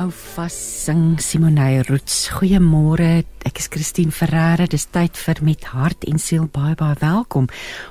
Hou 0.00 0.08
vas 0.08 0.54
sing 0.56 1.18
Simonay 1.20 1.82
Roots. 1.84 2.30
Goeiemôre. 2.32 3.26
Ek 3.44 3.58
is 3.60 3.66
Christine 3.68 4.08
Ferreira. 4.08 4.64
Dis 4.64 4.86
tyd 4.88 5.18
vir 5.20 5.42
met 5.44 5.66
hart 5.74 6.06
en 6.08 6.16
siel 6.16 6.46
baie 6.48 6.72
baie 6.72 6.96
welkom. 7.02 7.50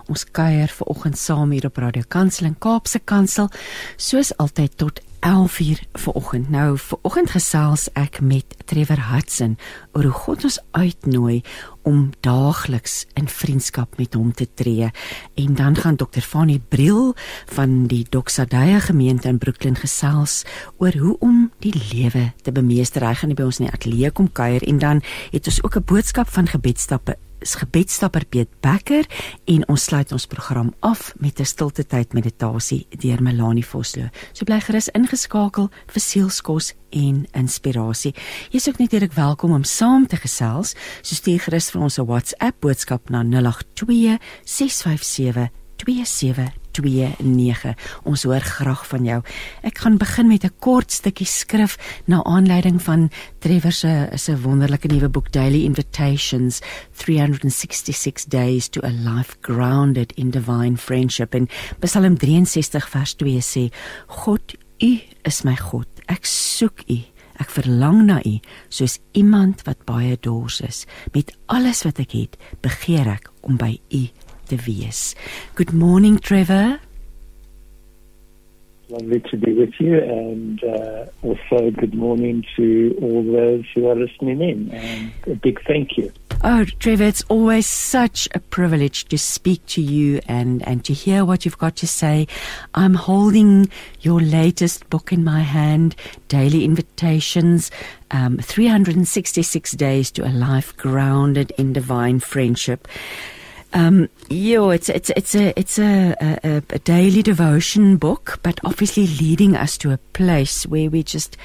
Ons 0.10 0.26
kuier 0.26 0.74
ver 0.74 0.90
oggend 0.90 1.22
saam 1.22 1.54
hier 1.54 1.68
op 1.70 1.78
Radio 1.78 2.02
Kansel 2.10 2.50
en 2.50 2.58
Kaapse 2.58 3.04
Kansel 3.06 3.52
soos 3.94 4.34
altyd 4.42 4.80
tot 4.82 5.04
11uur 5.20 5.80
vanoggend. 5.94 6.50
Nou 6.50 6.78
vanoggend 6.78 7.30
gesels 7.30 7.88
ek 7.94 8.20
met 8.22 8.56
Trevor 8.66 9.00
Hudson 9.12 9.58
oor 9.92 10.04
hoe 10.04 10.12
God 10.12 10.44
ons 10.44 10.60
uitnooi 10.72 11.42
om 11.84 12.10
daagliks 12.20 13.06
in 13.14 13.28
vriendskap 13.28 13.98
met 13.98 14.14
hom 14.14 14.34
te 14.34 14.48
tree. 14.54 14.92
En 15.36 15.56
dan 15.56 15.76
gaan 15.76 15.96
Dr. 15.96 16.22
Fanny 16.22 16.62
Briel 16.70 17.16
van 17.46 17.88
die 17.88 18.06
Doxadaya 18.10 18.80
gemeente 18.80 19.28
in 19.28 19.38
Brooklyn 19.38 19.76
gesels 19.76 20.44
oor 20.78 20.98
hoe 20.98 21.16
om 21.20 21.52
die 21.60 21.74
lewe 21.94 22.32
te 22.42 22.52
bemeester. 22.52 23.08
Hy 23.08 23.14
gaan 23.14 23.36
by 23.36 23.48
ons 23.48 23.60
in 23.60 23.68
die 23.70 23.74
ateljee 23.74 24.12
kom 24.12 24.32
kuier 24.32 24.64
en 24.68 24.80
dan 24.80 25.02
het 25.32 25.48
ons 25.48 25.64
ook 25.64 25.76
'n 25.76 25.84
boodskap 25.86 26.30
van 26.30 26.48
gebedstappe 26.48 27.18
is 27.40 27.56
gebedstapper 27.56 28.26
Piet 28.26 28.50
Becker 28.62 29.06
en 29.46 29.68
ons 29.68 29.84
sluit 29.84 30.12
ons 30.12 30.26
program 30.26 30.74
af 30.80 31.14
met 31.20 31.40
'n 31.40 31.46
stilte 31.46 31.86
tyd 31.86 32.14
meditasie 32.14 32.88
deur 32.90 33.22
Melanie 33.22 33.66
Vosloo. 33.66 34.10
So 34.34 34.46
bly 34.46 34.60
gerus 34.60 34.90
ingeskakel 34.90 35.70
vir 35.88 36.02
sielskos 36.02 36.74
en 36.90 37.28
inspirasie. 37.32 38.16
Jy's 38.50 38.68
ook 38.68 38.78
natuurlik 38.78 39.14
welkom 39.14 39.52
om 39.52 39.64
saam 39.64 40.08
te 40.08 40.16
gesels. 40.16 40.76
So 41.02 41.16
stuur 41.16 41.40
gerus 41.40 41.72
vir 41.72 41.82
ons 41.82 41.98
'n 41.98 42.06
WhatsApp 42.06 42.60
boodskap 42.60 43.10
na 43.10 43.24
082 43.24 44.18
657 44.44 45.50
27 45.76 46.59
29. 46.72 47.76
Ons 48.04 48.24
hoor 48.24 48.42
graag 48.42 48.88
van 48.88 49.06
jou. 49.06 49.22
Ek 49.62 49.78
gaan 49.78 49.98
begin 49.98 50.28
met 50.28 50.44
'n 50.44 50.54
kort 50.60 50.92
stukkie 50.92 51.26
skrif 51.26 51.78
na 52.06 52.24
aanleiding 52.24 52.82
van 52.82 53.10
Trevor 53.40 53.72
se 53.72 54.10
se 54.16 54.42
wonderlike 54.42 54.88
nuwe 54.88 55.10
boek 55.10 55.32
Daily 55.32 55.64
Invitations 55.64 56.62
366 56.92 58.26
Days 58.26 58.68
to 58.68 58.82
a 58.84 58.92
Life 58.92 59.38
Grounded 59.42 60.12
in 60.12 60.30
Divine 60.30 60.78
Friendship 60.78 61.34
en 61.34 61.48
Psalm 61.80 62.18
63 62.18 62.90
vers 62.90 63.14
2 63.14 63.42
sê 63.42 63.70
God 64.08 64.56
U 64.82 65.00
is 65.28 65.44
my 65.44 65.56
God. 65.56 65.88
Ek 66.08 66.26
soek 66.26 66.86
U. 66.88 67.00
Ek 67.40 67.52
verlang 67.52 68.06
na 68.08 68.20
U 68.28 68.38
soos 68.72 68.98
iemand 69.16 69.64
wat 69.68 69.86
baie 69.88 70.18
dors 70.24 70.60
is. 70.64 70.86
Met 71.16 71.32
alles 71.52 71.84
wat 71.88 72.00
ek 72.04 72.16
het, 72.16 72.40
begeer 72.64 73.08
ek 73.08 73.30
om 73.48 73.60
by 73.60 73.78
U 73.96 74.04
te 74.50 74.58
wees. 74.66 75.16
Good 75.56 75.74
morning 75.74 76.20
Trevor. 76.20 76.80
Lovely 78.90 79.20
to 79.30 79.38
be 79.38 79.54
with 79.54 79.74
you, 79.80 80.00
and 80.00 80.64
uh, 80.64 81.06
also 81.22 81.70
good 81.70 81.94
morning 81.94 82.44
to 82.56 82.98
all 83.00 83.22
those 83.24 83.64
who 83.76 83.88
are 83.88 83.96
listening 83.96 84.42
in. 84.42 84.72
And 84.72 85.12
a 85.28 85.36
big 85.36 85.62
thank 85.68 85.96
you. 85.96 86.12
Oh, 86.42 86.66
Trevor, 86.66 87.04
it's 87.04 87.24
always 87.30 87.68
such 87.68 88.28
a 88.34 88.40
privilege 88.40 89.06
to 89.10 89.18
speak 89.18 89.64
to 89.68 89.82
you 89.82 90.22
and, 90.28 90.68
and 90.68 90.84
to 90.86 90.94
hear 90.94 91.24
what 91.24 91.46
you've 91.46 91.60
got 91.60 91.76
to 91.76 91.88
say. 91.88 92.28
I'm 92.74 92.96
holding 92.96 93.70
your 94.02 94.22
latest 94.22 94.90
book 94.90 95.14
in 95.14 95.24
my 95.24 95.42
hand, 95.42 95.96
Daily 96.28 96.64
Invitations, 96.64 97.70
um, 98.10 98.40
366 98.40 99.72
Days 99.74 100.10
to 100.12 100.26
a 100.26 100.32
Life 100.32 100.76
Grounded 100.78 101.52
in 101.60 101.74
Divine 101.74 102.20
Friendship. 102.22 102.88
Um, 103.74 104.10
yeah, 104.30 104.70
it's 104.72 104.90
it's 104.90 105.12
it's 105.12 105.36
a 105.36 105.58
it's 105.60 105.78
a, 105.78 106.16
a, 106.44 106.64
a 106.70 106.80
daily 106.80 107.22
devotion 107.22 107.98
book, 107.98 108.40
but 108.42 108.60
obviously 108.64 109.06
leading 109.08 109.56
us 109.56 109.78
to 109.80 109.92
a 109.92 109.98
place 110.14 110.66
where 110.66 110.90
we 110.90 111.04
just 111.04 111.38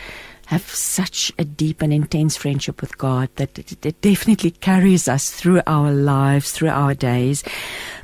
have 0.47 0.63
such 0.63 1.33
a 1.39 1.45
deep 1.45 1.83
and 1.83 1.93
intense 1.93 2.37
friendship 2.37 2.81
with 2.81 2.99
God 2.99 3.29
that 3.37 3.59
it, 3.59 3.85
it 3.85 4.01
definitely 4.01 4.51
carries 4.51 5.09
us 5.09 5.31
through 5.31 5.63
our 5.67 5.91
lives, 5.91 6.53
through 6.53 6.69
our 6.69 6.95
days. 6.95 7.43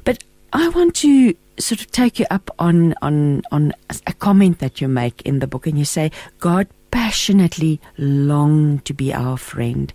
But 0.05 0.25
I 0.53 0.69
want 0.69 0.97
to 0.97 1.35
sort 1.59 1.81
of 1.81 1.91
take 1.91 2.19
you 2.19 2.27
up 2.31 2.51
on 2.59 2.95
on 3.03 3.43
on 3.53 3.73
a 4.07 4.13
comment 4.13 4.59
that 4.59 4.81
you 4.81 4.89
make 4.89 5.23
in 5.23 5.39
the 5.39 5.47
book, 5.47 5.67
and 5.67 5.79
you 5.79 5.85
say 5.85 6.11
God 6.41 6.69
passionately 6.91 7.81
longed 7.97 8.85
to 8.85 8.95
be 8.95 9.15
our 9.15 9.37
friend. 9.37 9.93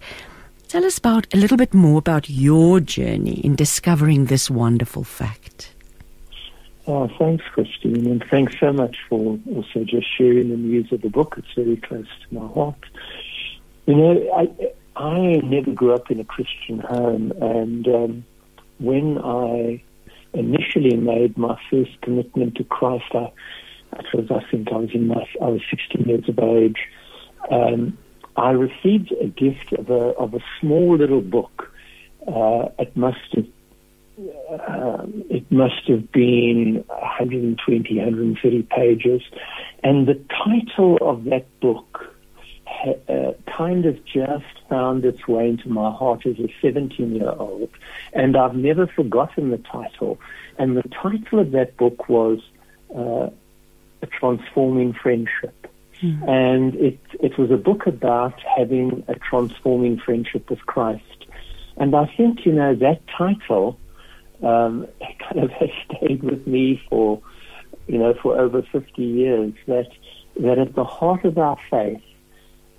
Tell 0.76 0.84
us 0.84 0.98
about 0.98 1.34
a 1.34 1.38
little 1.38 1.56
bit 1.56 1.74
more 1.74 2.00
about 2.00 2.30
your 2.30 2.82
journey 2.82 3.40
in 3.46 3.56
discovering 3.56 4.26
this 4.26 4.52
wonderful 4.52 5.06
fact. 5.06 5.74
Oh, 6.86 7.10
thanks, 7.18 7.46
Christine, 7.54 8.06
and 8.08 8.22
thanks 8.30 8.60
so 8.60 8.74
much 8.74 8.98
for 9.08 9.40
also 9.56 9.86
just 9.86 10.06
sharing 10.18 10.50
the 10.50 10.58
news 10.58 10.92
of 10.92 11.02
the 11.02 11.10
book. 11.10 11.36
It's 11.38 11.54
very 11.56 11.78
close 11.78 12.08
to 12.28 12.36
my 12.38 12.48
heart. 12.54 12.76
You 13.86 13.96
know, 13.96 14.34
I 14.36 14.50
I 14.98 15.40
never 15.46 15.72
grew 15.72 15.94
up 15.94 16.12
in 16.12 16.20
a 16.20 16.26
Christian 16.26 16.80
home, 16.80 17.32
and 17.42 17.88
um, 17.88 18.26
when 18.80 19.18
I 19.20 19.82
initially 20.34 20.98
made 20.98 21.38
my 21.38 21.58
first 21.72 22.02
commitment 22.02 22.56
to 22.56 22.66
Christ, 22.66 23.06
I, 23.14 23.32
I 23.94 24.04
was 24.14 24.30
I 24.30 24.44
think 24.52 24.74
I 24.74 24.76
was 24.76 24.90
in 24.94 25.08
my 25.08 25.26
I 25.42 25.46
was 25.46 25.62
16 25.70 26.04
years 26.04 26.28
of 26.28 26.38
age. 26.38 26.86
Um, 27.50 27.98
I 28.38 28.52
received 28.52 29.12
a 29.14 29.28
gift 29.28 29.74
of 29.74 29.90
a 29.90 30.14
of 30.18 30.34
a 30.34 30.40
small 30.60 30.98
little 30.98 31.22
book. 31.22 31.72
Uh, 32.28 32.70
it 32.80 32.96
must 32.96 33.34
have 33.34 33.48
uh, 34.18 35.06
it 35.30 35.50
must 35.52 35.88
have 35.88 36.12
been 36.12 36.84
120, 36.88 37.98
130 37.98 38.64
pages, 38.64 39.22
and 39.84 40.08
the 40.08 40.20
title 40.30 40.98
of 41.02 41.26
that 41.26 41.46
book 41.60 42.16
uh, 43.10 43.32
kind 43.46 43.86
of 43.86 44.04
just 44.06 44.46
found 44.70 45.06
its 45.06 45.28
way 45.28 45.50
into 45.50 45.70
my 45.70 45.92
heart 45.92 46.26
as 46.26 46.40
a 46.40 46.54
17 46.62 47.16
year 47.16 47.30
old, 47.30 47.70
and 48.14 48.36
I've 48.36 48.56
never 48.56 48.88
forgotten 48.88 49.52
the 49.52 49.58
title. 49.58 50.20
And 50.58 50.78
the 50.78 50.84
title 50.84 51.40
of 51.40 51.52
that 51.52 51.78
book 51.78 52.10
was 52.10 52.40
uh, 52.96 53.30
"A 54.02 54.08
Transforming 54.08 54.94
Friendship." 54.94 55.68
Mm. 56.02 56.28
And 56.28 56.76
it, 56.76 57.00
it 57.20 57.38
was 57.38 57.52
a 57.52 57.58
book 57.58 57.88
about 57.88 58.40
having 58.58 59.04
a 59.08 59.16
transforming 59.16 59.98
friendship 59.98 60.50
with 60.50 60.60
Christ. 60.66 61.26
And 61.78 61.96
I 61.96 62.06
think, 62.18 62.46
you 62.46 62.54
know, 62.54 62.76
that 62.76 63.02
title 63.18 63.78
um, 64.44 64.88
kind 65.20 65.44
of 65.44 65.52
has 65.52 65.70
stayed 65.86 66.24
with 66.24 66.46
me 66.48 66.82
for, 66.90 67.22
you 67.88 67.98
know, 67.98 68.14
for 68.22 68.38
over 68.40 68.62
50 68.62 69.02
years. 69.02 69.54
That, 69.68 69.90
that 70.40 70.60
at 70.60 70.76
the 70.76 70.86
heart 70.86 71.26
of 71.26 71.38
our 71.38 71.58
faith, 71.70 72.02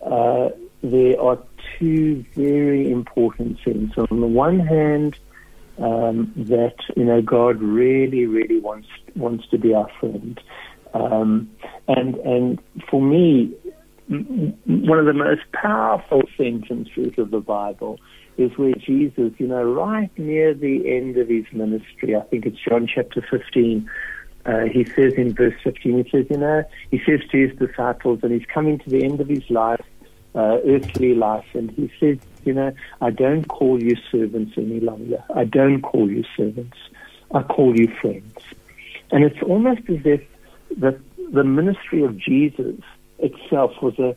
uh, 0.05 0.51
there 0.83 1.21
are 1.21 1.39
two 1.79 2.25
very 2.35 2.91
important 2.91 3.59
things. 3.65 3.93
On 3.97 4.21
the 4.21 4.27
one 4.27 4.61
hand, 4.61 5.19
um, 5.79 6.33
that 6.37 6.77
you 6.97 7.05
know 7.05 7.21
God 7.21 7.61
really, 7.61 8.27
really 8.27 8.59
wants 8.59 8.89
wants 9.15 9.47
to 9.49 9.59
be 9.59 9.75
our 9.75 9.91
friend, 10.01 10.41
um, 10.95 11.51
and 11.89 12.15
and 12.17 12.61
for 12.91 13.01
me, 13.01 13.55
one 14.09 14.99
of 14.99 15.07
the 15.07 15.13
most 15.13 15.43
powerful 15.53 16.23
sentences 16.37 17.19
of 17.19 17.31
the 17.31 17.41
Bible 17.41 17.99
is 18.39 18.57
where 18.57 18.75
Jesus, 18.75 19.33
you 19.39 19.47
know, 19.47 19.65
right 19.65 20.11
near 20.19 20.55
the 20.55 20.95
end 20.95 21.17
of 21.17 21.29
his 21.29 21.47
ministry, 21.53 22.15
I 22.15 22.21
think 22.21 22.47
it's 22.47 22.59
John 22.69 22.87
chapter 22.87 23.25
15, 23.31 23.89
uh, 24.45 24.61
he 24.73 24.85
says 24.85 25.15
in 25.15 25.35
verse 25.35 25.55
15, 25.65 26.05
he 26.05 26.11
says, 26.11 26.27
you 26.31 26.37
know, 26.37 26.63
he 26.91 27.01
says 27.05 27.21
to 27.31 27.49
his 27.49 27.59
disciples, 27.59 28.21
and 28.23 28.33
he's 28.33 28.47
coming 28.47 28.79
to 28.79 28.91
the 28.91 29.03
end 29.05 29.21
of 29.21 29.29
his 29.29 29.49
life, 29.51 29.85
uh, 30.35 30.59
earthly 30.67 31.15
life, 31.15 31.47
and 31.55 31.71
he 31.73 31.91
says, 31.99 32.19
you 32.45 32.53
know, 32.53 32.73
I 33.01 33.11
don't 33.11 33.49
call 33.49 33.83
you 33.83 33.97
servants 34.13 34.53
any 34.57 34.79
longer. 34.79 35.25
I 35.35 35.45
don't 35.45 35.83
call 35.83 36.09
you 36.09 36.23
servants. 36.37 36.77
I 37.35 37.43
call 37.43 37.77
you 37.77 37.89
friends. 38.01 38.37
And 39.11 39.25
it's 39.25 39.43
almost 39.43 39.89
as 39.89 40.05
if 40.05 40.23
that 40.79 40.99
the 41.33 41.45
ministry 41.45 42.03
of 42.03 42.17
Jesus 42.19 42.81
itself 43.19 43.73
was 43.83 43.99
a, 43.99 44.17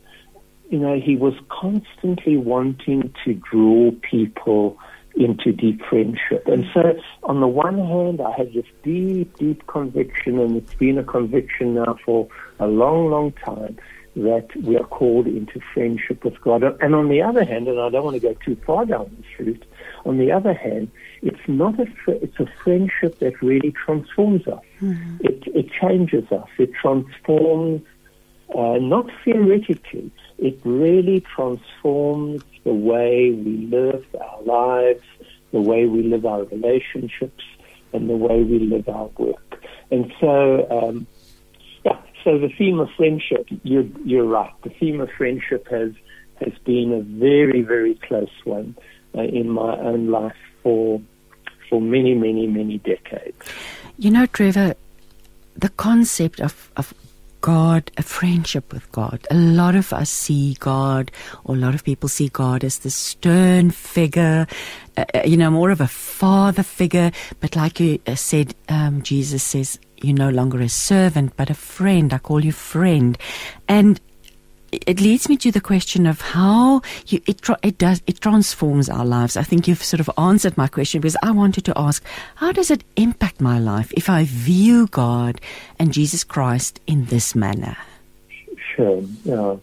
you 0.68 0.78
know, 0.78 1.00
he 1.00 1.16
was 1.16 1.34
constantly 1.48 2.36
wanting 2.36 3.12
to 3.24 3.34
draw 3.34 3.90
people 4.02 4.78
into 5.16 5.52
deep 5.52 5.80
friendship. 5.88 6.46
And 6.46 6.64
so, 6.72 6.98
on 7.24 7.40
the 7.40 7.48
one 7.48 7.78
hand, 7.78 8.20
I 8.20 8.30
had 8.36 8.52
this 8.52 8.66
deep, 8.82 9.36
deep 9.36 9.66
conviction, 9.66 10.38
and 10.38 10.56
it's 10.56 10.74
been 10.74 10.98
a 10.98 11.04
conviction 11.04 11.74
now 11.74 11.98
for 12.04 12.28
a 12.60 12.66
long, 12.66 13.10
long 13.10 13.32
time, 13.32 13.78
that 14.16 14.48
we 14.62 14.76
are 14.76 14.84
called 14.84 15.26
into 15.26 15.60
friendship 15.74 16.24
with 16.24 16.40
God. 16.40 16.62
And 16.80 16.94
on 16.94 17.08
the 17.08 17.22
other 17.22 17.44
hand, 17.44 17.68
and 17.68 17.80
I 17.80 17.90
don't 17.90 18.04
want 18.04 18.14
to 18.14 18.20
go 18.20 18.34
too 18.44 18.56
far 18.66 18.84
down 18.84 19.16
this 19.18 19.46
route, 19.46 19.64
on 20.04 20.18
the 20.18 20.32
other 20.32 20.54
hand, 20.54 20.90
it's 21.22 21.46
not 21.46 21.78
a 21.78 21.86
it's 22.06 22.38
a 22.40 22.46
friendship 22.64 23.18
that 23.18 23.40
really 23.42 23.72
transforms 23.72 24.46
us. 24.48 24.62
Mm-hmm. 24.80 25.16
It 25.20 25.42
it 25.54 25.70
changes 25.72 26.30
us. 26.32 26.48
It 26.58 26.72
transforms 26.74 27.82
uh, 28.54 28.78
not 28.80 29.06
theoretically. 29.24 30.10
It 30.38 30.58
really 30.64 31.20
transforms 31.20 32.42
the 32.64 32.72
way 32.72 33.30
we 33.30 33.66
live 33.66 34.04
our 34.20 34.42
lives, 34.42 35.04
the 35.52 35.60
way 35.60 35.86
we 35.86 36.02
live 36.02 36.24
our 36.26 36.44
relationships, 36.44 37.44
and 37.92 38.08
the 38.08 38.16
way 38.16 38.42
we 38.42 38.58
live 38.58 38.88
our 38.88 39.10
work. 39.18 39.62
And 39.90 40.12
so, 40.20 40.66
um, 40.70 41.06
yeah. 41.84 41.98
so 42.24 42.38
the 42.38 42.48
theme 42.56 42.80
of 42.80 42.88
friendship, 42.96 43.46
you're, 43.62 43.86
you're 44.04 44.24
right. 44.24 44.52
The 44.62 44.70
theme 44.70 45.00
of 45.00 45.10
friendship 45.16 45.68
has 45.70 45.92
has 46.40 46.56
been 46.64 46.92
a 46.92 47.02
very, 47.02 47.60
very 47.60 47.96
close 47.96 48.30
one 48.44 48.74
uh, 49.16 49.22
in 49.22 49.48
my 49.48 49.78
own 49.78 50.10
life 50.10 50.36
for 50.62 51.00
for 51.68 51.80
many, 51.80 52.14
many, 52.14 52.46
many 52.46 52.78
decades. 52.78 53.46
You 53.96 54.10
know, 54.10 54.26
Trevor, 54.26 54.74
the 55.56 55.68
concept 55.68 56.40
of, 56.40 56.70
of 56.76 56.92
God, 57.40 57.90
a 57.96 58.02
friendship 58.02 58.72
with 58.72 58.90
God. 58.92 59.26
A 59.30 59.34
lot 59.34 59.74
of 59.74 59.92
us 59.92 60.10
see 60.10 60.56
God, 60.58 61.10
or 61.44 61.54
a 61.54 61.58
lot 61.58 61.74
of 61.74 61.84
people 61.84 62.08
see 62.08 62.28
God 62.28 62.64
as 62.64 62.80
the 62.80 62.90
stern 62.90 63.70
figure, 63.70 64.46
uh, 64.96 65.04
uh 65.14 65.22
you 65.24 65.36
know, 65.36 65.50
more 65.50 65.70
of 65.70 65.80
a 65.80 65.86
father 65.86 66.62
figure. 66.62 67.12
But 67.38 67.56
like 67.56 67.80
you 67.80 68.00
uh, 68.06 68.16
said, 68.16 68.54
um, 68.68 69.02
Jesus 69.02 69.42
says, 69.42 69.78
you're 70.02 70.16
no 70.16 70.30
longer 70.30 70.60
a 70.60 70.68
servant, 70.68 71.36
but 71.36 71.50
a 71.50 71.54
friend. 71.54 72.12
I 72.12 72.18
call 72.18 72.44
you 72.44 72.52
friend. 72.52 73.16
And 73.68 74.00
it 74.72 75.00
leads 75.00 75.28
me 75.28 75.36
to 75.38 75.50
the 75.50 75.60
question 75.60 76.06
of 76.06 76.20
how 76.20 76.82
you, 77.06 77.20
it 77.26 77.40
it 77.62 77.78
does 77.78 78.02
it 78.06 78.20
transforms 78.20 78.88
our 78.88 79.04
lives. 79.04 79.36
I 79.36 79.42
think 79.42 79.66
you've 79.66 79.82
sort 79.82 80.00
of 80.00 80.10
answered 80.16 80.56
my 80.56 80.68
question 80.68 81.00
because 81.00 81.16
I 81.22 81.30
wanted 81.30 81.64
to 81.66 81.72
ask 81.76 82.02
how 82.36 82.52
does 82.52 82.70
it 82.70 82.84
impact 82.96 83.40
my 83.40 83.58
life 83.58 83.92
if 83.96 84.08
I 84.08 84.24
view 84.24 84.86
God 84.88 85.40
and 85.78 85.92
Jesus 85.92 86.24
Christ 86.24 86.80
in 86.86 87.06
this 87.06 87.34
manner? 87.34 87.76
Sure. 88.76 89.02
Yeah. 89.24 89.56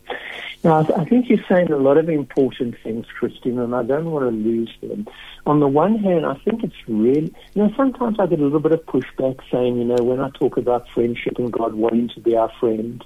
Now, 0.63 0.79
I 0.97 1.05
think 1.05 1.29
you're 1.29 1.43
saying 1.47 1.71
a 1.71 1.77
lot 1.77 1.97
of 1.97 2.09
important 2.09 2.75
things, 2.83 3.05
Christine, 3.17 3.59
and 3.59 3.73
I 3.73 3.83
don't 3.83 4.11
want 4.11 4.25
to 4.25 4.31
lose 4.31 4.75
them. 4.81 5.07
On 5.45 5.59
the 5.59 5.67
one 5.67 5.97
hand, 5.99 6.25
I 6.25 6.33
think 6.43 6.63
it's 6.63 6.75
really, 6.87 7.33
you 7.53 7.63
know, 7.63 7.71
sometimes 7.77 8.19
I 8.19 8.25
get 8.25 8.39
a 8.39 8.43
little 8.43 8.59
bit 8.59 8.73
of 8.73 8.85
pushback 8.85 9.39
saying, 9.49 9.77
you 9.77 9.85
know, 9.85 10.03
when 10.03 10.19
I 10.19 10.29
talk 10.31 10.57
about 10.57 10.89
friendship 10.89 11.37
and 11.37 11.53
God 11.53 11.75
wanting 11.75 12.09
to 12.09 12.19
be 12.19 12.35
our 12.35 12.51
friend, 12.59 13.03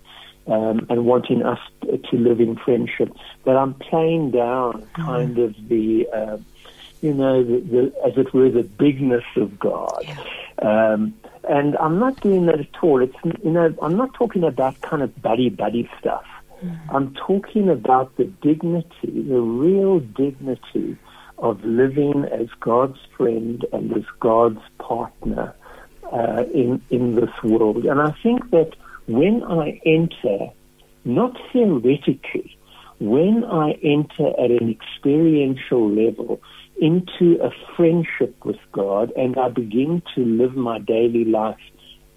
um, 0.47 0.85
and 0.89 1.05
wanting 1.05 1.43
us 1.43 1.59
to 1.83 2.17
live 2.17 2.39
in 2.39 2.55
friendship. 2.57 3.13
But 3.43 3.57
I'm 3.57 3.73
playing 3.75 4.31
down 4.31 4.87
kind 4.93 5.35
mm. 5.35 5.45
of 5.45 5.67
the, 5.69 6.07
uh, 6.13 6.37
you 7.01 7.13
know, 7.13 7.43
the, 7.43 7.59
the, 7.59 7.93
as 8.05 8.17
it 8.17 8.33
were, 8.33 8.49
the 8.49 8.63
bigness 8.63 9.23
of 9.35 9.59
God. 9.59 10.05
Um, 10.61 11.13
and 11.47 11.75
I'm 11.77 11.99
not 11.99 12.19
doing 12.21 12.45
that 12.47 12.59
at 12.59 12.83
all. 12.83 13.01
It's, 13.01 13.15
you 13.43 13.51
know, 13.51 13.73
I'm 13.81 13.97
not 13.97 14.13
talking 14.13 14.43
about 14.43 14.79
kind 14.81 15.01
of 15.01 15.21
buddy 15.21 15.49
buddy 15.49 15.89
stuff. 15.99 16.25
Mm. 16.63 16.79
I'm 16.89 17.13
talking 17.15 17.69
about 17.69 18.15
the 18.17 18.25
dignity, 18.25 18.87
the 19.03 19.41
real 19.41 19.99
dignity 19.99 20.97
of 21.39 21.63
living 21.63 22.25
as 22.25 22.47
God's 22.59 22.99
friend 23.17 23.65
and 23.73 23.91
as 23.97 24.03
God's 24.19 24.61
partner 24.77 25.55
uh, 26.11 26.43
in 26.53 26.81
in 26.89 27.15
this 27.15 27.31
world. 27.43 27.85
And 27.85 27.99
I 27.99 28.11
think 28.21 28.51
that 28.51 28.75
when 29.07 29.43
I 29.43 29.79
enter, 29.85 30.51
not 31.05 31.35
theoretically, 31.51 32.57
when 32.99 33.43
I 33.43 33.71
enter 33.83 34.29
at 34.39 34.51
an 34.51 34.69
experiential 34.69 35.89
level 35.89 36.39
into 36.79 37.41
a 37.43 37.51
friendship 37.75 38.35
with 38.45 38.59
God 38.71 39.11
and 39.15 39.37
I 39.37 39.49
begin 39.49 40.01
to 40.15 40.21
live 40.23 40.55
my 40.55 40.79
daily 40.79 41.25
life 41.25 41.59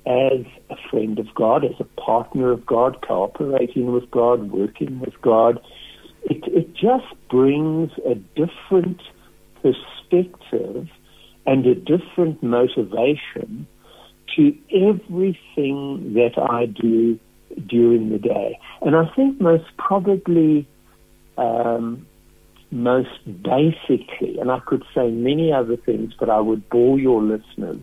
as 0.06 0.44
a 0.68 0.76
friend 0.90 1.18
of 1.18 1.34
God, 1.34 1.64
as 1.64 1.80
a 1.80 2.00
partner 2.00 2.50
of 2.52 2.66
God, 2.66 3.02
cooperating 3.06 3.92
with 3.92 4.10
God, 4.10 4.52
working 4.52 5.00
with 5.00 5.14
God, 5.22 5.58
it, 6.24 6.44
it 6.46 6.74
just 6.74 7.06
brings 7.30 7.90
a 8.06 8.14
different 8.14 9.00
perspective 9.62 10.88
and 11.46 11.66
a 11.66 11.74
different 11.74 12.42
motivation 12.42 13.66
to 14.36 14.56
everything 14.72 16.14
that 16.14 16.38
I 16.38 16.66
do 16.66 17.18
during 17.66 18.10
the 18.10 18.18
day. 18.18 18.58
And 18.82 18.96
I 18.96 19.08
think 19.14 19.40
most 19.40 19.64
probably, 19.78 20.66
um, 21.38 22.06
most 22.70 23.24
basically, 23.42 24.38
and 24.38 24.50
I 24.50 24.58
could 24.60 24.82
say 24.94 25.10
many 25.10 25.52
other 25.52 25.76
things, 25.76 26.12
but 26.18 26.28
I 26.28 26.40
would 26.40 26.68
bore 26.68 26.98
your 26.98 27.22
listeners. 27.22 27.80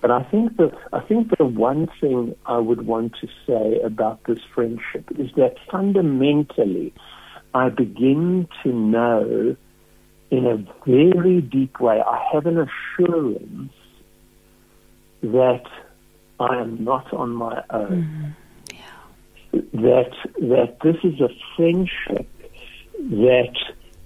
But 0.00 0.12
I 0.12 0.22
think 0.22 0.56
that 0.58 0.72
I 0.92 1.00
think 1.00 1.36
the 1.36 1.44
one 1.44 1.88
thing 2.00 2.36
I 2.46 2.58
would 2.58 2.86
want 2.86 3.16
to 3.20 3.28
say 3.46 3.80
about 3.80 4.22
this 4.24 4.38
friendship 4.54 5.10
is 5.18 5.32
that 5.36 5.56
fundamentally, 5.70 6.94
I 7.52 7.68
begin 7.68 8.46
to 8.62 8.72
know 8.72 9.56
in 10.30 10.46
a 10.46 10.56
very 10.86 11.40
deep 11.40 11.80
way. 11.80 12.00
I 12.00 12.22
have 12.32 12.46
an 12.46 12.58
assurance 12.58 13.72
that 15.22 15.64
I 16.40 16.60
am 16.60 16.82
not 16.84 17.12
on 17.12 17.30
my 17.30 17.62
own. 17.70 18.34
Mm, 18.72 18.74
yeah. 18.74 19.60
That 19.72 20.12
that 20.40 20.76
this 20.82 20.96
is 21.02 21.20
a 21.20 21.28
friendship. 21.56 22.28
That 22.98 23.56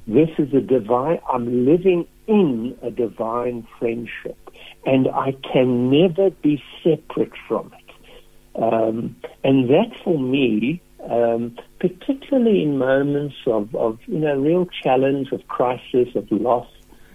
this 0.07 0.31
is 0.39 0.53
a 0.55 0.61
divine. 0.61 1.21
I'm 1.33 1.67
living 1.67 2.07
in 2.27 2.77
a 2.83 2.91
divine 2.91 3.67
friendship, 3.79 4.39
and 4.87 5.09
I 5.09 5.35
can 5.53 5.91
never 5.91 6.31
be 6.31 6.63
separate 6.83 7.33
from 7.49 7.73
it. 7.79 8.63
Um, 8.63 9.17
and 9.45 9.69
that, 9.71 9.93
for 10.05 10.19
me, 10.19 10.83
um, 11.11 11.57
particularly 11.81 12.63
in 12.63 12.79
moments 12.79 13.37
of, 13.47 13.75
of 13.75 13.99
you 14.07 14.19
know 14.19 14.37
real 14.37 14.67
challenge, 14.83 15.33
of 15.33 15.47
crisis, 15.49 16.09
of 16.15 16.31
loss, 16.31 16.69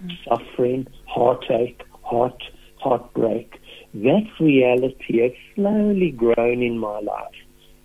mm. 0.04 0.10
suffering, 0.28 0.86
heartache, 1.06 1.82
heart 2.02 2.42
heartbreak 2.80 3.60
that 3.94 4.26
reality 4.40 5.22
has 5.22 5.32
slowly 5.54 6.10
grown 6.10 6.62
in 6.62 6.78
my 6.78 7.00
life. 7.00 7.34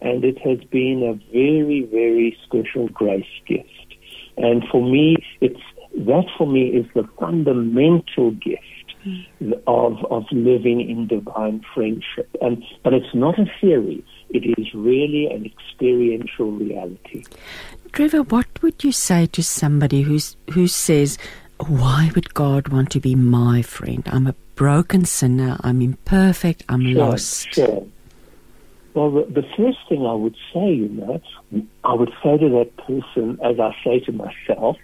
And 0.02 0.24
it 0.26 0.38
has 0.40 0.60
been 0.70 1.02
a 1.04 1.14
very, 1.32 1.88
very 1.90 2.38
special 2.46 2.90
grace 2.90 3.26
gift. 3.48 3.70
And 4.36 4.64
for 4.70 4.82
me, 4.84 5.16
it's, 5.40 5.62
that 5.96 6.26
for 6.38 6.46
me 6.46 6.68
is 6.68 6.86
the 6.94 7.08
fundamental 7.20 8.32
gift 8.32 8.60
of, 9.68 10.04
of 10.10 10.24
living 10.32 10.82
in 10.82 11.08
divine 11.08 11.64
friendship. 11.74 12.30
And, 12.42 12.64
but 12.84 12.94
it's 12.94 13.14
not 13.14 13.40
a 13.40 13.46
theory. 13.62 14.04
It 14.30 14.60
is 14.60 14.74
really 14.74 15.28
an 15.28 15.46
experiential 15.46 16.52
reality. 16.52 17.24
Trevor, 17.92 18.24
what 18.24 18.62
would 18.62 18.84
you 18.84 18.92
say 18.92 19.28
to 19.28 19.44
somebody 19.44 20.02
who's, 20.02 20.36
who 20.52 20.68
says, 20.68 21.18
why 21.60 22.12
would 22.16 22.34
God 22.34 22.70
want 22.70 22.90
to 22.92 23.00
be 23.00 23.16
my 23.16 23.62
friend? 23.62 24.04
I'm 24.12 24.28
a 24.28 24.36
broken 24.56 25.06
sinner. 25.06 25.58
I'm 25.62 25.82
imperfect. 25.82 26.64
I'm 26.70 26.82
sure, 26.82 26.94
lost. 26.94 27.54
Sure. 27.54 27.86
Well, 28.94 29.12
the, 29.12 29.42
the, 29.42 29.48
first 29.58 29.80
thing 29.90 30.06
I 30.06 30.14
would 30.14 30.36
say, 30.54 30.72
you 30.72 30.90
know, 30.90 31.22
I 31.84 31.94
would 31.94 32.14
say 32.24 32.38
to 32.38 32.50
that 32.50 32.78
person, 32.78 33.40
as 33.44 33.60
I 33.60 33.76
say 33.84 34.00
to 34.02 34.12
myself, 34.12 34.78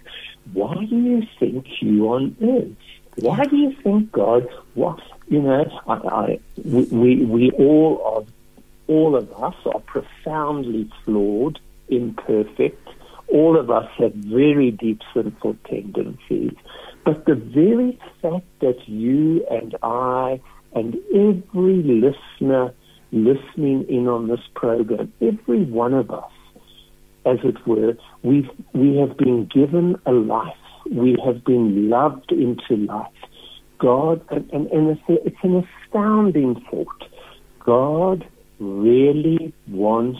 why 0.52 0.74
do 0.74 0.96
you 0.96 1.22
think 1.38 1.66
you 1.80 2.08
are 2.08 2.16
on 2.16 2.36
earth? 2.42 2.76
Why 3.16 3.44
do 3.44 3.56
you 3.56 3.74
think 3.82 4.10
God? 4.12 4.48
What 4.74 5.00
you 5.28 5.42
know? 5.42 5.64
I, 5.86 5.94
I, 5.94 6.40
we 6.64 7.24
we 7.24 7.50
all 7.52 8.02
are, 8.04 8.92
all 8.92 9.14
of 9.14 9.30
us 9.42 9.54
are 9.66 9.80
profoundly 9.80 10.90
flawed, 11.04 11.60
imperfect. 11.88 12.88
All 13.28 13.58
of 13.58 13.70
us 13.70 13.88
have 13.98 14.12
very 14.14 14.70
deep 14.72 15.02
sinful 15.14 15.56
tendencies. 15.68 16.54
The 17.30 17.36
very 17.36 17.96
fact 18.20 18.44
that 18.58 18.88
you 18.88 19.46
and 19.48 19.76
I 19.84 20.40
and 20.74 20.96
every 21.14 21.80
listener 21.80 22.74
listening 23.12 23.86
in 23.88 24.08
on 24.08 24.26
this 24.26 24.40
program, 24.56 25.12
every 25.22 25.62
one 25.62 25.94
of 25.94 26.10
us, 26.10 26.32
as 27.24 27.38
it 27.44 27.64
were, 27.68 27.96
we've, 28.24 28.50
we 28.72 28.96
have 28.96 29.16
been 29.16 29.44
given 29.44 29.94
a 30.06 30.10
life. 30.10 30.56
We 30.90 31.16
have 31.24 31.44
been 31.44 31.88
loved 31.88 32.32
into 32.32 32.74
life. 32.84 33.12
God, 33.78 34.24
and, 34.30 34.50
and, 34.52 34.66
and 34.72 34.98
it's, 34.98 35.08
a, 35.08 35.24
it's 35.24 35.44
an 35.44 35.64
astounding 35.86 36.60
thought. 36.68 37.04
God 37.60 38.26
really 38.58 39.54
wants 39.68 40.18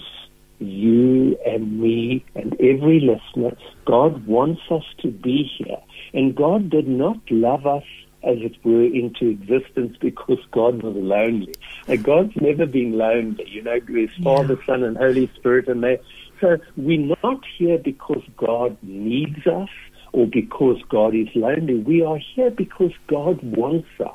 you 0.60 1.36
and 1.44 1.80
me 1.80 2.24
and 2.36 2.54
every 2.60 3.00
listener. 3.00 3.56
God 3.84 4.28
wants 4.28 4.60
us 4.70 4.84
to 5.00 5.08
be 5.08 5.50
here. 5.58 5.78
And 6.12 6.34
God 6.34 6.70
did 6.70 6.88
not 6.88 7.18
love 7.30 7.66
us, 7.66 7.84
as 8.22 8.36
it 8.38 8.56
were, 8.64 8.84
into 8.84 9.28
existence 9.28 9.96
because 10.00 10.38
God 10.50 10.82
was 10.82 10.94
lonely. 10.96 11.54
Like 11.88 12.02
God's 12.02 12.36
never 12.36 12.66
been 12.66 12.98
lonely. 12.98 13.48
You 13.48 13.62
know, 13.62 13.78
His 13.86 14.10
Father, 14.22 14.58
yeah. 14.60 14.66
Son, 14.66 14.82
and 14.82 14.96
Holy 14.96 15.30
Spirit, 15.36 15.68
and 15.68 15.82
they. 15.82 16.00
So 16.40 16.58
we're 16.76 17.14
not 17.22 17.44
here 17.58 17.78
because 17.78 18.22
God 18.36 18.76
needs 18.82 19.46
us 19.46 19.68
or 20.12 20.26
because 20.26 20.80
God 20.88 21.14
is 21.14 21.28
lonely. 21.34 21.78
We 21.78 22.02
are 22.02 22.18
here 22.18 22.50
because 22.50 22.92
God 23.06 23.42
wants 23.42 23.88
us. 24.00 24.10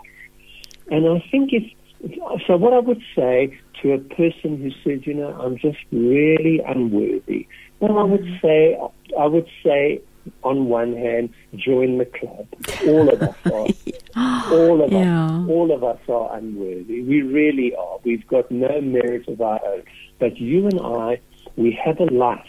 And 0.90 1.08
I 1.08 1.24
think 1.32 1.52
it's 1.54 2.46
so. 2.46 2.58
What 2.58 2.74
I 2.74 2.80
would 2.80 3.02
say 3.16 3.58
to 3.82 3.94
a 3.94 4.00
person 4.00 4.58
who 4.58 4.72
says, 4.84 5.06
you 5.06 5.14
know, 5.14 5.30
I'm 5.40 5.58
just 5.58 5.80
really 5.92 6.62
unworthy. 6.66 7.48
Well, 7.80 7.98
I 8.00 8.04
would 8.04 8.24
mm. 8.24 8.42
say, 8.42 8.78
I 9.20 9.26
would 9.26 9.48
say, 9.64 10.02
on 10.44 10.66
one 10.68 10.96
hand, 10.96 11.30
join 11.56 11.98
the 11.98 12.06
club. 12.06 12.48
All 12.88 13.10
of 13.10 13.22
us 13.22 13.36
are. 13.46 14.52
all 14.52 14.84
of 14.84 14.92
yeah. 14.92 15.26
us. 15.26 15.50
All 15.50 15.72
of 15.72 15.84
us 15.84 16.00
are 16.08 16.36
unworthy. 16.38 17.02
We 17.02 17.22
really 17.22 17.76
are. 17.76 18.00
We've 18.04 18.26
got 18.28 18.50
no 18.52 18.82
merit 18.82 19.28
of 19.28 19.42
our 19.42 19.60
own. 19.66 19.84
But 20.20 20.38
you 20.38 20.68
and 20.68 20.80
I, 20.80 21.20
we 21.56 21.78
have 21.84 22.00
a 22.00 22.06
life, 22.06 22.46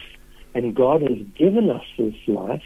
and 0.55 0.75
God 0.75 1.03
has 1.03 1.19
given 1.37 1.71
us 1.71 1.85
this 1.99 2.15
life, 2.27 2.63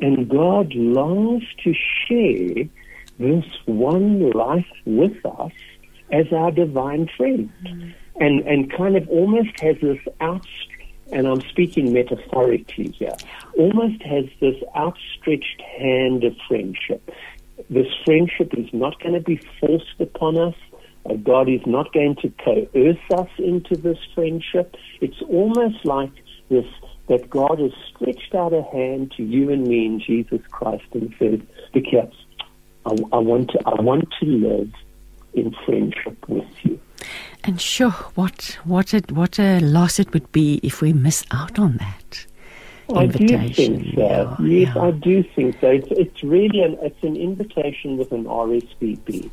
and 0.00 0.28
God 0.28 0.74
longs 0.74 1.44
to 1.64 1.74
share 2.06 2.68
this 3.18 3.44
one 3.66 4.30
life 4.30 4.66
with 4.84 5.24
us 5.24 5.52
as 6.10 6.26
our 6.32 6.50
divine 6.50 7.08
friend. 7.16 7.50
Mm. 7.64 7.94
And, 8.16 8.46
and 8.46 8.70
kind 8.70 8.96
of 8.96 9.08
almost 9.08 9.58
has 9.60 9.76
this 9.80 9.98
outstretched, 10.20 10.71
and 11.12 11.26
I'm 11.26 11.42
speaking 11.50 11.92
metaphorically 11.92 12.90
here, 12.90 13.16
almost 13.56 14.02
has 14.02 14.24
this 14.40 14.56
outstretched 14.74 15.60
hand 15.78 16.24
of 16.24 16.34
friendship. 16.48 17.10
This 17.70 17.86
friendship 18.04 18.54
is 18.54 18.68
not 18.72 19.00
going 19.00 19.14
to 19.14 19.20
be 19.20 19.40
forced 19.60 20.00
upon 20.00 20.38
us. 20.38 20.54
Uh, 21.08 21.14
God 21.14 21.48
is 21.48 21.60
not 21.66 21.92
going 21.92 22.16
to 22.16 22.30
coerce 22.44 22.96
us 23.12 23.28
into 23.38 23.76
this 23.76 23.98
friendship. 24.14 24.76
It's 25.00 25.20
almost 25.28 25.84
like 25.84 26.12
this 26.48 26.66
that 27.08 27.28
God 27.28 27.58
has 27.58 27.72
stretched 27.94 28.34
out 28.34 28.52
a 28.52 28.62
hand 28.62 29.12
to 29.16 29.24
you 29.24 29.50
and 29.50 29.66
me 29.66 29.86
in 29.86 30.00
Jesus 30.00 30.40
Christ 30.50 30.84
and 30.92 31.12
said, 31.18 31.46
"Look 31.74 31.84
here, 31.84 32.08
I, 32.86 32.90
I 33.12 33.18
want 33.18 33.50
to, 33.50 33.60
I 33.66 33.80
want 33.80 34.08
to 34.20 34.26
live 34.26 34.72
in 35.34 35.54
friendship 35.64 36.28
with 36.28 36.48
you." 36.62 36.78
And 37.44 37.60
sure, 37.60 37.90
what 38.14 38.58
what 38.64 38.94
a 38.94 39.02
what 39.10 39.38
a 39.38 39.60
loss 39.60 39.98
it 39.98 40.12
would 40.12 40.30
be 40.32 40.60
if 40.62 40.80
we 40.80 40.92
miss 40.92 41.24
out 41.30 41.58
on 41.58 41.76
that. 41.78 42.26
I 42.94 43.06
do 43.06 43.26
think 43.26 43.54
so. 43.54 44.00
Yeah, 44.00 44.36
yes, 44.40 44.74
yeah. 44.74 44.82
I 44.82 44.90
do 44.90 45.22
think 45.22 45.58
so. 45.60 45.68
It's, 45.68 45.88
it's 45.90 46.22
really 46.22 46.60
an 46.62 46.78
it's 46.82 47.02
an 47.02 47.16
invitation 47.16 47.96
with 47.96 48.12
an 48.12 48.24
RSVP. 48.24 49.30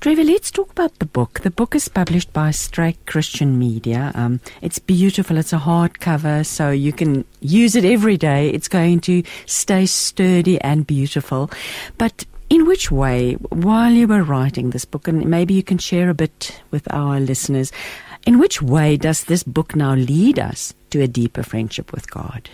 Trevor, 0.00 0.24
let's 0.24 0.50
talk 0.50 0.70
about 0.70 0.98
the 0.98 1.06
book. 1.06 1.40
The 1.40 1.50
book 1.50 1.74
is 1.74 1.88
published 1.88 2.32
by 2.32 2.50
Strike 2.50 3.06
Christian 3.06 3.58
Media. 3.58 4.12
Um, 4.14 4.40
it's 4.62 4.78
beautiful. 4.78 5.36
It's 5.36 5.52
a 5.52 5.58
hardcover, 5.58 6.44
so 6.46 6.70
you 6.70 6.92
can 6.92 7.24
use 7.40 7.74
it 7.74 7.84
every 7.84 8.16
day. 8.16 8.50
It's 8.50 8.68
going 8.68 9.00
to 9.00 9.22
stay 9.46 9.86
sturdy 9.86 10.60
and 10.60 10.86
beautiful. 10.86 11.50
But 11.98 12.24
in 12.54 12.66
which 12.66 12.88
way, 12.88 13.32
while 13.50 13.90
you 13.90 14.06
were 14.06 14.22
writing 14.22 14.70
this 14.70 14.84
book, 14.84 15.08
and 15.08 15.26
maybe 15.26 15.52
you 15.54 15.62
can 15.62 15.76
share 15.76 16.08
a 16.08 16.14
bit 16.14 16.62
with 16.70 16.86
our 16.94 17.18
listeners, 17.18 17.72
in 18.26 18.38
which 18.38 18.62
way 18.62 18.96
does 18.96 19.24
this 19.24 19.42
book 19.42 19.74
now 19.74 19.94
lead 19.94 20.38
us 20.38 20.72
to 20.90 21.02
a 21.02 21.08
deeper 21.08 21.42
friendship 21.42 21.92
with 21.92 22.08
God? 22.08 22.48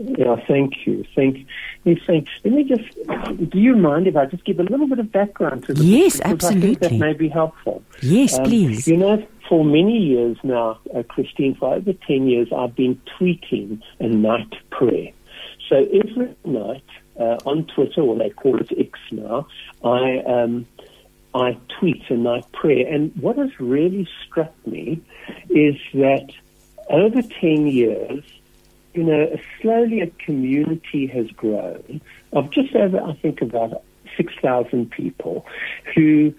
Yeah, 0.00 0.36
thank 0.48 0.86
you. 0.86 1.04
Thank 1.14 1.46
you. 1.84 1.96
Thank. 2.06 2.26
Let 2.42 2.54
me 2.54 2.64
just. 2.64 3.50
Do 3.50 3.58
you 3.58 3.76
mind 3.76 4.06
if 4.06 4.16
I 4.16 4.24
just 4.24 4.44
give 4.46 4.58
a 4.58 4.62
little 4.62 4.88
bit 4.88 4.98
of 4.98 5.12
background 5.12 5.66
to 5.66 5.74
the 5.74 5.84
yes, 5.84 6.16
book? 6.16 6.26
Yes, 6.26 6.32
absolutely. 6.32 6.88
that 6.88 6.92
may 6.92 7.12
be 7.12 7.28
helpful. 7.28 7.82
Yes, 8.00 8.38
um, 8.38 8.44
please. 8.44 8.88
You 8.88 8.96
know, 8.96 9.26
for 9.46 9.62
many 9.62 9.98
years 9.98 10.38
now, 10.42 10.78
uh, 10.96 11.02
Christine, 11.02 11.54
for 11.56 11.74
over 11.74 11.92
ten 11.92 12.28
years, 12.28 12.48
I've 12.56 12.74
been 12.74 12.98
tweeting 13.18 13.82
a 14.00 14.08
night 14.08 14.54
prayer. 14.70 15.10
So 15.68 15.76
every 15.76 16.34
night 16.46 16.84
uh, 17.18 17.38
on 17.44 17.66
Twitter, 17.66 18.00
or 18.02 18.16
they 18.16 18.30
call 18.30 18.60
it 18.60 18.72
X 18.76 18.98
now, 19.10 19.46
I 19.82 20.18
um, 20.26 20.66
I 21.34 21.58
tweet 21.80 22.02
and 22.10 22.28
I 22.28 22.42
pray. 22.52 22.84
And 22.84 23.12
what 23.16 23.36
has 23.36 23.50
really 23.58 24.08
struck 24.24 24.52
me 24.66 25.00
is 25.50 25.76
that 25.94 26.30
over 26.88 27.22
10 27.22 27.66
years, 27.66 28.22
you 28.94 29.02
know, 29.02 29.36
slowly 29.60 30.00
a 30.00 30.06
community 30.06 31.06
has 31.08 31.26
grown 31.32 32.00
of 32.32 32.50
just 32.50 32.74
over, 32.76 33.00
I 33.00 33.14
think, 33.14 33.42
about 33.42 33.82
6,000 34.16 34.90
people 34.90 35.44
who 35.94 36.32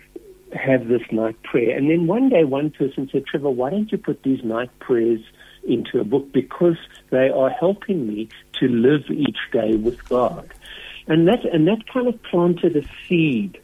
have 0.53 0.87
this 0.87 1.01
night 1.11 1.41
prayer. 1.43 1.77
And 1.77 1.89
then 1.89 2.07
one 2.07 2.29
day 2.29 2.45
one 2.45 2.69
person 2.69 3.09
said, 3.11 3.25
Trevor, 3.25 3.49
why 3.49 3.71
don't 3.71 3.91
you 3.91 3.97
put 3.97 4.23
these 4.23 4.43
night 4.43 4.69
prayers 4.79 5.21
into 5.67 5.99
a 5.99 6.03
book? 6.03 6.31
Because 6.31 6.77
they 7.09 7.29
are 7.29 7.49
helping 7.49 8.07
me 8.07 8.29
to 8.59 8.67
live 8.67 9.03
each 9.09 9.39
day 9.51 9.75
with 9.75 10.07
God. 10.09 10.51
And 11.07 11.27
that, 11.27 11.45
and 11.45 11.67
that 11.67 11.87
kind 11.91 12.07
of 12.07 12.21
planted 12.23 12.75
a 12.75 12.83
seed 13.07 13.59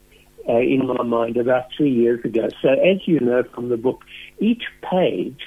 uh, 0.47 0.57
in 0.57 0.85
my 0.87 1.03
mind 1.03 1.37
about 1.37 1.65
three 1.75 1.91
years 1.91 2.23
ago. 2.25 2.49
So, 2.61 2.69
as 2.69 3.07
you 3.07 3.19
know 3.19 3.43
from 3.43 3.69
the 3.69 3.77
book, 3.77 4.03
each 4.39 4.63
page 4.81 5.41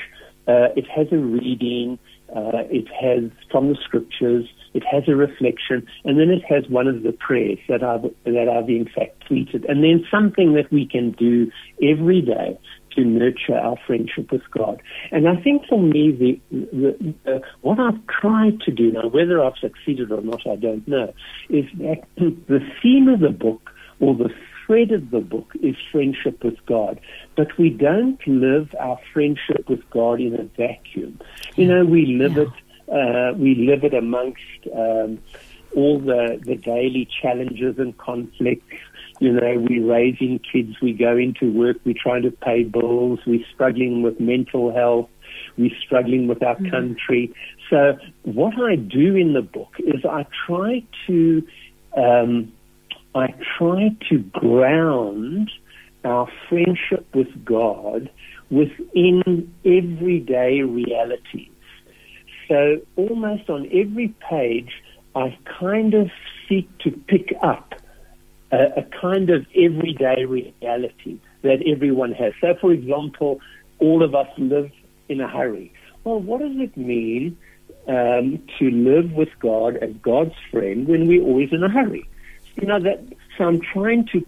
uh, 0.46 0.68
it 0.76 0.86
has 0.88 1.06
a 1.10 1.16
reading, 1.16 1.98
uh, 2.34 2.64
it 2.70 2.86
has 2.88 3.30
from 3.50 3.70
the 3.70 3.76
scriptures, 3.82 4.46
it 4.74 4.82
has 4.84 5.04
a 5.08 5.14
reflection, 5.14 5.86
and 6.04 6.18
then 6.18 6.30
it 6.30 6.42
has 6.44 6.68
one 6.68 6.86
of 6.86 7.02
the 7.02 7.12
prayers 7.12 7.58
that 7.68 7.82
I've 7.82 8.02
that 8.24 8.48
I've 8.48 8.68
in 8.68 8.86
fact 8.86 9.28
tweeted, 9.28 9.68
and 9.68 9.82
then 9.82 10.04
something 10.10 10.54
that 10.54 10.70
we 10.70 10.86
can 10.86 11.12
do 11.12 11.50
every 11.82 12.20
day 12.20 12.58
to 12.94 13.04
nurture 13.04 13.56
our 13.56 13.76
friendship 13.86 14.30
with 14.32 14.42
God. 14.50 14.82
And 15.10 15.28
I 15.28 15.36
think 15.40 15.66
for 15.68 15.80
me, 15.80 16.12
the, 16.12 16.40
the, 16.50 17.14
the, 17.24 17.42
what 17.62 17.78
I've 17.78 18.06
tried 18.06 18.60
to 18.62 18.70
do 18.70 18.92
now, 18.92 19.08
whether 19.08 19.42
I've 19.42 19.56
succeeded 19.60 20.10
or 20.10 20.20
not, 20.22 20.46
I 20.46 20.56
don't 20.56 20.86
know, 20.86 21.12
is 21.48 21.66
that 21.78 22.04
the 22.16 22.60
theme 22.82 23.08
of 23.08 23.20
the 23.20 23.30
book 23.30 23.70
or 24.00 24.14
the 24.14 24.30
thread 24.66 24.92
of 24.92 25.10
the 25.10 25.20
book 25.20 25.52
is 25.62 25.76
friendship 25.92 26.42
with 26.42 26.56
God. 26.66 27.00
But 27.36 27.56
we 27.58 27.70
don't 27.70 28.24
live 28.26 28.74
our 28.80 28.98
friendship 29.12 29.68
with 29.68 29.88
God 29.90 30.20
in 30.20 30.34
a 30.34 30.44
vacuum. 30.56 31.20
You 31.56 31.66
know, 31.66 31.84
we 31.84 32.06
live 32.06 32.36
yeah. 32.36 32.42
it, 32.42 33.32
uh, 33.32 33.36
we 33.36 33.54
live 33.54 33.84
it 33.84 33.94
amongst 33.94 34.40
um, 34.74 35.18
all 35.74 35.98
the, 35.98 36.40
the 36.42 36.56
daily 36.56 37.08
challenges 37.20 37.78
and 37.78 37.96
conflicts. 37.98 38.76
You 39.24 39.32
know, 39.32 39.54
we're 39.56 39.90
raising 39.90 40.38
kids, 40.38 40.76
we 40.82 40.92
go 40.92 41.16
into 41.16 41.50
work, 41.50 41.78
we're 41.86 41.94
trying 41.98 42.24
to 42.24 42.30
pay 42.30 42.62
bills, 42.62 43.20
we're 43.26 43.46
struggling 43.54 44.02
with 44.02 44.20
mental 44.20 44.70
health, 44.70 45.08
we're 45.56 45.74
struggling 45.82 46.28
with 46.28 46.42
our 46.42 46.56
mm-hmm. 46.56 46.68
country. 46.68 47.34
So 47.70 47.96
what 48.24 48.52
I 48.60 48.76
do 48.76 49.16
in 49.16 49.32
the 49.32 49.40
book 49.40 49.72
is 49.78 50.04
I 50.04 50.26
try 50.46 50.82
to 51.06 51.42
um, 51.96 52.52
I 53.14 53.28
try 53.56 53.96
to 54.10 54.18
ground 54.18 55.50
our 56.04 56.28
friendship 56.50 57.06
with 57.14 57.46
God 57.46 58.10
within 58.50 59.54
everyday 59.64 60.60
realities. 60.60 61.48
So 62.46 62.82
almost 62.96 63.48
on 63.48 63.70
every 63.72 64.14
page, 64.28 64.82
I 65.16 65.34
kind 65.58 65.94
of 65.94 66.10
seek 66.46 66.68
to 66.80 66.90
pick 66.90 67.32
up 67.40 67.72
a, 68.52 68.80
a 68.80 68.82
kind 69.00 69.30
of 69.30 69.46
everyday 69.54 70.24
reality 70.24 71.18
that 71.42 71.62
everyone 71.66 72.12
has. 72.12 72.32
So, 72.40 72.54
for 72.60 72.72
example, 72.72 73.40
all 73.78 74.02
of 74.02 74.14
us 74.14 74.28
live 74.38 74.70
in 75.08 75.20
a 75.20 75.28
hurry. 75.28 75.72
Well, 76.04 76.20
what 76.20 76.40
does 76.40 76.56
it 76.56 76.76
mean 76.76 77.36
um, 77.88 78.42
to 78.58 78.70
live 78.70 79.12
with 79.12 79.30
God 79.40 79.76
as 79.76 79.92
God's 80.02 80.34
friend 80.50 80.86
when 80.86 81.06
we're 81.06 81.22
always 81.22 81.52
in 81.52 81.62
a 81.62 81.68
hurry? 81.68 82.08
you 82.56 82.66
know 82.66 82.80
that 82.80 83.00
so 83.36 83.44
I'm 83.44 83.60
trying 83.60 84.06
to, 84.12 84.24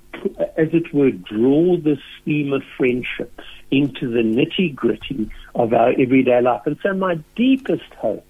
as 0.56 0.68
it 0.72 0.92
were, 0.92 1.10
draw 1.10 1.76
this 1.76 2.00
theme 2.24 2.52
of 2.52 2.62
friendship 2.76 3.40
into 3.70 4.10
the 4.10 4.20
nitty 4.20 4.74
gritty 4.74 5.30
of 5.54 5.72
our 5.72 5.90
everyday 5.90 6.40
life. 6.40 6.62
And 6.66 6.76
so 6.82 6.92
my 6.92 7.16
deepest 7.36 7.92
hope 7.98 8.26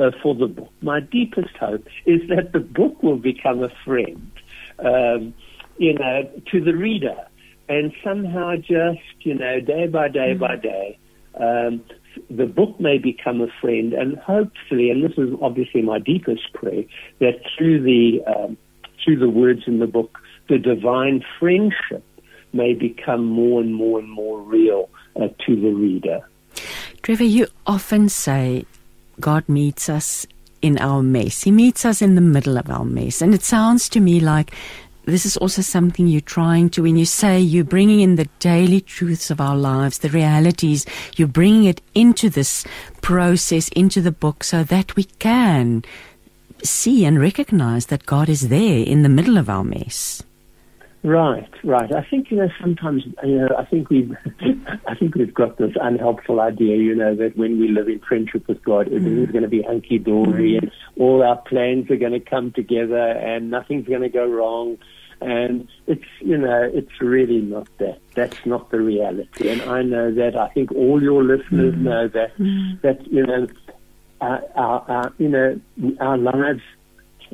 uh, 0.00 0.10
for 0.22 0.34
the 0.34 0.48
book, 0.48 0.72
my 0.82 0.98
deepest 0.98 1.56
hope 1.58 1.86
is 2.06 2.28
that 2.28 2.52
the 2.52 2.58
book 2.60 3.02
will 3.04 3.18
become 3.18 3.62
a 3.62 3.68
friend, 3.84 4.32
um, 4.78 5.34
you 5.78 5.94
know, 5.94 6.28
to 6.50 6.60
the 6.60 6.74
reader, 6.74 7.16
and 7.68 7.92
somehow 8.04 8.56
just 8.56 9.00
you 9.20 9.34
know, 9.34 9.60
day 9.60 9.86
by 9.86 10.08
day 10.08 10.32
mm-hmm. 10.32 10.40
by 10.40 10.56
day. 10.56 10.98
Um, 11.38 11.84
the 12.30 12.46
book 12.46 12.80
may 12.80 12.96
become 12.96 13.42
a 13.42 13.48
friend, 13.60 13.92
and 13.92 14.16
hopefully, 14.18 14.90
and 14.90 15.04
this 15.04 15.18
is 15.18 15.34
obviously 15.42 15.82
my 15.82 15.98
deepest 15.98 16.52
prayer, 16.54 16.84
that 17.20 17.40
through 17.56 17.82
the 17.82 18.24
um, 18.26 18.56
through 19.04 19.18
the 19.18 19.28
words 19.28 19.62
in 19.66 19.78
the 19.78 19.86
book, 19.86 20.18
the 20.48 20.58
divine 20.58 21.24
friendship 21.38 22.04
may 22.52 22.72
become 22.72 23.24
more 23.24 23.60
and 23.60 23.74
more 23.74 23.98
and 23.98 24.10
more 24.10 24.40
real 24.40 24.88
uh, 25.16 25.28
to 25.44 25.60
the 25.60 25.70
reader. 25.70 26.20
Trevor, 27.02 27.24
you 27.24 27.46
often 27.66 28.08
say 28.08 28.64
God 29.20 29.48
meets 29.48 29.88
us 29.88 30.26
in 30.62 30.78
our 30.78 31.02
mess. 31.02 31.42
He 31.42 31.50
meets 31.50 31.84
us 31.84 32.02
in 32.02 32.14
the 32.14 32.20
middle 32.20 32.58
of 32.58 32.70
our 32.70 32.84
mess. 32.84 33.22
And 33.22 33.34
it 33.34 33.42
sounds 33.42 33.88
to 33.90 34.00
me 34.00 34.20
like 34.20 34.52
this 35.04 35.24
is 35.24 35.36
also 35.36 35.62
something 35.62 36.08
you're 36.08 36.20
trying 36.20 36.68
to, 36.70 36.82
when 36.82 36.96
you 36.96 37.06
say 37.06 37.38
you're 37.38 37.64
bringing 37.64 38.00
in 38.00 38.16
the 38.16 38.28
daily 38.40 38.80
truths 38.80 39.30
of 39.30 39.40
our 39.40 39.56
lives, 39.56 39.98
the 39.98 40.08
realities, 40.08 40.84
you're 41.16 41.28
bringing 41.28 41.64
it 41.64 41.80
into 41.94 42.28
this 42.28 42.64
process, 43.02 43.68
into 43.68 44.00
the 44.00 44.10
book, 44.10 44.42
so 44.42 44.64
that 44.64 44.96
we 44.96 45.04
can 45.04 45.84
see 46.62 47.04
and 47.04 47.20
recognize 47.20 47.86
that 47.86 48.06
God 48.06 48.28
is 48.28 48.48
there 48.48 48.82
in 48.82 49.02
the 49.02 49.08
middle 49.08 49.38
of 49.38 49.48
our 49.48 49.62
mess. 49.62 50.22
Right, 51.06 51.48
right. 51.62 51.94
I 51.94 52.04
think 52.10 52.32
you 52.32 52.36
know 52.38 52.48
sometimes 52.60 53.04
you 53.22 53.38
know 53.38 53.48
I 53.56 53.64
think 53.64 53.90
we've 53.90 54.10
I 54.88 54.96
think 54.96 55.14
we've 55.14 55.32
got 55.32 55.56
this 55.56 55.70
unhelpful 55.80 56.40
idea, 56.40 56.78
you 56.78 56.96
know, 56.96 57.14
that 57.14 57.36
when 57.36 57.60
we 57.60 57.68
live 57.68 57.86
in 57.86 58.00
friendship 58.00 58.48
with 58.48 58.60
God, 58.64 58.88
everything's 58.88 59.28
mm. 59.28 59.32
going 59.32 59.44
to 59.44 59.48
be 59.48 59.62
hunky 59.62 59.98
dory 59.98 60.54
mm. 60.54 60.62
and 60.62 60.72
all 60.98 61.22
our 61.22 61.36
plans 61.36 61.88
are 61.92 61.96
going 61.96 62.10
to 62.10 62.18
come 62.18 62.50
together 62.50 62.98
and 62.98 63.52
nothing's 63.52 63.86
going 63.86 64.00
to 64.00 64.08
go 64.08 64.26
wrong. 64.26 64.78
And 65.20 65.68
it's 65.86 66.02
you 66.18 66.38
know 66.38 66.68
it's 66.74 67.00
really 67.00 67.40
not 67.40 67.68
that. 67.78 68.00
That's 68.16 68.44
not 68.44 68.70
the 68.70 68.80
reality. 68.80 69.48
And 69.48 69.62
I 69.62 69.82
know 69.82 70.12
that. 70.12 70.36
I 70.36 70.48
think 70.48 70.72
all 70.72 71.00
your 71.00 71.22
listeners 71.22 71.76
mm. 71.76 71.82
know 71.82 72.08
that. 72.08 72.32
That 72.82 73.06
you 73.06 73.24
know, 73.24 73.46
our, 74.20 74.42
our, 74.56 74.90
our 74.90 75.12
you 75.18 75.28
know 75.28 75.60
our 76.00 76.18
lives 76.18 76.62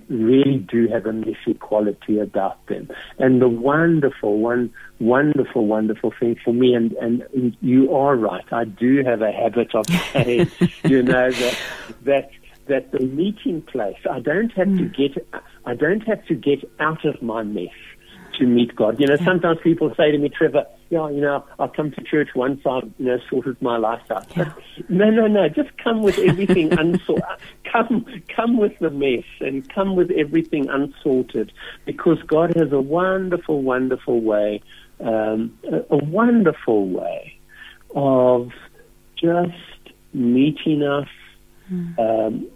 really 0.09 0.59
do 0.59 0.89
have 0.89 1.07
a 1.07 1.13
messy 1.13 1.55
quality 1.59 2.19
about 2.19 2.65
them. 2.67 2.89
And 3.19 3.41
the 3.41 3.49
wonderful, 3.49 4.39
one 4.39 4.73
wonderful, 5.01 5.67
wonderful 5.67 6.13
thing 6.19 6.37
for 6.45 6.53
me, 6.53 6.75
and, 6.75 6.93
and 6.93 7.57
you 7.61 7.95
are 7.95 8.17
right, 8.17 8.45
I 8.53 8.65
do 8.65 9.03
have 9.05 9.23
a 9.23 9.33
habit 9.33 9.75
of 9.75 9.87
saying, 10.13 10.51
you 10.85 11.03
know, 11.03 11.31
that, 11.31 11.59
that, 12.03 12.31
that 12.67 12.93
the 12.93 13.01
meeting 13.01 13.63
place, 13.63 13.99
I 14.11 14.21
don't 14.21 14.53
have 14.53 14.69
mm. 14.69 14.79
to 14.79 15.09
get, 15.09 15.27
I 15.65 15.75
don't 15.75 16.03
have 16.03 16.25
to 16.27 16.35
get 16.35 16.65
out 16.79 17.05
of 17.05 17.21
my 17.23 17.43
mess 17.43 17.71
to 18.39 18.47
meet 18.47 18.75
God. 18.75 19.01
You 19.01 19.07
know, 19.07 19.17
yeah. 19.19 19.25
sometimes 19.25 19.59
people 19.63 19.93
say 19.97 20.11
to 20.11 20.19
me, 20.19 20.29
Trevor, 20.29 20.67
yeah, 20.91 21.09
you 21.09 21.21
know, 21.21 21.45
I'll 21.59 21.69
come 21.69 21.91
to 21.93 22.03
church 22.03 22.31
once 22.35 22.61
I've, 22.67 22.91
you 22.99 23.07
know, 23.07 23.19
sorted 23.31 23.61
my 23.63 23.77
life 23.77 24.11
out. 24.11 24.27
Yeah. 24.37 24.53
no, 24.89 25.11
no, 25.11 25.27
no, 25.27 25.49
just 25.49 25.77
come 25.79 26.03
with 26.03 26.19
everything 26.19 26.73
unsorted. 26.79 27.25
come, 27.71 28.07
come 28.35 28.57
with 28.57 28.79
the 28.79 28.91
mess 28.91 29.25
and 29.41 29.69
come 29.73 29.97
with 29.97 30.11
everything 30.11 30.69
unsorted 30.69 31.53
because 31.85 32.19
God 32.27 32.55
has 32.57 32.73
a 32.73 32.81
wonderful, 32.81 33.63
wonderful 33.63 34.21
way, 34.21 34.63
um, 35.01 35.59
a, 35.71 35.95
a 35.95 35.97
wonderful 35.97 36.89
way 36.89 37.39
of 37.95 38.53
just 39.17 39.55
meeting 40.13 40.83
us 40.83 41.09
hmm. 41.69 41.99
um, 41.99 42.49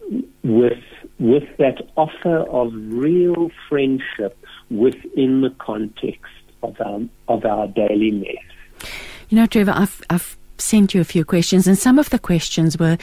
with 0.43 0.83
with 1.19 1.45
that 1.59 1.81
offer 1.97 2.39
of 2.51 2.73
real 2.75 3.51
friendship 3.69 4.37
within 4.71 5.41
the 5.43 5.51
context 5.59 6.33
of 6.63 6.77
our, 6.81 7.01
of 7.29 7.45
our 7.45 7.67
daily 7.69 8.11
mess. 8.11 8.91
You 9.29 9.39
know, 9.39 9.47
Trevor, 9.47 9.73
I've, 9.75 10.03
I've 10.11 10.37
sent 10.59 10.95
you 10.95 11.01
a 11.01 11.05
few 11.05 11.25
questions, 11.25 11.67
and 11.67 11.79
some 11.79 11.99
of 11.99 12.11
the 12.11 12.19
questions 12.19 12.79
were. 12.79 12.99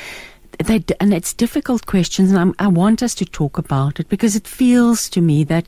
They, 0.64 0.84
and 1.00 1.16
it's 1.16 1.34
difficult 1.34 1.88
questions, 1.88 2.30
and 2.30 2.40
I'm, 2.40 2.54
I 2.60 2.68
want 2.68 3.02
us 3.02 3.16
to 3.16 3.26
talk 3.26 3.58
about 3.58 4.00
it 4.00 4.08
because 4.08 4.36
it 4.36 4.48
feels 4.48 5.10
to 5.10 5.20
me 5.20 5.44
that 5.46 5.66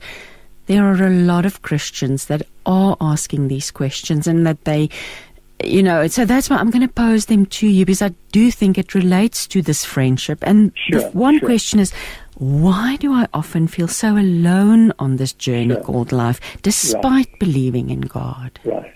there 0.67 0.85
are 0.85 1.03
a 1.03 1.09
lot 1.09 1.43
of 1.43 1.63
Christians 1.63 2.25
that 2.25 2.43
are 2.67 2.95
asking 3.01 3.47
these 3.47 3.71
questions 3.71 4.27
and 4.27 4.45
that 4.45 4.63
they 4.65 4.89
you 5.63 5.81
know, 5.81 6.05
so 6.07 6.25
that's 6.25 6.49
why 6.49 6.57
I'm 6.57 6.69
going 6.69 6.85
to 6.85 6.93
pose 6.93 7.27
them 7.27 7.45
to 7.45 7.67
you 7.67 7.85
because 7.85 8.01
I 8.01 8.09
do 8.31 8.51
think 8.51 8.77
it 8.77 8.93
relates 8.93 9.47
to 9.47 9.61
this 9.61 9.85
friendship. 9.85 10.39
And 10.41 10.73
sure, 10.75 11.09
one 11.11 11.39
sure. 11.39 11.47
question 11.47 11.79
is, 11.79 11.93
why 12.35 12.97
do 12.97 13.13
I 13.13 13.27
often 13.33 13.67
feel 13.67 13.87
so 13.87 14.17
alone 14.17 14.91
on 14.99 15.17
this 15.17 15.33
journey 15.33 15.75
sure. 15.75 15.83
called 15.83 16.11
life, 16.11 16.39
despite 16.61 17.03
right. 17.03 17.39
believing 17.39 17.89
in 17.89 18.01
God? 18.01 18.59
Right. 18.63 18.93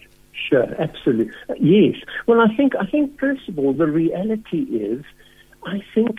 Sure. 0.50 0.68
Absolutely. 0.82 1.34
Yes. 1.60 1.96
Well, 2.28 2.42
I 2.42 2.56
think 2.56 2.74
I 2.76 2.86
think 2.86 3.20
first 3.20 3.48
of 3.48 3.60
all, 3.60 3.74
the 3.74 3.88
reality 3.88 4.64
is, 4.64 5.04
I 5.66 5.82
think 5.94 6.18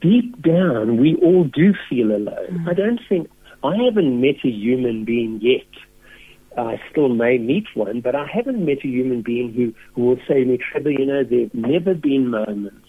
deep 0.00 0.42
down 0.42 1.00
we 1.00 1.16
all 1.16 1.44
do 1.44 1.74
feel 1.88 2.10
alone. 2.10 2.64
Mm. 2.64 2.68
I 2.68 2.74
don't 2.74 3.00
think 3.08 3.30
I 3.62 3.76
haven't 3.76 4.20
met 4.20 4.36
a 4.44 4.48
human 4.48 5.04
being 5.04 5.40
yet 5.40 5.66
I 6.56 6.80
still 6.90 7.08
may 7.08 7.38
meet 7.38 7.66
one, 7.74 8.00
but 8.00 8.14
I 8.14 8.26
haven't 8.26 8.64
met 8.64 8.78
a 8.84 8.88
human 8.88 9.22
being 9.22 9.52
who, 9.52 9.72
who 9.94 10.08
will 10.08 10.20
say 10.26 10.40
to 10.40 10.44
me, 10.44 10.58
Trevor, 10.58 10.90
you 10.90 11.06
know, 11.06 11.22
there 11.22 11.42
have 11.42 11.54
never 11.54 11.94
been 11.94 12.28
moments 12.28 12.88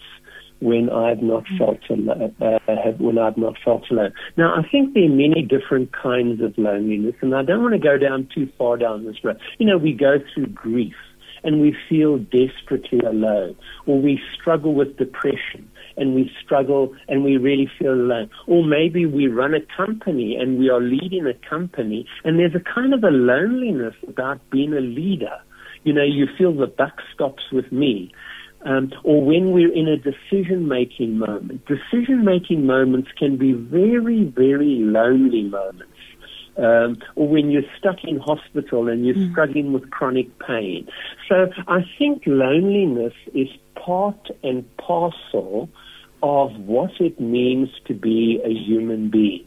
when 0.62 0.88
I've 0.90 1.22
not 1.22 1.44
felt 1.58 1.80
alone, 1.90 2.34
uh, 2.40 2.58
when 2.98 3.18
I've 3.18 3.36
not 3.36 3.54
felt 3.64 3.90
alone. 3.90 4.12
Now, 4.36 4.54
I 4.54 4.62
think 4.70 4.94
there 4.94 5.04
are 5.04 5.08
many 5.08 5.42
different 5.42 5.90
kinds 5.92 6.40
of 6.40 6.56
loneliness, 6.56 7.16
and 7.20 7.34
I 7.34 7.42
don't 7.42 7.62
want 7.62 7.74
to 7.74 7.80
go 7.80 7.98
down 7.98 8.28
too 8.32 8.48
far 8.56 8.76
down 8.76 9.04
this 9.04 9.16
road. 9.24 9.38
You 9.58 9.66
know, 9.66 9.76
we 9.76 9.92
go 9.92 10.18
through 10.32 10.46
grief 10.46 10.94
and 11.42 11.60
we 11.60 11.76
feel 11.88 12.18
desperately 12.18 13.00
alone, 13.00 13.56
or 13.86 14.00
we 14.00 14.20
struggle 14.38 14.74
with 14.74 14.96
depression 14.96 15.68
and 15.96 16.14
we 16.14 16.30
struggle 16.44 16.94
and 17.08 17.24
we 17.24 17.36
really 17.36 17.68
feel 17.78 17.92
alone. 17.92 18.30
Or 18.46 18.64
maybe 18.64 19.04
we 19.04 19.26
run 19.26 19.54
a 19.54 19.76
company 19.76 20.36
and 20.40 20.58
we 20.58 20.70
are 20.70 20.80
leading 20.80 21.26
a 21.26 21.34
company 21.48 22.06
and 22.24 22.38
there's 22.38 22.54
a 22.54 22.74
kind 22.74 22.94
of 22.94 23.02
a 23.02 23.10
loneliness 23.10 23.94
about 24.06 24.38
being 24.50 24.72
a 24.72 24.80
leader. 24.80 25.36
You 25.84 25.92
know, 25.92 26.04
you 26.04 26.28
feel 26.38 26.54
the 26.54 26.68
buck 26.68 27.00
stops 27.12 27.42
with 27.50 27.72
me. 27.72 28.12
Um, 28.64 28.92
or 29.02 29.24
when 29.24 29.50
we're 29.52 29.72
in 29.72 29.88
a 29.88 29.96
decision 29.96 30.68
making 30.68 31.18
moment. 31.18 31.66
Decision 31.66 32.24
making 32.24 32.64
moments 32.64 33.10
can 33.18 33.36
be 33.36 33.52
very, 33.52 34.24
very 34.24 34.78
lonely 34.78 35.42
moments. 35.42 35.88
Um, 36.56 36.98
or 37.16 37.28
when 37.28 37.50
you're 37.50 37.62
stuck 37.78 38.04
in 38.04 38.18
hospital 38.18 38.88
and 38.88 39.06
you're 39.06 39.16
mm. 39.16 39.30
struggling 39.32 39.72
with 39.72 39.90
chronic 39.90 40.38
pain. 40.38 40.86
So 41.28 41.48
I 41.66 41.80
think 41.98 42.22
loneliness 42.26 43.14
is 43.34 43.48
part 43.74 44.28
and 44.42 44.64
parcel 44.76 45.70
of 46.22 46.52
what 46.60 46.92
it 47.00 47.18
means 47.20 47.68
to 47.86 47.94
be 47.94 48.40
a 48.44 48.50
human 48.50 49.10
being. 49.10 49.46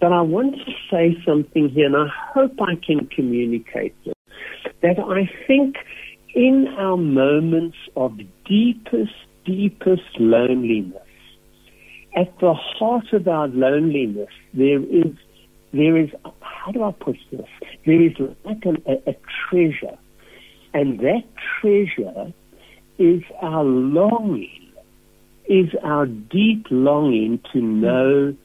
But 0.00 0.12
I 0.12 0.20
want 0.20 0.54
to 0.56 0.72
say 0.90 1.16
something 1.26 1.68
here, 1.70 1.86
and 1.86 1.96
I 1.96 2.08
hope 2.32 2.60
I 2.60 2.74
can 2.76 3.06
communicate 3.06 3.94
this. 4.04 4.14
That 4.82 4.98
I 4.98 5.28
think 5.46 5.76
in 6.34 6.68
our 6.78 6.96
moments 6.96 7.76
of 7.96 8.18
deepest, 8.46 9.14
deepest 9.44 10.02
loneliness, 10.18 11.02
at 12.16 12.38
the 12.40 12.54
heart 12.54 13.12
of 13.12 13.28
our 13.28 13.48
loneliness, 13.48 14.30
there 14.54 14.82
is, 14.82 15.14
there 15.72 15.96
is, 15.96 16.10
how 16.40 16.72
do 16.72 16.82
I 16.82 16.92
put 16.92 17.16
this? 17.30 17.46
There 17.86 18.02
is 18.02 18.12
like 18.44 18.64
a, 18.64 19.10
a 19.10 19.14
treasure. 19.48 19.96
And 20.74 21.00
that 21.00 21.22
treasure 21.60 22.32
is 22.98 23.22
our 23.40 23.64
longing 23.64 24.68
is 25.48 25.70
our 25.82 26.06
deep 26.06 26.66
longing 26.70 27.40
to 27.52 27.60
know 27.60 28.36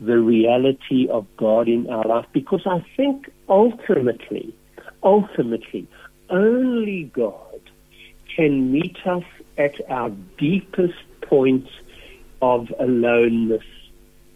the 0.00 0.18
reality 0.18 1.08
of 1.08 1.26
God 1.36 1.68
in 1.68 1.88
our 1.88 2.04
life 2.04 2.26
because 2.32 2.62
I 2.66 2.84
think 2.96 3.30
ultimately, 3.48 4.52
ultimately, 5.02 5.86
only 6.30 7.04
God 7.14 7.60
can 8.34 8.72
meet 8.72 8.96
us 9.06 9.24
at 9.56 9.74
our 9.90 10.10
deepest 10.38 10.98
points 11.22 11.70
of 12.42 12.72
aloneness 12.78 13.64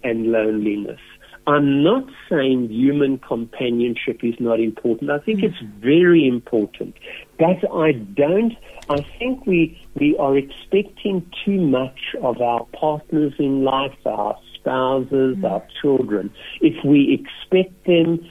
and 0.02 0.32
loneliness. 0.32 1.00
I'm 1.48 1.82
not 1.82 2.04
saying 2.28 2.68
human 2.68 3.18
companionship 3.18 4.22
is 4.22 4.34
not 4.38 4.60
important. 4.60 5.10
I 5.10 5.18
think 5.18 5.42
it's 5.42 5.58
very 5.80 6.28
important. 6.28 6.94
But 7.38 7.64
I 7.72 7.92
don't, 7.92 8.54
I 8.90 9.00
think 9.18 9.46
we, 9.46 9.80
we 9.94 10.14
are 10.18 10.36
expecting 10.36 11.30
too 11.46 11.58
much 11.58 12.14
of 12.20 12.42
our 12.42 12.66
partners 12.74 13.32
in 13.38 13.64
life, 13.64 13.96
our 14.04 14.36
spouses, 14.54 15.38
mm. 15.38 15.50
our 15.50 15.66
children. 15.80 16.30
If 16.60 16.84
we 16.84 17.14
expect 17.14 17.86
them, 17.86 18.28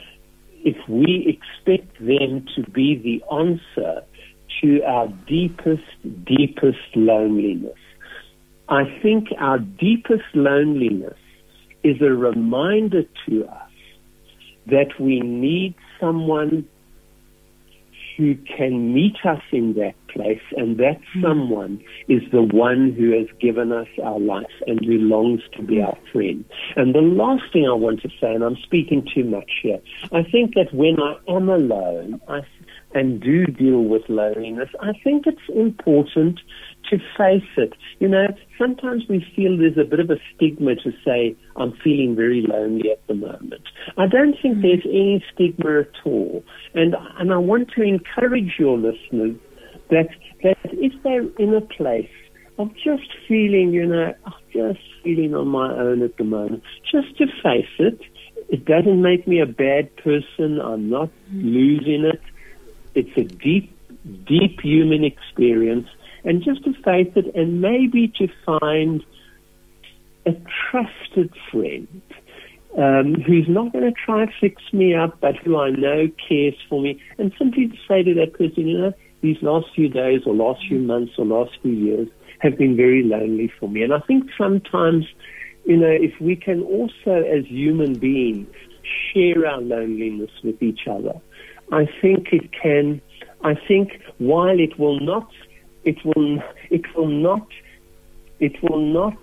if 0.67 0.75
we 0.89 1.39
expect 1.39 1.97
them 1.97 2.45
to 2.53 2.69
be 2.71 2.97
the 3.01 3.23
answer 3.34 4.03
to 4.62 4.84
our 4.84 5.08
deepest, 5.25 5.89
deepest 6.25 6.89
loneliness, 6.93 7.80
I 8.67 8.84
think 9.01 9.30
our 9.39 9.60
deepest 9.60 10.25
loneliness 10.34 11.17
is 11.86 12.01
a 12.01 12.12
reminder 12.12 13.03
to 13.30 13.45
us 13.45 13.71
that 14.65 14.99
we 14.99 15.21
need 15.21 15.73
someone 16.01 16.67
who 18.17 18.36
can 18.58 18.93
meet 18.93 19.15
us 19.23 19.41
in 19.51 19.73
that 19.75 19.93
place, 20.08 20.41
and 20.56 20.77
that 20.77 20.99
hmm. 21.13 21.21
someone 21.21 21.84
is 22.08 22.23
the 22.32 22.41
one 22.41 22.91
who 22.97 23.12
has 23.12 23.27
given 23.39 23.71
us 23.71 23.88
our 24.03 24.19
life 24.19 24.45
and 24.65 24.84
who 24.84 24.97
longs 24.97 25.41
to 25.53 25.62
be 25.62 25.82
our 25.82 25.97
friend. 26.12 26.43
And 26.75 26.95
the 26.95 27.01
last 27.01 27.43
thing 27.53 27.67
I 27.67 27.73
want 27.73 28.01
to 28.01 28.10
say, 28.19 28.34
and 28.34 28.43
I'm 28.43 28.58
speaking 28.58 29.08
too 29.13 29.23
much 29.23 29.51
here, 29.62 29.80
I 30.12 30.23
think 30.23 30.56
that 30.56 30.73
when 30.73 30.99
I 30.99 31.17
am 31.27 31.49
alone, 31.49 32.19
I 32.27 32.41
and 32.93 33.21
do 33.21 33.45
deal 33.45 33.84
with 33.84 34.03
loneliness, 34.08 34.69
I 34.80 34.93
think 35.03 35.27
it's 35.27 35.38
important 35.53 36.39
to 36.89 36.97
face 37.17 37.50
it. 37.58 37.73
You 38.00 38.08
know, 38.08 38.28
sometimes 38.58 39.04
we 39.10 39.26
feel 39.36 39.58
there's 39.58 39.78
a 39.78 39.89
bit 39.89 40.00
of 40.00 40.10
a 40.10 40.17
stigma 40.36 40.76
to 40.76 40.91
say, 41.06 41.36
I'm 41.56 41.73
feeling 41.84 42.15
very 42.15 42.41
lonely 42.41 42.91
at 42.91 43.06
the 43.08 43.15
moment. 43.15 43.63
I 43.97 44.08
don't 44.08 44.36
think 44.41 44.58
mm. 44.58 44.62
there's 44.62 44.86
any 44.86 45.23
stigma 45.34 45.82
at 45.82 46.06
all. 46.06 46.43
And, 46.73 46.95
and 47.17 47.34
I 47.34 47.38
want 47.38 47.71
to 47.76 47.82
encourage 47.82 48.56
your 48.60 48.78
listeners 48.78 49.36
that, 49.89 50.10
that 50.43 50.58
if 50.63 50.93
they're 51.04 51.28
in 51.39 51.54
a 51.54 51.62
place 51.62 52.10
of 52.58 52.73
just 52.76 53.08
feeling, 53.28 53.71
you 53.73 53.86
know, 53.86 54.13
I'm 54.26 54.34
just 54.52 54.80
feeling 55.04 55.36
on 55.36 55.47
my 55.47 55.71
own 55.73 56.02
at 56.02 56.17
the 56.17 56.23
moment, 56.23 56.63
just 56.91 57.17
to 57.17 57.28
face 57.43 57.65
it, 57.80 58.00
it 58.50 58.65
doesn't 58.65 59.02
make 59.02 59.28
me 59.28 59.39
a 59.39 59.45
bad 59.45 59.95
person. 59.97 60.60
I'm 60.62 60.89
not 60.89 61.10
losing 61.32 62.06
it. 62.06 62.21
It's 62.95 63.15
a 63.17 63.23
deep, 63.23 63.76
deep 64.26 64.62
human 64.62 65.04
experience. 65.04 65.88
And 66.28 66.44
just 66.44 66.62
to 66.66 66.74
face 66.84 67.12
it 67.16 67.34
and 67.36 67.62
maybe 67.62 68.10
to 68.20 68.28
find 68.46 69.02
a 70.26 70.34
trusted 70.70 71.34
friend 71.50 72.02
um, 72.78 73.16
who's 73.26 73.48
not 73.48 73.72
going 73.72 73.86
to 73.86 73.94
try 73.94 74.24
and 74.24 74.32
fix 74.42 74.62
me 74.74 74.94
up, 74.94 75.22
but 75.22 75.38
who 75.38 75.58
I 75.58 75.70
know 75.70 76.10
cares 76.28 76.56
for 76.68 76.82
me, 76.82 77.02
and 77.18 77.32
simply 77.38 77.70
to 77.70 77.78
say 77.88 78.04
to 78.04 78.13
that 78.16 78.34
person, 78.34 78.68
you 78.68 78.78
know, 78.78 78.94
these 79.22 79.42
last 79.42 79.68
few 79.74 79.88
days 79.88 80.24
or 80.26 80.36
last 80.36 80.68
few 80.68 80.80
months 80.80 81.13
or 81.18 81.26
last 81.26 81.52
few 81.62 81.72
years 81.72 82.10
have 82.40 82.58
been 82.58 82.76
very 82.76 83.04
lonely 83.04 83.50
for 83.58 83.70
me. 83.70 83.82
And 83.82 83.94
I 83.94 84.00
think 84.02 84.26
sometimes, 84.38 85.06
you 85.66 85.78
know, 85.78 85.90
if 85.90 86.20
we 86.20 86.36
can 86.36 86.62
also, 86.63 87.24
as 87.24 87.46
human 87.46 87.94
beings, 87.94 88.48
share 88.84 89.48
our 89.48 89.62
loneliness 89.62 90.32
with 90.44 90.62
each 90.62 90.88
other, 90.90 91.13
I 91.72 91.88
think 92.02 92.34
it 92.34 92.52
can. 92.52 93.02
I 93.44 93.56
think 93.68 94.02
while 94.18 94.60
it 94.60 94.78
will 94.78 95.00
not, 95.00 95.30
it 95.88 96.04
will, 96.04 96.43
it 96.69 96.86
will 96.95 97.08
not, 97.08 97.47
it 98.39 98.62
will 98.62 98.82
not 98.82 99.17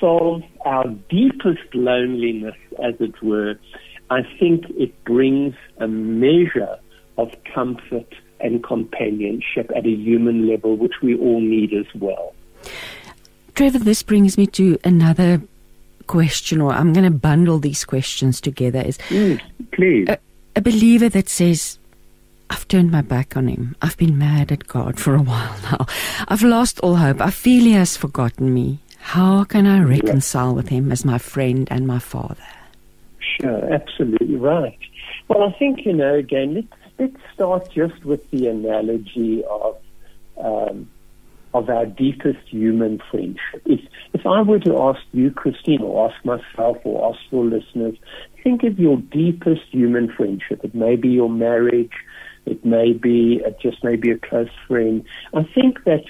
solve 0.00 0.42
our 0.64 0.88
deepest 1.10 1.74
loneliness, 1.74 2.56
as 2.82 2.94
it 2.98 3.22
were. 3.22 3.54
I 4.08 4.22
think 4.38 4.64
it 4.70 4.92
brings 5.04 5.54
a 5.78 5.86
measure 5.86 6.78
of 7.18 7.28
comfort 7.54 8.10
and 8.40 8.62
companionship 8.62 9.70
at 9.76 9.84
a 9.86 9.90
human 9.90 10.48
level, 10.48 10.76
which 10.76 10.94
we 11.02 11.14
all 11.14 11.40
need 11.40 11.72
as 11.74 11.86
well. 11.94 12.34
Trevor, 13.54 13.78
this 13.78 14.02
brings 14.02 14.38
me 14.38 14.46
to 14.48 14.78
another 14.84 15.42
question, 16.06 16.60
or 16.60 16.72
I'm 16.72 16.92
going 16.92 17.10
to 17.10 17.18
bundle 17.18 17.58
these 17.58 17.84
questions 17.84 18.40
together. 18.40 18.80
Is 18.80 18.98
mm, 19.08 19.40
please 19.72 20.08
a, 20.08 20.18
a 20.54 20.60
believer 20.60 21.08
that 21.10 21.28
says, 21.28 21.78
I've 22.50 22.68
turned 22.68 22.90
my 22.90 23.02
back 23.02 23.36
on 23.36 23.48
him. 23.48 23.76
I've 23.82 23.96
been 23.96 24.18
mad 24.18 24.52
at 24.52 24.66
God 24.66 24.98
for 24.98 25.14
a 25.14 25.22
while 25.22 25.56
now. 25.62 25.86
I've 26.28 26.42
lost 26.42 26.80
all 26.80 26.96
hope. 26.96 27.20
I 27.20 27.30
feel 27.30 27.64
he 27.64 27.72
has 27.72 27.96
forgotten 27.96 28.52
me. 28.52 28.80
How 28.98 29.44
can 29.44 29.66
I 29.66 29.80
reconcile 29.80 30.54
with 30.54 30.68
him 30.68 30.90
as 30.90 31.04
my 31.04 31.18
friend 31.18 31.68
and 31.70 31.86
my 31.86 31.98
father? 31.98 32.42
Sure, 33.40 33.72
absolutely 33.72 34.36
right. 34.36 34.78
Well, 35.28 35.44
I 35.44 35.56
think, 35.58 35.84
you 35.84 35.92
know, 35.92 36.14
again, 36.14 36.54
let's, 36.54 36.68
let's 36.98 37.32
start 37.34 37.70
just 37.70 38.04
with 38.04 38.28
the 38.30 38.48
analogy 38.48 39.44
of 39.48 39.76
um, 40.36 40.88
of 41.56 41.70
our 41.70 41.86
deepest 41.86 42.46
human 42.48 43.00
friendship. 43.10 43.62
If, 43.64 43.80
if 44.12 44.26
I 44.26 44.42
were 44.42 44.58
to 44.60 44.78
ask 44.78 45.00
you, 45.12 45.30
Christine, 45.30 45.80
or 45.80 46.10
ask 46.10 46.22
myself, 46.24 46.76
or 46.84 47.14
ask 47.14 47.20
your 47.30 47.44
listeners, 47.44 47.96
think 48.44 48.62
of 48.62 48.78
your 48.78 48.98
deepest 48.98 49.62
human 49.70 50.12
friendship. 50.12 50.62
It 50.64 50.74
may 50.74 50.96
be 50.96 51.08
your 51.08 51.30
marriage, 51.30 51.94
it 52.46 52.64
may 52.64 52.92
be 52.92 53.40
it 53.44 53.58
just 53.60 53.84
may 53.84 53.96
be 53.96 54.10
a 54.10 54.18
close 54.18 54.48
friend. 54.66 55.04
I 55.34 55.42
think 55.42 55.84
that 55.84 56.04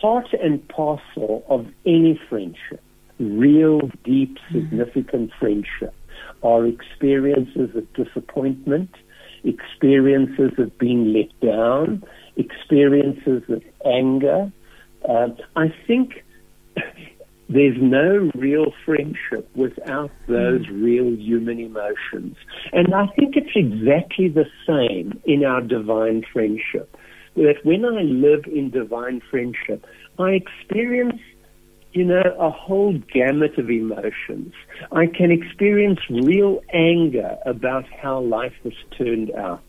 part 0.00 0.32
and 0.32 0.66
parcel 0.68 1.44
of 1.48 1.66
any 1.84 2.20
friendship, 2.28 2.82
real, 3.18 3.90
deep, 4.04 4.38
significant 4.52 5.32
friendship, 5.40 5.94
are 6.42 6.66
experiences 6.66 7.74
of 7.74 7.92
disappointment, 7.94 8.90
experiences 9.44 10.52
of 10.58 10.76
being 10.78 11.12
let 11.12 11.40
down, 11.40 12.04
experiences 12.36 13.42
of 13.48 13.62
anger. 13.84 14.52
Uh, 15.08 15.28
I 15.56 15.74
think 15.86 16.24
there's 17.48 17.76
no 17.80 18.30
real 18.34 18.72
friendship 18.84 19.48
without 19.54 20.10
those 20.26 20.66
mm. 20.66 20.82
real 20.84 21.16
human 21.16 21.58
emotions. 21.58 22.36
And 22.72 22.94
I 22.94 23.06
think 23.16 23.36
it's 23.36 23.56
exactly 23.56 24.28
the 24.28 24.46
same 24.66 25.20
in 25.24 25.44
our 25.44 25.62
divine 25.62 26.24
friendship. 26.32 26.94
That 27.36 27.64
when 27.64 27.84
I 27.84 28.02
live 28.02 28.44
in 28.46 28.70
divine 28.70 29.22
friendship, 29.30 29.86
I 30.18 30.30
experience 30.30 31.20
you 31.92 32.04
know, 32.04 32.22
a 32.38 32.50
whole 32.50 32.98
gamut 33.12 33.58
of 33.58 33.70
emotions. 33.70 34.52
I 34.92 35.06
can 35.06 35.30
experience 35.30 36.00
real 36.10 36.60
anger 36.72 37.36
about 37.46 37.84
how 37.88 38.20
life 38.20 38.52
has 38.62 38.74
turned 38.96 39.30
out. 39.32 39.64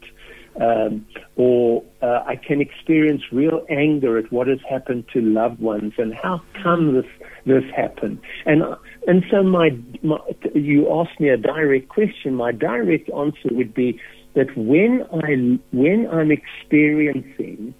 Um, 0.59 1.05
or 1.37 1.83
uh, 2.01 2.23
I 2.27 2.35
can 2.35 2.59
experience 2.59 3.21
real 3.31 3.65
anger 3.69 4.17
at 4.17 4.29
what 4.29 4.47
has 4.47 4.59
happened 4.69 5.05
to 5.13 5.21
loved 5.21 5.61
ones 5.61 5.93
and 5.97 6.13
how 6.13 6.41
come 6.61 6.95
this 6.95 7.05
this 7.45 7.63
happened. 7.75 8.19
And 8.45 8.63
and 9.07 9.23
so 9.31 9.41
my, 9.41 9.69
my 10.03 10.19
you 10.53 10.91
asked 10.91 11.19
me 11.19 11.29
a 11.29 11.37
direct 11.37 11.87
question. 11.87 12.35
My 12.35 12.51
direct 12.51 13.09
answer 13.09 13.49
would 13.51 13.73
be 13.73 14.01
that 14.33 14.55
when 14.57 15.05
I 15.23 15.59
when 15.75 16.07
I'm 16.11 16.31
experiencing 16.31 17.73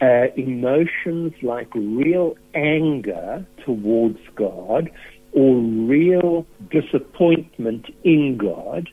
uh, 0.00 0.26
emotions 0.36 1.32
like 1.42 1.74
real 1.74 2.36
anger 2.54 3.46
towards 3.64 4.18
God 4.34 4.90
or 5.32 5.56
real 5.56 6.46
disappointment 6.70 7.86
in 8.04 8.36
God, 8.36 8.88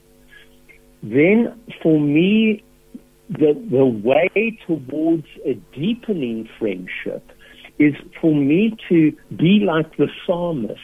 then 1.01 1.59
for 1.81 1.99
me, 1.99 2.63
the, 3.29 3.53
the 3.69 3.85
way 3.85 4.57
towards 4.65 5.27
a 5.45 5.53
deepening 5.73 6.49
friendship 6.57 7.31
is 7.79 7.93
for 8.19 8.33
me 8.33 8.75
to 8.89 9.15
be 9.35 9.63
like 9.65 9.97
the 9.97 10.07
psalmist 10.25 10.79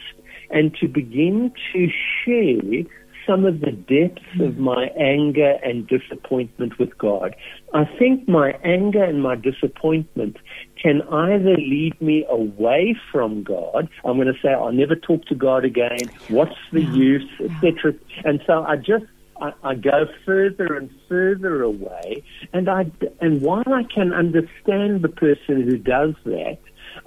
and 0.50 0.74
to 0.76 0.86
begin 0.86 1.52
to 1.72 1.88
share 2.24 2.84
some 3.26 3.44
of 3.44 3.60
the 3.60 3.72
depths 3.72 4.22
of 4.40 4.54
hmm. 4.54 4.62
my 4.62 4.86
anger 4.98 5.58
and 5.64 5.88
disappointment 5.88 6.78
with 6.78 6.96
God. 6.98 7.34
I 7.72 7.84
think 7.98 8.28
my 8.28 8.52
anger 8.62 9.02
and 9.02 9.22
my 9.22 9.34
disappointment 9.34 10.36
can 10.80 11.02
either 11.02 11.56
lead 11.56 12.00
me 12.00 12.26
away 12.28 12.96
from 13.10 13.42
God. 13.42 13.88
I'm 14.04 14.16
going 14.16 14.26
to 14.26 14.38
say, 14.42 14.50
I'll 14.50 14.72
never 14.72 14.94
talk 14.94 15.24
to 15.26 15.34
God 15.34 15.64
again. 15.64 16.10
What's 16.28 16.56
the 16.72 16.82
use, 16.82 17.28
etc. 17.40 17.94
And 18.24 18.42
so 18.46 18.62
I 18.62 18.76
just 18.76 19.06
I, 19.40 19.52
I, 19.62 19.74
go 19.74 20.06
further 20.24 20.76
and 20.76 20.90
further 21.08 21.62
away, 21.62 22.22
and 22.52 22.68
I 22.68 22.90
and 23.20 23.42
while 23.42 23.64
I 23.66 23.82
can 23.82 24.12
understand 24.12 25.02
the 25.02 25.08
person 25.08 25.62
who 25.62 25.76
does 25.76 26.14
that, 26.24 26.58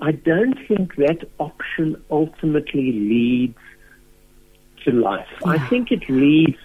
I 0.01 0.11
don't 0.11 0.57
think 0.67 0.95
that 0.95 1.27
option 1.39 2.01
ultimately 2.11 2.91
leads 2.91 3.57
to 4.85 4.91
life. 4.91 5.27
Yeah. 5.41 5.51
I 5.51 5.67
think 5.69 5.91
it 5.91 6.09
leads. 6.09 6.57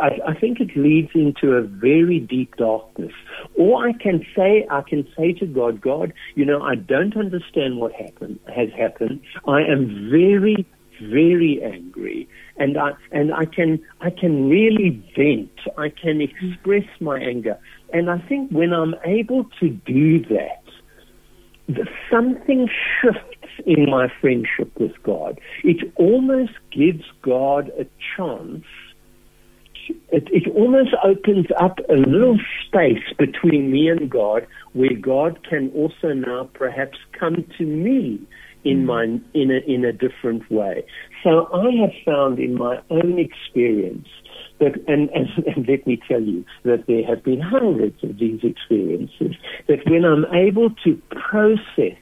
I, 0.00 0.18
I, 0.28 0.34
think 0.34 0.58
it 0.58 0.74
leads 0.74 1.10
into 1.14 1.52
a 1.52 1.60
very 1.60 2.18
deep 2.18 2.56
darkness. 2.56 3.12
Or 3.56 3.86
I 3.86 3.92
can 3.92 4.24
say, 4.34 4.66
I 4.70 4.80
can 4.80 5.06
say 5.14 5.34
to 5.34 5.46
God, 5.46 5.82
God, 5.82 6.14
you 6.34 6.46
know, 6.46 6.62
I 6.62 6.76
don't 6.76 7.14
understand 7.14 7.76
what 7.76 7.92
happened 7.92 8.40
has 8.54 8.70
happened. 8.70 9.20
I 9.46 9.60
am 9.60 10.08
very, 10.10 10.66
very 11.10 11.62
angry, 11.62 12.28
and 12.56 12.78
I 12.78 12.92
and 13.10 13.32
I 13.34 13.44
can 13.44 13.80
I 14.00 14.10
can 14.10 14.48
really 14.48 14.90
vent. 15.16 15.50
I 15.76 15.88
can 15.88 16.20
express 16.20 16.84
my 17.00 17.18
anger, 17.18 17.58
and 17.92 18.10
I 18.10 18.18
think 18.18 18.50
when 18.50 18.72
I'm 18.72 18.94
able 19.04 19.44
to 19.60 19.68
do 19.68 20.20
that, 20.26 20.62
something 22.10 22.68
shifts 23.00 23.42
in 23.66 23.90
my 23.90 24.08
friendship 24.20 24.70
with 24.78 25.02
God. 25.02 25.40
It 25.62 25.92
almost 25.96 26.52
gives 26.70 27.04
God 27.22 27.70
a 27.78 27.86
chance. 28.16 28.64
It, 30.10 30.28
it 30.32 30.48
almost 30.54 30.94
opens 31.02 31.46
up 31.58 31.78
a 31.88 31.94
little 31.94 32.38
space 32.66 33.02
between 33.18 33.70
me 33.70 33.88
and 33.88 34.08
God 34.08 34.46
where 34.72 34.94
God 34.94 35.46
can 35.48 35.70
also 35.74 36.12
now 36.12 36.48
perhaps 36.54 36.98
come 37.12 37.44
to 37.58 37.64
me 37.64 38.20
in 38.64 38.82
mm. 38.82 38.86
my 38.86 39.02
in 39.34 39.50
a 39.50 39.60
in 39.66 39.84
a 39.84 39.92
different 39.92 40.50
way. 40.50 40.84
So 41.22 41.48
I 41.52 41.70
have 41.80 41.92
found 42.04 42.38
in 42.38 42.54
my 42.54 42.80
own 42.90 43.18
experience 43.18 44.08
that, 44.58 44.74
and, 44.86 45.08
and, 45.10 45.28
and 45.46 45.68
let 45.68 45.86
me 45.86 46.00
tell 46.08 46.22
you 46.22 46.44
that 46.64 46.86
there 46.86 47.04
have 47.06 47.22
been 47.22 47.40
hundreds 47.40 48.02
of 48.02 48.18
these 48.18 48.40
experiences. 48.42 49.36
That 49.68 49.78
when 49.86 50.04
I'm 50.04 50.24
able 50.34 50.70
to 50.84 51.00
process 51.10 51.98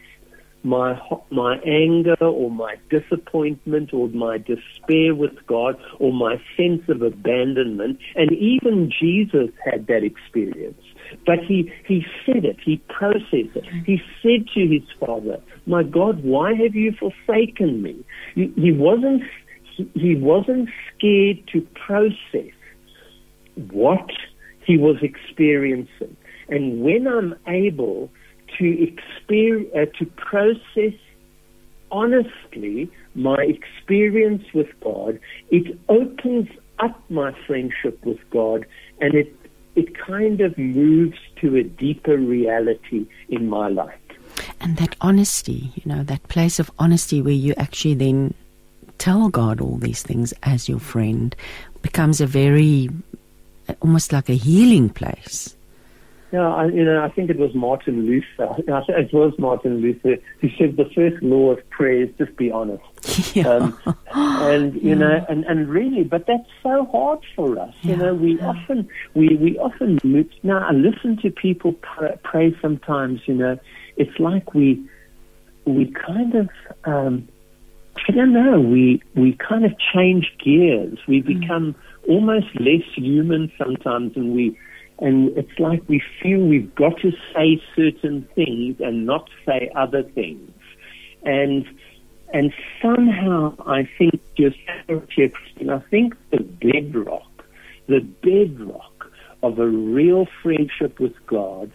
my 0.63 1.01
my 1.31 1.57
anger 1.67 2.17
or 2.21 2.51
my 2.51 2.77
disappointment 2.91 3.95
or 3.95 4.09
my 4.09 4.39
despair 4.39 5.15
with 5.15 5.47
God 5.47 5.77
or 5.99 6.13
my 6.13 6.37
sense 6.57 6.83
of 6.89 7.03
abandonment. 7.03 7.99
And 8.15 8.33
even 8.33 8.91
Jesus 8.91 9.51
had 9.65 9.87
that 9.87 10.03
experience. 10.05 10.83
But 11.27 11.41
he, 11.41 11.73
he 11.87 12.05
said 12.25 12.45
it, 12.45 12.57
he 12.65 12.79
processed 12.89 13.57
it. 13.57 13.65
He 13.85 14.01
said 14.23 14.47
to 14.55 14.67
his 14.67 14.83
father, 14.99 15.41
My 15.67 15.83
God, 15.83 16.23
why 16.23 16.55
have 16.55 16.75
you 16.75 16.93
forsaken 16.93 17.83
me? 17.83 18.05
He, 18.35 18.53
he 18.57 18.73
wasn't 18.73 19.23
he, 19.77 19.91
he 19.95 20.15
wasn't 20.15 20.69
scared 20.97 21.47
to 21.53 21.61
process 21.75 22.53
what 23.71 24.11
he 24.65 24.77
was 24.77 24.97
experiencing. 25.03 26.17
And 26.49 26.83
when 26.83 27.07
I'm 27.07 27.35
able 27.47 28.11
to 28.59 28.83
experience, 28.83 29.71
uh, 29.75 29.87
to 29.99 30.07
process 30.17 30.99
honestly 31.91 32.91
my 33.15 33.37
experience 33.37 34.45
with 34.55 34.69
God, 34.83 35.19
it 35.51 35.79
opens 35.89 36.49
up 36.79 36.99
my 37.11 37.33
friendship 37.47 38.05
with 38.05 38.19
God 38.31 38.67
and 39.01 39.15
it 39.15 39.40
it 39.81 39.99
kind 39.99 40.41
of 40.41 40.57
moves 40.59 41.19
to 41.41 41.57
a 41.57 41.63
deeper 41.63 42.17
reality 42.17 43.07
in 43.29 43.49
my 43.49 43.69
life. 43.69 43.95
And 44.61 44.77
that 44.77 44.95
honesty, 45.01 45.73
you 45.75 45.83
know, 45.87 46.03
that 46.05 46.29
place 46.29 46.59
of 46.59 46.71
honesty 46.79 47.23
where 47.23 47.33
you 47.33 47.55
actually 47.57 47.95
then 47.95 48.35
tell 48.99 49.31
God 49.31 49.61
all 49.61 49.79
these 49.79 50.03
things 50.03 50.35
as 50.43 50.69
your 50.69 50.79
friend 50.79 51.35
becomes 51.81 52.21
a 52.21 52.27
very 52.27 52.91
almost 53.81 54.13
like 54.13 54.29
a 54.29 54.35
healing 54.35 54.91
place. 54.91 55.57
Yeah, 56.33 56.49
I, 56.49 56.67
you 56.67 56.85
know, 56.85 57.03
I 57.03 57.09
think 57.09 57.29
it 57.29 57.39
was 57.39 57.55
Martin 57.55 58.07
Luther. 58.07 58.55
It 58.89 59.13
was 59.13 59.33
Martin 59.39 59.79
Luther 59.79 60.17
who 60.41 60.49
said 60.57 60.77
the 60.77 60.89
first 60.95 61.23
law 61.23 61.51
of 61.51 61.71
prayer 61.71 62.05
is 62.05 62.11
just 62.19 62.37
be 62.37 62.51
honest. 62.51 62.85
Yeah. 63.35 63.49
Um, 63.49 63.79
and 64.13 64.75
you 64.83 64.91
yeah. 64.91 64.95
know, 64.95 65.27
and, 65.29 65.45
and 65.45 65.69
really, 65.69 66.05
but 66.05 66.27
that's 66.27 66.49
so 66.63 66.85
hard 66.87 67.21
for 67.35 67.59
us. 67.59 67.75
Yeah. 67.83 67.93
You 67.93 67.97
know, 67.97 68.15
we 68.15 68.41
often 68.41 68.89
we 69.15 69.37
we 69.37 69.59
often 69.59 69.99
now 70.43 70.67
I 70.69 70.73
listen 70.73 71.17
to 71.23 71.31
people 71.31 71.75
pray 72.23 72.57
sometimes. 72.61 73.21
You 73.27 73.35
know, 73.35 73.59
it's 73.97 74.19
like 74.19 74.55
we 74.55 74.85
we 75.65 75.93
kind 75.93 76.35
of 76.35 76.49
um, 76.85 77.29
I 78.09 78.13
don't 78.13 78.33
know. 78.33 78.61
We 78.61 79.03
we 79.15 79.33
kind 79.35 79.65
of 79.65 79.73
change 79.95 80.33
gears. 80.43 80.99
We 81.07 81.23
mm. 81.23 81.41
become 81.41 81.75
mm. 81.75 82.09
almost 82.09 82.49
less 82.59 82.87
human 82.95 83.53
sometimes, 83.59 84.17
and 84.17 84.35
we 84.35 84.57
and 85.01 85.37
it's 85.37 85.59
like 85.59 85.83
we 85.89 86.03
feel 86.23 86.41
we've 86.41 86.75
got 86.75 86.99
to 87.01 87.13
say 87.35 87.63
certain 87.75 88.29
things 88.35 88.77
and 88.81 89.07
not 89.07 89.29
say 89.47 89.71
other 89.75 90.03
things, 90.03 90.51
and 91.23 91.67
and 92.33 92.53
somehow 92.81 93.55
I 93.67 93.89
think 93.99 94.21
just 94.37 94.57
Christine, 94.87 95.71
I 95.71 95.79
think 95.91 96.15
the 96.31 96.41
bedrock, 96.41 97.45
the 97.87 98.01
bedrock 98.01 99.11
of 99.43 99.59
a 99.59 99.67
real 99.67 100.27
friendship 100.43 101.01
with 101.01 101.15
God 101.27 101.73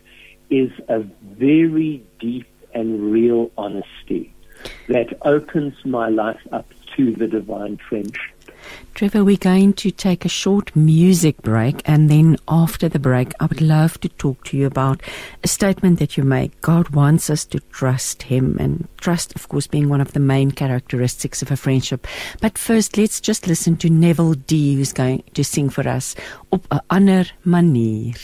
is 0.49 0.71
a 0.87 0.99
very 0.99 2.03
deep 2.19 2.47
and 2.73 3.11
real 3.11 3.51
honesty 3.57 4.33
that 4.87 5.17
opens 5.23 5.73
my 5.83 6.09
life 6.09 6.39
up 6.51 6.67
to 6.95 7.11
the 7.13 7.27
divine 7.27 7.77
friendship. 7.89 8.34
Trevor, 8.93 9.23
we're 9.25 9.35
going 9.37 9.73
to 9.73 9.91
take 9.91 10.23
a 10.23 10.29
short 10.29 10.73
music 10.75 11.41
break, 11.41 11.81
and 11.85 12.09
then 12.09 12.37
after 12.47 12.87
the 12.87 12.99
break, 12.99 13.33
I 13.39 13.45
would 13.45 13.61
love 13.61 13.99
to 13.99 14.09
talk 14.09 14.45
to 14.45 14.57
you 14.57 14.65
about 14.65 15.01
a 15.43 15.47
statement 15.47 15.99
that 15.99 16.15
you 16.15 16.23
make. 16.23 16.61
God 16.61 16.89
wants 16.89 17.29
us 17.29 17.43
to 17.45 17.59
trust 17.71 18.23
Him, 18.23 18.55
and 18.59 18.87
trust, 18.97 19.35
of 19.35 19.49
course, 19.49 19.67
being 19.67 19.89
one 19.89 20.01
of 20.01 20.13
the 20.13 20.19
main 20.19 20.51
characteristics 20.51 21.41
of 21.41 21.51
a 21.51 21.57
friendship. 21.57 22.07
But 22.39 22.57
first, 22.57 22.97
let's 22.97 23.19
just 23.19 23.47
listen 23.47 23.75
to 23.77 23.89
Neville 23.89 24.35
D, 24.35 24.75
who's 24.75 24.93
going 24.93 25.23
to 25.33 25.43
sing 25.43 25.69
for 25.69 25.87
us 25.87 26.15
op 26.51 26.65
'n 26.71 26.79
ander 26.89 27.25
manier. 27.45 28.15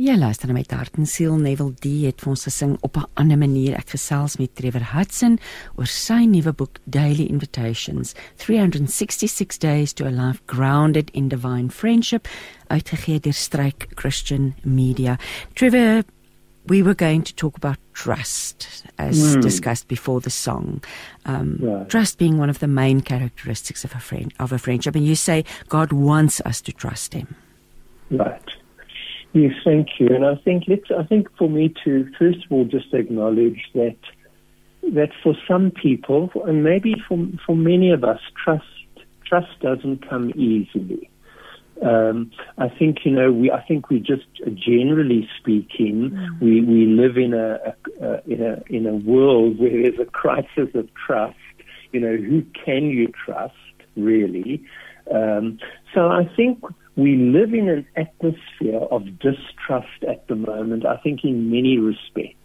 Ja, 0.00 0.14
luister 0.16 0.48
na 0.48 0.54
my 0.56 0.62
hart 0.64 0.94
en 0.96 1.04
siel 1.04 1.34
Neville 1.36 1.74
D 1.76 1.90
het 2.06 2.22
vir 2.24 2.30
ons 2.32 2.46
gesing 2.46 2.78
op 2.80 2.96
'n 2.96 3.04
ander 3.20 3.36
manier. 3.36 3.74
Ek 3.76 3.90
gesels 3.90 4.38
met 4.38 4.54
Trevor 4.56 4.94
Hudson 4.94 5.38
oor 5.76 5.86
sy 5.86 6.24
nuwe 6.24 6.52
boek 6.52 6.78
Daily 6.86 7.26
Invitations: 7.28 8.14
366 8.36 9.58
Days 9.58 9.92
to 9.92 10.06
a 10.06 10.10
Life 10.10 10.40
Grounded 10.46 11.10
in 11.10 11.28
Divine 11.28 11.68
Friendship, 11.68 12.28
uitgegee 12.68 13.20
deur 13.20 13.34
Struik 13.34 13.88
Christian 13.94 14.54
Media. 14.64 15.18
Trevor, 15.54 16.04
we 16.66 16.82
were 16.82 16.94
going 16.94 17.22
to 17.22 17.34
talk 17.34 17.56
about 17.56 17.76
trust 17.92 18.86
as 18.96 19.36
mm. 19.36 19.42
discussed 19.42 19.86
before 19.86 20.20
the 20.22 20.30
song. 20.30 20.82
Um, 21.26 21.58
right. 21.60 21.88
Trust 21.90 22.16
being 22.16 22.38
one 22.38 22.48
of 22.48 22.60
the 22.60 22.68
main 22.68 23.02
characteristics 23.02 23.84
of 23.84 23.94
a 23.94 24.00
friend 24.00 24.32
of 24.38 24.50
a 24.50 24.58
friendship, 24.58 24.94
and 24.96 25.04
you 25.04 25.14
say 25.14 25.44
God 25.68 25.92
wants 25.92 26.40
us 26.46 26.62
to 26.62 26.72
trust 26.72 27.12
Him. 27.12 27.26
Right. 28.10 28.59
Yes, 29.32 29.52
thank 29.64 29.88
you. 29.98 30.08
And 30.08 30.24
I 30.24 30.34
think 30.36 30.64
let's, 30.66 30.90
I 30.96 31.04
think 31.04 31.28
for 31.36 31.48
me 31.48 31.72
to 31.84 32.10
first 32.18 32.44
of 32.44 32.52
all 32.52 32.64
just 32.64 32.92
acknowledge 32.92 33.60
that 33.74 33.96
that 34.94 35.10
for 35.22 35.34
some 35.46 35.70
people 35.70 36.30
and 36.46 36.64
maybe 36.64 36.94
for 37.06 37.18
for 37.46 37.54
many 37.54 37.90
of 37.90 38.02
us, 38.02 38.20
trust 38.42 38.64
trust 39.24 39.60
doesn't 39.60 40.08
come 40.08 40.30
easily. 40.30 41.08
Um, 41.82 42.30
I 42.58 42.68
think 42.68 42.98
you 43.04 43.12
know 43.12 43.32
we. 43.32 43.50
I 43.50 43.62
think 43.62 43.88
we 43.88 44.00
just 44.00 44.26
generally 44.54 45.26
speaking, 45.38 46.10
mm. 46.10 46.40
we 46.40 46.60
we 46.60 46.86
live 46.86 47.16
in 47.16 47.32
a, 47.32 47.54
a, 47.54 48.06
a 48.06 48.22
in 48.26 48.42
a 48.42 48.62
in 48.68 48.86
a 48.86 48.94
world 48.94 49.58
where 49.58 49.70
there's 49.70 49.98
a 49.98 50.10
crisis 50.10 50.68
of 50.74 50.88
trust. 50.94 51.38
You 51.92 52.00
know, 52.00 52.16
who 52.16 52.42
can 52.64 52.84
you 52.84 53.10
trust 53.24 53.54
really? 53.96 54.62
Um, 55.10 55.58
so 55.94 56.08
I 56.08 56.30
think 56.36 56.62
we 56.96 57.16
live 57.16 57.54
in 57.54 57.68
an 57.68 57.86
atmosphere 57.96 58.80
of 58.90 59.04
distrust 59.18 60.04
at 60.08 60.26
the 60.28 60.34
moment, 60.34 60.84
I 60.84 60.96
think, 60.98 61.24
in 61.24 61.50
many 61.50 61.78
respects. 61.78 62.36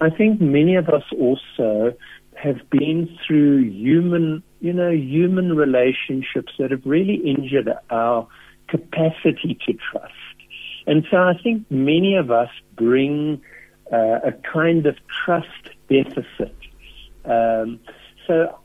I 0.00 0.10
think 0.10 0.40
many 0.40 0.76
of 0.76 0.88
us 0.88 1.04
also 1.18 1.94
have 2.34 2.58
been 2.70 3.18
through 3.26 3.64
human, 3.70 4.42
you 4.60 4.72
know, 4.72 4.90
human 4.90 5.56
relationships 5.56 6.52
that 6.58 6.70
have 6.70 6.82
really 6.84 7.16
injured 7.16 7.68
our 7.90 8.26
capacity 8.68 9.58
to 9.66 9.74
trust. 9.92 10.14
And 10.86 11.06
so 11.10 11.18
I 11.18 11.34
think 11.42 11.70
many 11.70 12.16
of 12.16 12.30
us 12.30 12.48
bring 12.76 13.42
uh, 13.92 14.20
a 14.24 14.32
kind 14.52 14.86
of 14.86 14.96
trust 15.24 15.70
deficit. 15.88 16.56
Um, 17.24 17.80
so, 18.26 18.58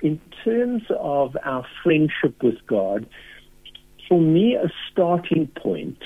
in 0.00 0.20
terms 0.44 0.82
of 0.98 1.36
our 1.44 1.64
friendship 1.82 2.42
with 2.42 2.66
God, 2.66 3.06
for 4.12 4.20
me, 4.20 4.56
a 4.56 4.68
starting 4.90 5.46
point 5.46 5.96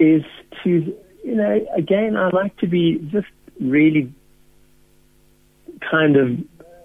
is 0.00 0.24
to, 0.64 0.98
you 1.22 1.34
know, 1.36 1.64
again, 1.76 2.16
I 2.16 2.28
like 2.30 2.56
to 2.56 2.66
be 2.66 2.98
just 3.12 3.28
really 3.60 4.12
kind 5.88 6.16
of, 6.16 6.40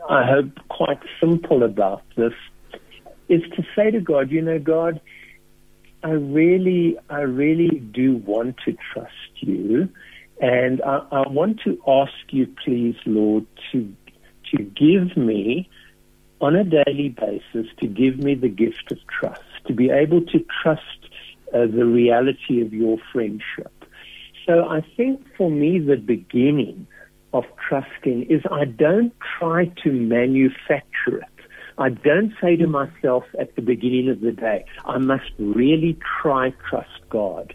I 0.08 0.23
hope, 0.23 0.51
quite 0.69 0.99
simple 1.19 1.63
about 1.63 2.03
this, 2.15 2.34
is 3.27 3.41
to 3.55 3.65
say 3.75 3.89
to 3.89 3.99
God, 3.99 4.29
you 4.29 4.43
know, 4.43 4.60
God, 4.60 5.01
I 6.03 6.12
really, 6.12 6.95
I 7.10 7.21
really 7.21 7.79
do 7.79 8.17
want 8.17 8.58
to 8.65 8.77
trust 8.93 9.31
you. 9.38 9.89
And 10.39 10.79
I, 10.84 11.08
I 11.12 11.27
want 11.27 11.62
to 11.62 11.81
ask 11.88 12.13
you, 12.29 12.53
please, 12.63 12.97
Lord, 13.08 13.47
to, 13.71 13.91
to 14.51 14.62
give 14.62 15.17
me 15.17 15.71
on 16.39 16.55
a 16.55 16.63
daily 16.63 17.10
basis, 17.10 17.65
to 17.79 17.88
give 17.88 18.19
me 18.19 18.36
the 18.36 18.49
gift 18.49 18.91
of 18.91 18.99
trust 19.08 19.41
to 19.67 19.73
be 19.73 19.89
able 19.89 20.21
to 20.21 20.45
trust 20.62 20.82
uh, 21.54 21.60
the 21.62 21.86
reality 21.86 22.62
of 22.62 22.73
your 22.73 22.97
friendship. 23.12 23.71
So 24.45 24.67
I 24.67 24.82
think 24.95 25.25
for 25.38 25.49
me, 25.49 25.80
the 25.80 25.95
beginning 25.95 26.88
of 27.34 27.43
trusting 27.67 28.28
is 28.30 28.41
I 28.51 28.65
don't 28.65 29.13
try 29.39 29.65
to 29.84 29.91
manufacture 29.91 31.17
it. 31.17 31.36
I 31.78 31.89
don't 31.89 32.34
say 32.41 32.56
to 32.56 32.67
myself 32.67 33.25
at 33.39 33.56
the 33.56 33.62
beginning 33.62 34.10
of 34.10 34.21
the 34.21 34.32
day, 34.32 34.65
I 34.86 34.97
must 34.97 35.32
really 35.38 35.97
try 36.21 36.51
to 36.51 36.56
trust 36.69 37.01
God. 37.10 37.54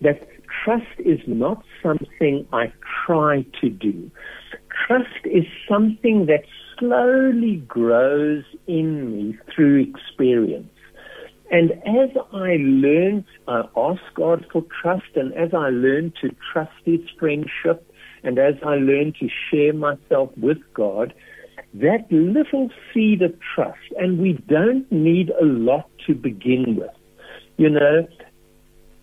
That 0.00 0.26
trust 0.64 0.86
is 0.98 1.20
not 1.26 1.62
something 1.82 2.46
I 2.52 2.72
try 3.06 3.44
to 3.60 3.68
do. 3.68 4.10
Trust 4.86 5.24
is 5.24 5.44
something 5.68 6.26
that 6.26 6.44
slowly 6.78 7.56
grows 7.68 8.44
in 8.66 9.12
me 9.12 9.38
through 9.54 9.80
experience. 9.92 10.70
And 11.50 11.72
as 11.72 12.10
I 12.32 12.56
learn, 12.58 13.24
I 13.46 13.62
ask 13.76 14.02
God 14.14 14.44
for 14.52 14.64
trust, 14.82 15.16
and 15.16 15.32
as 15.34 15.54
I 15.54 15.70
learn 15.70 16.12
to 16.20 16.34
trust 16.52 16.72
His 16.84 17.00
friendship, 17.18 17.90
and 18.22 18.38
as 18.38 18.54
I 18.62 18.74
learn 18.74 19.14
to 19.20 19.28
share 19.50 19.72
myself 19.72 20.30
with 20.36 20.58
God, 20.74 21.14
that 21.74 22.06
little 22.10 22.70
seed 22.92 23.22
of 23.22 23.34
trust, 23.54 23.78
and 23.96 24.18
we 24.18 24.34
don't 24.48 24.90
need 24.92 25.30
a 25.30 25.44
lot 25.44 25.88
to 26.06 26.14
begin 26.14 26.76
with. 26.76 26.90
You 27.56 27.70
know, 27.70 28.06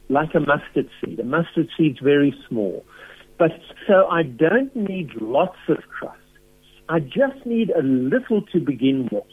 like 0.10 0.34
a 0.36 0.39
mustard 0.39 0.89
seed. 1.01 1.19
A 1.19 1.23
mustard 1.23 1.69
seed's 1.77 1.99
very 1.99 2.34
small. 2.47 2.86
But 3.38 3.51
so 3.88 4.08
I 4.08 4.23
don't 4.23 4.73
need 4.75 5.10
lots 5.19 5.58
of 5.67 5.77
trust. 5.99 6.19
I 6.88 6.99
just 6.99 7.45
need 7.45 7.71
a 7.71 7.81
little 7.81 8.41
to 8.53 8.60
begin 8.60 9.10
with. 9.12 9.23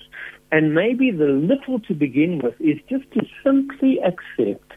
And 0.53 0.75
maybe 0.75 1.11
the 1.11 1.29
little 1.29 1.81
to 1.81 1.95
begin 1.95 2.39
with 2.39 2.61
is 2.61 2.79
just 2.89 3.11
to 3.13 3.23
simply 3.43 3.99
accept, 4.01 4.75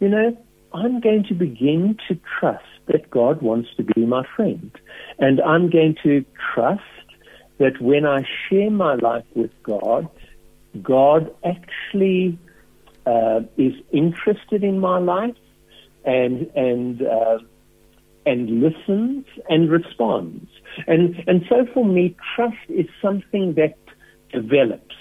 you 0.00 0.08
know, 0.08 0.36
I'm 0.72 1.00
going 1.00 1.24
to 1.24 1.34
begin 1.34 1.98
to 2.08 2.18
trust 2.38 2.64
that 2.86 3.10
God 3.10 3.42
wants 3.42 3.68
to 3.76 3.82
be 3.82 4.06
my 4.06 4.24
friend. 4.34 4.72
And 5.18 5.40
I'm 5.42 5.68
going 5.68 5.96
to 6.02 6.24
trust 6.54 6.82
that 7.58 7.80
when 7.82 8.06
I 8.06 8.24
share 8.48 8.70
my 8.70 8.94
life 8.94 9.26
with 9.34 9.50
God, 9.62 10.08
God 10.82 11.34
actually 11.44 12.38
uh, 13.04 13.40
is 13.58 13.74
interested 13.92 14.64
in 14.64 14.78
my 14.80 14.98
life 14.98 15.36
and 16.04 16.50
and 16.54 17.02
uh, 17.02 17.38
and 18.24 18.62
listens 18.62 19.26
and 19.50 19.70
responds. 19.70 20.48
And 20.86 21.22
and 21.26 21.44
so 21.48 21.66
for 21.74 21.84
me, 21.84 22.16
trust 22.34 22.56
is 22.68 22.86
something 23.02 23.54
that 23.54 23.76
develops. 24.32 24.94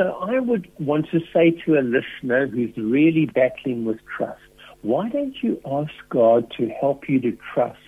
So 0.00 0.12
I 0.12 0.38
would 0.38 0.66
want 0.78 1.10
to 1.10 1.20
say 1.30 1.50
to 1.66 1.74
a 1.74 1.84
listener 1.84 2.46
who's 2.46 2.74
really 2.78 3.26
battling 3.26 3.84
with 3.84 3.98
trust, 4.16 4.40
why 4.80 5.10
don't 5.10 5.34
you 5.42 5.60
ask 5.70 5.92
God 6.08 6.50
to 6.56 6.70
help 6.80 7.06
you 7.06 7.20
to 7.20 7.36
trust 7.52 7.78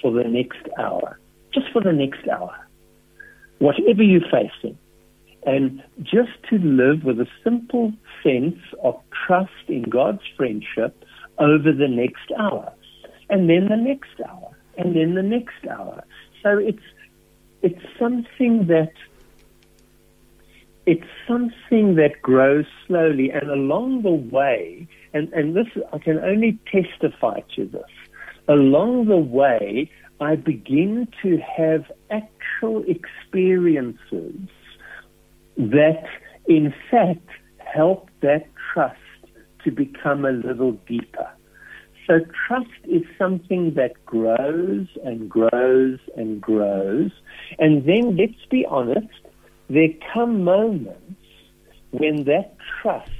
for 0.00 0.10
the 0.10 0.24
next 0.24 0.66
hour? 0.78 1.20
Just 1.52 1.66
for 1.70 1.82
the 1.82 1.92
next 1.92 2.26
hour. 2.26 2.56
Whatever 3.58 4.02
you're 4.02 4.22
facing. 4.30 4.78
And 5.44 5.82
just 6.00 6.42
to 6.48 6.56
live 6.56 7.04
with 7.04 7.20
a 7.20 7.26
simple 7.44 7.92
sense 8.22 8.56
of 8.82 8.94
trust 9.26 9.68
in 9.68 9.82
God's 9.82 10.22
friendship 10.38 11.04
over 11.38 11.70
the 11.70 11.88
next 11.88 12.32
hour. 12.38 12.72
And 13.28 13.50
then 13.50 13.68
the 13.68 13.76
next 13.76 14.18
hour. 14.26 14.56
And 14.78 14.96
then 14.96 15.16
the 15.16 15.22
next 15.22 15.66
hour. 15.70 16.02
So 16.42 16.56
it's 16.56 16.78
it's 17.60 17.82
something 17.98 18.68
that 18.68 18.92
it's 20.88 21.04
something 21.26 21.96
that 21.96 22.22
grows 22.22 22.64
slowly 22.86 23.30
and 23.30 23.50
along 23.50 24.00
the 24.04 24.10
way, 24.10 24.88
and, 25.12 25.30
and 25.34 25.54
this, 25.54 25.66
I 25.92 25.98
can 25.98 26.18
only 26.18 26.58
testify 26.72 27.40
to 27.56 27.66
this, 27.66 27.92
along 28.48 29.04
the 29.04 29.18
way, 29.18 29.90
I 30.18 30.36
begin 30.36 31.06
to 31.22 31.36
have 31.36 31.92
actual 32.10 32.84
experiences 32.88 34.48
that, 35.58 36.04
in 36.46 36.72
fact, 36.90 37.28
help 37.58 38.08
that 38.22 38.46
trust 38.72 38.96
to 39.64 39.70
become 39.70 40.24
a 40.24 40.32
little 40.32 40.72
deeper. 40.88 41.28
So 42.06 42.20
trust 42.46 42.70
is 42.84 43.02
something 43.18 43.74
that 43.74 44.02
grows 44.06 44.86
and 45.04 45.28
grows 45.28 45.98
and 46.16 46.40
grows. 46.40 47.10
And 47.58 47.86
then 47.86 48.16
let's 48.16 48.46
be 48.50 48.64
honest, 48.64 49.27
there 49.68 49.88
come 50.12 50.44
moments 50.44 51.22
when 51.90 52.24
that 52.24 52.56
trust 52.80 53.10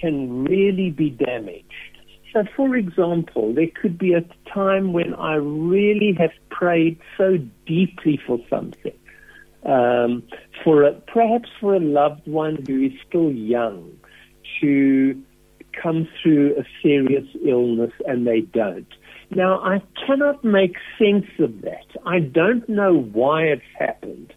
can 0.00 0.44
really 0.44 0.90
be 0.90 1.10
damaged. 1.10 1.72
So, 2.32 2.44
for 2.54 2.76
example, 2.76 3.54
there 3.54 3.68
could 3.80 3.96
be 3.96 4.12
a 4.12 4.22
time 4.52 4.92
when 4.92 5.14
I 5.14 5.34
really 5.34 6.14
have 6.18 6.32
prayed 6.50 6.98
so 7.16 7.38
deeply 7.66 8.20
for 8.26 8.38
something, 8.50 8.98
um, 9.64 10.22
for 10.62 10.82
a, 10.82 10.92
perhaps 10.92 11.48
for 11.60 11.74
a 11.74 11.80
loved 11.80 12.26
one 12.26 12.62
who 12.66 12.84
is 12.84 12.92
still 13.08 13.30
young 13.30 13.96
to 14.60 15.22
come 15.82 16.08
through 16.22 16.56
a 16.58 16.64
serious 16.82 17.26
illness 17.44 17.92
and 18.06 18.26
they 18.26 18.40
don't. 18.40 18.92
Now, 19.30 19.58
I 19.60 19.82
cannot 20.06 20.44
make 20.44 20.76
sense 20.98 21.26
of 21.38 21.62
that. 21.62 21.86
I 22.04 22.20
don't 22.20 22.68
know 22.68 23.00
why 23.00 23.44
it's 23.44 23.62
happened. 23.78 24.32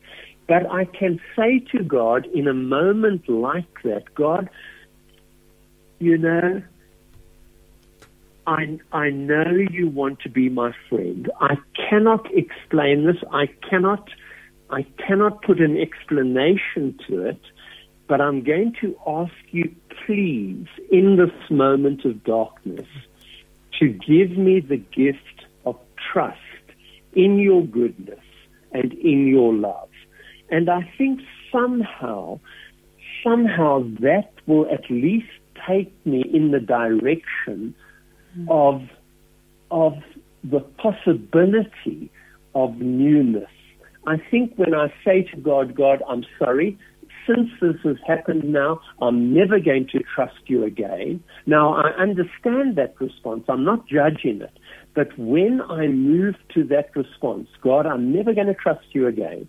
But 0.49 0.65
I 0.71 0.85
can 0.85 1.21
say 1.35 1.59
to 1.73 1.83
God 1.83 2.25
in 2.33 2.47
a 2.47 2.55
moment 2.55 3.29
like 3.29 3.83
that, 3.83 4.15
God, 4.15 4.49
you 5.99 6.17
know, 6.17 6.63
I, 8.47 8.79
I 8.91 9.11
know 9.11 9.45
you 9.69 9.89
want 9.89 10.21
to 10.21 10.29
be 10.29 10.49
my 10.49 10.73
friend. 10.89 11.31
I 11.39 11.57
cannot 11.87 12.25
explain 12.35 13.05
this. 13.05 13.17
I 13.31 13.45
cannot, 13.69 14.09
I 14.71 14.87
cannot 14.97 15.43
put 15.43 15.61
an 15.61 15.77
explanation 15.77 16.97
to 17.07 17.27
it, 17.27 17.41
but 18.07 18.19
I'm 18.19 18.43
going 18.43 18.75
to 18.81 18.97
ask 19.05 19.33
you, 19.51 19.75
please, 20.03 20.65
in 20.91 21.17
this 21.17 21.51
moment 21.51 22.05
of 22.05 22.23
darkness, 22.23 22.87
to 23.79 23.87
give 23.87 24.31
me 24.31 24.61
the 24.61 24.77
gift 24.77 25.45
of 25.63 25.77
trust 26.11 26.39
in 27.13 27.37
your 27.37 27.63
goodness 27.67 28.25
and 28.71 28.93
in 28.93 29.27
your 29.27 29.53
love. 29.53 29.88
And 30.51 30.69
I 30.69 30.91
think 30.97 31.21
somehow, 31.51 32.39
somehow 33.23 33.83
that 33.99 34.31
will 34.47 34.67
at 34.71 34.89
least 34.89 35.27
take 35.67 35.93
me 36.05 36.23
in 36.33 36.51
the 36.51 36.59
direction 36.59 37.75
hmm. 38.33 38.49
of, 38.49 38.81
of 39.71 39.93
the 40.43 40.59
possibility 40.59 42.11
of 42.55 42.77
newness. 42.77 43.49
I 44.07 44.17
think 44.31 44.53
when 44.55 44.73
I 44.73 44.91
say 45.05 45.23
to 45.23 45.37
God, 45.37 45.75
God, 45.75 46.01
I'm 46.07 46.25
sorry, 46.39 46.79
since 47.27 47.49
this 47.61 47.75
has 47.83 47.97
happened 48.07 48.45
now, 48.45 48.79
I'm 49.01 49.33
never 49.33 49.59
going 49.59 49.87
to 49.91 49.99
trust 50.15 50.39
you 50.47 50.63
again. 50.63 51.23
Now, 51.45 51.75
I 51.75 51.89
understand 51.91 52.75
that 52.77 52.95
response. 52.99 53.43
I'm 53.47 53.63
not 53.63 53.87
judging 53.87 54.41
it. 54.41 54.57
But 54.95 55.09
when 55.17 55.61
I 55.61 55.87
move 55.87 56.35
to 56.55 56.63
that 56.65 56.95
response, 56.95 57.47
God, 57.61 57.85
I'm 57.85 58.11
never 58.11 58.33
going 58.33 58.47
to 58.47 58.55
trust 58.55 58.85
you 58.93 59.05
again 59.05 59.47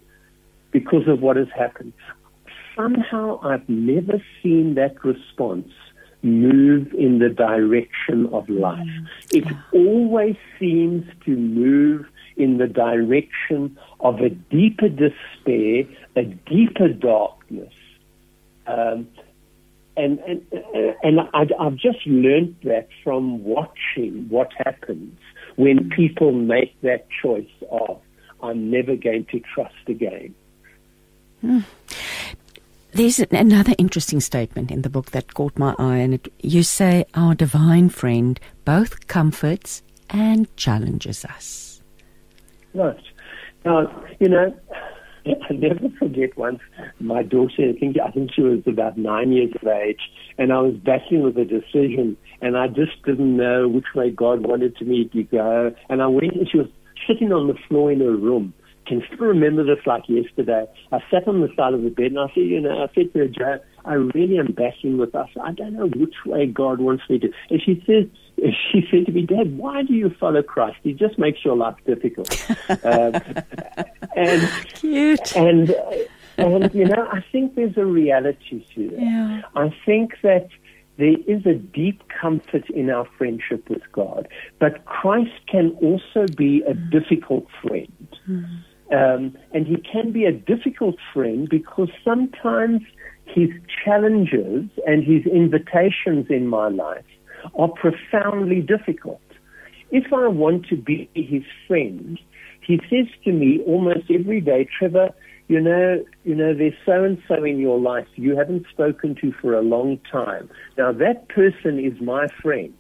because 0.71 1.07
of 1.09 1.21
what 1.21 1.37
has 1.37 1.49
happened. 1.57 1.93
Somehow 2.77 3.41
I've 3.43 3.69
never 3.69 4.23
seen 4.43 4.75
that 4.75 5.05
response 5.05 5.69
move 6.23 6.93
in 6.95 7.19
the 7.19 7.29
direction 7.29 8.29
of 8.33 8.49
life. 8.49 8.87
It 9.33 9.45
always 9.73 10.37
seems 10.59 11.05
to 11.25 11.31
move 11.31 12.07
in 12.37 12.59
the 12.59 12.67
direction 12.67 13.77
of 14.01 14.21
a 14.21 14.31
deeper 14.31 14.89
despair, 14.89 15.85
a 16.17 16.25
deeper 16.25 16.89
darkness. 16.89 17.73
Um, 18.67 19.09
and 19.97 20.19
and, 20.21 20.43
and 21.03 21.21
I, 21.35 21.47
have 21.59 21.77
just 21.77 22.07
learned 22.07 22.57
that 22.65 22.89
from 23.03 23.45
watching 23.45 24.27
what 24.29 24.49
happens 24.65 25.19
when 25.57 25.91
people 25.91 26.33
make 26.33 26.81
that 26.83 27.07
choice 27.23 27.51
of, 27.71 28.01
I'm 28.43 28.71
never 28.71 28.97
going 28.97 29.27
to 29.33 29.41
trust 29.55 29.75
again. 29.89 30.35
There's 32.93 33.21
another 33.21 33.75
interesting 33.79 34.21
statement 34.21 34.71
in 34.71 34.83
the 34.83 34.91
book 34.91 35.13
that 35.13 35.35
caught 35.35 35.59
my 35.59 35.75
eye, 35.79 35.99
and 35.99 36.15
it, 36.15 36.33
you 36.41 36.63
say 36.63 37.05
our 37.15 37.35
divine 37.35 37.89
friend 37.89 38.39
both 38.65 39.07
comforts 39.07 39.83
and 40.09 40.55
challenges 40.57 41.25
us. 41.25 41.83
Right. 42.75 43.01
Now, 43.65 44.05
you 44.19 44.29
know, 44.29 44.55
I 45.27 45.53
never 45.53 45.89
forget 45.99 46.37
once 46.37 46.61
my 46.99 47.23
daughter, 47.23 47.69
I 47.69 47.79
think, 47.79 47.97
I 48.05 48.11
think 48.11 48.33
she 48.35 48.43
was 48.43 48.63
about 48.67 48.99
nine 48.99 49.33
years 49.33 49.53
of 49.61 49.69
age, 49.69 50.01
and 50.39 50.53
I 50.53 50.61
was 50.61 50.75
battling 50.75 51.23
with 51.23 51.37
a 51.39 51.45
decision, 51.45 52.17
and 52.41 52.57
I 52.57 52.69
just 52.69 53.03
didn't 53.05 53.37
know 53.37 53.69
which 53.69 53.95
way 53.95 54.11
God 54.11 54.47
wanted 54.47 54.81
me 54.81 55.09
to 55.13 55.23
go. 55.25 55.75
And 55.89 56.03
I 56.03 56.07
went, 56.07 56.33
and 56.35 56.49
she 56.51 56.59
was 56.59 56.69
sitting 57.07 57.33
on 57.33 57.49
the 57.49 57.57
floor 57.69 57.93
in 57.93 58.01
her 58.01 58.17
room, 58.17 58.53
can 58.91 59.03
still 59.07 59.29
remember 59.29 59.63
this 59.63 59.87
like 59.87 60.03
yesterday. 60.09 60.67
I 60.91 60.99
sat 61.11 61.29
on 61.29 61.41
the 61.41 61.49
side 61.57 61.75
of 61.75 61.83
the 61.83 61.91
bed 61.91 62.07
and 62.07 62.19
I 62.19 62.27
said, 62.35 62.43
you 62.43 62.61
know, 62.61 62.83
I 62.83 62.93
said 62.93 63.13
to 63.13 63.21
her, 63.21 63.29
Jo, 63.29 63.61
I 63.85 63.95
really 63.95 64.37
am 64.37 64.53
battling 64.53 64.99
with 64.99 65.15
us. 65.15 65.29
I 65.41 65.53
don't 65.53 65.75
know 65.75 65.87
which 65.87 66.17
way 66.27 66.47
God 66.47 66.81
wants 66.81 67.05
me 67.09 67.21
to. 67.21 67.31
And 67.51 67.63
she 67.63 67.83
says, 67.87 68.07
she 68.73 68.87
said 68.91 69.07
to 69.07 69.13
me, 69.13 69.27
Dad, 69.27 69.57
why 69.57 69.85
do 69.85 69.95
you 69.95 70.11
follow 70.19 70.43
Christ? 70.43 70.79
He 70.83 70.93
just 70.93 71.21
makes 71.21 71.45
your 71.45 71.57
life 71.57 71.77
difficult. 71.87 72.35
um, 72.85 73.15
and, 74.17 74.51
Cute. 74.75 75.37
And, 75.37 75.73
and, 76.37 76.75
you 76.75 76.87
know, 76.87 77.09
I 77.13 77.25
think 77.31 77.55
there's 77.55 77.77
a 77.77 77.87
reality 77.87 78.67
to 78.75 78.89
that. 78.91 79.01
Yeah. 79.01 79.43
I 79.55 79.73
think 79.87 80.15
that 80.23 80.49
there 80.99 81.17
is 81.29 81.47
a 81.47 81.55
deep 81.55 82.03
comfort 82.21 82.69
in 82.71 82.91
our 82.91 83.07
friendship 83.17 83.71
with 83.71 83.83
God, 83.93 84.29
but 84.59 84.85
Christ 84.85 85.47
can 85.47 85.77
also 85.81 86.27
be 86.37 86.63
a 86.67 86.75
mm. 86.75 86.91
difficult 86.91 87.47
friend. 87.63 88.19
Mm. 88.29 88.65
Um, 88.93 89.37
and 89.53 89.67
he 89.67 89.77
can 89.77 90.11
be 90.13 90.25
a 90.25 90.33
difficult 90.33 90.97
friend 91.15 91.49
because 91.49 91.91
sometimes 92.05 92.83
his 93.27 93.49
challenges 93.85 94.69
and 94.87 95.05
his 95.05 95.25
invitations 95.27 96.27
in 96.29 96.49
my 96.49 96.69
life 96.69 97.05
are 97.55 97.69
profoundly 97.69 98.61
difficult. 98.61 99.21
If 99.91 100.13
I 100.13 100.27
want 100.29 100.67
to 100.67 100.77
be 100.77 101.09
his 101.15 101.45
friend, 101.67 102.19
he 102.67 102.81
says 102.91 103.07
to 103.25 103.33
me 103.33 103.61
almost 103.67 104.11
every 104.11 104.41
day, 104.41 104.69
Trevor, 104.79 105.11
you 105.49 105.61
know, 105.61 106.05
you 106.25 106.35
know, 106.35 106.55
there's 106.55 106.75
so 106.87 107.03
and 107.03 107.21
so 107.27 107.43
in 107.43 107.59
your 107.59 107.79
life 107.79 108.07
you 108.15 108.37
haven't 108.37 108.67
spoken 108.71 109.17
to 109.17 109.33
for 109.41 109.55
a 109.55 109.63
long 109.63 109.99
time. 110.11 110.49
Now 110.79 110.93
that 110.93 111.29
person 111.29 111.79
is 111.79 112.01
my 112.01 112.29
friend. 112.41 112.75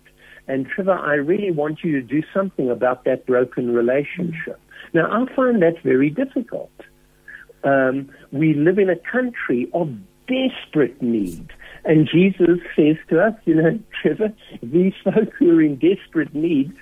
And 0.47 0.67
Trevor, 0.67 0.99
I 0.99 1.15
really 1.15 1.51
want 1.51 1.81
you 1.83 1.93
to 1.93 2.03
do 2.03 2.23
something 2.35 2.71
about 2.71 3.05
that 3.05 3.27
broken 3.27 3.73
relationship. 3.73 4.61
Now, 4.93 5.07
I 5.11 5.35
find 5.35 5.63
that 5.63 5.83
very 5.83 6.11
difficult. 6.11 6.73
Um, 7.63 8.11
we 8.33 8.55
live 8.55 8.79
in 8.79 8.89
a 8.91 8.97
country 8.97 9.69
of 9.75 9.91
desperate 10.27 11.01
need. 11.03 11.49
And 11.85 12.09
Jesus 12.09 12.61
says 12.77 12.97
to 13.09 13.21
us, 13.21 13.35
you 13.45 13.55
know, 13.55 13.79
Trevor, 14.03 14.33
these 14.63 14.93
folk 15.03 15.33
who 15.39 15.59
are 15.59 15.63
in 15.63 15.77
desperate 15.77 16.35
need, 16.35 16.73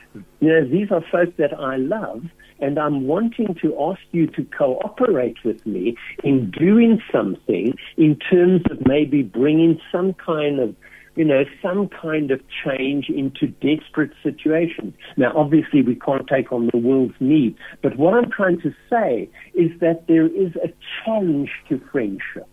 you 0.40 0.48
know, 0.48 0.66
these 0.66 0.90
are 0.90 1.02
folk 1.10 1.36
that 1.36 1.54
I 1.58 1.76
love, 1.76 2.24
and 2.60 2.78
I'm 2.78 3.06
wanting 3.06 3.54
to 3.62 3.80
ask 3.80 4.00
you 4.10 4.26
to 4.28 4.44
cooperate 4.44 5.36
with 5.44 5.64
me 5.64 5.96
in 6.24 6.50
doing 6.50 7.00
something 7.12 7.76
in 7.96 8.16
terms 8.16 8.62
of 8.70 8.86
maybe 8.86 9.22
bringing 9.22 9.80
some 9.92 10.14
kind 10.14 10.58
of 10.58 10.74
you 11.18 11.24
know, 11.24 11.42
some 11.60 11.88
kind 11.88 12.30
of 12.30 12.40
change 12.64 13.06
into 13.08 13.48
desperate 13.48 14.12
situations. 14.22 14.94
Now, 15.16 15.32
obviously, 15.34 15.82
we 15.82 15.96
can't 15.96 16.26
take 16.28 16.52
on 16.52 16.70
the 16.72 16.78
world's 16.78 17.18
need, 17.18 17.56
but 17.82 17.92
what 18.02 18.14
I'm 18.14 18.30
trying 18.30 18.60
to 18.60 18.72
say 18.88 19.28
is 19.54 19.70
that 19.80 20.06
there 20.06 20.28
is 20.44 20.52
a 20.56 20.70
challenge 21.04 21.50
to 21.68 21.74
friendship. 21.90 22.48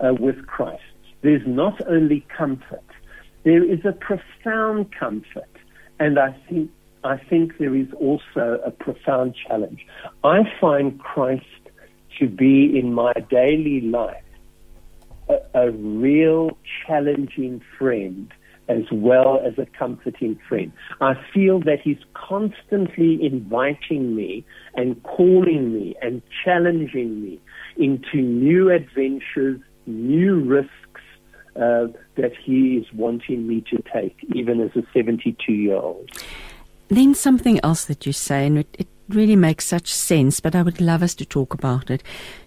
uh, 0.00 0.14
with 0.14 0.46
Christ, 0.46 0.82
there's 1.22 1.46
not 1.46 1.80
only 1.86 2.26
comfort, 2.36 2.82
there 3.44 3.62
is 3.62 3.80
a 3.84 3.92
profound 3.92 4.94
comfort. 4.98 5.44
And 5.98 6.18
I 6.18 6.34
think, 6.48 6.70
I 7.04 7.16
think 7.18 7.58
there 7.58 7.74
is 7.74 7.88
also 7.98 8.60
a 8.64 8.70
profound 8.70 9.34
challenge. 9.46 9.86
I 10.24 10.40
find 10.60 10.98
Christ 10.98 11.44
to 12.18 12.28
be 12.28 12.78
in 12.78 12.92
my 12.92 13.12
daily 13.30 13.80
life 13.82 14.24
a, 15.28 15.36
a 15.54 15.70
real 15.70 16.56
challenging 16.86 17.60
friend 17.78 18.32
as 18.70 18.84
well 18.92 19.40
as 19.44 19.58
a 19.58 19.66
comforting 19.76 20.38
friend. 20.48 20.72
I 21.00 21.14
feel 21.34 21.58
that 21.60 21.80
he's 21.82 21.98
constantly 22.14 23.18
inviting 23.20 24.14
me 24.14 24.44
and 24.74 25.02
calling 25.02 25.74
me 25.74 25.96
and 26.00 26.22
challenging 26.44 27.20
me 27.20 27.40
into 27.76 28.18
new 28.18 28.70
adventures, 28.70 29.60
new 29.86 30.38
risks 30.40 30.70
uh, 31.56 31.88
that 32.16 32.32
he 32.40 32.76
is 32.76 32.86
wanting 32.94 33.48
me 33.48 33.64
to 33.70 33.82
take, 33.92 34.16
even 34.34 34.60
as 34.60 34.70
a 34.76 34.82
72 34.94 35.52
year 35.52 35.76
old. 35.76 36.08
Then 36.88 37.14
something 37.14 37.58
else 37.64 37.84
that 37.86 38.06
you 38.06 38.12
say, 38.12 38.46
and 38.46 38.58
it, 38.58 38.76
it 38.78 38.88
really 39.14 39.36
makes 39.36 39.66
such 39.66 39.92
sense, 39.92 40.40
but 40.40 40.54
I 40.54 40.62
would 40.62 40.80
love 40.80 41.02
us 41.02 41.14
to 41.16 41.24
talk 41.24 41.54
about 41.54 41.90
it. 41.90 42.02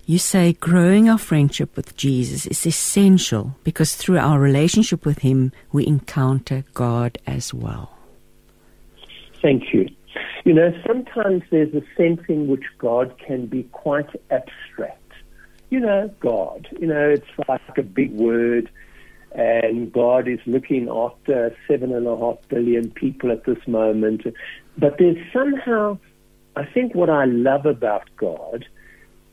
You 0.06 0.18
say 0.18 0.54
growing 0.54 1.10
our 1.10 1.18
friendship 1.18 1.76
with 1.76 1.96
Jesus 1.96 2.46
is 2.46 2.66
essential 2.66 3.56
because 3.64 3.96
through 3.96 4.18
our 4.18 4.40
relationship 4.40 5.06
with 5.06 5.20
Him, 5.20 5.52
we 5.72 5.88
encounter 5.88 6.66
God 6.74 7.18
as 7.26 7.54
well. 7.54 7.98
Thank 9.42 9.74
you. 9.74 9.90
You 10.46 10.54
know, 10.54 10.74
sometimes 10.86 11.44
there's 11.52 11.74
a 11.74 11.84
sense 11.96 12.22
in 12.28 12.48
which 12.48 12.64
God 12.78 13.18
can 13.18 13.46
be 13.46 13.64
quite 13.72 14.10
abstract. 14.30 15.00
You 15.70 15.80
know, 15.80 16.14
God, 16.20 16.68
you 16.80 16.88
know, 16.88 17.10
it's 17.10 17.26
like 17.48 17.78
a 17.78 17.84
big 17.84 18.12
word, 18.12 18.70
and 19.34 19.92
God 19.92 20.28
is 20.28 20.40
looking 20.46 20.90
after 20.90 21.56
seven 21.68 21.94
and 21.94 22.06
a 22.06 22.16
half 22.18 22.38
billion 22.50 22.92
people 22.92 23.32
at 23.32 23.46
this 23.46 23.68
moment. 23.68 24.24
But 24.78 24.98
there's 25.00 25.18
somehow 25.32 25.98
I 26.56 26.66
think 26.66 26.94
what 26.94 27.10
I 27.10 27.26
love 27.26 27.66
about 27.66 28.10
God 28.18 28.66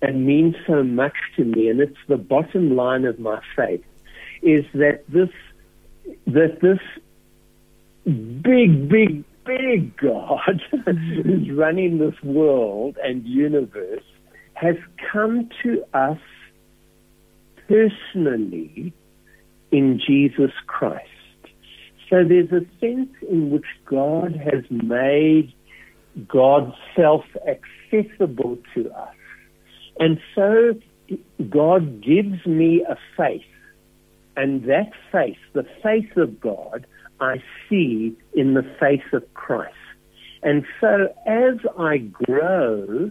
and 0.02 0.26
means 0.26 0.56
so 0.66 0.82
much 0.82 1.14
to 1.36 1.44
me, 1.44 1.68
and 1.68 1.80
it's 1.80 1.98
the 2.08 2.16
bottom 2.16 2.74
line 2.74 3.04
of 3.04 3.18
my 3.18 3.40
faith, 3.54 3.84
is 4.42 4.64
that 4.74 5.04
this 5.08 5.28
that 6.26 6.60
this 6.60 6.78
big, 8.04 8.88
big, 8.88 9.24
big 9.44 9.96
God 9.96 10.62
who's 10.86 11.50
running 11.50 11.98
this 11.98 12.20
world 12.22 12.96
and 13.02 13.26
universe 13.26 14.02
has 14.54 14.76
come 15.12 15.48
to 15.62 15.84
us 15.92 16.18
personally 17.68 18.92
in 19.70 20.00
Jesus 20.04 20.52
Christ. 20.66 21.06
So 22.08 22.24
there's 22.24 22.50
a 22.50 22.66
sense 22.80 23.10
in 23.28 23.50
which 23.50 23.66
God 23.84 24.34
has 24.34 24.64
made 24.70 25.52
God's 26.26 26.74
self 26.96 27.24
accessible 27.46 28.58
to 28.74 28.90
us. 28.92 29.14
And 29.98 30.18
so 30.34 30.74
God 31.48 32.02
gives 32.02 32.46
me 32.46 32.84
a 32.88 32.96
faith, 33.16 33.42
and 34.36 34.64
that 34.64 34.92
faith, 35.12 35.38
the 35.52 35.66
faith 35.82 36.16
of 36.16 36.40
God, 36.40 36.86
I 37.20 37.42
see 37.68 38.16
in 38.32 38.54
the 38.54 38.62
face 38.78 39.12
of 39.12 39.22
Christ. 39.34 39.74
And 40.42 40.64
so 40.80 41.14
as 41.26 41.58
I 41.78 41.98
grow 41.98 43.10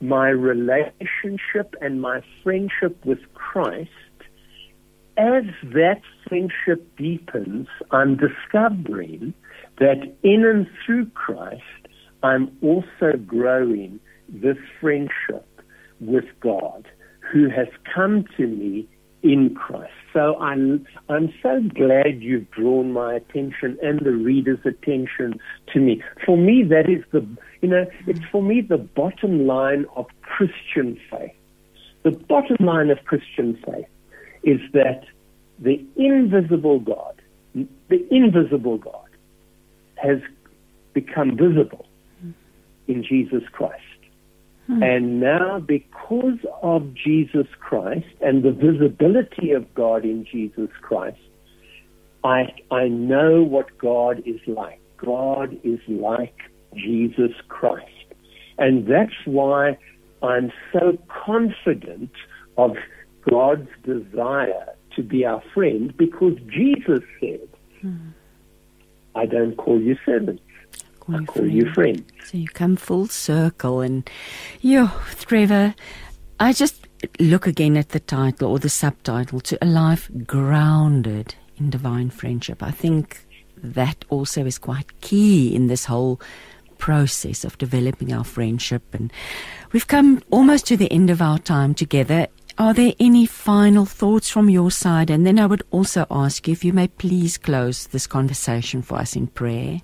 my 0.00 0.28
relationship 0.28 1.74
and 1.80 2.02
my 2.02 2.22
friendship 2.42 3.04
with 3.06 3.20
Christ, 3.34 3.90
as 5.16 5.44
that 5.62 6.00
friendship 6.26 6.96
deepens, 6.96 7.68
I'm 7.90 8.16
discovering 8.16 9.34
that 9.78 10.12
in 10.22 10.44
and 10.44 10.68
through 10.84 11.06
Christ, 11.10 11.62
I'm 12.22 12.56
also 12.62 13.16
growing 13.26 14.00
this 14.28 14.56
friendship 14.80 15.46
with 16.00 16.24
God 16.40 16.88
who 17.32 17.48
has 17.48 17.68
come 17.94 18.24
to 18.36 18.46
me 18.46 18.88
in 19.22 19.54
Christ. 19.54 19.92
So 20.12 20.36
I'm, 20.38 20.86
I'm 21.08 21.32
so 21.42 21.62
glad 21.74 22.22
you've 22.22 22.50
drawn 22.50 22.92
my 22.92 23.14
attention 23.14 23.78
and 23.82 24.00
the 24.00 24.12
reader's 24.12 24.64
attention 24.64 25.40
to 25.72 25.80
me. 25.80 26.02
For 26.26 26.36
me, 26.36 26.64
that 26.64 26.88
is 26.88 27.04
the, 27.12 27.26
you 27.60 27.68
know, 27.68 27.86
it's 28.06 28.24
for 28.30 28.42
me 28.42 28.60
the 28.60 28.78
bottom 28.78 29.46
line 29.46 29.86
of 29.96 30.06
Christian 30.22 30.98
faith. 31.10 31.32
The 32.02 32.10
bottom 32.10 32.66
line 32.66 32.90
of 32.90 32.98
Christian 33.04 33.56
faith 33.64 33.86
is 34.42 34.60
that 34.72 35.04
the 35.60 35.84
invisible 35.96 36.80
God, 36.80 37.22
the 37.54 38.06
invisible 38.10 38.78
God 38.78 39.08
has 39.96 40.18
become 40.94 41.36
visible 41.36 41.86
in 42.88 43.04
Jesus 43.04 43.42
Christ. 43.52 43.82
Hmm. 44.66 44.82
And 44.82 45.20
now, 45.20 45.60
because 45.60 46.38
of 46.62 46.94
Jesus 46.94 47.46
Christ 47.58 48.06
and 48.20 48.42
the 48.42 48.52
visibility 48.52 49.52
of 49.52 49.72
God 49.74 50.04
in 50.04 50.24
Jesus 50.24 50.70
Christ, 50.80 51.18
I, 52.24 52.54
I 52.70 52.88
know 52.88 53.42
what 53.42 53.76
God 53.78 54.22
is 54.24 54.40
like. 54.46 54.80
God 54.98 55.58
is 55.64 55.80
like 55.88 56.38
Jesus 56.74 57.32
Christ. 57.48 57.88
And 58.58 58.86
that's 58.86 59.14
why 59.24 59.76
I'm 60.22 60.52
so 60.72 60.96
confident 61.08 62.12
of 62.56 62.76
God's 63.28 63.68
desire 63.84 64.66
to 64.94 65.02
be 65.02 65.24
our 65.24 65.42
friend 65.54 65.96
because 65.96 66.36
Jesus 66.48 67.02
said, 67.20 67.48
hmm. 67.80 68.10
I 69.14 69.26
don't 69.26 69.56
call 69.56 69.80
you 69.80 69.96
servants 70.06 70.42
call, 71.02 71.20
you, 71.20 71.26
call 71.26 71.34
friend. 71.34 71.52
you 71.52 71.72
friend. 71.72 72.04
So 72.24 72.38
you 72.38 72.48
come 72.48 72.76
full 72.76 73.06
circle, 73.06 73.80
and 73.80 74.08
you, 74.60 74.90
Trevor, 75.18 75.74
I 76.40 76.52
just 76.52 76.86
look 77.18 77.46
again 77.46 77.76
at 77.76 77.90
the 77.90 78.00
title 78.00 78.50
or 78.50 78.58
the 78.58 78.68
subtitle 78.68 79.40
to 79.40 79.58
a 79.62 79.66
life 79.66 80.10
grounded 80.26 81.34
in 81.56 81.70
divine 81.70 82.10
friendship. 82.10 82.62
I 82.62 82.70
think 82.70 83.26
that 83.56 84.04
also 84.08 84.44
is 84.44 84.58
quite 84.58 85.00
key 85.00 85.54
in 85.54 85.68
this 85.68 85.84
whole 85.84 86.20
process 86.78 87.44
of 87.44 87.58
developing 87.58 88.12
our 88.12 88.24
friendship. 88.24 88.82
And 88.92 89.12
we've 89.72 89.86
come 89.86 90.22
almost 90.30 90.66
to 90.66 90.76
the 90.76 90.90
end 90.90 91.10
of 91.10 91.22
our 91.22 91.38
time 91.38 91.74
together. 91.74 92.26
Are 92.58 92.74
there 92.74 92.92
any 92.98 93.24
final 93.24 93.86
thoughts 93.86 94.28
from 94.28 94.50
your 94.50 94.70
side? 94.70 95.08
And 95.08 95.24
then 95.24 95.38
I 95.38 95.46
would 95.46 95.62
also 95.70 96.06
ask 96.10 96.48
you 96.48 96.52
if 96.52 96.64
you 96.64 96.72
may 96.72 96.88
please 96.88 97.38
close 97.38 97.86
this 97.86 98.06
conversation 98.06 98.82
for 98.82 98.98
us 98.98 99.14
in 99.16 99.28
prayer. 99.28 99.80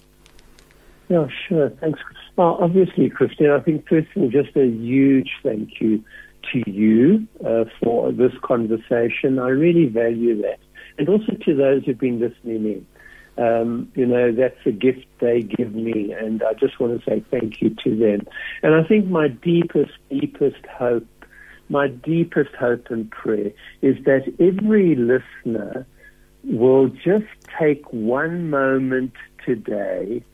Yeah, 1.08 1.26
sure. 1.48 1.70
Thanks. 1.70 2.00
Well, 2.36 2.58
obviously, 2.60 3.08
Christine, 3.08 3.50
I 3.50 3.60
think 3.60 3.86
firstly, 3.88 4.28
just 4.28 4.54
a 4.56 4.66
huge 4.66 5.30
thank 5.42 5.80
you 5.80 6.04
to 6.52 6.70
you 6.70 7.26
uh, 7.44 7.64
for 7.82 8.12
this 8.12 8.32
conversation. 8.42 9.38
I 9.38 9.48
really 9.48 9.86
value 9.86 10.40
that. 10.42 10.58
And 10.98 11.08
also 11.08 11.32
to 11.44 11.54
those 11.54 11.84
who've 11.84 11.98
been 11.98 12.20
listening 12.20 12.64
in. 12.64 12.86
Um, 13.42 13.92
you 13.94 14.04
know, 14.04 14.32
that's 14.32 14.58
a 14.66 14.72
gift 14.72 15.06
they 15.20 15.42
give 15.42 15.72
me, 15.72 16.12
and 16.12 16.42
I 16.42 16.54
just 16.54 16.80
want 16.80 16.98
to 16.98 17.08
say 17.08 17.24
thank 17.30 17.62
you 17.62 17.70
to 17.84 17.96
them. 17.96 18.26
And 18.64 18.74
I 18.74 18.82
think 18.82 19.06
my 19.06 19.28
deepest, 19.28 19.92
deepest 20.10 20.66
hope, 20.66 21.06
my 21.68 21.86
deepest 21.86 22.50
hope 22.56 22.86
and 22.90 23.08
prayer 23.12 23.52
is 23.80 23.96
that 24.06 24.22
every 24.40 24.96
listener 24.96 25.86
will 26.42 26.88
just 26.88 27.26
take 27.56 27.92
one 27.92 28.50
moment 28.50 29.12
today 29.46 30.24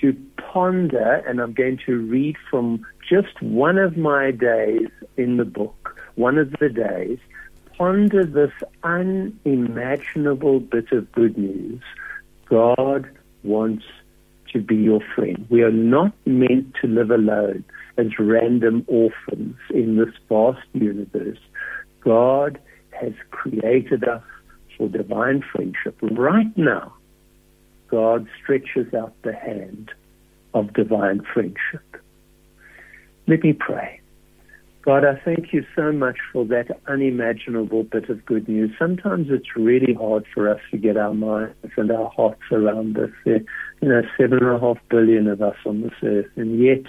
to 0.00 0.16
ponder, 0.36 1.22
and 1.26 1.40
I'm 1.40 1.52
going 1.52 1.78
to 1.86 1.98
read 1.98 2.36
from 2.50 2.84
just 3.08 3.40
one 3.42 3.78
of 3.78 3.96
my 3.96 4.30
days 4.30 4.88
in 5.16 5.36
the 5.36 5.44
book, 5.44 5.96
one 6.14 6.38
of 6.38 6.52
the 6.60 6.68
days, 6.68 7.18
ponder 7.76 8.24
this 8.24 8.52
unimaginable 8.82 10.60
bit 10.60 10.92
of 10.92 11.10
good 11.12 11.36
news. 11.36 11.82
God 12.46 13.10
wants 13.42 13.84
to 14.52 14.60
be 14.60 14.76
your 14.76 15.00
friend. 15.14 15.46
We 15.50 15.62
are 15.62 15.72
not 15.72 16.12
meant 16.24 16.74
to 16.80 16.86
live 16.86 17.10
alone 17.10 17.64
as 17.98 18.18
random 18.18 18.84
orphans 18.86 19.56
in 19.70 19.96
this 19.96 20.14
vast 20.28 20.66
universe. 20.72 21.38
God 22.00 22.60
has 22.90 23.12
created 23.30 24.04
us 24.04 24.22
for 24.76 24.88
divine 24.88 25.42
friendship 25.52 25.96
right 26.02 26.56
now 26.56 26.92
God 27.88 28.26
stretches 28.42 28.92
out 28.94 29.14
the 29.22 29.34
hand 29.34 29.90
of 30.52 30.72
divine 30.72 31.22
friendship. 31.32 32.02
Let 33.26 33.42
me 33.42 33.52
pray. 33.52 34.00
God, 34.82 35.02
I 35.06 35.18
thank 35.24 35.54
you 35.54 35.64
so 35.74 35.92
much 35.92 36.18
for 36.30 36.44
that 36.44 36.78
unimaginable 36.86 37.84
bit 37.84 38.10
of 38.10 38.26
good 38.26 38.46
news. 38.46 38.70
Sometimes 38.78 39.28
it's 39.30 39.56
really 39.56 39.94
hard 39.94 40.26
for 40.34 40.46
us 40.48 40.60
to 40.72 40.76
get 40.76 40.98
our 40.98 41.14
minds 41.14 41.54
and 41.78 41.90
our 41.90 42.10
hearts 42.10 42.42
around 42.52 42.94
this. 42.94 43.10
There, 43.24 43.40
you 43.80 43.88
know, 43.88 44.02
seven 44.18 44.44
and 44.44 44.56
a 44.56 44.60
half 44.60 44.76
billion 44.90 45.26
of 45.26 45.40
us 45.40 45.56
on 45.64 45.80
this 45.80 45.94
earth, 46.02 46.30
and 46.36 46.62
yet 46.62 46.84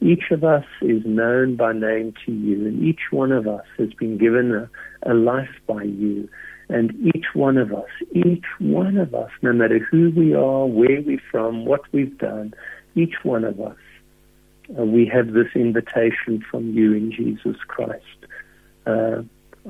Each 0.00 0.30
of 0.30 0.44
us 0.44 0.66
is 0.82 1.02
known 1.06 1.56
by 1.56 1.72
name 1.72 2.12
to 2.26 2.32
you, 2.32 2.66
and 2.66 2.82
each 2.84 3.10
one 3.10 3.32
of 3.32 3.46
us 3.46 3.64
has 3.78 3.88
been 3.94 4.18
given 4.18 4.52
a, 4.52 5.10
a 5.10 5.14
life 5.14 5.48
by 5.66 5.82
you. 5.82 6.28
And 6.74 6.92
each 7.14 7.26
one 7.34 7.56
of 7.56 7.72
us, 7.72 7.88
each 8.10 8.46
one 8.58 8.96
of 8.96 9.14
us, 9.14 9.30
no 9.42 9.52
matter 9.52 9.78
who 9.78 10.10
we 10.10 10.34
are, 10.34 10.66
where 10.66 11.00
we're 11.02 11.22
from, 11.30 11.66
what 11.66 11.82
we've 11.92 12.18
done, 12.18 12.52
each 12.96 13.14
one 13.22 13.44
of 13.44 13.60
us, 13.60 13.76
uh, 14.76 14.82
we 14.82 15.06
have 15.06 15.34
this 15.34 15.46
invitation 15.54 16.44
from 16.50 16.72
you 16.72 16.92
in 16.94 17.12
Jesus 17.12 17.56
Christ. 17.68 18.18
Uh, 18.88 19.22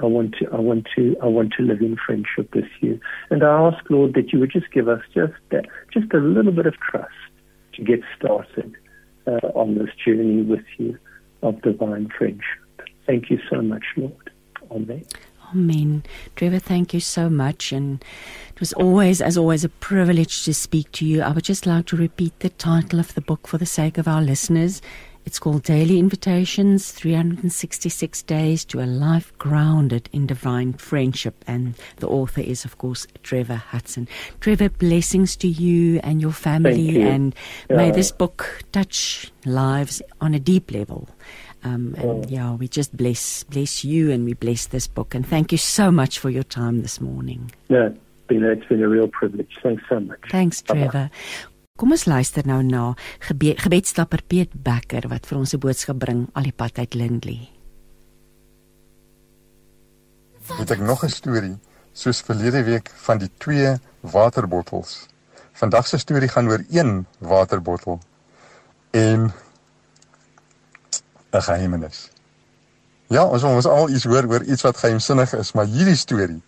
I 0.03 0.07
want 0.07 0.37
to, 0.37 0.49
I 0.51 0.59
want 0.61 0.89
to, 0.97 1.15
I 1.23 1.27
want 1.27 1.53
to 1.59 1.63
live 1.63 1.83
in 1.83 1.99
friendship 2.07 2.55
with 2.55 2.71
you. 2.81 2.99
And 3.29 3.45
I 3.45 3.69
ask, 3.69 3.85
Lord, 3.91 4.15
that 4.15 4.33
you 4.33 4.39
would 4.41 4.51
just 4.51 4.73
give 4.73 4.89
us 4.89 5.03
just 5.13 5.35
that, 5.51 5.67
just 5.93 6.11
a 6.15 6.19
little 6.19 6.53
bit 6.53 6.65
of 6.65 6.75
trust 6.79 7.13
to 7.75 7.85
get 7.85 8.01
started 8.17 8.75
uh, 9.27 9.49
on 9.55 9.75
this 9.75 9.91
journey 10.03 10.41
with 10.41 10.65
you 10.79 10.99
of 11.43 11.61
divine 11.61 12.09
friendship. 12.17 12.89
Thank 13.07 13.29
you 13.29 13.39
so 13.51 13.61
much, 13.61 13.85
Lord. 13.95 14.31
Amen. 14.71 15.05
Amen. 15.55 16.03
Trevor, 16.35 16.59
thank 16.59 16.93
you 16.93 17.01
so 17.01 17.31
much. 17.31 17.71
And 17.71 18.05
it 18.53 18.61
was 18.61 18.73
always, 18.73 19.21
as 19.21 19.39
always, 19.39 19.63
a 19.65 19.69
privilege 19.69 20.45
to 20.45 20.55
speak 20.55 20.91
to 20.93 21.07
you. 21.07 21.23
I 21.23 21.31
would 21.31 21.45
just 21.45 21.65
like 21.65 21.87
to 21.87 21.97
repeat 21.97 22.41
the 22.41 22.51
title 22.51 22.99
of 22.99 23.15
the 23.15 23.21
book 23.21 23.47
for 23.47 23.59
the 23.59 23.67
sake 23.67 23.97
of 23.97 24.09
our 24.09 24.21
listeners. 24.21 24.83
It's 25.27 25.39
called 25.39 25.63
Daily 25.63 25.99
Invitations 25.99 26.91
366 26.91 28.23
Days 28.25 28.65
to 28.67 28.81
a 28.81 28.85
Life 28.85 29.33
Grounded 29.39 30.11
in 30.13 30.27
Divine 30.27 30.75
Friendship. 30.75 31.43
And 31.47 31.75
the 31.97 32.09
author 32.09 32.43
is, 32.43 32.67
of 32.67 32.77
course, 32.77 33.07
Trevor 33.23 33.55
Hudson. 33.55 34.07
Trevor, 34.41 34.69
blessings 34.69 35.35
to 35.37 35.49
you 35.49 36.01
and 36.03 36.21
your 36.21 36.33
family. 36.33 36.81
You. 36.81 37.07
And 37.07 37.35
yeah. 37.71 37.77
may 37.77 37.91
this 37.91 38.13
book 38.13 38.65
touch 38.73 39.33
lives 39.47 40.03
on 40.21 40.35
a 40.35 40.41
deep 40.41 40.71
level. 40.71 41.09
Um, 41.65 41.95
and 41.97 42.25
oh. 42.25 42.29
yeah, 42.29 42.53
we 42.53 42.69
just 42.69 42.95
bless 42.95 43.45
bless 43.45 43.85
you 43.85 44.13
and 44.13 44.25
we 44.25 44.35
bless 44.35 44.67
this 44.67 44.87
book. 44.87 45.15
And 45.15 45.27
thank 45.27 45.51
you 45.51 45.59
so 45.59 45.91
much 45.91 46.19
for 46.19 46.29
your 46.29 46.45
time 46.45 46.83
this 46.83 47.01
morning. 47.01 47.53
Yeah, 47.69 47.89
it's 47.89 48.27
been, 48.29 48.45
it's 48.45 48.67
been 48.67 48.83
a 48.83 48.89
real 48.89 49.09
privilege. 49.09 49.57
Thanks 49.63 49.83
so 49.89 49.99
much. 50.01 50.21
Thanks, 50.31 50.61
Trevor. 50.63 51.11
Kom 51.75 51.91
ons 51.91 52.05
luister 52.07 52.45
nou 52.47 52.61
na 52.63 52.93
gebe 53.27 53.57
gebedstapper 53.59 54.23
Piet 54.29 54.53
Becker 54.55 55.09
wat 55.11 55.27
vir 55.27 55.39
ons 55.41 55.55
'n 55.55 55.59
boodskap 55.59 55.99
bring 55.99 56.29
al 56.35 56.45
die 56.47 56.53
pad 56.53 56.79
uit 56.79 56.95
Lindley. 56.95 57.49
Het 60.59 60.71
ek 60.71 60.81
nog 60.81 61.03
'n 61.03 61.09
storie 61.09 61.57
soos 61.93 62.21
verlede 62.21 62.63
week 62.63 62.91
van 63.07 63.19
die 63.19 63.31
twee 63.39 63.75
waterbottels. 64.01 65.09
Vandag 65.53 65.87
se 65.87 65.99
storie 65.99 66.29
gaan 66.29 66.49
oor 66.49 66.63
een 66.71 67.07
waterbottel. 67.19 67.99
En 68.91 69.33
'n 71.35 71.43
geheimenis. 71.43 72.11
Ja, 73.13 73.25
ons 73.25 73.43
ons 73.43 73.67
al 73.67 73.89
iets 73.89 74.05
hoor 74.05 74.27
oor 74.31 74.43
iets 74.43 74.63
wat 74.63 74.77
geheimsinnig 74.77 75.35
is, 75.35 75.53
maar 75.53 75.67
hierdie 75.67 75.97
storie 75.97 76.43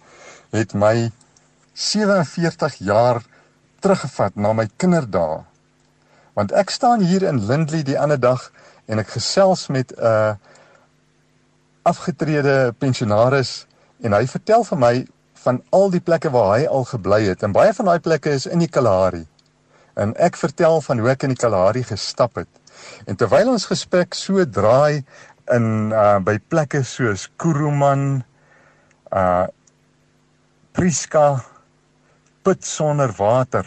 het 0.50 0.74
my 0.74 1.10
47 1.72 2.78
jaar 2.78 3.22
teruggevat 3.80 4.36
na 4.36 4.52
my 4.52 4.68
kinderdae. 4.76 5.44
Want 6.34 6.52
ek 6.52 6.70
staan 6.70 7.00
hier 7.00 7.22
in 7.22 7.44
Lindley 7.46 7.82
die 7.82 7.98
ander 7.98 8.20
dag 8.20 8.50
en 8.86 8.98
ek 8.98 9.08
gesels 9.18 9.66
met 9.68 9.92
'n 9.92 10.02
uh, 10.02 10.34
afgetrede 11.82 12.74
pensionaris 12.78 13.66
en 14.02 14.12
hy 14.12 14.26
vertel 14.26 14.64
vir 14.64 14.78
my 14.78 15.06
van 15.46 15.62
al 15.70 15.90
die 15.90 16.00
plekke 16.00 16.30
waar 16.34 16.58
hy 16.58 16.66
al 16.66 16.84
gebly 16.84 17.22
het 17.28 17.42
en 17.42 17.52
baie 17.54 17.72
van 17.72 17.84
daai 17.84 18.00
plekke 18.02 18.30
is 18.30 18.46
in 18.46 18.58
die 18.58 18.70
Kalahari. 18.70 19.26
En 19.94 20.14
ek 20.16 20.36
vertel 20.36 20.80
van 20.80 20.98
hoe 20.98 21.10
ek 21.10 21.22
in 21.22 21.32
die 21.32 21.40
Kalahari 21.40 21.84
gestap 21.86 22.34
het. 22.36 22.48
En 23.06 23.16
terwyl 23.16 23.52
ons 23.54 23.68
gesprek 23.70 24.14
so 24.14 24.44
draai 24.44 25.04
in 25.54 25.92
uh 25.94 26.18
by 26.24 26.38
plekke 26.50 26.82
soos 26.84 27.28
Kuruman, 27.38 28.24
uh 29.12 29.46
Priska, 30.76 31.44
put 32.42 32.64
sonder 32.64 33.12
water. 33.18 33.64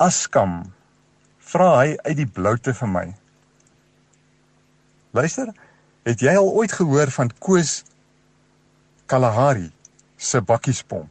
Askam 0.00 0.72
vra 1.52 1.68
hy 1.82 1.96
uit 2.06 2.16
die 2.22 2.28
bloute 2.38 2.72
vir 2.78 2.90
my. 2.90 3.06
Luister, 5.12 5.52
het 6.08 6.22
jy 6.24 6.32
al 6.38 6.48
ooit 6.48 6.72
gehoor 6.72 7.12
van 7.12 7.30
Koos 7.38 7.82
Kalahari 9.06 9.68
se 10.16 10.40
bakkiespomp? 10.40 11.10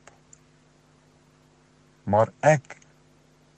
Maar 2.09 2.31
ek 2.41 2.79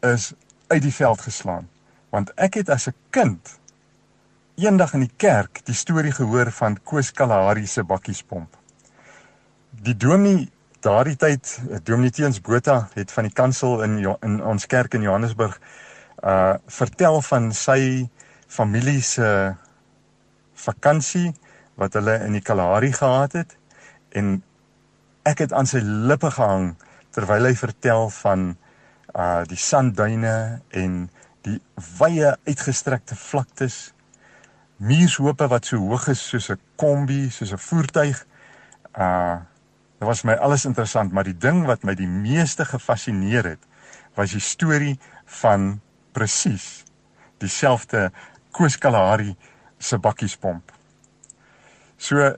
is 0.03 0.33
uit 0.67 0.83
die 0.83 0.93
veld 0.93 1.21
geslaan 1.23 1.69
want 2.13 2.31
ek 2.37 2.61
het 2.61 2.69
as 2.69 2.87
'n 2.87 2.95
kind 3.09 3.59
eendag 4.55 4.93
in 4.93 5.05
die 5.07 5.15
kerk 5.17 5.65
die 5.65 5.75
storie 5.75 6.13
gehoor 6.13 6.51
van 6.51 6.77
Koos 6.83 7.11
Kalahari 7.11 7.65
se 7.67 7.83
bakkiespomp. 7.83 8.49
Die 9.71 9.97
dominee 9.97 10.51
daardie 10.83 11.15
tyd, 11.15 11.61
Dominee 11.83 12.11
Teens 12.11 12.41
Botha 12.41 12.89
het 12.93 13.11
van 13.11 13.23
die 13.23 13.33
kansel 13.33 13.81
in 13.83 13.97
in 14.21 14.43
ons 14.43 14.65
kerk 14.65 14.93
in 14.93 15.01
Johannesburg 15.01 15.59
uh 16.23 16.55
vertel 16.67 17.21
van 17.21 17.51
sy 17.51 18.09
familie 18.47 19.01
se 19.01 19.55
vakansie 20.53 21.33
wat 21.75 21.93
hulle 21.93 22.19
in 22.25 22.37
die 22.37 22.41
Kalahari 22.41 22.91
gehad 22.93 23.33
het 23.33 23.57
en 24.09 24.43
ek 25.23 25.39
het 25.39 25.53
aan 25.53 25.65
sy 25.65 25.79
lippe 25.83 26.31
gehang 26.31 26.75
terwyl 27.11 27.47
hy 27.49 27.55
vertel 27.55 28.09
van 28.09 28.55
uh 29.15 29.43
die 29.49 29.59
sandduine 29.59 30.61
en 30.69 31.09
die 31.43 31.59
wye 31.99 32.35
uitgestrekte 32.47 33.15
vlaktes 33.19 33.93
muurshope 34.83 35.47
wat 35.51 35.67
so 35.67 35.79
hoog 35.79 36.07
is 36.11 36.21
soos 36.29 36.49
'n 36.49 36.59
kombi, 36.75 37.29
soos 37.29 37.51
'n 37.53 37.57
voertuig. 37.57 38.25
Uh 38.97 39.39
dit 39.99 40.07
was 40.07 40.23
my 40.23 40.33
alles 40.33 40.65
interessant, 40.65 41.11
maar 41.11 41.23
die 41.23 41.37
ding 41.37 41.65
wat 41.65 41.83
my 41.83 41.93
die 41.95 42.07
meeste 42.07 42.65
gefassineer 42.65 43.43
het, 43.43 43.59
was 44.15 44.31
die 44.31 44.41
storie 44.41 44.99
van 45.25 45.79
presies 46.11 46.83
dieselfde 47.37 48.11
Koos 48.51 48.77
Kalahari 48.77 49.35
se 49.77 49.97
bakkiespomp. 49.97 50.71
So 51.97 52.35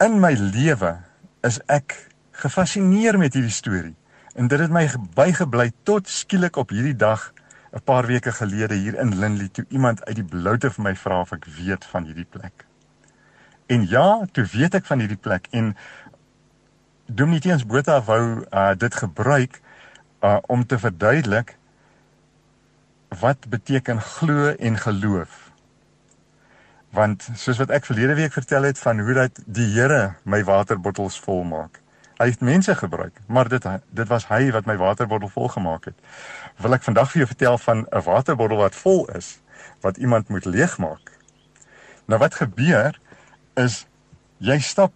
in 0.00 0.20
my 0.20 0.32
lewe 0.32 0.98
is 1.42 1.60
ek 1.66 2.10
gefassineer 2.32 3.18
met 3.18 3.34
hierdie 3.34 3.54
storie 3.54 3.94
en 4.34 4.48
dit 4.48 4.58
het 4.58 4.70
my 4.70 4.88
bygebly 5.14 5.70
tot 5.84 6.08
skielik 6.08 6.56
op 6.56 6.70
hierdie 6.74 6.96
dag 6.96 7.33
'n 7.74 7.82
paar 7.84 8.06
weke 8.06 8.32
gelede 8.32 8.74
hier 8.74 8.98
in 8.98 9.18
Lindley 9.18 9.48
toe 9.48 9.64
iemand 9.68 10.04
uit 10.04 10.14
die 10.14 10.24
bloute 10.24 10.70
vir 10.70 10.82
my 10.82 10.94
vra 10.96 11.20
of 11.20 11.32
ek 11.32 11.44
weet 11.58 11.84
van 11.84 12.04
hierdie 12.04 12.30
plek. 12.30 12.66
En 13.66 13.88
ja, 13.88 14.26
toe 14.32 14.44
weet 14.52 14.74
ek 14.74 14.86
van 14.86 14.98
hierdie 15.02 15.20
plek 15.20 15.48
en 15.50 15.74
Dominitians 17.06 17.66
Botha 17.66 17.98
wou 18.02 18.44
uh, 18.46 18.72
dit 18.78 18.94
gebruik 18.94 19.60
uh, 20.22 20.38
om 20.46 20.66
te 20.66 20.78
verduidelik 20.78 21.56
wat 23.20 23.48
beteken 23.48 24.00
glo 24.00 24.54
en 24.54 24.78
geloof. 24.78 25.50
Want 26.90 27.28
soos 27.34 27.58
wat 27.58 27.74
ek 27.74 27.90
verlede 27.90 28.14
week 28.14 28.32
vertel 28.32 28.70
het 28.70 28.78
van 28.78 29.02
hoe 29.02 29.14
dat 29.14 29.42
die 29.46 29.66
Here 29.74 30.14
my 30.22 30.44
waterbottels 30.44 31.18
volmaak. 31.20 31.82
Hy 32.14 32.28
het 32.30 32.40
mense 32.40 32.74
gebruik, 32.78 33.18
maar 33.26 33.48
dit 33.50 33.64
dit 33.90 34.08
was 34.08 34.28
hy 34.30 34.50
wat 34.54 34.66
my 34.70 34.76
waterbottel 34.78 35.28
volgemaak 35.28 35.90
het. 35.90 35.98
Wil 36.62 36.74
ek 36.74 36.82
vandag 36.82 37.10
vir 37.12 37.24
jou 37.24 37.26
vertel 37.26 37.58
van 37.58 37.86
'n 37.90 38.02
waterbottel 38.02 38.56
wat 38.56 38.74
vol 38.74 39.06
is 39.14 39.40
wat 39.80 39.96
iemand 39.96 40.28
moet 40.28 40.44
leegmaak. 40.44 41.12
Nou 42.06 42.18
wat 42.18 42.34
gebeur 42.34 43.00
is 43.54 43.86
jy 44.38 44.58
stap 44.58 44.92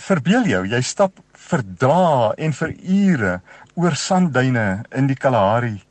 verbeel 0.00 0.46
jou, 0.48 0.66
jy 0.66 0.80
stap 0.80 1.12
vir 1.32 1.62
dae 1.62 2.32
en 2.36 2.52
vir 2.56 2.74
ure 2.80 3.40
oor 3.74 3.96
sandduine 3.96 4.84
in 4.96 5.06
die 5.10 5.18
Kalahari. 5.18 5.82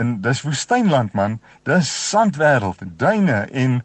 En 0.00 0.20
dis 0.24 0.42
woestynland 0.42 1.12
man, 1.14 1.38
dis 1.68 1.90
sandwêreld, 2.10 2.82
duine 2.98 3.46
en 3.50 3.82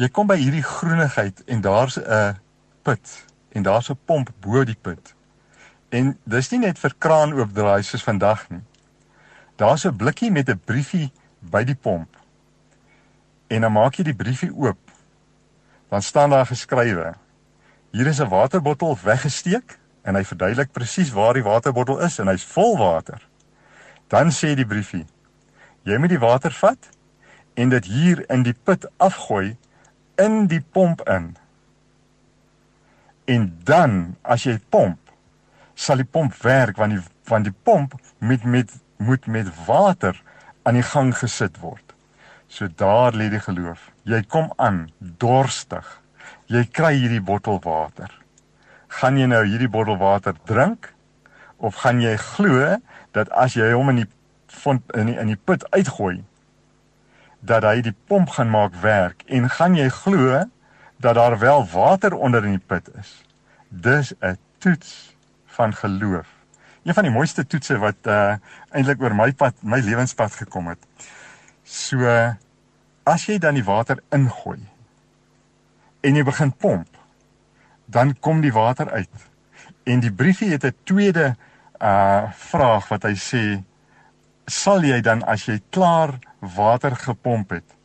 jy 0.00 0.08
kom 0.08 0.28
by 0.30 0.36
hierdie 0.40 0.64
groenigheid 0.64 1.42
en 1.46 1.60
daar's 1.60 1.98
'n 1.98 2.36
put 2.82 3.24
en 3.52 3.62
daar's 3.62 3.90
'n 3.90 3.98
pomp 4.04 4.30
bo 4.40 4.64
die 4.64 4.78
put. 4.82 5.14
En 5.90 6.18
dis 6.24 6.50
nie 6.50 6.60
net 6.60 6.78
vir 6.78 6.94
kraan 6.98 7.32
oopdraai 7.32 7.82
soos 7.82 8.02
vandag 8.02 8.50
nie. 8.50 8.62
Daar's 9.60 9.84
'n 9.84 9.96
blikkie 9.96 10.30
met 10.30 10.48
'n 10.48 10.60
briefie 10.64 11.12
by 11.38 11.64
die 11.64 11.74
pomp. 11.74 12.16
En 13.46 13.60
dan 13.60 13.72
maak 13.72 13.94
jy 13.94 14.04
die 14.04 14.14
briefie 14.14 14.54
oop. 14.54 14.78
Dan 15.88 16.02
staan 16.02 16.30
daar 16.30 16.46
geskrywe: 16.46 17.14
Hier 17.90 18.06
is 18.06 18.20
'n 18.20 18.28
waterbottel 18.28 18.98
weggesteek 19.02 19.78
en 20.02 20.14
hy 20.14 20.24
verduidelik 20.24 20.72
presies 20.72 21.10
waar 21.10 21.34
die 21.34 21.42
waterbottel 21.42 22.00
is 22.00 22.18
en 22.18 22.26
hy's 22.26 22.44
vol 22.44 22.78
water. 22.78 23.28
Dan 24.06 24.30
sê 24.30 24.54
die 24.54 24.66
briefie: 24.66 25.06
Jy 25.82 25.96
moet 25.96 26.08
die 26.08 26.18
water 26.18 26.52
vat 26.52 26.88
en 27.54 27.68
dit 27.68 27.84
hier 27.84 28.30
in 28.30 28.42
die 28.42 28.56
put 28.64 28.88
afgooi 28.96 29.56
in 30.14 30.46
die 30.46 30.64
pomp 30.72 31.08
in. 31.08 31.36
En 33.24 33.58
dan 33.64 34.16
as 34.22 34.42
jy 34.42 34.58
pomp, 34.68 34.98
sal 35.74 35.96
die 35.96 36.10
pomp 36.10 36.34
werk 36.34 36.76
want 36.76 36.92
die 36.92 37.02
want 37.24 37.44
die 37.44 37.56
pomp 37.62 37.94
met 38.18 38.44
met 38.44 38.72
moet 39.00 39.26
met 39.26 39.48
water 39.66 40.16
aan 40.62 40.76
die 40.76 40.84
gang 40.84 41.14
gesit 41.16 41.58
word. 41.60 41.94
So 42.48 42.68
daar 42.76 43.16
lê 43.16 43.30
die 43.32 43.40
geloof. 43.40 43.88
Jy 44.04 44.22
kom 44.28 44.52
aan 44.56 44.88
dorstig. 44.98 45.86
Jy 46.50 46.64
kry 46.68 46.94
hierdie 46.98 47.22
bottel 47.24 47.60
water. 47.64 48.10
Gaan 49.00 49.18
jy 49.18 49.28
nou 49.30 49.44
hierdie 49.46 49.70
bottel 49.70 49.96
water 50.00 50.34
drink 50.50 50.92
of 51.56 51.78
gaan 51.84 52.00
jy 52.02 52.16
glo 52.16 52.76
dat 53.16 53.30
as 53.30 53.54
jy 53.56 53.70
hom 53.72 53.92
in 53.92 54.02
die 54.02 54.08
font 54.50 54.82
in 54.98 55.12
die, 55.12 55.16
in 55.20 55.30
die 55.30 55.38
put 55.38 55.64
uitgooi 55.70 56.20
dat 57.40 57.64
hy 57.64 57.80
die 57.84 57.94
pomp 58.10 58.34
gaan 58.36 58.50
maak 58.52 58.74
werk 58.82 59.22
en 59.28 59.48
gaan 59.48 59.76
jy 59.78 59.88
glo 60.02 60.42
dat 61.00 61.16
daar 61.16 61.38
wel 61.40 61.64
water 61.72 62.16
onder 62.16 62.44
in 62.44 62.58
die 62.58 62.66
put 62.66 62.90
is. 63.00 63.22
Dis 63.68 64.12
'n 64.20 64.36
toets 64.58 65.14
van 65.46 65.74
geloof. 65.74 66.39
Een 66.82 66.94
van 66.94 67.04
die 67.04 67.12
mooiste 67.12 67.44
toetse 67.46 67.76
wat 67.78 68.08
uh 68.08 68.36
eintlik 68.72 69.02
oor 69.02 69.14
my 69.14 69.32
pad, 69.32 69.56
my 69.62 69.80
lewenspad 69.84 70.32
gekom 70.32 70.70
het. 70.72 70.80
So 71.64 72.06
as 73.04 73.26
jy 73.28 73.38
dan 73.38 73.58
die 73.58 73.64
water 73.66 74.00
ingooi 74.14 74.60
en 76.00 76.16
jy 76.16 76.24
begin 76.24 76.52
pomp, 76.52 76.88
dan 77.84 78.14
kom 78.20 78.40
die 78.40 78.52
water 78.52 78.90
uit. 78.90 79.26
En 79.84 80.00
die 80.00 80.12
briefie 80.12 80.52
het 80.52 80.64
'n 80.64 80.76
tweede 80.84 81.36
uh 81.80 82.32
vraag 82.32 82.88
wat 82.88 83.02
hy 83.02 83.14
sê 83.14 83.44
sal 84.46 84.82
jy 84.84 85.00
dan 85.00 85.22
as 85.22 85.44
jy 85.46 85.60
klaar 85.70 86.18
water 86.40 86.96
gepomp 86.96 87.50
het, 87.50 87.76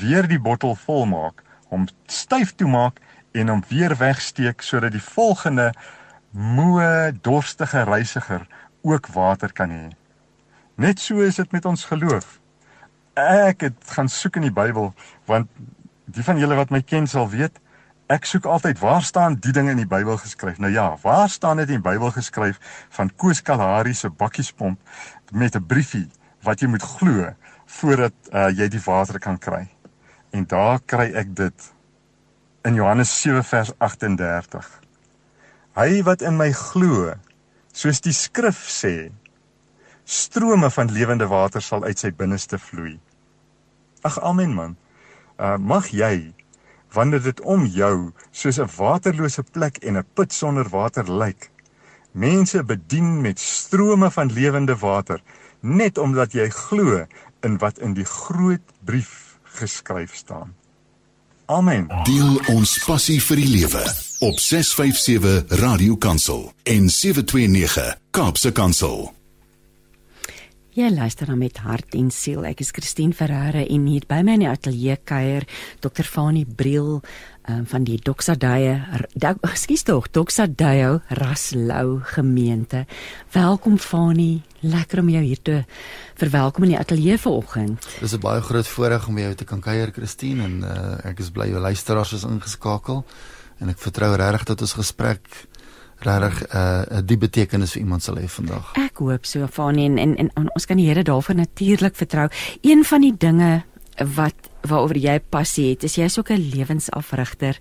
weer 0.00 0.26
die 0.28 0.40
bottel 0.40 0.74
volmaak, 0.74 1.42
hom 1.68 1.86
styf 2.06 2.54
toemaak 2.54 3.00
en 3.32 3.48
hom 3.48 3.62
weer 3.68 3.96
wegsteek 3.96 4.62
sodat 4.62 4.92
die 4.92 5.02
volgende 5.02 5.72
moe 6.30 7.12
dorstige 7.22 7.82
reisiger 7.84 8.46
ook 8.82 9.06
water 9.14 9.52
kan 9.52 9.70
hê. 9.70 9.86
Net 10.74 11.00
so 11.00 11.20
is 11.20 11.36
dit 11.36 11.52
met 11.52 11.64
ons 11.64 11.84
geloof. 11.84 12.38
Ek 13.18 13.60
het 13.60 13.94
gaan 13.96 14.08
soek 14.08 14.36
in 14.36 14.48
die 14.48 14.54
Bybel 14.54 14.92
want 15.26 15.48
die 16.04 16.24
van 16.24 16.38
julle 16.38 16.54
wat 16.54 16.70
my 16.70 16.82
ken 16.82 17.06
sal 17.06 17.28
weet 17.28 17.58
ek 18.08 18.24
soek 18.24 18.46
altyd 18.48 18.78
waar 18.80 19.02
staan 19.04 19.36
die 19.36 19.52
dinge 19.52 19.74
in 19.74 19.82
die 19.82 19.88
Bybel 19.88 20.16
geskryf. 20.16 20.58
Nou 20.58 20.72
ja, 20.72 20.96
waar 21.02 21.28
staan 21.28 21.60
dit 21.60 21.68
in 21.68 21.82
die 21.82 21.84
Bybel 21.90 22.10
geskryf 22.10 22.60
van 22.96 23.10
Koos 23.16 23.42
Kalahari 23.44 23.92
se 23.94 24.08
bakkiespomp 24.08 24.80
met 25.32 25.56
'n 25.56 25.66
briefie 25.66 26.08
wat 26.42 26.60
jy 26.60 26.68
moet 26.68 26.82
glo 26.82 27.34
voordat 27.66 28.14
uh, 28.32 28.48
jy 28.48 28.68
die 28.68 28.80
water 28.84 29.18
kan 29.18 29.38
kry. 29.38 29.68
En 30.30 30.46
daar 30.46 30.80
kry 30.86 31.12
ek 31.12 31.36
dit 31.36 31.72
in 32.64 32.74
Johannes 32.74 33.20
7 33.20 33.44
vers 33.44 33.72
38. 33.78 34.80
Hy 35.78 36.00
wat 36.02 36.24
in 36.26 36.34
my 36.34 36.48
glo, 36.50 37.12
soos 37.70 38.00
die 38.02 38.14
skrif 38.16 38.64
sê, 38.66 39.12
strome 40.02 40.72
van 40.74 40.90
lewende 40.90 41.28
water 41.30 41.62
sal 41.62 41.84
uit 41.86 42.00
sy 42.02 42.10
binneste 42.18 42.58
vloei. 42.58 42.96
Ag 44.02 44.16
amen 44.26 44.56
man. 44.56 44.74
Uh 45.38 45.54
mag 45.54 45.92
jy 45.94 46.34
wanneer 46.96 47.22
dit 47.22 47.44
om 47.54 47.62
jou 47.70 48.10
soos 48.32 48.58
'n 48.58 48.74
waterlose 48.74 49.44
plek 49.54 49.78
en 49.86 50.02
'n 50.02 50.08
put 50.18 50.32
sonder 50.32 50.66
water 50.68 51.06
lyk, 51.06 51.50
mense 52.10 52.58
bedien 52.64 53.22
met 53.22 53.38
strome 53.38 54.10
van 54.10 54.34
lewende 54.34 54.74
water 54.74 55.22
net 55.62 55.98
omdat 55.98 56.34
jy 56.34 56.48
glo 56.50 57.06
in 57.42 57.58
wat 57.58 57.78
in 57.78 57.94
die 57.94 58.08
groot 58.18 58.66
brief 58.82 59.38
geskryf 59.44 60.14
staan. 60.14 60.58
Amen. 61.48 61.86
Deel 62.04 62.34
ons 62.52 62.74
passie 62.84 63.22
vir 63.24 63.40
die 63.40 63.46
lewe 63.48 63.80
op 64.26 64.36
657 64.36 65.54
Radio 65.62 65.94
Kansel 65.96 66.42
en 66.68 66.90
729 66.92 67.86
Kaapse 68.12 68.52
Kansel. 68.52 69.06
Jy 70.76 70.90
luister 70.92 71.32
dan 71.32 71.40
met 71.40 71.56
hart 71.64 71.96
en 71.96 72.10
siel. 72.12 72.44
Ek 72.44 72.60
is 72.60 72.74
Christine 72.76 73.16
Ferreira 73.16 73.62
en 73.64 73.86
hier 73.88 74.04
by 74.10 74.20
my 74.28 74.36
in 74.36 74.44
die 74.44 74.50
ateljee 74.50 74.98
kuier 75.08 75.48
Dr. 75.80 76.04
Fanie 76.04 76.44
Briel 76.44 76.98
um, 77.48 77.64
van 77.72 77.88
die 77.88 77.96
Doxadaye, 77.96 78.76
ekskuus 79.16 79.88
tog, 79.88 80.12
Doxadayo 80.12 80.98
Raslou 81.16 82.02
gemeente. 82.12 82.84
Welkom 83.32 83.80
Fanie. 83.80 84.42
Lekker 84.60 84.98
om 85.00 85.08
jou 85.08 85.22
hier 85.22 85.42
te 85.42 85.64
verwelkom 86.18 86.64
in 86.66 86.74
die 86.74 86.78
ateljee 86.78 87.18
vanoggend. 87.18 87.86
Dis 88.00 88.14
'n 88.14 88.20
baie 88.20 88.40
groot 88.40 88.66
voorreg 88.66 89.08
om 89.08 89.18
jou 89.18 89.34
te 89.34 89.44
kan 89.44 89.60
kuier 89.60 89.90
Christine 89.92 90.42
en 90.42 90.62
uh, 90.62 91.10
ek 91.10 91.18
is 91.18 91.30
bly 91.30 91.46
jou 91.48 91.60
luisteraars 91.60 92.12
is 92.12 92.24
ingeskakel 92.24 93.04
en 93.58 93.68
ek 93.68 93.78
vertrou 93.78 94.16
regtig 94.16 94.44
dat 94.44 94.60
ons 94.60 94.72
gesprek 94.72 95.46
regtig 95.98 96.42
'n 96.42 96.56
uh, 96.56 96.98
'n 96.98 97.06
diep 97.06 97.20
betekenis 97.20 97.72
vir 97.72 97.82
iemand 97.82 98.02
sal 98.02 98.16
hê 98.16 98.28
vandag. 98.28 98.72
Ek 98.74 98.98
hoop 98.98 99.26
so 99.26 99.46
Fanie 99.46 99.86
en, 99.86 99.98
en 99.98 100.16
en 100.16 100.50
ons 100.54 100.66
kan 100.66 100.76
die 100.76 100.86
Here 100.86 101.02
daarvoor 101.02 101.34
natuurlik 101.34 101.94
vertrou. 101.94 102.28
Een 102.62 102.84
van 102.84 103.00
die 103.00 103.16
dinge 103.16 103.62
wat 104.14 104.34
waaroor 104.68 104.96
jy 104.96 105.18
passie 105.30 105.70
het, 105.70 105.84
is 105.84 105.96
jy 105.96 106.08
so 106.08 106.22
'n 106.22 106.50
lewensafrigter. 106.54 107.58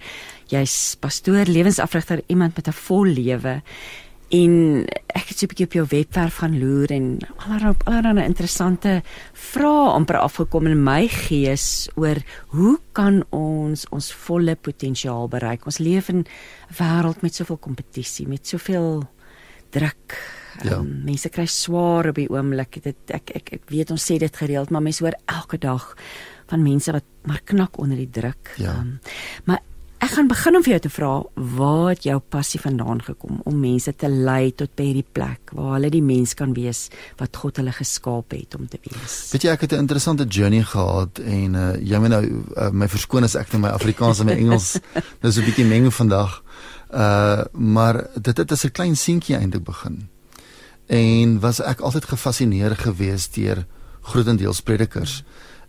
Jy's 0.48 0.96
pastoor, 1.00 1.46
lewensafrigter, 1.46 2.22
iemand 2.28 2.56
met 2.56 2.68
'n 2.68 2.74
vol 2.74 3.06
lewe. 3.06 3.62
En 4.28 4.84
ek 5.16 5.30
het 5.32 5.38
so 5.40 5.46
'n 5.46 5.52
bietjie 5.52 5.66
op 5.66 5.74
jou 5.74 5.86
webwerf 5.90 6.36
gaan 6.36 6.60
loer 6.60 6.92
en 6.92 7.18
allerlei 7.38 7.76
allerlei 7.86 8.26
interessante 8.26 9.02
vrae 9.34 9.92
amper 9.92 10.18
afgekom 10.18 10.68
in 10.68 10.84
my 10.84 11.08
gees 11.08 11.90
oor 11.96 12.18
hoe 12.48 12.80
kan 12.92 13.24
ons 13.30 13.86
ons 13.90 14.14
volle 14.14 14.56
potensiaal 14.56 15.28
bereik? 15.28 15.66
Ons 15.66 15.78
leef 15.78 16.10
in 16.10 16.18
'n 16.18 16.28
wêreld 16.78 17.22
met 17.22 17.36
soveel 17.36 17.58
kompetisie, 17.58 18.28
met 18.28 18.48
soveel 18.48 19.08
druk. 19.70 20.18
Ja. 20.64 20.78
Um, 20.78 21.04
mense 21.06 21.30
kry 21.30 21.46
swaar 21.46 22.10
op 22.10 22.16
die 22.16 22.30
oomblik. 22.30 22.82
Dit 22.84 22.96
ek, 23.08 23.30
ek 23.36 23.50
ek 23.52 23.70
weet 23.70 23.92
ons 23.92 24.12
sê 24.12 24.18
dit 24.18 24.38
gereeld, 24.38 24.70
maar 24.70 24.82
mense 24.82 25.04
hoor 25.04 25.18
elke 25.26 25.58
dag 25.58 25.96
van 26.48 26.64
mense 26.64 26.92
wat 26.92 27.04
maar 27.28 27.42
knak 27.44 27.78
onder 27.80 27.98
die 27.98 28.10
druk. 28.10 28.54
Ja. 28.58 28.80
Um, 28.80 29.00
maar 29.46 29.62
Ek 29.98 30.12
gaan 30.14 30.28
begin 30.30 30.56
om 30.56 30.62
vir 30.62 30.76
jou 30.76 30.82
te 30.86 30.92
vra 30.94 31.12
waar 31.58 31.88
het 31.90 32.04
jou 32.06 32.18
passie 32.34 32.60
vandaan 32.62 33.00
gekom 33.02 33.40
om 33.50 33.56
mense 33.58 33.90
te 33.98 34.10
lei 34.12 34.52
tot 34.54 34.70
by 34.78 34.92
hierdie 34.92 35.06
plek 35.14 35.54
waar 35.58 35.72
hulle 35.78 35.90
die 35.90 36.04
mens 36.06 36.36
kan 36.38 36.54
wees 36.54 36.84
wat 37.18 37.40
God 37.42 37.58
hulle 37.58 37.74
geskaap 37.74 38.36
het 38.38 38.54
om 38.60 38.68
te 38.70 38.78
wees. 38.84 39.16
Weet 39.34 39.48
jy 39.48 39.56
ek 39.56 39.66
het 39.66 39.74
'n 39.74 39.86
interessante 39.86 40.28
journey 40.30 40.62
gehad 40.62 41.20
en 41.20 41.56
uh, 41.56 41.74
jy 41.82 41.98
moet 41.98 42.14
nou 42.14 42.24
uh, 42.26 42.70
my 42.70 42.88
verskoon 42.88 43.24
as 43.24 43.36
ek 43.36 43.54
net 43.54 43.62
my 43.62 43.74
Afrikaans 43.74 44.20
en 44.20 44.30
my 44.30 44.38
Engels 44.38 44.78
nou 45.22 45.32
so 45.32 45.42
'n 45.42 45.46
bietjie 45.50 45.66
meng 45.66 45.90
vandag. 45.90 46.44
Uh 46.94 47.44
maar 47.54 48.06
dit 48.14 48.38
het 48.38 48.52
as 48.52 48.66
'n 48.66 48.72
klein 48.72 48.96
seentjie 48.96 49.36
eintlik 49.36 49.64
begin. 49.64 50.10
En 50.88 51.40
was 51.40 51.60
ek 51.60 51.82
altyd 51.82 52.06
gefassineer 52.06 52.76
gewees 52.76 53.30
deur 53.30 53.66
grootendeels 54.02 54.62
predikers. 54.62 55.24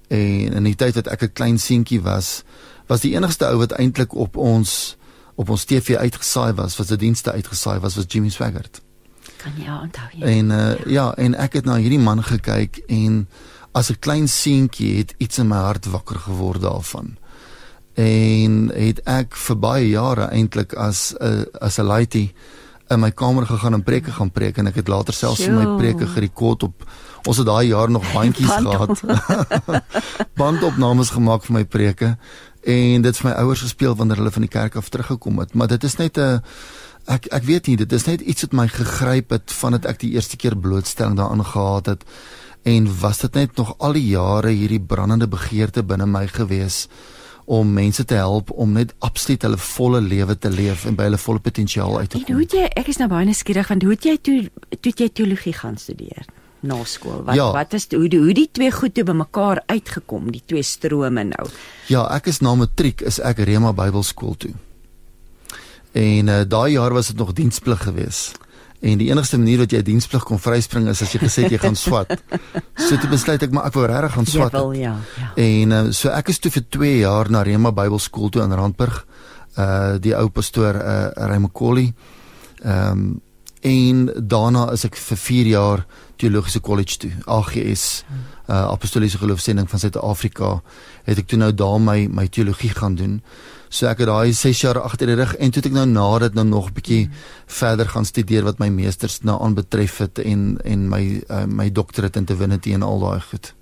En 0.09 0.53
in 0.53 0.64
die 0.64 0.76
tyd 0.76 0.95
wat 0.95 1.07
ek 1.07 1.22
'n 1.22 1.33
klein 1.33 1.59
seentjie 1.59 2.01
was, 2.01 2.45
was 2.89 3.05
die 3.05 3.14
enigste 3.14 3.47
ou 3.47 3.59
wat 3.62 3.76
eintlik 3.76 4.14
op 4.14 4.36
ons 4.36 4.97
op 5.39 5.51
ons 5.55 5.64
TV 5.64 5.95
uitgesaai 5.97 6.53
was, 6.59 6.76
was 6.76 6.91
'n 6.91 6.99
dienste 6.99 7.32
uitgesaai 7.32 7.78
was 7.78 7.95
was 7.95 8.05
Jimmy 8.09 8.28
Swaggart. 8.28 8.80
Kan 9.36 9.53
jy 9.57 9.70
onthou? 9.82 10.09
Ja. 10.12 10.26
En 10.26 10.51
uh, 10.51 10.57
ja. 10.57 10.76
ja, 10.86 11.14
en 11.14 11.34
ek 11.34 11.53
het 11.53 11.64
na 11.64 11.76
hierdie 11.76 12.03
man 12.03 12.22
gekyk 12.22 12.82
en 12.89 13.28
as 13.72 13.91
'n 13.91 13.99
klein 13.99 14.28
seentjie 14.28 14.97
het 14.97 15.14
iets 15.18 15.39
in 15.39 15.49
my 15.49 15.57
hart 15.57 15.86
wakker 15.86 16.18
geword 16.18 16.61
daarvan. 16.61 17.16
En 17.95 18.70
het 18.74 19.01
ek 19.05 19.36
vir 19.36 19.59
baie 19.59 19.89
jare 19.89 20.30
eintlik 20.30 20.74
as 20.74 21.14
'n 21.14 21.24
uh, 21.24 21.45
as 21.61 21.78
'n 21.78 21.86
laity 21.86 22.32
in 22.89 23.01
my 23.01 23.11
kamer 23.11 23.47
gegaan 23.47 23.74
en 23.74 23.82
preke 23.82 24.11
gaan 24.11 24.30
preek 24.30 24.59
en 24.59 24.66
ek 24.66 24.74
het 24.74 24.89
later 24.89 25.14
selfs 25.14 25.45
vir 25.45 25.53
my 25.53 25.76
preke 25.76 26.07
gerekord 26.07 26.62
op 26.62 26.84
ons 27.28 27.36
het 27.36 27.47
daai 27.47 27.68
jaar 27.68 27.91
nog 27.91 28.07
bandjies 28.14 28.51
gehad. 28.51 29.03
Bandopnames 30.41 31.11
gemaak 31.11 31.45
vir 31.45 31.59
my 31.59 31.64
preke 31.64 32.16
en 32.68 33.02
dit 33.02 33.20
vir 33.20 33.30
my 33.30 33.34
ouers 33.42 33.64
gespeel 33.64 33.96
wanneer 33.96 34.20
hulle 34.20 34.34
van 34.34 34.44
die 34.44 34.52
kerk 34.52 34.76
af 34.76 34.90
teruggekom 34.92 35.40
het. 35.40 35.54
Maar 35.54 35.70
dit 35.72 35.84
is 35.84 35.96
net 35.96 36.18
'n 36.18 36.42
ek 37.06 37.26
ek 37.32 37.44
weet 37.44 37.66
nie, 37.66 37.76
dit 37.76 37.92
is 37.92 38.04
net 38.06 38.20
iets 38.20 38.42
wat 38.42 38.52
my 38.52 38.68
gegryp 38.68 39.30
het 39.30 39.52
vandat 39.52 39.86
ek 39.86 39.98
die 39.98 40.12
eerste 40.12 40.36
keer 40.36 40.56
blootstelling 40.56 41.16
daaraan 41.16 41.44
gehad 41.44 41.86
het. 41.86 42.04
En 42.62 43.00
was 43.00 43.18
dit 43.18 43.34
net 43.34 43.56
nog 43.56 43.74
al 43.78 43.92
die 43.92 44.08
jare 44.08 44.50
hierdie 44.50 44.80
brandende 44.80 45.28
begeerte 45.28 45.82
binne 45.82 46.06
my 46.06 46.26
gewees 46.26 46.88
om 47.44 47.72
mense 47.72 48.04
te 48.04 48.14
help 48.14 48.50
om 48.50 48.72
net 48.72 48.94
absoluut 48.98 49.42
hulle 49.42 49.56
volle 49.56 50.00
lewe 50.00 50.38
te 50.38 50.50
leef 50.50 50.84
en 50.84 50.94
by 50.94 51.02
hulle 51.08 51.18
volle 51.18 51.38
potensiaal 51.38 51.98
uit 51.98 52.10
te 52.10 52.16
kom. 52.16 52.26
En 52.26 52.32
hoe 52.32 52.42
het 52.42 52.52
jy 52.52 52.64
ek 52.76 52.88
is 52.92 52.98
nou 53.00 53.08
baie 53.08 53.24
nuuskierig 53.24 53.68
want 53.68 53.82
hoe 53.82 53.92
het 53.92 54.04
jy 54.04 54.16
toe 54.20 54.50
toe 54.80 54.92
jy 54.92 55.08
teologie 55.08 55.52
gaan 55.52 55.76
studeer? 55.76 56.26
Na 56.61 56.78
skool. 56.84 57.22
Wat 57.26 57.36
ja. 57.38 57.50
wat 57.54 57.74
is 57.76 57.86
hoe 57.94 58.09
hoe 58.11 58.34
die 58.34 58.48
twee 58.52 58.70
goed 58.74 58.94
toe 58.94 59.04
bymekaar 59.04 59.62
uitgekom, 59.66 60.30
die 60.34 60.42
twee 60.46 60.62
strome 60.62 61.24
nou? 61.28 61.46
Ja, 61.90 62.06
ek 62.16 62.30
is 62.32 62.42
na 62.44 62.54
matriek 62.59 63.04
is 63.06 63.20
ek 63.22 63.44
Rema 63.46 63.72
Bybelskool 63.76 64.34
toe. 64.36 64.54
En 65.98 66.28
uh, 66.28 66.42
daai 66.46 66.72
jaar 66.74 66.94
was 66.94 67.12
dit 67.12 67.16
nog 67.16 67.32
diensplig 67.32 67.82
geweest. 67.82 68.38
En 68.80 68.98
die 69.00 69.09
enigste 69.11 69.38
manier 69.38 69.64
wat 69.64 69.72
jy 69.74 69.80
diensplig 69.82 70.22
kon 70.26 70.38
vryspring 70.38 70.86
is 70.90 71.00
as 71.02 71.14
jy 71.14 71.18
gesê 71.24 71.46
het 71.46 71.54
jy 71.56 71.62
gaan 71.62 71.78
swat. 71.78 72.12
So 72.78 72.94
toe 72.94 73.11
besluit 73.11 73.42
ek 73.42 73.50
maar 73.52 73.66
ek 73.68 73.74
wou 73.74 73.86
regtig 73.90 74.14
gaan 74.14 74.28
swat. 74.30 74.54
Wil, 74.54 74.76
ja, 74.78 74.94
ja. 75.18 75.30
En 75.42 75.74
uh, 75.74 75.80
so 75.92 76.12
ek 76.14 76.30
is 76.30 76.38
toe 76.38 76.52
vir 76.54 76.66
2 76.78 76.92
jaar 77.00 77.30
na 77.30 77.42
Rema 77.46 77.72
Bybelskool 77.74 78.30
toe 78.34 78.44
in 78.44 78.54
Randburg. 78.54 79.00
Uh 79.59 79.96
die 79.98 80.14
ou 80.14 80.28
pastoor 80.30 80.78
uh 80.78 80.98
Raymond 81.14 81.52
Collie. 81.52 81.94
Ehm 82.62 82.92
um, 82.92 83.09
en 83.66 84.04
daarna 84.14 84.68
is 84.70 84.84
ek 84.86 84.94
vir 84.94 85.18
4 85.18 85.48
jaar 85.50 85.80
teologiese 86.18 86.60
college 86.60 86.98
toe 87.02 87.10
AGS 87.26 88.04
uh, 88.48 88.68
apostoliese 88.72 89.18
geloofsending 89.18 89.68
van 89.70 89.82
Suid-Afrika 89.82 90.58
het 91.08 91.18
ek 91.22 91.28
toe 91.30 91.38
nou 91.38 91.52
daar 91.54 91.80
my 91.80 92.06
my 92.10 92.26
teologie 92.28 92.72
gaan 92.74 92.96
doen. 92.98 93.20
So 93.68 93.86
ek 93.90 94.02
het 94.02 94.08
daai 94.08 94.32
6 94.32 94.62
jaar 94.64 94.80
agter 94.80 95.10
die 95.10 95.18
rug 95.18 95.34
en 95.36 95.52
toe 95.52 95.62
het 95.62 95.70
ek 95.70 95.76
nou 95.76 95.86
na 95.90 96.08
dit 96.24 96.34
nou 96.34 96.46
nog 96.46 96.70
'n 96.70 96.74
bietjie 96.80 97.04
hmm. 97.04 97.14
verder 97.46 97.88
gaan 97.88 98.04
studeer 98.04 98.44
wat 98.44 98.58
my 98.58 98.68
meesters 98.68 99.20
nou 99.22 99.40
aanbetref 99.42 99.98
het 99.98 100.18
en 100.18 100.58
en 100.64 100.88
my 100.88 101.22
uh, 101.28 101.44
my 101.44 101.70
doctorate 101.72 102.18
in 102.18 102.24
divinity 102.24 102.72
en 102.72 102.82
al 102.82 103.00
daai 103.00 103.20
goed 103.20 103.57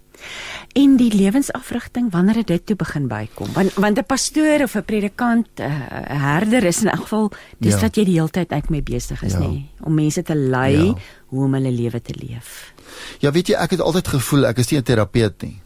en 0.72 0.96
die 0.96 1.10
lewensafrigting 1.14 2.10
wanneer 2.12 2.44
dit 2.44 2.66
toe 2.66 2.76
begin 2.76 3.08
bykom 3.08 3.52
want 3.52 3.74
want 3.74 3.98
'n 3.98 4.06
pastoor 4.06 4.62
of 4.62 4.76
'n 4.76 4.84
predikant 4.84 5.48
'n 5.58 5.62
uh, 5.62 6.22
herder 6.36 6.64
is 6.64 6.82
in 6.82 6.88
elk 6.88 7.02
geval 7.02 7.32
dis 7.58 7.74
ja. 7.74 7.80
wat 7.80 7.96
jy 7.96 8.04
die 8.04 8.18
hele 8.18 8.30
tyd 8.30 8.52
uit 8.52 8.70
mee 8.70 8.82
besig 8.82 9.22
is 9.22 9.32
ja. 9.32 9.40
nê 9.40 9.66
om 9.80 9.94
mense 9.94 10.22
te 10.22 10.34
lei 10.34 10.86
ja. 10.86 10.94
hoe 11.26 11.44
om 11.44 11.54
hulle 11.54 11.70
lewe 11.70 12.02
te 12.02 12.14
leef 12.14 12.72
ja 13.20 13.30
weet 13.30 13.48
jy 13.48 13.54
ek 13.54 13.70
het 13.70 13.80
altyd 13.80 14.08
gevoel 14.08 14.46
ek 14.46 14.58
is 14.58 14.70
nie 14.70 14.78
'n 14.78 14.82
terapeut 14.82 15.42
nie 15.42 15.60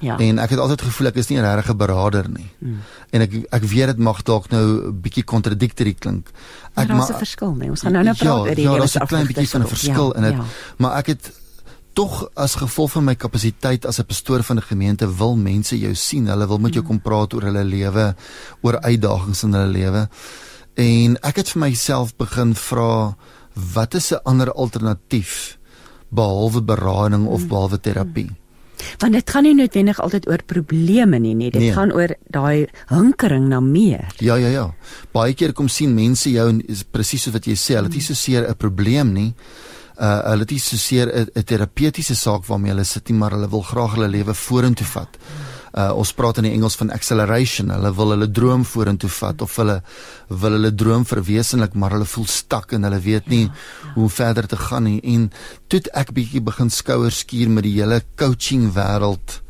Ja. 0.00 0.16
En 0.18 0.38
ek 0.40 0.54
het 0.54 0.58
altyd 0.58 0.82
gevoel 0.82 1.10
ek 1.10 1.18
is 1.20 1.28
nie 1.28 1.38
'n 1.38 1.44
regte 1.44 1.74
beraader 1.74 2.28
nie. 2.28 2.48
Hmm. 2.58 2.80
En 3.10 3.20
ek 3.20 3.32
ek 3.50 3.62
weet 3.62 3.86
dit 3.86 3.98
mag 3.98 4.22
dalk 4.22 4.48
nou 4.50 4.88
'n 4.88 5.00
bietjie 5.00 5.24
kontradiktorie 5.24 5.94
klink. 5.94 6.30
Ek 6.74 6.88
maar 6.88 6.96
daar's 6.96 7.10
'n 7.10 7.18
verskil, 7.18 7.54
nee. 7.54 7.68
Ons 7.68 7.80
gaan 7.80 7.92
nou 7.92 8.04
nou 8.04 8.16
praat 8.16 8.38
oor 8.38 8.48
ja, 8.48 8.54
die 8.54 8.64
Ja, 8.64 8.76
daar's 8.76 8.94
'n 8.94 9.06
klein 9.06 9.26
bietjie 9.26 9.48
van 9.48 9.60
'n 9.60 9.66
verskil 9.66 10.12
ja, 10.12 10.16
in 10.16 10.22
dit. 10.22 10.32
Ja. 10.32 10.44
Maar 10.76 10.96
ek 10.96 11.06
het 11.06 11.32
tog 12.00 12.30
as 12.34 12.54
gevolg 12.56 12.94
van 12.94 13.04
my 13.10 13.14
kapasiteit 13.14 13.84
as 13.84 13.98
'n 14.00 14.08
pastoor 14.08 14.42
van 14.42 14.56
'n 14.56 14.68
gemeente 14.72 15.06
wil 15.20 15.36
mense 15.36 15.78
jou 15.78 15.94
sien. 15.94 16.26
Hulle 16.26 16.46
wil 16.46 16.58
met 16.58 16.74
jou 16.74 16.84
kom 16.84 17.00
praat 17.00 17.34
oor 17.34 17.42
hulle 17.42 17.64
lewe, 17.64 18.14
oor 18.62 18.80
uitdagings 18.80 19.42
in 19.42 19.52
hulle 19.52 19.72
lewe. 19.72 20.08
En 20.74 21.18
ek 21.22 21.36
het 21.36 21.48
vir 21.48 21.60
myself 21.60 22.16
begin 22.16 22.54
vra 22.54 23.16
wat 23.74 23.94
is 23.94 24.12
'n 24.12 24.20
ander 24.24 24.52
alternatief 24.52 25.58
behalwe 26.08 26.62
berading 26.62 27.26
of 27.26 27.46
behalwe 27.46 27.80
terapie? 27.80 28.30
Want 28.98 29.12
dit 29.12 29.30
gaan 29.30 29.42
nie 29.42 29.54
noodwendig 29.54 30.00
altyd 30.00 30.28
oor 30.28 30.42
probleme 30.46 31.18
nie, 31.18 31.34
nie. 31.34 31.50
dit 31.50 31.60
nee. 31.60 31.72
gaan 31.72 31.92
oor 31.92 32.16
daai 32.28 32.66
hinkering 32.88 33.48
na 33.48 33.60
meer. 33.60 34.06
Ja, 34.16 34.34
ja, 34.34 34.48
ja. 34.48 34.74
Baie 35.12 35.34
keer 35.34 35.52
kom 35.52 35.68
sien 35.68 35.94
mense 35.94 36.30
jou 36.30 36.48
en 36.48 36.66
is 36.66 36.82
presies 36.82 37.22
so 37.22 37.30
wat 37.30 37.44
jy 37.44 37.54
sê, 37.54 37.74
hulle 37.74 37.86
het 37.86 37.94
nie 37.94 38.00
so 38.00 38.14
seer 38.14 38.48
'n 38.48 38.56
probleem 38.56 39.12
nie 39.12 39.34
uh 40.00 40.30
hulle 40.30 40.46
het 40.46 40.54
nie 40.54 40.62
so 40.62 40.76
seer 40.80 41.08
'n 41.12 41.44
terapeutiese 41.44 42.14
saak 42.16 42.46
waarmee 42.46 42.72
hulle 42.72 42.84
sit 42.84 43.08
nie, 43.08 43.18
maar 43.18 43.30
hulle 43.30 43.48
wil 43.48 43.62
graag 43.62 43.94
hulle 43.94 44.08
lewe 44.08 44.34
vorentoe 44.34 44.86
vat. 44.86 45.18
Uh 45.74 45.92
ons 45.94 46.12
praat 46.12 46.38
in 46.38 46.44
die 46.44 46.52
Engels 46.52 46.76
van 46.76 46.90
acceleration. 46.90 47.70
Hulle 47.70 47.94
wil 47.94 48.10
hulle 48.10 48.30
droom 48.30 48.64
vorentoe 48.64 49.10
vat 49.10 49.42
of 49.42 49.56
hulle 49.56 49.82
wil 50.28 50.52
hulle 50.52 50.74
droom 50.74 51.04
verwesenlik, 51.04 51.74
maar 51.74 51.90
hulle 51.90 52.08
voel 52.08 52.26
stak 52.26 52.72
en 52.72 52.82
hulle 52.82 53.00
weet 53.00 53.28
nie 53.28 53.50
hoe 53.94 54.08
verder 54.08 54.46
te 54.46 54.56
gaan 54.56 54.82
nie. 54.82 55.00
En 55.02 55.30
toe 55.68 55.80
ek 55.92 56.12
bietjie 56.12 56.40
begin 56.40 56.70
skouers 56.70 57.18
skuur 57.18 57.50
met 57.50 57.64
die 57.64 57.76
hele 57.82 58.02
coaching 58.16 58.72
wêreld 58.72 59.42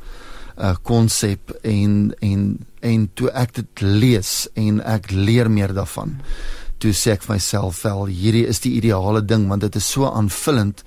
uh 0.59 0.75
konsep 0.83 1.51
en 1.63 2.15
en 2.21 2.67
en 2.81 3.11
toe 3.15 3.31
ek 3.31 3.55
dit 3.55 3.81
lees 3.81 4.49
en 4.55 4.81
ek 4.81 5.11
leer 5.11 5.51
meer 5.51 5.73
daarvan. 5.73 6.09
Hmm 6.09 6.59
toe 6.81 6.93
sê 6.97 7.15
ek 7.17 7.25
vir 7.27 7.37
myself 7.37 7.83
wel 7.85 8.07
hierdie 8.09 8.47
is 8.49 8.63
die 8.65 8.75
ideale 8.79 9.23
ding 9.25 9.49
want 9.53 9.65
dit 9.67 9.77
is 9.77 9.91
so 9.95 10.09
aanvullend 10.09 10.83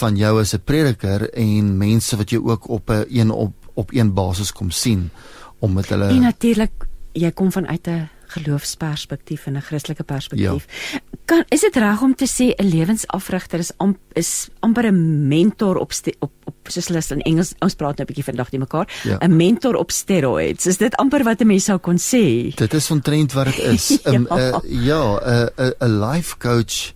van 0.00 0.16
jou 0.16 0.40
as 0.40 0.54
'n 0.54 0.64
prediker 0.64 1.28
en 1.34 1.76
mense 1.78 2.16
wat 2.16 2.30
jy 2.30 2.38
ook 2.38 2.68
op 2.68 2.90
'n 2.90 3.04
een 3.10 3.30
op 3.30 3.52
op 3.74 3.92
een 3.92 4.14
basis 4.14 4.52
kom 4.52 4.70
sien 4.70 5.10
om 5.58 5.72
met 5.72 5.88
hulle 5.88 6.08
En 6.08 6.20
natuurlik 6.20 6.86
jy 7.12 7.30
kom 7.30 7.52
vanuit 7.52 7.86
'n 7.88 8.08
geloofsperspektief 8.34 9.46
en 9.46 9.56
'n 9.56 9.62
Christelike 9.62 10.02
perspektief. 10.02 10.66
Ja. 10.92 11.00
Kan 11.24 11.44
is 11.48 11.60
dit 11.60 11.76
reg 11.76 12.02
om 12.02 12.14
te 12.14 12.26
sê 12.26 12.54
'n 12.54 12.68
lewensafrigter 12.68 13.58
is 13.58 13.72
am, 13.76 13.96
is 14.12 14.48
amper 14.60 14.86
'n 14.86 15.28
mentor 15.28 15.76
op 15.76 15.92
op 16.18 16.32
op 16.44 16.72
soos 16.72 16.88
hulle 16.88 17.02
in 17.08 17.22
Engels 17.22 17.52
ons 17.58 17.74
praat 17.74 17.96
nou 17.96 18.04
'n 18.04 18.06
bietjie 18.06 18.24
vandag 18.24 18.50
die 18.50 18.58
mekaar 18.58 18.86
'n 19.04 19.08
ja. 19.08 19.28
mentor 19.28 19.74
op 19.74 19.90
steroids. 19.90 20.66
Is 20.66 20.76
dit 20.76 20.94
amper 20.96 21.24
wat 21.24 21.40
'n 21.40 21.46
mens 21.46 21.64
sou 21.64 21.78
kon 21.78 21.98
sê? 21.98 22.54
Dit 22.54 22.74
is 22.74 22.90
ontrent 22.90 23.32
wat 23.32 23.44
dit 23.44 23.58
is. 23.58 23.88
ja, 24.04 24.10
'n 24.10 24.14
um, 24.14 24.26
uh, 24.30 24.58
ja, 24.62 25.02
'n 25.20 25.50
uh, 25.58 25.66
'n 25.66 25.74
uh, 25.80 26.10
life 26.10 26.36
coach 26.38 26.92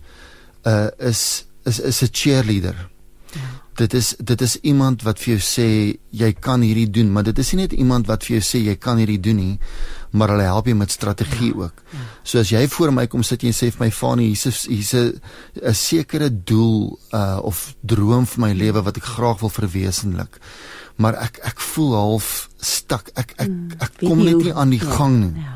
uh, 0.63 0.87
is 0.97 1.45
is 1.63 1.79
is 1.79 2.01
'n 2.01 2.09
cheerleader. 2.11 2.89
Ja. 3.31 3.39
Dit 3.75 3.93
is 3.93 4.15
dit 4.17 4.41
is 4.41 4.57
iemand 4.61 5.01
wat 5.01 5.19
vir 5.19 5.37
jou 5.37 5.41
sê 5.41 5.97
jy 6.09 6.33
kan 6.33 6.61
hierdie 6.61 6.89
doen, 6.89 7.11
maar 7.11 7.23
dit 7.23 7.37
is 7.37 7.51
nie 7.51 7.61
net 7.61 7.71
iemand 7.71 8.07
wat 8.07 8.23
vir 8.23 8.39
jou 8.39 8.45
sê 8.45 8.63
jy 8.65 8.75
kan 8.75 8.97
hierdie 8.97 9.19
doen 9.19 9.35
nie 9.35 9.59
maar 10.11 10.33
hulle 10.33 10.47
help 10.47 10.65
jou 10.65 10.75
met 10.77 10.91
strategie 10.91 11.51
ja, 11.53 11.59
ook. 11.65 11.83
Ja. 11.93 12.05
So 12.23 12.39
as 12.39 12.49
jy 12.49 12.63
voor 12.67 12.93
my 12.93 13.05
kom 13.07 13.23
sit 13.23 13.43
en 13.45 13.53
sê 13.53 13.69
vir 13.69 13.83
my 13.85 13.91
Fanie, 13.93 14.31
hier's 14.33 14.65
hier's 14.65 14.93
'n 14.93 15.21
'n 15.61 15.73
sekere 15.73 16.29
doel 16.29 16.99
uh 17.13 17.39
of 17.41 17.75
droom 17.81 18.25
vir 18.25 18.39
my 18.39 18.53
lewe 18.53 18.81
wat 18.81 18.97
ek 18.97 19.03
graag 19.03 19.39
wil 19.39 19.49
verwesenlik. 19.49 20.39
Maar 20.95 21.13
ek 21.13 21.39
ek 21.43 21.59
voel 21.59 21.95
half 21.95 22.49
stak. 22.57 23.11
Ek 23.15 23.33
ek 23.37 23.47
hmm, 23.47 23.71
ek 23.79 23.91
kom 23.99 24.23
net 24.23 24.43
nie 24.43 24.53
aan 24.53 24.69
die 24.69 24.83
ja, 24.83 24.91
gang 24.91 25.19
nie. 25.19 25.43
Ja. 25.43 25.55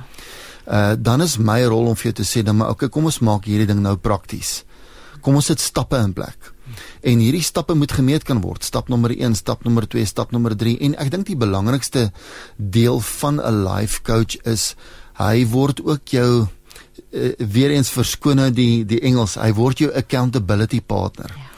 Uh 0.68 0.96
dan 0.98 1.22
is 1.22 1.38
my 1.38 1.64
rol 1.64 1.88
om 1.88 1.96
vir 1.96 2.12
jou 2.12 2.24
te 2.24 2.30
sê 2.30 2.44
dan 2.44 2.58
maar 2.58 2.70
okay, 2.70 2.90
kom 2.90 3.06
ons 3.06 3.20
maak 3.20 3.46
hierdie 3.46 3.68
ding 3.68 3.82
nou 3.82 3.98
prakties. 3.98 4.64
Kom 5.22 5.36
ons 5.36 5.46
sit 5.46 5.60
stappe 5.60 5.98
in 5.98 6.14
plek. 6.14 6.53
En 7.02 7.20
hierdie 7.24 7.44
stappe 7.44 7.76
moet 7.76 7.92
gemeet 7.92 8.24
kan 8.24 8.42
word. 8.42 8.64
Stap 8.64 8.90
nommer 8.90 9.12
1, 9.12 9.36
stap 9.36 9.64
nommer 9.64 9.88
2, 9.88 10.06
stap 10.06 10.32
nommer 10.32 10.56
3 10.58 10.78
en 10.80 10.98
ek 11.02 11.12
dink 11.12 11.28
die 11.28 11.40
belangrikste 11.40 12.12
deel 12.58 13.00
van 13.00 13.40
'n 13.40 13.64
life 13.64 14.02
coach 14.02 14.38
is 14.44 14.76
hy 15.18 15.46
word 15.46 15.84
ook 15.86 16.08
jou 16.08 16.48
uh, 17.12 17.32
weer 17.38 17.72
eens 17.72 17.90
verskoon 17.90 18.54
die 18.54 18.86
die 18.86 19.02
Engels, 19.02 19.36
hy 19.36 19.54
word 19.54 19.78
jou 19.78 19.92
accountability 19.94 20.82
partner. 20.82 21.30
Ja. 21.30 21.53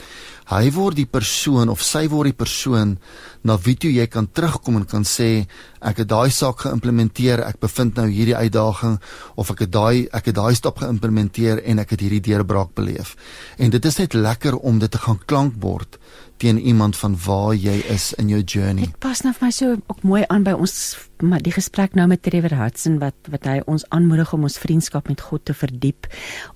Hy 0.45 0.69
word 0.75 0.99
die 0.99 1.07
persoon 1.09 1.71
of 1.73 1.81
sy 1.81 2.03
word 2.11 2.29
die 2.29 2.37
persoon 2.37 2.97
na 3.45 3.55
wie 3.65 3.73
toe 3.81 3.89
jy 3.89 4.05
kan 4.11 4.27
terugkom 4.29 4.77
en 4.77 4.85
kan 4.89 5.05
sê 5.05 5.47
ek 5.85 6.03
het 6.03 6.09
daai 6.09 6.29
saak 6.33 6.65
geïmplementeer, 6.65 7.41
ek 7.45 7.59
bevind 7.61 7.97
nou 7.97 8.05
hierdie 8.09 8.37
uitdaging 8.37 8.99
of 9.41 9.49
ek 9.53 9.65
het 9.65 9.73
daai 9.73 10.05
ek 10.13 10.29
het 10.29 10.37
daai 10.37 10.53
stap 10.57 10.81
geïmplementeer 10.83 11.63
en 11.65 11.81
ek 11.81 11.95
het 11.95 12.05
hierdie 12.05 12.21
deurbraak 12.29 12.75
beleef. 12.77 13.15
En 13.57 13.73
dit 13.73 13.85
is 13.85 13.99
net 14.01 14.13
lekker 14.13 14.57
om 14.57 14.79
dit 14.81 14.91
te 14.91 15.01
gaan 15.01 15.21
klankbord 15.25 15.97
teen 16.37 16.59
iemand 16.59 16.97
van 16.99 17.15
waar 17.25 17.53
jy 17.55 17.77
is 17.89 18.11
in 18.19 18.29
jou 18.29 18.41
journey. 18.43 18.89
Dit 18.89 18.99
pas 19.01 19.21
nou 19.23 19.33
vir 19.33 19.47
my 19.47 19.53
so 19.55 19.77
ook 19.77 20.03
mooi 20.03 20.23
aan 20.29 20.45
by 20.45 20.53
ons 20.57 20.97
maar 21.23 21.41
die 21.41 21.53
gesprek 21.55 21.95
nou 21.95 22.07
met 22.11 22.21
Trevor 22.21 22.57
Hudson 22.59 22.99
wat 22.99 23.31
wat 23.31 23.47
hy 23.49 23.61
ons 23.71 23.85
aanmoedig 23.95 24.33
om 24.35 24.45
ons 24.49 24.59
vriendskap 24.59 25.07
met 25.09 25.23
God 25.25 25.45
te 25.47 25.55
verdiep. 25.57 26.09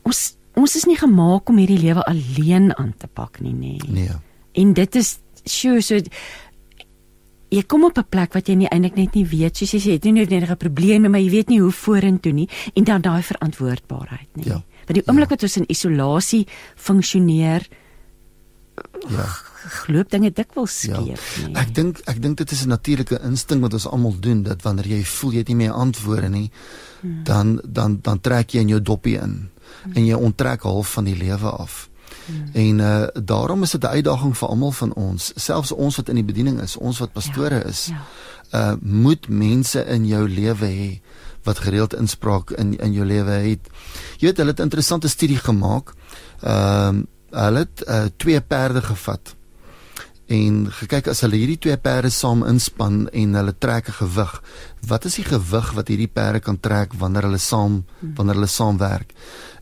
Ons 0.04 0.39
ons 0.60 0.76
is 0.76 0.86
nie 0.86 0.98
gemaak 1.00 1.50
om 1.50 1.58
hierdie 1.58 1.80
lewe 1.80 2.04
alleen 2.06 2.72
aan 2.76 2.94
te 2.98 3.08
pak 3.08 3.40
nie, 3.44 3.54
nê. 3.54 3.78
Nee. 3.88 4.16
En 4.60 4.74
dit 4.74 4.96
is 4.96 5.18
so 5.46 5.80
so 5.82 6.00
jy 7.50 7.64
kom 7.66 7.84
op 7.86 7.98
'n 7.98 8.06
plek 8.10 8.34
wat 8.34 8.48
jy 8.48 8.56
nie 8.56 8.70
eintlik 8.70 8.96
net 8.96 9.16
nie 9.16 9.26
weet 9.26 9.58
soos 9.58 9.74
jy 9.74 9.80
sê 9.80 9.88
jy 9.88 9.98
het 9.98 10.04
nie 10.04 10.14
noodwendig 10.22 10.52
'n 10.52 10.58
probleem 10.58 11.10
maar 11.10 11.22
jy 11.22 11.30
weet 11.30 11.50
nie 11.50 11.60
hoe 11.60 11.72
vorentoe 11.72 12.32
nie 12.32 12.50
en 12.76 12.84
dan 12.84 13.02
daai 13.02 13.24
verantwoordbaarheid 13.24 14.30
nie. 14.36 14.46
Ja. 14.46 14.64
Want 14.86 14.96
die 14.96 15.08
oomblik 15.08 15.30
ja. 15.30 15.36
wat 15.36 15.44
ons 15.44 15.58
in 15.58 15.66
isolasie 15.68 16.48
funksioneer 16.76 17.68
ja 19.10 19.26
gloop 19.70 20.10
dinge 20.12 20.32
dikwels 20.32 20.76
ja. 20.88 21.00
skeef 21.00 21.26
ja. 21.38 21.48
nie. 21.48 21.56
Ek 21.60 21.74
dink 21.76 22.02
ek 22.10 22.22
dink 22.24 22.38
dit 22.38 22.52
is 22.52 22.64
'n 22.66 22.70
natuurlike 22.70 23.20
instink 23.24 23.62
wat 23.62 23.74
ons 23.74 23.88
almal 23.88 24.16
doen 24.20 24.44
dat 24.44 24.62
wanneer 24.62 24.88
jy 24.88 25.04
voel 25.04 25.32
jy 25.32 25.38
het 25.38 25.48
nie 25.48 25.56
meer 25.56 25.72
antwoorde 25.72 26.30
nie 26.30 26.52
hmm. 27.02 27.24
dan 27.24 27.60
dan 27.64 28.00
dan 28.02 28.20
trek 28.20 28.54
jy 28.54 28.62
in 28.62 28.76
jou 28.76 28.82
doppie 28.82 29.18
in. 29.20 29.50
En 29.94 30.06
jy 30.06 30.14
onttrek 30.14 30.62
half 30.62 30.92
van 30.92 31.04
die 31.04 31.18
lewe 31.18 31.50
af. 31.50 31.90
Hmm. 32.26 32.50
En 32.54 32.80
uh 32.80 33.24
daarom 33.24 33.64
is 33.64 33.72
dit 33.72 33.84
'n 33.84 33.88
uitdaging 33.88 34.38
vir 34.38 34.48
almal 34.48 34.72
van 34.72 34.94
ons, 34.94 35.32
selfs 35.36 35.72
ons 35.72 35.96
wat 35.96 36.10
in 36.10 36.16
die 36.16 36.24
bediening 36.24 36.62
is, 36.62 36.78
ons 36.78 37.00
wat 37.00 37.14
pastore 37.14 37.56
ja, 37.56 37.64
is. 37.64 37.86
Ja. 37.86 38.02
Uh 38.72 38.76
moet 38.82 39.28
mense 39.28 39.86
in 39.86 40.08
jou 40.08 40.30
lewe 40.30 40.66
hê 40.66 41.02
wat 41.44 41.60
gereeld 41.60 41.94
inspraak 41.94 42.52
in 42.52 42.78
in 42.78 42.94
jou 42.94 43.06
lewe 43.06 43.32
het. 43.32 43.70
Jy 44.18 44.28
weet, 44.28 44.38
hulle 44.38 44.50
het 44.50 44.60
'n 44.60 44.70
interessante 44.70 45.08
studie 45.08 45.38
gemaak. 45.38 45.94
Ehm 46.42 46.98
uh, 46.98 47.04
hulle 47.30 47.60
het 47.60 47.84
uh, 47.88 48.06
twee 48.18 48.42
perde 48.42 48.82
gevat 48.82 49.36
en 50.30 50.68
gekyk 50.70 51.08
as 51.10 51.24
hulle 51.26 51.40
hierdie 51.42 51.58
twee 51.58 51.78
perde 51.82 52.12
saam 52.14 52.44
inspann 52.46 53.08
en 53.18 53.34
hulle 53.34 53.54
trek 53.58 53.90
'n 53.90 53.98
gewig. 54.02 54.42
Wat 54.88 55.06
is 55.06 55.16
die 55.16 55.24
gewig 55.24 55.72
wat 55.74 55.88
hierdie 55.88 56.08
perde 56.08 56.40
kan 56.40 56.60
trek 56.60 56.94
wanneer 56.94 57.24
hulle 57.24 57.38
saam 57.38 57.86
hmm. 58.00 58.14
wanneer 58.16 58.36
hulle 58.36 58.48
saamwerk? 58.48 59.14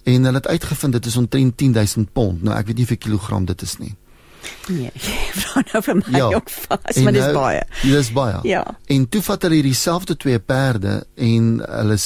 En 0.08 0.28
hulle 0.30 0.40
het 0.40 0.48
uitgevind 0.48 0.94
dit 0.98 1.06
is 1.06 1.16
omtrent 1.20 1.58
10000 1.58 2.12
pond. 2.16 2.44
Nou 2.44 2.56
ek 2.58 2.70
weet 2.72 2.84
nie 2.84 2.92
vir 2.94 3.02
kilogram 3.02 3.48
dit 3.50 3.62
is 3.66 3.78
nie. 3.82 3.96
Nee, 4.72 4.92
vra 5.42 5.64
nou 5.72 5.82
vir 5.84 5.98
my 6.00 6.14
ja. 6.16 6.26
ook 6.36 6.50
vas, 6.54 7.00
maar 7.04 7.16
dis 7.16 7.24
nou, 7.26 7.34
baie. 7.36 7.62
Dis 7.84 8.12
baie. 8.16 8.40
Ja. 8.48 8.64
En 8.94 9.08
toe 9.12 9.22
vat 9.26 9.48
hulle 9.48 9.62
dieselfde 9.66 10.16
twee 10.20 10.40
perde 10.40 11.00
en 11.16 11.50
hulle 11.64 11.98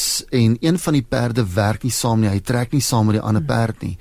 en 0.42 0.56
een 0.60 0.80
van 0.80 0.98
die 0.98 1.06
perde 1.06 1.46
werk 1.54 1.86
nie 1.86 1.94
saam 1.94 2.22
nie. 2.24 2.32
Hy 2.32 2.42
trek 2.46 2.74
nie 2.74 2.84
saam 2.86 3.10
met 3.10 3.20
die 3.20 3.26
ander 3.26 3.46
perd 3.46 3.86
nie. 3.86 3.98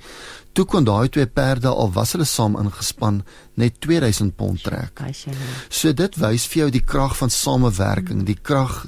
Toe 0.57 0.65
kon 0.67 0.83
daai 0.87 1.07
twee 1.09 1.29
perde 1.31 1.71
al 1.71 1.93
was 1.95 2.15
hulle 2.15 2.27
saam 2.27 2.57
ingespan 2.59 3.21
net 3.61 3.79
2000 3.85 4.35
pond 4.35 4.63
trek. 4.63 5.03
So 5.69 5.93
dit 5.93 6.17
wys 6.19 6.47
vir 6.51 6.65
jou 6.65 6.71
die 6.73 6.83
krag 6.83 7.15
van 7.21 7.31
samewerking, 7.31 8.25
die 8.27 8.39
krag 8.41 8.83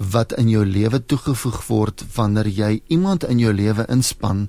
wat 0.00 0.32
in 0.40 0.48
jou 0.48 0.62
lewe 0.64 0.96
toegevoeg 1.04 1.58
word 1.68 2.02
wanneer 2.14 2.48
jy 2.48 2.70
iemand 2.88 3.26
in 3.28 3.40
jou 3.42 3.52
lewe 3.52 3.84
inspann 3.92 4.46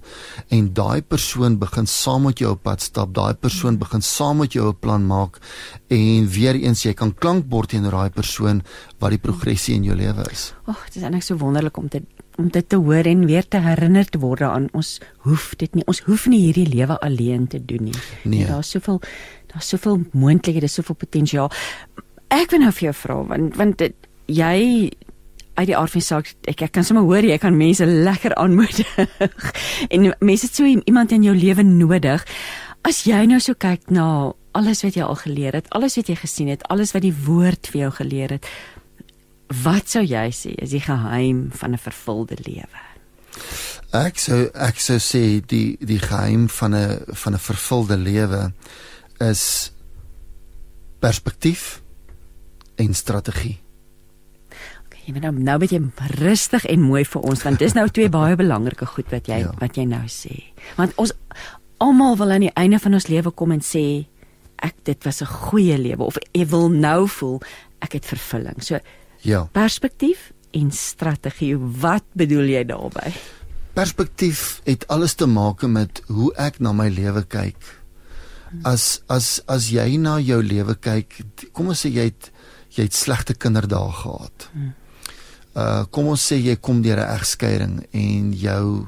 en 0.47 0.69
daai 0.77 1.01
persoon 1.03 1.57
begin 1.59 1.89
saam 1.91 2.23
met 2.29 2.39
jou 2.39 2.53
op 2.55 2.63
pad 2.63 2.81
stap, 2.81 3.11
daai 3.13 3.35
persoon 3.35 3.79
begin 3.81 4.01
saam 4.05 4.39
met 4.39 4.53
jou 4.55 4.69
'n 4.69 4.79
plan 4.79 5.03
maak 5.05 5.39
en 5.89 6.27
weer 6.27 6.55
eens 6.55 6.83
jy 6.83 6.93
kan 6.93 7.13
klankbord 7.13 7.69
teenoor 7.69 7.91
daai 7.91 8.09
persoon 8.09 8.61
wat 8.99 9.09
die 9.09 9.19
progressie 9.19 9.75
in 9.75 9.83
jou 9.83 9.95
lewe 9.95 10.23
is. 10.31 10.53
Ag, 10.65 10.75
oh, 10.75 10.85
dit 10.85 10.95
is 10.95 11.03
eintlik 11.03 11.23
so 11.23 11.35
wonderlik 11.35 11.77
om 11.77 11.89
te 11.89 12.01
om 12.37 12.47
dit 12.49 12.69
te 12.69 12.75
hoor 12.75 13.05
en 13.05 13.25
weer 13.25 13.47
te 13.47 13.57
herinner 13.57 14.05
te 14.05 14.19
word 14.19 14.41
aan 14.41 14.69
ons 14.71 14.99
hoef 15.17 15.53
dit 15.57 15.75
nie. 15.75 15.83
Ons 15.85 15.99
hoef 15.99 16.27
nie 16.27 16.39
hierdie 16.39 16.67
lewe 16.67 16.99
alleen 16.99 17.47
te 17.47 17.59
doen 17.65 17.83
nie. 17.83 17.99
Nee. 18.23 18.45
Daar's 18.45 18.69
soveel 18.69 19.01
daar's 19.47 19.67
soveel 19.67 20.01
moontlikhede, 20.11 20.67
soveel 20.67 20.95
potensiaal. 20.95 21.51
Ek 22.27 22.51
wil 22.51 22.59
nou 22.59 22.71
vir 22.71 22.83
jou 22.89 22.93
vra 22.93 23.25
want 23.27 23.55
want 23.55 23.77
dit, 23.77 23.95
jy 24.25 24.91
uit 25.55 25.67
die 25.67 25.77
aard 25.77 25.91
van 25.91 26.01
saak 26.01 26.33
ek, 26.47 26.61
ek 26.61 26.71
kan 26.71 26.83
sommer 26.83 27.03
hoor 27.03 27.23
jy 27.23 27.37
kan 27.37 27.57
mense 27.57 27.85
lekker 27.85 28.35
aanmoedig. 28.35 28.87
En 29.93 30.13
mense 30.19 30.45
het 30.45 30.55
so 30.55 30.65
iemand 30.65 31.11
in 31.11 31.23
jou 31.23 31.35
lewe 31.35 31.63
nodig. 31.63 32.25
As 32.87 33.03
jy 33.05 33.25
nou 33.29 33.39
so 33.39 33.53
kyk 33.53 33.89
na 33.93 34.33
alles 34.57 34.83
wat 34.83 34.97
jy 34.97 35.03
al 35.05 35.15
geleer 35.15 35.55
het 35.55 35.69
alles 35.75 35.95
wat 35.99 36.09
jy 36.11 36.17
gesien 36.19 36.51
het 36.51 36.63
alles 36.73 36.91
wat 36.95 37.05
die 37.05 37.15
woord 37.15 37.69
vir 37.71 37.85
jou 37.85 37.91
geleer 38.01 38.35
het 38.35 38.47
wat 39.63 39.91
sou 39.91 40.03
jy 40.03 40.27
sê 40.35 40.53
is 40.63 40.71
die 40.75 40.83
geheim 40.83 41.49
van 41.51 41.73
'n 41.73 41.77
vervulde 41.77 42.37
lewe? 42.39 42.81
Ek 43.91 44.19
sou 44.19 44.49
ek 44.55 44.79
sou 44.79 44.97
sê 44.99 45.41
die 45.45 45.77
die 45.79 45.99
geheim 45.99 46.47
van 46.49 46.75
'n 46.75 46.99
van 47.07 47.33
'n 47.33 47.39
vervulde 47.39 47.97
lewe 47.97 48.53
is 49.19 49.71
perspektief 50.99 51.81
en 52.75 52.93
strategie 52.93 53.59
Jy 55.05 55.15
moet 55.15 55.25
nou 55.25 55.33
nou 55.33 55.57
met 55.63 55.71
jy 55.73 55.79
rustig 56.19 56.65
en 56.69 56.83
mooi 56.85 57.01
vir 57.07 57.23
ons 57.25 57.43
want 57.45 57.61
dis 57.61 57.73
nou 57.73 57.87
twee 57.89 58.09
baie 58.11 58.37
belangrike 58.37 58.85
goed 58.85 59.09
wat 59.13 59.29
jy 59.31 59.41
ja. 59.43 59.53
wat 59.61 59.77
jy 59.77 59.87
nou 59.89 60.03
sê. 60.11 60.35
Want 60.77 60.93
ons 61.01 61.13
almal 61.81 62.17
wil 62.19 62.35
aan 62.35 62.45
die 62.45 62.55
einde 62.59 62.79
van 62.79 62.97
ons 62.99 63.09
lewe 63.09 63.33
kom 63.33 63.55
en 63.55 63.63
sê 63.65 64.05
ek 64.61 64.83
dit 64.85 65.05
was 65.05 65.21
'n 65.21 65.33
goeie 65.49 65.77
lewe 65.77 66.03
of 66.03 66.17
ek 66.17 66.47
wil 66.49 66.69
nou 66.69 67.07
voel 67.07 67.41
ek 67.81 67.93
het 67.93 68.05
vervulling. 68.05 68.61
So 68.61 68.79
ja. 69.21 69.47
Perspektief 69.51 70.31
en 70.51 70.71
strategie. 70.71 71.57
Wat 71.57 72.03
bedoel 72.13 72.45
jy 72.45 72.63
daarmee? 72.65 73.13
Perspektief 73.73 74.61
het 74.65 74.87
alles 74.87 75.13
te 75.15 75.25
maak 75.25 75.61
met 75.61 76.01
hoe 76.07 76.33
ek 76.35 76.59
na 76.59 76.71
my 76.71 76.89
lewe 76.89 77.23
kyk. 77.23 77.57
As 78.63 79.01
as 79.07 79.41
as 79.47 79.69
jy 79.71 79.97
na 79.97 80.19
jou 80.19 80.43
lewe 80.43 80.75
kyk, 80.75 81.23
kom 81.53 81.67
ons 81.67 81.85
sê 81.85 81.89
jy 81.89 82.03
het 82.11 82.31
jy 82.69 82.83
het 82.83 82.93
slegte 82.93 83.33
kinderdae 83.33 83.91
gehad. 83.91 84.49
Hmm 84.53 84.73
uh 85.55 85.83
kom 85.91 86.07
ons 86.07 86.31
sê 86.31 86.39
jy 86.39 86.55
kom 86.55 86.81
deur 86.81 86.99
'n 86.99 87.11
egskeiding 87.17 87.85
en 87.91 88.33
jou 88.33 88.87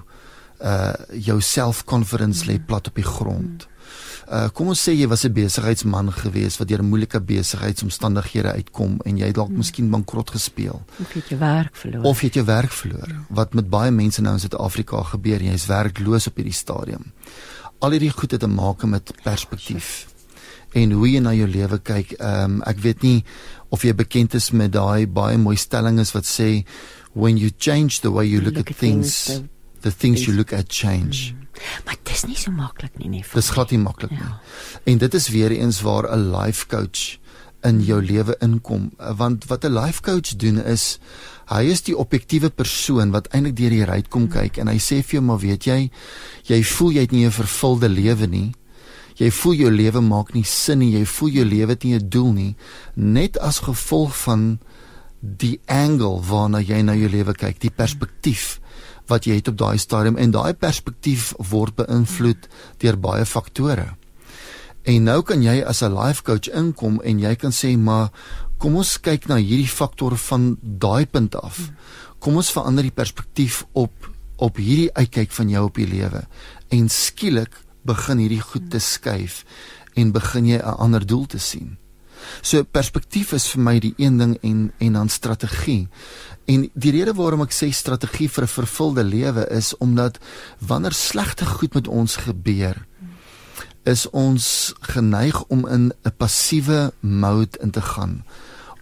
uh 0.63 0.93
jou 1.11 1.41
self-confidence 1.41 2.45
lê 2.47 2.59
plat 2.59 2.87
op 2.87 2.95
die 2.95 3.03
grond. 3.03 3.67
Uh 4.31 4.47
kom 4.49 4.69
ons 4.71 4.79
sê 4.79 4.93
jy 4.95 5.07
was 5.07 5.25
'n 5.25 5.33
besigheidsman 5.33 6.11
gewees 6.11 6.57
wat 6.57 6.67
deur 6.67 6.83
moeilike 6.83 7.19
besigheidsomstandighede 7.19 8.51
uitkom 8.51 8.99
en 9.05 9.17
jy 9.17 9.31
dalk 9.31 9.49
miskien 9.49 9.89
bankrot 9.89 10.29
gespeel. 10.29 10.81
Of 10.99 11.13
jy 11.13 11.19
het 11.19 11.29
jou 11.29 11.39
werk 11.39 11.75
verloor. 11.75 12.03
Of 12.03 12.21
jy 12.21 12.27
het 12.27 12.35
jou 12.35 12.45
werk 12.45 12.71
verloor. 12.71 13.09
Wat 13.29 13.53
met 13.53 13.69
baie 13.69 13.91
mense 13.91 14.21
nou 14.21 14.33
in 14.33 14.39
Suid-Afrika 14.39 15.03
gebeur, 15.03 15.41
jy 15.41 15.53
is 15.53 15.65
werkloos 15.65 16.27
op 16.27 16.35
hierdie 16.35 16.53
stadium. 16.53 17.11
Al 17.79 17.91
hierdie 17.91 18.11
goed 18.11 18.31
het 18.31 18.39
te 18.39 18.47
maak 18.47 18.83
met 18.83 19.11
perspektief 19.23 20.07
en 20.73 20.91
hoe 20.91 21.09
jy 21.09 21.19
na 21.19 21.33
jou 21.33 21.47
lewe 21.47 21.79
kyk. 21.79 22.15
Ehm 22.19 22.57
um, 22.57 22.61
ek 22.65 22.79
weet 22.79 23.01
nie 23.01 23.23
of 23.73 23.85
jy 23.85 23.93
bekend 23.97 24.35
is 24.37 24.51
met 24.53 24.75
daai 24.75 25.07
baie 25.09 25.37
mooi 25.41 25.57
stellings 25.57 26.13
wat 26.13 26.29
sê 26.29 26.65
when 27.13 27.37
you 27.37 27.49
change 27.57 28.01
the 28.01 28.11
way 28.11 28.25
you 28.25 28.41
look, 28.41 28.57
look 28.57 28.69
at, 28.69 28.75
at 28.75 28.77
things, 28.77 29.15
things 29.25 29.39
the, 29.39 29.89
the 29.89 29.91
things, 29.91 29.95
things 30.01 30.27
you 30.27 30.33
look 30.33 30.53
at 30.53 30.69
change. 30.69 31.33
Mm. 31.33 31.41
Maar 31.85 31.97
dit 32.01 32.13
is 32.15 32.23
nie 32.25 32.37
so 32.37 32.51
maklik 32.51 32.95
nie, 32.97 33.09
nee. 33.09 33.25
Dis 33.33 33.51
glad 33.53 33.71
nie 33.71 33.81
maklik 33.81 34.13
ja. 34.13 34.25
nie. 34.25 34.93
En 34.93 35.03
dit 35.03 35.17
is 35.19 35.27
weer 35.33 35.53
eens 35.53 35.81
waar 35.85 36.09
'n 36.09 36.31
life 36.33 36.67
coach 36.67 37.19
in 37.63 37.79
jou 37.83 37.99
lewe 38.03 38.35
inkom 38.43 38.91
want 39.17 39.45
wat 39.47 39.65
'n 39.65 39.73
life 39.73 40.01
coach 40.01 40.35
doen 40.35 40.59
is 40.63 40.99
hy 41.45 41.63
is 41.63 41.81
die 41.81 41.97
objektiewe 41.97 42.49
persoon 42.49 43.11
wat 43.11 43.27
eintlik 43.27 43.55
deur 43.55 43.69
die 43.69 43.85
ruit 43.85 44.07
kom 44.07 44.27
mm. 44.27 44.33
kyk 44.33 44.57
en 44.57 44.67
hy 44.67 44.79
sê 44.79 44.99
vir 45.03 45.19
jou 45.19 45.23
maar 45.23 45.39
weet 45.39 45.65
jy 45.65 45.91
jy 46.49 46.63
voel 46.63 46.91
jy 46.91 47.01
het 47.01 47.11
nie 47.11 47.25
'n 47.25 47.31
vervulde 47.31 47.89
lewe 47.89 48.27
nie 48.27 48.53
jy 49.17 49.29
voel 49.31 49.53
jou 49.53 49.71
lewe 49.71 50.01
maak 50.01 50.33
nie 50.33 50.43
sin 50.43 50.79
nie, 50.79 50.91
jy 50.97 51.05
voel 51.05 51.29
jou 51.29 51.45
lewe 51.45 51.69
het 51.69 51.83
nie 51.83 51.95
'n 51.95 52.09
doel 52.09 52.31
nie, 52.33 52.55
net 52.95 53.37
as 53.37 53.59
gevolg 53.59 54.15
van 54.25 54.59
die 55.21 55.59
angle 55.67 56.19
waarna 56.21 56.59
jy 56.59 56.81
na 56.81 56.93
jou 56.95 57.09
lewe 57.09 57.33
kyk, 57.33 57.59
die 57.59 57.71
perspektief 57.71 58.59
wat 59.07 59.25
jy 59.25 59.35
het 59.39 59.47
op 59.47 59.57
daai 59.57 59.77
stadium 59.77 60.17
en 60.17 60.31
daai 60.31 60.53
perspektief 60.53 61.33
word 61.37 61.75
beïnvloed 61.75 62.47
deur 62.79 62.97
baie 62.97 63.25
faktore. 63.25 63.95
En 64.83 65.03
nou 65.03 65.21
kan 65.23 65.43
jy 65.43 65.61
as 65.63 65.81
'n 65.81 65.95
life 65.95 66.23
coach 66.23 66.49
inkom 66.51 67.01
en 67.03 67.19
jy 67.19 67.35
kan 67.35 67.51
sê 67.51 67.77
maar 67.77 68.11
kom 68.57 68.75
ons 68.75 68.97
kyk 68.97 69.27
na 69.27 69.35
hierdie 69.35 69.67
faktore 69.67 70.15
van 70.15 70.57
daai 70.61 71.05
punt 71.05 71.35
af. 71.35 71.71
Kom 72.19 72.35
ons 72.35 72.51
verander 72.51 72.83
die 72.83 72.91
perspektief 72.91 73.65
op 73.73 73.91
op 74.37 74.57
hierdie 74.57 74.91
uitkyk 74.93 75.31
van 75.31 75.49
jou 75.49 75.65
op 75.65 75.75
die 75.75 75.87
lewe. 75.87 76.27
En 76.69 76.89
skielik 76.89 77.51
begin 77.83 78.17
hierdie 78.17 78.41
goed 78.41 78.69
te 78.71 78.79
skuif 78.79 79.43
en 79.95 80.11
begin 80.11 80.45
jy 80.45 80.57
'n 80.57 80.77
ander 80.77 81.05
doel 81.05 81.25
te 81.25 81.39
sien. 81.39 81.77
So 82.41 82.63
perspektief 82.63 83.33
is 83.33 83.47
vir 83.51 83.61
my 83.61 83.79
die 83.79 83.93
een 83.97 84.17
ding 84.17 84.37
en 84.41 84.71
en 84.79 84.93
dan 84.93 85.09
strategie. 85.09 85.87
En 86.45 86.69
die 86.73 86.91
rede 86.91 87.13
waarom 87.13 87.41
ek 87.41 87.55
sê 87.55 87.71
strategie 87.71 88.29
vir 88.29 88.43
'n 88.43 88.55
vervulde 88.55 89.03
lewe 89.03 89.47
is 89.49 89.77
omdat 89.77 90.19
wanneer 90.59 90.93
slegte 90.93 91.45
goed 91.45 91.73
met 91.73 91.87
ons 91.87 92.15
gebeur, 92.15 92.85
is 93.85 94.09
ons 94.09 94.73
geneig 94.79 95.43
om 95.47 95.67
in 95.67 95.93
'n 96.03 96.15
passiewe 96.17 96.93
mode 96.99 97.57
in 97.61 97.71
te 97.71 97.81
gaan. 97.81 98.23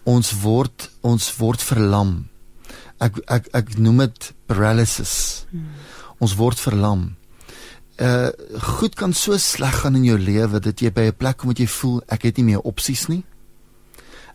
Ons 0.04 0.40
word 0.40 0.90
ons 1.00 1.36
word 1.36 1.62
verlam. 1.62 2.28
Ek 2.98 3.18
ek 3.26 3.48
ek 3.52 3.78
noem 3.78 3.98
dit 3.98 4.32
paralysis. 4.46 5.46
Hmm. 5.50 5.66
Ons 6.18 6.34
word 6.34 6.60
verlam 6.60 7.16
uh 8.02 8.30
goed 8.76 8.94
kan 8.98 9.12
so 9.14 9.36
sleg 9.38 9.76
gaan 9.82 9.94
in 9.94 10.04
jou 10.04 10.18
lewe 10.18 10.58
dat 10.60 10.80
jy 10.80 10.90
by 10.90 11.04
'n 11.10 11.16
plek 11.16 11.36
kom 11.36 11.48
wat 11.48 11.58
jy 11.58 11.66
voel 11.66 12.02
ek 12.08 12.22
het 12.22 12.36
nie 12.36 12.44
meer 12.44 12.60
opsies 12.60 13.06
nie. 13.08 13.24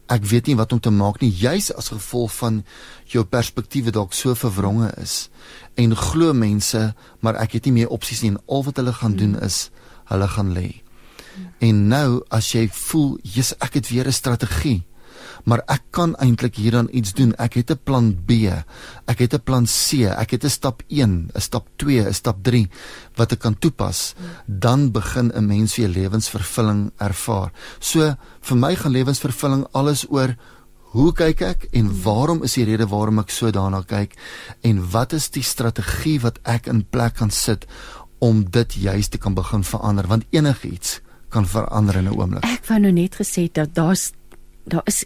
Ek 0.07 0.23
weet 0.23 0.47
nie 0.47 0.55
wat 0.55 0.71
om 0.71 0.79
te 0.79 0.89
maak 0.89 1.19
nie, 1.21 1.31
juis 1.31 1.73
as 1.73 1.89
gevolg 1.89 2.31
van 2.31 2.63
jou 3.05 3.23
perspektiewe 3.25 3.91
dalk 3.91 4.13
so 4.13 4.35
verwronge 4.35 4.93
is. 4.97 5.29
En 5.75 5.95
glo 5.95 6.33
mense, 6.33 6.95
maar 7.19 7.35
ek 7.35 7.51
het 7.51 7.65
nie 7.65 7.73
meer 7.73 7.89
opsies 7.89 8.21
nie 8.21 8.31
en 8.31 8.39
al 8.47 8.63
wat 8.63 8.75
hulle 8.75 8.93
gaan 8.93 9.15
doen 9.15 9.35
is 9.41 9.69
hulle 10.05 10.27
gaan 10.27 10.53
lê. 10.53 10.81
En 11.59 11.87
nou 11.87 12.23
as 12.29 12.51
jy 12.51 12.69
voel, 12.71 13.17
jy's 13.23 13.53
ek 13.59 13.73
het 13.73 13.89
weer 13.89 14.07
'n 14.07 14.13
strategie 14.13 14.85
maar 15.47 15.63
ek 15.71 15.85
kan 15.95 16.15
eintlik 16.19 16.59
hieraan 16.59 16.89
iets 16.91 17.13
doen. 17.15 17.31
Ek 17.39 17.55
het 17.55 17.71
'n 17.71 17.79
plan 17.83 18.15
B. 18.25 18.51
Ek 19.07 19.19
het 19.19 19.33
'n 19.33 19.43
plan 19.43 19.65
C. 19.65 20.03
Ek 20.03 20.31
het 20.31 20.43
'n 20.43 20.49
stap 20.49 20.83
1, 20.87 21.31
'n 21.33 21.41
stap 21.41 21.67
2, 21.75 22.07
'n 22.07 22.13
stap 22.13 22.43
3 22.43 22.69
wat 23.15 23.31
ek 23.31 23.39
kan 23.39 23.57
toepas. 23.57 24.13
Dan 24.45 24.91
begin 24.91 25.31
'n 25.33 25.47
mens 25.47 25.75
weer 25.75 25.87
lewensvervulling 25.87 26.91
ervaar. 26.97 27.51
So 27.79 28.15
vir 28.41 28.57
my 28.57 28.75
gaan 28.75 28.91
lewensvervulling 28.91 29.67
alles 29.71 30.05
oor 30.09 30.35
hoe 30.91 31.13
kyk 31.13 31.41
ek 31.41 31.67
en 31.71 31.91
waarom 32.03 32.43
is 32.43 32.53
die 32.53 32.65
rede 32.65 32.87
waarom 32.87 33.19
ek 33.19 33.29
so 33.29 33.51
daarna 33.51 33.81
kyk 33.81 34.15
en 34.61 34.91
wat 34.91 35.13
is 35.13 35.29
die 35.29 35.43
strategie 35.43 36.19
wat 36.19 36.39
ek 36.43 36.67
in 36.67 36.85
plek 36.89 37.15
kan 37.19 37.29
sit 37.29 37.65
om 38.19 38.45
dit 38.49 38.73
juis 38.73 39.07
te 39.07 39.17
kan 39.17 39.33
begin 39.33 39.63
verander 39.63 40.07
want 40.07 40.25
enigiets 40.29 41.01
kan 41.29 41.45
verander 41.45 41.95
in 41.95 42.07
'n 42.07 42.15
oomblik. 42.15 42.43
Ek 42.43 42.65
wou 42.65 42.79
nou 42.79 42.91
net 42.91 43.15
gesê 43.15 43.51
dat 43.51 43.75
daar's 43.75 44.11
daar 44.67 44.85
is 44.85 45.05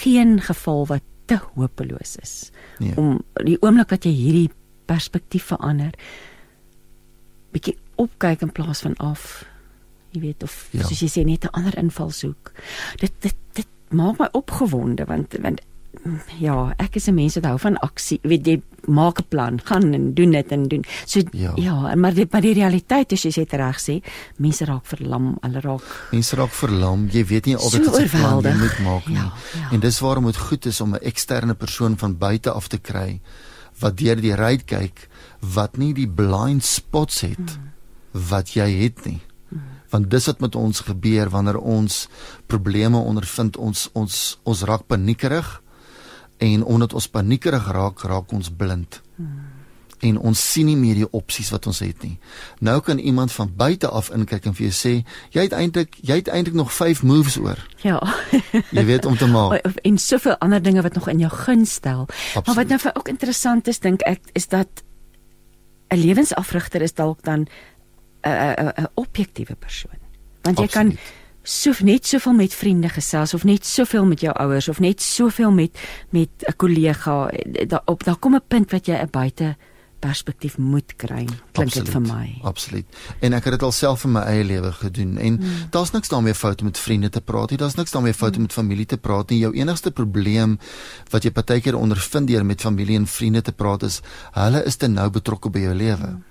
geen 0.00 0.40
geval 0.40 0.86
wat 0.86 1.04
te 1.24 1.38
hopeloos 1.54 2.16
is 2.16 2.50
nee. 2.78 2.96
om 2.96 3.20
die 3.44 3.58
oomblik 3.62 3.92
wat 3.94 4.06
jy 4.08 4.14
hierdie 4.16 4.50
perspektief 4.88 5.50
verander 5.52 5.94
bietjie 7.54 7.76
opkyk 8.00 8.44
in 8.46 8.52
plaas 8.52 8.82
van 8.86 8.96
af 8.96 9.44
jy 10.14 10.22
weet 10.24 10.42
of 10.46 10.68
ja. 10.72 10.84
soos 10.86 11.02
jy 11.04 11.10
sê 11.12 11.24
net 11.24 11.44
'n 11.44 11.54
ander 11.56 11.76
invalshoek 11.78 12.52
dit 13.02 13.12
dit 13.20 13.36
dit 13.52 13.68
maak 13.90 14.18
my 14.18 14.28
opgewonde 14.32 15.04
want 15.08 15.36
want 15.42 15.60
ja, 16.38 16.74
ek 16.78 16.96
is 16.96 17.08
'n 17.08 17.14
mens 17.14 17.34
wat 17.34 17.44
hou 17.44 17.58
van 17.58 17.76
aksie. 17.78 18.18
Weet 18.22 18.46
jy, 18.46 18.62
maak 18.86 19.20
'n 19.20 19.28
plan, 19.28 19.60
gaan 19.64 19.92
en 19.94 20.14
doen 20.14 20.30
dit 20.30 20.52
en 20.52 20.68
doen. 20.68 20.84
So 21.04 21.20
ja, 21.32 21.52
ja 21.56 21.94
maar 21.94 22.14
dit 22.14 22.32
maar 22.32 22.40
die 22.40 22.54
realiteit 22.54 23.12
is 23.12 23.22
jy 23.22 23.30
sê 23.30 23.44
reg 23.50 23.78
sê, 23.80 24.02
mense 24.36 24.64
raak 24.64 24.86
verlam, 24.86 25.36
hulle 25.40 25.60
raak 25.60 26.08
Mense 26.12 26.36
raak 26.36 26.50
verlam. 26.50 27.08
Jy 27.10 27.24
weet 27.24 27.46
nie 27.46 27.56
altyd 27.56 27.84
so 27.84 27.90
wat 27.90 28.00
jy 28.00 28.08
plan 28.08 28.42
jy 28.42 28.58
moet 28.58 28.78
maak 28.78 29.06
nie. 29.06 29.16
Ja, 29.16 29.32
ja. 29.54 29.70
En 29.72 29.80
dis 29.80 29.98
waarom 29.98 30.24
dit 30.24 30.36
goed 30.36 30.66
is 30.66 30.80
om 30.80 30.94
'n 30.94 31.02
eksterne 31.02 31.54
persoon 31.54 31.98
van 31.98 32.18
buite 32.18 32.50
af 32.50 32.68
te 32.68 32.78
kry 32.78 33.20
wat 33.80 33.98
deur 33.98 34.20
die 34.20 34.34
ruit 34.34 34.66
kyk 34.68 35.06
wat 35.54 35.78
nie 35.78 35.92
die 35.94 36.08
blind 36.08 36.66
spots 36.66 37.22
het 37.26 37.38
hmm. 37.38 37.70
wat 38.30 38.54
jy 38.56 38.66
het 38.82 39.04
nie 39.06 39.20
hmm. 39.20 39.62
want 39.92 40.10
dis 40.10 40.26
wat 40.30 40.42
met 40.44 40.58
ons 40.58 40.82
gebeur 40.88 41.30
wanneer 41.34 41.58
ons 41.58 42.06
probleme 42.50 42.98
ondervind 42.98 43.56
ons 43.56 43.88
ons 43.98 44.20
ons 44.42 44.66
raak 44.70 44.86
paniekerig 44.90 45.58
En 46.38 46.64
omdat 46.64 46.94
ons 46.94 47.08
paniekerig 47.08 47.70
raak, 47.72 48.02
raak 48.02 48.32
ons 48.32 48.50
blind. 48.50 49.02
Hmm. 49.16 49.46
En 49.98 50.18
ons 50.18 50.40
sien 50.52 50.66
nie 50.68 50.76
meer 50.78 51.00
die 51.00 51.08
opsies 51.10 51.50
wat 51.50 51.66
ons 51.66 51.80
het 51.82 52.02
nie. 52.06 52.14
Nou 52.62 52.76
kan 52.86 52.98
iemand 53.02 53.32
van 53.34 53.50
buite 53.56 53.88
af 53.88 54.12
inkyk 54.14 54.46
en 54.46 54.54
vir 54.54 54.68
jou 54.68 54.74
sê, 54.76 54.92
jy 55.34 55.46
het 55.48 55.56
eintlik 55.58 55.96
jy 56.06 56.20
het 56.20 56.30
eintlik 56.30 56.54
nog 56.54 56.70
5 56.72 57.02
moves 57.02 57.38
oor. 57.42 57.58
Ja. 57.82 57.98
jy 58.70 58.84
weet 58.86 59.08
om 59.10 59.16
te 59.18 59.26
maak. 59.36 59.66
En 59.82 59.98
soveel 59.98 60.38
ander 60.38 60.62
dinge 60.62 60.82
wat 60.86 60.94
nog 60.94 61.08
in 61.10 61.18
jou 61.18 61.32
guns 61.32 61.72
stel. 61.80 62.06
Absoluut. 62.06 62.46
Maar 62.46 62.60
wat 62.62 62.68
nou 62.68 62.80
vir 62.80 62.94
ook 62.94 63.08
interessant 63.08 63.68
is, 63.68 63.82
dink 63.82 64.06
ek, 64.06 64.30
is 64.38 64.46
dat 64.48 64.84
'n 65.90 65.98
lewensafrigter 65.98 66.82
is 66.82 66.94
dalk 66.94 67.22
dan 67.22 67.48
'n 68.22 68.30
'n 68.30 68.72
'n 68.82 68.88
objektiewe 68.94 69.54
persoon. 69.54 69.98
Want 70.42 70.58
jy 70.58 70.64
Absoluut. 70.64 70.94
kan 70.94 70.98
soof 71.48 71.80
net 71.82 72.06
soveel 72.06 72.36
met 72.36 72.54
vriende 72.54 72.88
gesels 72.92 73.34
of 73.34 73.44
net 73.48 73.66
soveel 73.66 74.04
met 74.06 74.20
jou 74.20 74.34
ouers 74.36 74.68
of 74.68 74.80
net 74.84 75.02
soveel 75.02 75.50
met 75.50 75.78
met 76.10 76.30
'n 76.46 76.56
kollega 76.56 77.30
daar 77.66 77.82
op 77.84 78.04
daar 78.04 78.18
kom 78.18 78.34
'n 78.34 78.42
punt 78.48 78.70
wat 78.70 78.86
jy 78.86 78.94
'n 78.94 79.10
buite 79.10 79.56
perspektief 79.98 80.58
moet 80.58 80.92
kry 80.96 81.24
klink 81.52 81.74
dit 81.74 81.88
vir 81.88 82.00
my 82.04 82.26
absoluut 82.46 82.86
en 83.20 83.32
ek 83.32 83.48
het 83.48 83.56
dit 83.56 83.62
alself 83.66 84.04
in 84.04 84.12
my 84.12 84.22
eie 84.30 84.44
lewe 84.44 84.72
gedoen 84.72 85.18
en 85.18 85.40
hmm. 85.40 85.66
daar's 85.74 85.90
niks 85.90 86.08
daarmee 86.08 86.34
fout 86.34 86.60
om 86.60 86.70
met 86.70 86.78
vriende 86.78 87.10
te 87.10 87.20
praat 87.20 87.50
nie 87.50 87.58
daar's 87.58 87.74
niks 87.74 87.90
daarmee 87.90 88.14
fout 88.14 88.30
om 88.30 88.34
hmm. 88.34 88.42
met 88.42 88.52
familie 88.52 88.86
te 88.86 88.96
praat 88.96 89.30
nie 89.30 89.40
jou 89.42 89.52
enigste 89.54 89.90
probleem 89.90 90.58
wat 91.10 91.26
jy 91.26 91.30
partykeer 91.30 91.76
ondervind 91.76 92.30
deur 92.30 92.46
met 92.46 92.60
familie 92.60 92.96
en 92.96 93.06
vriende 93.06 93.42
te 93.42 93.52
praat 93.52 93.82
is 93.82 94.00
hulle 94.38 94.64
is 94.64 94.76
te 94.76 94.88
nou 94.88 95.10
betrokke 95.10 95.50
by 95.50 95.66
jou 95.66 95.74
lewe 95.74 96.06
hmm. 96.06 96.27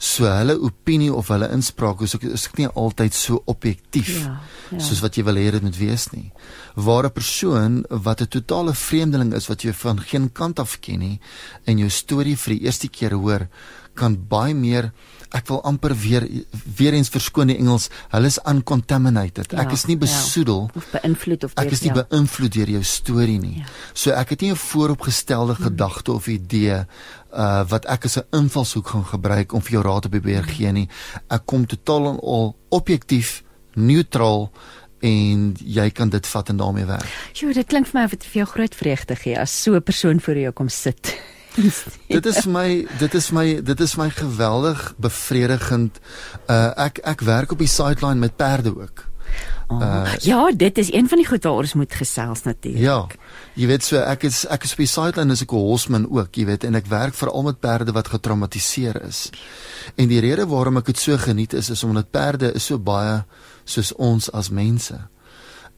So 0.00 0.24
hulle 0.24 0.56
opinie 0.64 1.12
of 1.12 1.28
hulle 1.28 1.50
inspraak 1.52 2.00
is 2.06 2.14
ook 2.16 2.24
is 2.24 2.46
ek 2.48 2.56
nie 2.56 2.68
altyd 2.82 3.16
so 3.16 3.42
objektief 3.52 4.14
ja, 4.22 4.38
ja. 4.72 4.80
soos 4.80 5.02
wat 5.04 5.18
jy 5.18 5.26
wil 5.28 5.36
hê 5.36 5.50
dit 5.52 5.66
moet 5.66 5.76
wees 5.76 6.06
nie. 6.14 6.32
Waar 6.74 7.04
'n 7.06 7.12
persoon 7.12 7.84
wat 7.88 8.22
'n 8.22 8.32
totale 8.32 8.72
vreemdeling 8.72 9.34
is 9.34 9.48
wat 9.48 9.62
jy 9.62 9.72
van 9.72 10.00
geen 10.00 10.32
kant 10.32 10.58
af 10.58 10.80
ken 10.80 10.98
nie 10.98 11.20
en 11.66 11.78
jou 11.78 11.90
storie 11.90 12.36
vir 12.36 12.54
die 12.54 12.64
eerste 12.64 12.88
keer 12.88 13.12
hoor, 13.12 13.48
kan 13.94 14.16
baie 14.30 14.54
meer 14.54 14.90
ek 15.30 15.46
wil 15.46 15.60
amper 15.66 15.92
weer 15.94 16.24
weer 16.78 16.96
eens 16.98 17.10
verskoon 17.12 17.52
die 17.52 17.58
Engels 17.60 17.86
hulle 18.10 18.30
is 18.32 18.38
uncontaminated 18.50 19.52
ja, 19.52 19.62
ek 19.62 19.76
is 19.76 19.86
nie 19.86 19.94
ja. 19.94 20.02
besoedel 20.02 20.64
ja, 20.66 20.80
of 20.80 20.88
beïnvloed 20.96 21.46
of 21.46 21.54
ek 21.62 21.70
is 21.76 21.84
nie 21.84 21.92
ja. 21.92 22.02
beïnvloed 22.02 22.56
deur 22.56 22.72
jou 22.74 22.82
storie 22.86 23.38
nie 23.42 23.60
ja. 23.60 23.68
so 23.94 24.14
ek 24.16 24.34
het 24.34 24.42
nie 24.42 24.50
'n 24.54 24.58
vooropgestelde 24.58 25.54
hmm. 25.54 25.64
gedagte 25.68 26.12
of 26.12 26.26
idee 26.26 26.82
uh 27.32 27.62
wat 27.68 27.84
ek 27.86 28.04
as 28.04 28.16
'n 28.18 28.26
invalshoek 28.30 28.88
gaan 28.88 29.04
gebruik 29.04 29.52
om 29.52 29.62
vir 29.62 29.72
jou 29.72 29.82
raad 29.82 30.02
te 30.02 30.08
probeer 30.08 30.44
hmm. 30.44 30.54
gee 30.54 30.72
nie 30.72 30.88
ek 31.28 31.46
kom 31.46 31.66
totaal 31.66 32.12
en 32.12 32.18
al 32.20 32.56
objektief 32.68 33.42
neutraal 33.74 34.50
en 35.00 35.56
jy 35.64 35.90
kan 35.90 36.08
dit 36.12 36.26
vat 36.26 36.48
en 36.48 36.56
daarmee 36.56 36.84
werk. 36.84 37.08
Jo, 37.32 37.52
dit 37.52 37.66
klink 37.66 37.88
vir 37.88 38.00
my 38.00 38.04
of 38.04 38.10
dit 38.10 38.24
vir 38.24 38.42
jou 38.42 38.48
groot 38.52 38.74
vreugde 38.74 39.16
gee 39.16 39.38
as 39.38 39.62
so 39.62 39.74
'n 39.74 39.82
persoon 39.82 40.20
voor 40.20 40.36
jou 40.36 40.52
kom 40.52 40.68
sit. 40.68 41.16
dit 42.08 42.26
is 42.26 42.46
my 42.46 42.86
dit 42.98 43.14
is 43.14 43.30
my 43.30 43.60
dit 43.62 43.80
is 43.80 43.96
my 43.96 44.10
geweldig 44.10 44.94
bevredigend. 44.96 46.00
Uh 46.46 46.72
ek 46.76 46.98
ek 46.98 47.20
werk 47.20 47.52
op 47.52 47.58
die 47.58 47.68
sideline 47.68 48.20
met 48.20 48.36
perde 48.36 48.76
ook. 48.76 49.09
Oh, 49.70 49.80
uh, 49.82 50.14
ja, 50.18 50.50
dit 50.56 50.78
is 50.78 50.92
een 50.92 51.08
van 51.08 51.20
die 51.20 51.26
goed 51.26 51.44
waaroor 51.46 51.62
ons 51.62 51.76
moet 51.78 51.94
gesels 51.94 52.42
natuurlik. 52.42 52.82
Ja. 52.82 53.06
Jy 53.54 53.66
weet 53.70 53.84
so 53.86 54.00
ek 54.02 54.24
is 54.26 54.42
ek 54.50 54.64
is 54.66 54.72
op 54.74 54.82
die 54.82 54.90
sideline 54.90 55.30
as 55.30 55.44
ek 55.44 55.52
'n 55.52 55.62
horseman 55.62 56.08
ook, 56.10 56.34
jy 56.34 56.44
weet, 56.44 56.64
en 56.64 56.74
ek 56.74 56.90
werk 56.90 57.14
veral 57.14 57.42
met 57.42 57.60
perde 57.60 57.92
wat 57.92 58.08
getraumatiseer 58.08 59.02
is. 59.06 59.30
En 59.94 60.08
die 60.08 60.20
rede 60.20 60.46
waarom 60.46 60.76
ek 60.76 60.90
dit 60.90 60.98
so 60.98 61.16
geniet 61.16 61.52
is 61.52 61.70
is 61.70 61.84
omdat 61.84 62.10
perde 62.10 62.52
is 62.52 62.66
so 62.66 62.78
baie 62.78 63.24
soos 63.64 63.92
ons 63.94 64.32
as 64.32 64.50
mense. 64.50 64.98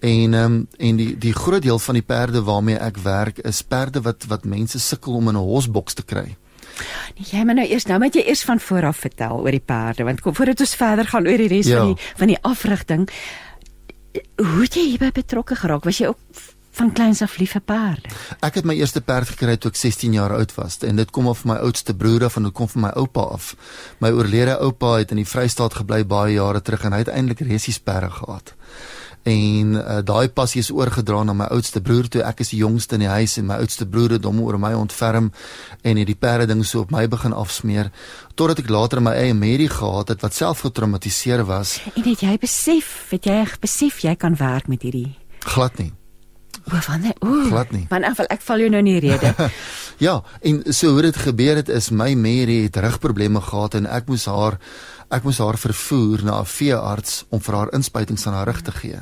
En 0.01 0.35
ehm 0.35 0.45
um, 0.45 0.69
en 0.79 0.97
die 0.97 1.19
die 1.19 1.35
groot 1.35 1.63
deel 1.63 1.79
van 1.79 1.95
die 1.95 2.03
perde 2.03 2.43
waarmee 2.43 2.79
ek 2.79 2.97
werk 2.97 3.39
is 3.39 3.63
perde 3.63 4.01
wat 4.01 4.25
wat 4.29 4.45
mense 4.45 4.79
sukkel 4.79 5.15
om 5.15 5.29
in 5.29 5.37
'n 5.37 5.49
hosboks 5.53 5.95
te 5.95 6.03
kry. 6.03 6.37
Nee, 7.17 7.27
jy 7.31 7.45
moet 7.45 7.55
nou 7.55 7.67
eers 7.69 7.87
nou 7.87 7.99
moet 7.99 8.15
jy 8.15 8.25
eers 8.27 8.45
van 8.45 8.61
voor 8.61 8.85
af 8.85 8.97
vertel 8.97 9.41
oor 9.41 9.51
die 9.51 9.65
perde 9.65 10.05
want 10.05 10.21
kom 10.21 10.35
voordat 10.35 10.61
ons 10.61 10.75
verder 10.75 11.07
gaan 11.07 11.27
oor 11.29 11.37
die 11.37 11.49
res 11.49 11.67
ja. 11.67 11.79
van 11.79 11.87
die 11.87 12.03
van 12.17 12.27
die 12.27 12.39
afrigting. 12.43 13.09
Hoe 14.13 14.65
het 14.65 14.75
jy 14.77 14.89
hierby 14.91 15.13
betrokke 15.15 15.57
geraak? 15.57 15.85
Was 15.89 15.99
jy 16.03 16.11
ook 16.13 16.43
van 16.73 16.93
kleins 16.93 17.23
af 17.23 17.37
lief 17.41 17.53
vir 17.57 17.65
perde? 17.69 18.13
Ek 18.41 18.57
het 18.61 18.69
my 18.69 18.75
eerste 18.77 19.01
perd 19.05 19.29
gekry 19.35 19.57
toe 19.61 19.73
ek 19.73 19.81
16 19.81 20.17
jaar 20.17 20.33
oud 20.37 20.55
was 20.57 20.79
en 20.89 21.01
dit 21.01 21.11
kom 21.11 21.29
af 21.29 21.45
my 21.49 21.59
oudste 21.65 21.95
broer 21.97 22.25
af 22.29 22.37
en 22.41 22.49
dit 22.49 22.57
kom 22.57 22.69
van 22.69 22.89
my 22.89 22.93
oupa 23.03 23.27
af. 23.37 23.53
My 24.01 24.13
oorlede 24.13 24.59
oupa 24.59 24.97
het 25.01 25.13
in 25.13 25.21
die 25.21 25.29
Vrystaat 25.29 25.77
gebly 25.81 26.03
baie 26.09 26.37
jare 26.39 26.63
terug 26.65 26.85
en 26.89 26.97
hy 26.97 27.05
het 27.05 27.13
eintlik 27.13 27.45
resies 27.49 27.81
perde 27.81 28.11
gehad 28.11 28.55
en 29.23 29.77
uh, 29.79 30.01
daai 30.03 30.29
passie 30.35 30.61
is 30.61 30.71
oorgedra 30.75 31.23
na 31.23 31.35
my 31.37 31.47
oudste 31.55 31.81
broer 31.81 32.09
toe 32.11 32.25
ek 32.27 32.43
is 32.43 32.51
die 32.51 32.59
jongste 32.63 32.99
in 32.99 33.05
die 33.07 33.13
huis 33.13 33.37
en 33.39 33.47
my 33.47 33.61
oudste 33.63 33.87
broer 33.87 34.17
het 34.17 34.27
hom 34.27 34.41
oor 34.43 34.59
my 34.59 34.73
ontferm 34.75 35.31
en 35.83 36.01
het 36.01 36.11
die 36.11 36.19
perde 36.19 36.49
ding 36.51 36.65
so 36.67 36.83
op 36.83 36.91
my 36.95 37.07
begin 37.11 37.37
afsmeer 37.37 37.93
totdat 38.35 38.65
ek 38.65 38.71
later 38.75 39.01
my 39.01 39.15
eie 39.15 39.35
Mary 39.39 39.71
gehad 39.71 40.11
het 40.11 40.27
wat 40.27 40.35
self 40.35 40.67
getraumatiseer 40.67 41.47
was 41.47 41.79
en 41.95 42.03
het 42.03 42.27
jy 42.27 42.37
besef 42.43 43.11
het 43.15 43.31
jy 43.31 43.41
besef 43.63 44.03
jy 44.03 44.15
kan 44.19 44.39
werk 44.43 44.67
met 44.67 44.83
hierdie 44.83 45.13
glad 45.47 45.79
nie 45.79 45.93
O, 46.71 46.77
van 46.79 47.01
nee, 47.01 47.15
o. 47.19 47.43
Glad 47.49 47.73
nie. 47.75 47.87
Want 47.91 48.07
ek 48.07 48.21
ek 48.37 48.43
val 48.47 48.63
jou 48.63 48.69
nou 48.71 48.81
in 48.85 48.91
die 48.93 49.01
rede. 49.03 49.33
ja, 50.07 50.21
en 50.47 50.61
so 50.71 50.93
hoe 50.95 51.03
dit 51.09 51.19
gebeur 51.25 51.59
het 51.59 51.73
is 51.73 51.91
my 51.91 52.13
Mary 52.15 52.63
het 52.69 52.79
rugprobleme 52.85 53.43
gehad 53.43 53.75
en 53.81 53.89
ek 53.91 54.07
moes 54.11 54.29
haar 54.31 54.61
ek 55.13 55.27
moes 55.29 55.39
haar 55.39 55.59
vervoer 55.61 56.25
na 56.25 56.41
'n 56.41 56.53
veearts 56.59 57.25
om 57.29 57.41
vir 57.41 57.55
haar 57.55 57.73
inspuitings 57.73 58.27
aan 58.27 58.35
haar 58.35 58.47
rug 58.47 58.63
te 58.63 58.73
gee. 58.73 59.01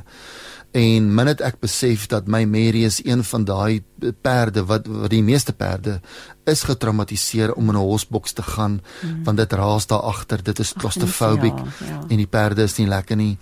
En 0.71 1.15
min 1.15 1.27
het 1.27 1.41
ek 1.41 1.59
besef 1.59 2.07
dat 2.07 2.29
my 2.31 2.45
Mary 2.45 2.85
is 2.85 3.01
een 3.05 3.25
van 3.25 3.45
daai 3.45 3.83
perde 4.23 4.65
wat 4.65 4.87
wat 4.87 5.11
die 5.11 5.23
meeste 5.23 5.53
perde 5.53 6.01
is 6.45 6.63
getraumatiseer 6.63 7.53
om 7.55 7.69
in 7.69 7.75
'n 7.75 7.89
hosboks 7.91 8.33
te 8.33 8.43
gaan 8.43 8.81
mm. 8.81 9.25
want 9.25 9.37
dit 9.37 9.53
raas 9.53 9.87
daar 9.87 10.01
agter 10.01 10.43
dit 10.43 10.59
is 10.59 10.73
claustrophobic 10.73 11.59
ja, 11.59 11.87
ja. 11.87 12.01
en 12.09 12.17
die 12.17 12.27
perde 12.27 12.63
is 12.63 12.77
nie 12.77 12.87
lekker 12.87 13.17
nie 13.17 13.39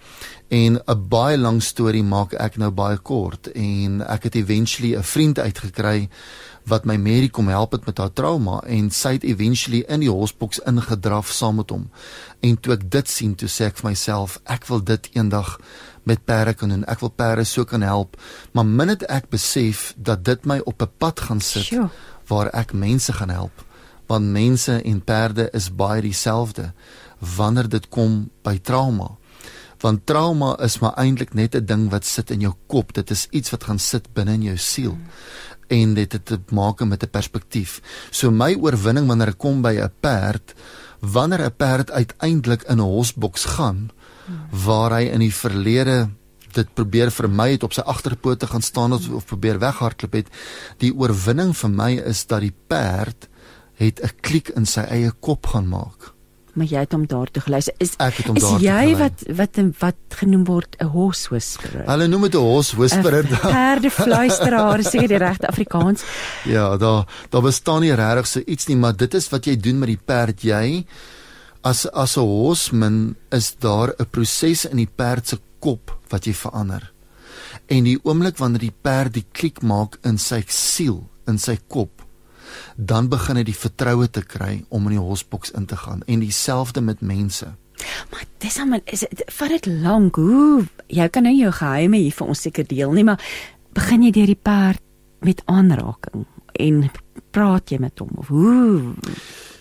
en 0.48 0.80
'n 0.86 1.08
baie 1.08 1.38
lang 1.38 1.62
storie 1.62 2.02
maak 2.02 2.32
ek 2.32 2.56
nou 2.56 2.70
baie 2.70 2.96
kort 2.96 3.46
en 3.52 4.02
ek 4.06 4.22
het 4.22 4.34
eventually 4.34 4.96
'n 4.96 5.02
vriend 5.02 5.38
uitgekry 5.38 6.08
wat 6.68 6.84
my 6.84 6.96
Mary 6.96 7.28
kom 7.28 7.48
help 7.48 7.72
het 7.72 7.86
met 7.86 7.98
haar 7.98 8.12
trauma 8.12 8.60
en 8.66 8.90
sy 8.90 9.16
het 9.16 9.24
eventually 9.24 9.84
in 9.88 10.00
die 10.04 10.10
hosboks 10.12 10.60
ingedraf 10.68 11.30
saam 11.32 11.56
met 11.60 11.70
hom. 11.70 11.88
En 12.40 12.58
toe 12.60 12.74
ek 12.76 12.90
dit 12.90 13.08
sien, 13.08 13.34
toe 13.34 13.48
sê 13.48 13.68
ek 13.70 13.80
vir 13.80 13.90
myself, 13.90 14.38
ek 14.44 14.68
wil 14.68 14.84
dit 14.84 15.10
eendag 15.14 15.56
met 16.08 16.24
perde 16.24 16.54
kan 16.54 16.72
doen. 16.72 16.84
Ek 16.88 17.02
wil 17.04 17.12
perde 17.12 17.44
so 17.44 17.64
kan 17.68 17.84
help. 17.84 18.16
Maar 18.52 18.66
min 18.66 18.92
het 18.94 19.04
ek 19.12 19.28
besef 19.32 19.92
dat 19.96 20.24
dit 20.24 20.46
my 20.48 20.60
op 20.64 20.82
'n 20.82 20.92
pad 20.98 21.20
gaan 21.20 21.40
sit 21.40 21.64
sure. 21.64 21.90
waar 22.28 22.48
ek 22.52 22.72
mense 22.72 23.12
gaan 23.12 23.30
help. 23.30 23.64
Want 24.06 24.32
mense 24.32 24.82
en 24.82 25.04
perde 25.04 25.50
is 25.52 25.74
baie 25.74 26.02
dieselfde 26.02 26.72
wanneer 27.36 27.68
dit 27.68 27.88
kom 27.88 28.30
by 28.42 28.58
trauma. 28.58 29.16
Want 29.78 30.06
trauma 30.06 30.56
is 30.58 30.78
maar 30.78 30.94
eintlik 30.96 31.34
net 31.34 31.54
'n 31.54 31.64
ding 31.64 31.90
wat 31.90 32.04
sit 32.04 32.30
in 32.30 32.40
jou 32.40 32.54
kop. 32.66 32.92
Dit 32.92 33.10
is 33.10 33.26
iets 33.30 33.50
wat 33.50 33.64
gaan 33.64 33.78
sit 33.78 34.12
binne 34.12 34.32
in 34.32 34.42
jou 34.42 34.56
siel. 34.56 34.98
En 35.68 35.94
dit 35.94 36.12
het 36.12 36.24
te 36.24 36.40
maak 36.50 36.80
met 36.80 37.02
'n 37.02 37.10
perspektief. 37.10 37.80
So 38.10 38.30
my 38.30 38.54
oorwinning 38.54 39.06
wanneer 39.06 39.28
ek 39.28 39.38
kom 39.38 39.62
by 39.62 39.74
'n 39.80 39.92
perd, 40.00 40.54
wanneer 41.00 41.44
'n 41.44 41.56
perd 41.56 41.90
uiteindelik 41.90 42.62
in 42.62 42.78
'n 42.78 42.90
hosboks 42.94 43.44
gaan 43.44 43.90
waar 44.50 44.92
hy 44.92 45.08
in 45.08 45.20
die 45.20 45.34
verlede 45.34 46.10
dit 46.52 46.74
probeer 46.74 47.10
vir 47.10 47.28
my 47.28 47.50
het 47.50 47.62
op 47.62 47.72
sy 47.72 47.80
agterpote 47.80 48.46
gaan 48.46 48.62
staan 48.62 48.92
of, 48.92 49.08
of 49.08 49.26
probeer 49.26 49.58
weghardloop 49.58 50.12
het, 50.12 50.28
die 50.78 50.92
oorwinning 50.94 51.56
vir 51.56 51.70
my 51.70 51.90
is 51.92 52.26
dat 52.26 52.40
die 52.40 52.54
perd 52.66 53.28
het 53.78 54.00
'n 54.02 54.16
klik 54.20 54.48
in 54.48 54.66
sy 54.66 54.80
eie 54.80 55.12
kop 55.20 55.46
gaan 55.46 55.68
maak 55.68 56.17
maar 56.59 56.70
jy 56.70 56.82
het 56.84 56.94
hom 56.96 57.06
daartoe 57.09 57.42
geluister. 57.42 57.74
Is 57.78 57.94
is 57.98 58.48
jy 58.62 58.96
wat 58.98 59.22
wat 59.38 59.61
wat 59.80 60.16
genoem 60.20 60.44
word 60.44 60.76
'n 60.80 60.90
horse 60.94 61.30
whisperer? 61.30 61.84
Hulle 61.86 62.09
noem 62.09 62.26
dit 62.28 62.34
'n 62.34 62.44
horse 62.44 62.76
whisperer. 62.76 63.26
Perdefluisteraar, 63.26 64.82
seker 64.82 65.09
die 65.09 65.22
regte 65.28 65.48
Afrikaans. 65.48 66.04
Ja, 66.44 66.76
daar 66.76 67.06
daar 67.30 67.42
bestaan 67.42 67.80
nie 67.80 67.94
regtig 67.94 68.26
so 68.26 68.40
iets 68.46 68.66
nie, 68.66 68.76
maar 68.76 68.96
dit 68.96 69.14
is 69.14 69.28
wat 69.28 69.44
jy 69.46 69.56
doen 69.56 69.78
met 69.78 69.88
die 69.88 70.00
perd 70.04 70.42
jy 70.42 70.84
as 71.62 71.86
as 71.92 72.16
'n 72.16 72.20
horseman 72.20 73.16
is 73.30 73.54
daar 73.59 73.94
'n 73.98 74.06
proses 74.11 74.64
in 74.64 74.76
die 74.76 74.90
perd 74.96 75.28
se 75.28 75.38
kop 75.59 75.98
wat 76.09 76.24
jy 76.24 76.34
verander. 76.34 76.92
En 77.66 77.84
die 77.84 77.98
oomblik 78.02 78.36
wanneer 78.36 78.61
die 78.61 78.78
perd 78.82 79.12
die 79.12 79.26
klik 79.32 79.62
maak 79.62 79.98
in 80.02 80.18
sy 80.18 80.44
siel, 80.46 81.09
in 81.26 81.38
sy 81.38 81.59
kop, 81.68 82.02
dan 82.76 83.09
begin 83.09 83.36
hy 83.36 83.42
die 83.42 83.57
vertroue 83.57 84.11
te 84.11 84.22
kry 84.22 84.64
om 84.68 84.86
in 84.88 84.96
die 84.96 85.05
hosboks 85.05 85.51
in 85.51 85.66
te 85.66 85.76
gaan 85.76 86.03
en 86.07 86.20
dieselfde 86.20 86.80
met 86.80 87.01
mense. 87.01 87.46
Maar 88.11 88.24
dis 88.42 88.59
hom 88.59 88.74
is 88.84 89.05
dit 89.07 89.24
vat 89.38 89.55
dit 89.55 89.66
lank. 89.66 90.16
Hoe 90.16 90.66
jy 90.86 91.09
kan 91.09 91.26
nou 91.28 91.34
jou 91.34 91.53
geheime 91.53 92.01
hier 92.03 92.14
vir 92.14 92.32
ons 92.34 92.42
seker 92.42 92.66
deel 92.66 92.94
nie, 92.96 93.05
maar 93.07 93.22
begin 93.76 94.07
jy 94.07 94.14
deur 94.14 94.32
die 94.32 94.42
perd 94.42 94.82
met 95.26 95.42
aanraking 95.51 96.26
en 96.59 96.88
praat 97.34 97.70
jy 97.70 97.78
met 97.82 97.99
hom 97.99 98.11
of 98.22 98.32
hoe 98.32 98.94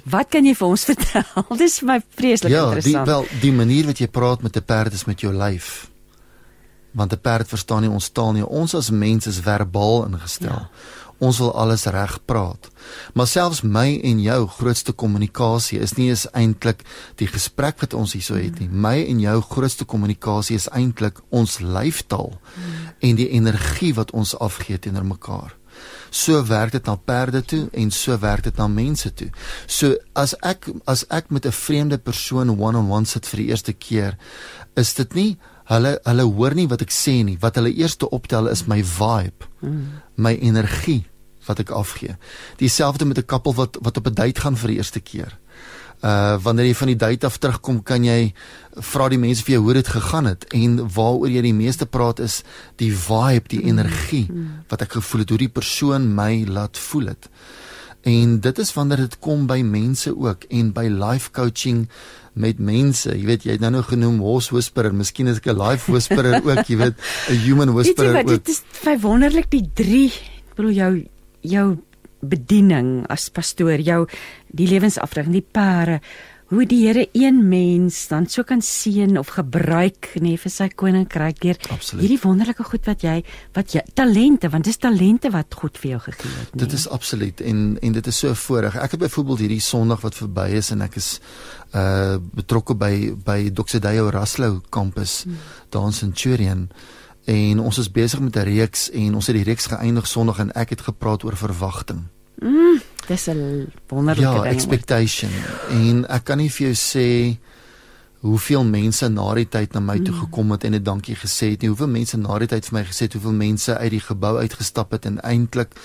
Wat 0.08 0.30
kan 0.32 0.46
jy 0.48 0.54
vir 0.56 0.70
ons 0.72 0.86
vertel? 0.88 1.58
Dis 1.60 1.82
vir 1.82 1.90
my 1.90 1.98
vreeslik 2.00 2.54
ja, 2.54 2.62
interessant. 2.70 2.94
Ja, 2.96 3.02
die 3.04 3.12
wel 3.12 3.42
die 3.42 3.52
manier 3.52 3.90
wat 3.90 4.00
jy 4.00 4.08
praat 4.08 4.44
met 4.46 4.56
'n 4.56 4.64
perd 4.64 4.94
is 4.96 5.04
met 5.04 5.20
jou 5.20 5.34
lyf. 5.36 5.90
Want 6.96 7.12
'n 7.12 7.20
perd 7.20 7.48
verstaan 7.48 7.84
nie 7.84 7.92
ons 7.92 8.10
taal 8.10 8.32
nie. 8.32 8.46
Ons 8.46 8.76
as 8.76 8.90
mense 8.90 9.30
is 9.30 9.44
verbaal 9.44 10.06
ingestel. 10.08 10.64
Ja 10.64 10.70
Ons 11.20 11.40
wil 11.42 11.54
alles 11.58 11.86
reg 11.90 12.20
praat. 12.26 12.70
Maar 13.14 13.28
selfs 13.28 13.64
my 13.66 14.00
en 14.06 14.20
jou 14.22 14.40
grootste 14.60 14.94
kommunikasie 14.94 15.80
is 15.80 15.96
nie 15.98 16.10
eens 16.10 16.28
eintlik 16.38 16.84
die 17.18 17.28
gesprek 17.28 17.82
wat 17.82 17.94
ons 17.98 18.14
hierso 18.14 18.38
het 18.38 18.60
nie. 18.60 18.70
My 18.70 19.00
en 19.02 19.20
jou 19.20 19.38
grootste 19.42 19.86
kommunikasie 19.86 20.56
is 20.56 20.70
eintlik 20.70 21.22
ons 21.30 21.60
lyfstaal 21.60 22.38
en 23.02 23.16
die 23.16 23.30
energie 23.30 23.94
wat 23.98 24.12
ons 24.12 24.36
afgee 24.38 24.78
teenoor 24.78 25.06
mekaar. 25.06 25.58
So 26.10 26.40
werk 26.48 26.72
dit 26.72 26.86
na 26.86 26.96
perde 26.96 27.42
toe 27.46 27.68
en 27.74 27.92
so 27.92 28.18
werk 28.22 28.48
dit 28.48 28.58
na 28.58 28.68
mense 28.68 29.12
toe. 29.14 29.30
So 29.66 29.98
as 30.16 30.36
ek 30.42 30.70
as 30.86 31.06
ek 31.10 31.30
met 31.30 31.46
'n 31.46 31.52
vreemde 31.52 31.98
persoon 31.98 32.50
one-on-one 32.50 32.78
-on 32.78 32.88
-one 32.90 33.06
sit 33.06 33.28
vir 33.28 33.38
die 33.38 33.50
eerste 33.50 33.74
keer, 33.74 34.18
is 34.76 34.94
dit 34.94 35.14
nie 35.14 35.38
hulle 35.66 36.00
hulle 36.04 36.24
hoor 36.24 36.56
nie 36.56 36.68
wat 36.68 36.82
ek 36.82 36.92
sê 36.92 37.24
nie. 37.24 37.38
Wat 37.42 37.56
hulle 37.56 37.74
eers 37.76 37.98
optel 37.98 38.48
is 38.48 38.68
my 38.68 38.84
vibe, 38.84 39.46
my 40.18 40.36
energie 40.42 41.06
wat 41.48 41.62
ek 41.64 41.72
afgee. 41.72 42.18
Dieselfde 42.60 43.06
met 43.06 43.18
'n 43.18 43.26
koppel 43.26 43.54
wat 43.54 43.78
wat 43.82 43.98
op 43.98 44.08
'n 44.08 44.14
date 44.14 44.42
gaan 44.42 44.58
vir 44.58 44.68
die 44.68 44.78
eerste 44.78 45.00
keer 45.00 45.38
uh 46.06 46.38
wanneer 46.44 46.68
jy 46.70 46.76
van 46.78 46.88
die 46.92 47.00
date 47.02 47.26
af 47.26 47.38
terugkom 47.42 47.80
kan 47.84 48.04
jy 48.06 48.34
vra 48.86 49.08
die 49.10 49.18
mense 49.18 49.42
vir 49.44 49.56
jou 49.56 49.64
hoe 49.66 49.74
dit 49.80 49.88
gegaan 49.88 50.30
het 50.30 50.46
en 50.54 50.78
waaroor 50.94 51.32
jy 51.34 51.42
die 51.42 51.58
meeste 51.58 51.88
praat 51.90 52.20
is 52.20 52.44
die 52.78 52.92
vibe, 52.94 53.50
die 53.50 53.64
energie 53.66 54.28
wat 54.70 54.82
ek 54.86 55.00
gevoel 55.00 55.26
het 55.26 55.34
hoe 55.34 55.42
die 55.42 55.50
persoon 55.50 56.14
my 56.14 56.46
laat 56.46 56.78
voel 56.78 57.08
het. 57.16 57.30
En 58.08 58.38
dit 58.40 58.60
is 58.64 58.74
wanneer 58.74 59.04
dit 59.04 59.18
kom 59.24 59.48
by 59.50 59.60
mense 59.68 60.14
ook 60.14 60.46
en 60.54 60.72
by 60.76 60.86
life 60.92 61.32
coaching 61.36 61.88
met 62.38 62.60
mense. 62.62 63.10
Jy 63.10 63.26
weet 63.28 63.48
jy 63.48 63.58
het 63.58 63.64
nou 63.66 63.74
nou 63.76 63.84
genoem 63.84 64.22
horse 64.24 64.54
whisperer, 64.54 64.94
miskien 64.96 65.28
is 65.28 65.42
ek 65.42 65.50
'n 65.52 65.58
life 65.58 65.92
whisperer 65.92 66.40
ook, 66.50 66.64
jy 66.70 66.78
weet, 66.78 66.96
'n 67.30 67.42
human 67.44 67.74
whisperer 67.74 68.14
weet 68.14 68.24
jy 68.24 68.24
wat, 68.24 68.40
ook. 68.40 68.46
Dit 68.46 68.54
is 68.56 68.64
vir 68.84 69.00
wonderlik 69.04 69.50
die 69.52 69.66
3, 69.74 70.06
ek 70.48 70.56
bedoel 70.56 70.76
jou 70.78 70.94
jou 71.42 71.68
bediening 72.22 73.06
as 73.10 73.30
pastoor, 73.30 73.80
jou 73.80 74.08
die 74.48 74.68
lewensafdrag, 74.68 75.30
die 75.32 75.46
pare, 75.46 76.02
hoe 76.48 76.66
die 76.66 76.80
Here 76.86 77.08
een 77.12 77.42
mens 77.50 78.08
dan 78.08 78.28
so 78.32 78.44
kan 78.48 78.62
seën 78.64 79.18
of 79.20 79.34
gebruik 79.36 80.14
nê 80.16 80.34
nee, 80.34 80.40
vir 80.40 80.52
sy 80.52 80.70
koninkryk 80.70 81.42
deur 81.44 81.60
hierdie 82.00 82.20
wonderlike 82.24 82.64
goed 82.64 82.88
wat 82.88 83.04
jy 83.04 83.18
wat 83.58 83.76
jy 83.76 83.84
talente, 83.98 84.50
want 84.54 84.68
dis 84.68 84.80
talente 84.80 85.32
wat 85.34 85.58
God 85.60 85.80
vir 85.82 85.92
jou 85.96 86.02
gegee 86.08 86.32
het. 86.32 86.54
Nee. 86.54 86.64
Dit 86.64 86.78
is 86.78 86.88
absoluut 86.88 87.42
en 87.42 87.78
en 87.82 87.98
dit 87.98 88.08
is 88.08 88.22
so 88.24 88.34
voorreg. 88.34 88.78
Ek 88.80 88.96
het 88.96 89.04
byvoorbeeld 89.04 89.44
hierdie 89.44 89.64
Sondag 89.64 90.02
wat 90.06 90.16
verby 90.16 90.48
is 90.62 90.72
en 90.72 90.86
ek 90.88 90.96
is 91.02 91.18
uh 91.76 92.16
betrokke 92.18 92.78
by 92.80 92.94
by 93.26 93.40
Doxedayo 93.52 94.10
Raslo 94.16 94.62
kampus 94.70 95.24
hmm. 95.26 95.42
daar 95.70 95.90
in 95.92 95.94
Centurion 95.94 96.70
en 97.28 97.60
ons 97.60 97.78
is 97.78 97.92
besig 97.92 98.20
met 98.24 98.36
'n 98.36 98.48
reeks 98.48 98.90
en 98.92 99.16
ons 99.16 99.28
het 99.28 99.36
die 99.36 99.44
reeks 99.44 99.68
geëindig 99.68 100.08
Sondag 100.08 100.40
en 100.40 100.52
ek 100.52 100.70
het 100.70 100.82
gepraat 100.82 101.24
oor 101.24 101.36
verwagting. 101.36 102.08
Mm, 102.40 102.80
dis 103.08 103.28
'n 103.30 103.72
wonderlike 103.88 104.22
ja, 104.22 104.32
ding. 104.34 104.44
hoor. 104.44 104.54
expectation. 104.54 105.30
En 105.70 106.06
ek 106.10 106.24
kan 106.24 106.38
nie 106.38 106.50
vir 106.50 106.68
jou 106.68 106.74
sê 106.76 107.38
hoeveel 108.22 108.64
mense 108.64 109.08
na 109.10 109.34
die 109.36 109.46
tyd 109.46 109.74
na 109.74 109.80
my 109.80 110.00
toe 110.00 110.14
Mm. 110.14 110.20
gekom 110.20 110.52
het 110.52 110.64
en 110.64 110.74
'n 110.76 110.84
dankie 110.84 111.16
gesê 111.16 111.52
het 111.52 111.62
nie. 111.62 111.70
Hoeveel 111.70 111.88
mense 111.88 112.18
na 112.18 112.38
die 112.40 112.48
tyd 112.48 112.66
vir 112.66 112.80
my 112.80 112.86
gesê 112.86 113.00
het 113.06 113.14
hoeveel 113.14 113.32
mense 113.34 113.78
uit 113.78 113.92
die 113.92 114.00
gebou 114.00 114.38
uitgestap 114.38 114.92
het 114.92 115.06
en 115.06 115.20
eintlik 115.24 115.76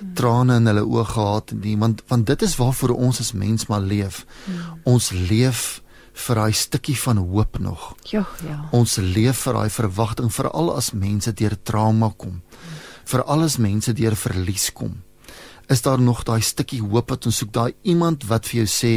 Mm. 0.00 0.14
trane 0.14 0.56
in 0.56 0.66
hulle 0.66 0.80
oë 0.84 1.04
gehad 1.04 1.50
het. 1.50 1.64
nie. 1.64 1.76
Want 1.78 2.02
want 2.08 2.26
dit 2.26 2.42
is 2.42 2.56
waarvoor 2.56 2.96
ons 2.96 3.20
as 3.20 3.32
mens 3.32 3.66
maar 3.66 3.80
leef. 3.80 4.24
Mm. 4.46 4.54
Ons 4.84 5.10
leef 5.10 5.82
vir 6.14 6.34
daai 6.36 6.52
stukkie 6.52 6.96
van 6.98 7.16
hoop 7.16 7.58
nog. 7.58 7.94
Ja, 8.02 8.26
ja. 8.48 8.68
Ons 8.72 8.96
leef 8.96 9.36
vir 9.36 9.52
daai 9.52 9.70
verwagting 9.70 10.32
veral 10.32 10.76
as 10.76 10.92
mense 10.92 11.32
deur 11.32 11.56
trauma 11.62 12.12
kom. 12.16 12.42
Veral 13.04 13.42
as 13.42 13.56
mense 13.58 13.92
deur 13.92 14.16
verlies 14.16 14.72
kom. 14.72 15.02
Is 15.68 15.82
daar 15.82 16.00
nog 16.00 16.24
daai 16.24 16.40
stukkie 16.40 16.80
hoop 16.82 17.10
wat 17.10 17.26
ons 17.26 17.36
soek, 17.36 17.52
daai 17.52 17.72
iemand 17.82 18.24
wat 18.30 18.46
vir 18.46 18.62
jou 18.62 18.68
sê 18.68 18.94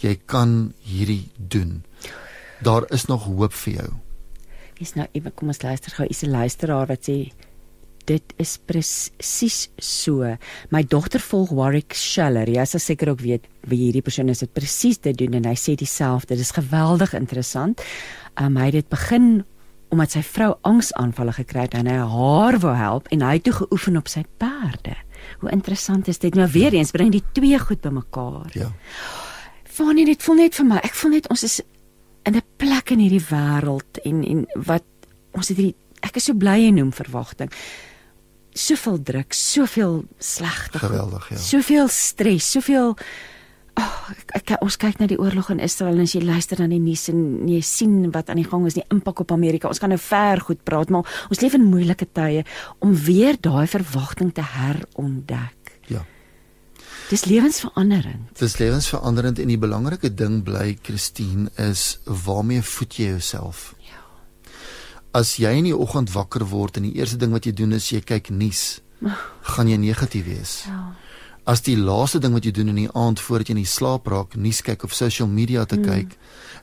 jy 0.00 0.14
kan 0.26 0.72
hierdie 0.82 1.30
doen. 1.36 1.82
Daar 2.64 2.86
is 2.94 3.06
nog 3.06 3.24
hoop 3.24 3.52
vir 3.52 3.74
jou. 3.74 3.90
Dis 4.78 4.94
nou 4.94 5.06
ewe 5.12 5.30
kom 5.34 5.50
ons 5.50 5.62
luister 5.62 5.90
gou. 5.90 6.06
Is 6.06 6.22
'n 6.22 6.30
luisteraar 6.30 6.86
wat 6.86 7.08
sê 7.08 7.32
dit 8.08 8.34
is 8.36 8.56
presies 8.64 9.68
so. 9.78 10.36
My 10.70 10.82
dogter 10.82 11.20
volg 11.20 11.50
Warwick 11.50 11.94
Scheller. 11.94 12.48
Jy 12.48 12.64
sal 12.64 12.80
seker 12.80 13.12
ook 13.12 13.20
weet 13.20 13.46
wie 13.68 13.78
hierdie 13.78 14.02
persoon 14.02 14.28
is. 14.28 14.38
Dit 14.38 14.52
presies 14.52 14.98
dit 14.98 15.16
doen 15.18 15.34
en 15.34 15.44
hy 15.44 15.54
sê 15.54 15.74
dieselfde. 15.74 16.34
Dit 16.34 16.46
is 16.46 16.56
geweldig 16.56 17.14
interessant. 17.14 17.82
Um, 18.40 18.56
hy 18.56 18.70
het 18.70 18.72
dit 18.72 18.88
begin 18.88 19.44
omdat 19.88 20.10
sy 20.10 20.22
vrou 20.22 20.52
angsaanvalle 20.68 21.32
gekry 21.32 21.64
het 21.64 21.74
en 21.78 21.86
hy 21.88 21.96
haar 21.96 22.58
wou 22.60 22.74
help 22.76 23.08
en 23.14 23.24
hy 23.24 23.38
het 23.38 23.46
toe 23.48 23.56
geoefen 23.62 23.96
op 23.96 24.08
sy 24.12 24.24
perde. 24.40 24.96
Hoe 25.38 25.50
interessant 25.50 26.08
is 26.08 26.18
dit? 26.18 26.34
Nou 26.34 26.48
weer 26.52 26.74
eens 26.74 26.90
bring 26.90 27.12
die 27.14 27.24
twee 27.32 27.58
goed 27.58 27.80
bymekaar. 27.80 28.50
Ja. 28.52 28.72
Fanie, 29.64 30.04
dit 30.08 30.22
voel 30.22 30.34
net 30.34 30.54
vir 30.58 30.66
my. 30.66 30.80
Ek 30.82 30.94
voel 30.98 31.10
net 31.18 31.28
ons 31.30 31.44
is 31.46 31.60
in 32.26 32.36
'n 32.36 32.42
plek 32.56 32.90
in 32.90 32.98
hierdie 32.98 33.24
wêreld 33.30 34.00
en 34.04 34.24
en 34.24 34.46
wat 34.66 34.84
ons 35.32 35.48
het 35.48 35.56
hierdie 35.56 35.76
ek 36.02 36.16
is 36.16 36.24
so 36.24 36.34
bly 36.34 36.66
en 36.68 36.74
noem 36.74 36.92
verwagting. 36.92 37.52
Soveel 38.52 39.02
druk, 39.02 39.32
soveel 39.32 40.04
slegte 40.18 40.78
Geweldig, 40.78 41.28
ja. 41.28 41.36
Soveel 41.36 41.88
stres, 41.88 42.50
soveel 42.50 42.96
Oh, 43.78 44.10
ek, 44.10 44.32
ek, 44.34 44.52
ons 44.64 44.76
kyk 44.80 44.98
na 44.98 45.06
die 45.06 45.18
oorlog 45.20 45.52
in 45.54 45.60
Israel 45.62 46.00
en 46.00 46.08
as 46.08 46.14
jy 46.16 46.22
luister 46.24 46.58
na 46.58 46.66
die 46.70 46.80
nuus 46.82 47.04
en 47.12 47.20
jy 47.46 47.60
sien 47.62 48.08
wat 48.14 48.32
aan 48.32 48.40
die 48.40 48.48
gang 48.48 48.64
is, 48.66 48.74
die 48.78 48.86
impak 48.90 49.22
op 49.22 49.34
Amerika. 49.34 49.70
Ons 49.70 49.78
kan 49.82 49.92
nou 49.92 50.00
ver 50.02 50.42
goed 50.42 50.64
praat, 50.66 50.90
maar 50.90 51.06
ons 51.30 51.42
leef 51.42 51.54
in 51.54 51.68
moeilike 51.68 52.08
tye 52.16 52.42
om 52.82 52.96
weer 53.06 53.38
daai 53.38 53.68
verwagting 53.70 54.32
te 54.34 54.42
herontdek. 54.42 55.76
Ja. 55.92 56.02
Dis 57.12 57.24
lewensveranderend. 57.30 58.34
Dis 58.40 58.58
lewensveranderend 58.58 59.38
en 59.38 59.54
die 59.54 59.60
belangrike 59.60 60.10
ding 60.10 60.42
bly 60.44 60.74
Christine 60.82 61.52
is 61.68 62.00
waarmee 62.04 62.64
voed 62.66 62.98
jy 62.98 63.12
jouself? 63.14 63.72
Ja. 63.86 64.02
As 65.16 65.36
jy 65.38 65.54
in 65.60 65.70
die 65.70 65.76
oggend 65.76 66.10
wakker 66.16 66.48
word 66.50 66.80
en 66.80 66.90
die 66.90 66.98
eerste 66.98 67.20
ding 67.20 67.30
wat 67.36 67.46
jy 67.46 67.54
doen 67.54 67.78
is 67.78 67.92
jy 67.94 68.02
kyk 68.02 68.32
nuus, 68.34 68.80
gaan 69.54 69.70
jy 69.70 69.78
negatief 69.78 70.26
wees. 70.26 70.64
Ja. 70.66 70.88
As 71.48 71.62
die 71.64 71.78
laaste 71.80 72.20
ding 72.20 72.34
wat 72.36 72.44
jy 72.44 72.52
doen 72.52 72.68
in 72.74 72.82
die 72.82 72.90
aand 72.92 73.20
voordat 73.24 73.48
jy 73.48 73.54
in 73.56 73.62
die 73.62 73.70
slaap 73.70 74.08
raak, 74.12 74.34
nuus 74.36 74.60
kyk 74.64 74.84
of 74.84 74.92
social 74.96 75.30
media 75.32 75.64
te 75.64 75.78
kyk 75.80 76.18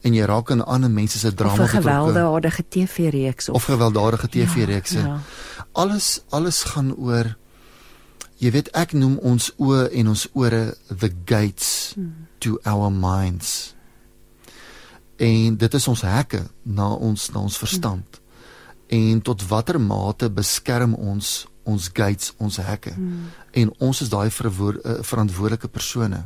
en 0.05 0.13
jy 0.13 0.27
raak 0.29 0.51
aan 0.53 0.61
ander 0.61 0.91
mense 0.93 1.17
se 1.17 1.31
Of 1.31 1.37
drama 1.39 1.57
betrokke 1.57 1.81
gewelddadige 1.81 2.65
TV-reeks 2.69 3.49
of 3.49 3.65
gewelddadige 3.65 4.29
TV-reekse. 4.29 4.99
Ja, 4.99 5.15
ja. 5.15 5.65
Alles 5.73 6.21
alles 6.29 6.61
gaan 6.69 6.93
oor 6.93 7.33
jy 8.37 8.51
weet 8.51 8.69
ek 8.77 8.93
noem 8.93 9.17
ons 9.25 9.49
oë 9.57 9.87
en 10.01 10.11
ons 10.13 10.27
ore 10.37 10.75
the 10.91 11.09
gates 11.25 11.95
hmm. 11.95 12.27
to 12.43 12.59
our 12.65 12.91
minds. 12.91 13.73
En 15.17 15.57
dit 15.57 15.73
is 15.79 15.87
ons 15.87 16.05
hekke 16.05 16.43
na 16.61 16.91
ons 16.93 17.29
na 17.33 17.41
ons 17.47 17.57
verstand. 17.57 18.05
Hmm. 18.05 18.23
En 18.99 19.21
tot 19.21 19.47
watter 19.49 19.81
mate 19.81 20.29
beskerm 20.29 20.93
ons 20.93 21.47
ons 21.65 21.89
gates, 21.93 22.33
ons 22.37 22.57
hekke. 22.61 22.93
Hmm. 22.93 23.31
En 23.51 23.73
ons 23.77 24.01
is 24.01 24.09
daai 24.09 24.29
verwoor- 24.31 24.79
eh, 24.83 25.01
verantwoordelike 25.01 25.67
persone. 25.67 26.25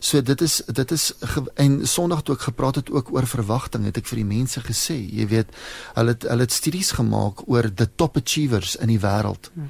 So 0.00 0.22
dit 0.22 0.40
is 0.40 0.62
dit 0.72 0.90
is 0.90 1.12
en 1.54 1.86
Sondag 1.86 2.22
toe 2.22 2.34
ek 2.34 2.46
gepraat 2.48 2.74
het 2.80 2.90
ook 2.90 3.12
oor 3.12 3.26
verwagting 3.26 3.84
het 3.84 3.98
ek 4.00 4.06
vir 4.06 4.22
die 4.22 4.24
mense 4.24 4.60
gesê, 4.64 4.96
jy 4.96 5.26
weet, 5.28 5.52
hulle 5.94 6.14
het 6.14 6.24
hulle 6.24 6.46
het 6.46 6.52
studies 6.52 6.94
gemaak 6.96 7.44
oor 7.46 7.68
the 7.68 7.88
top 7.96 8.16
achievers 8.16 8.76
in 8.80 8.88
die 8.88 8.98
wêreld. 8.98 9.50
Hmm. 9.54 9.68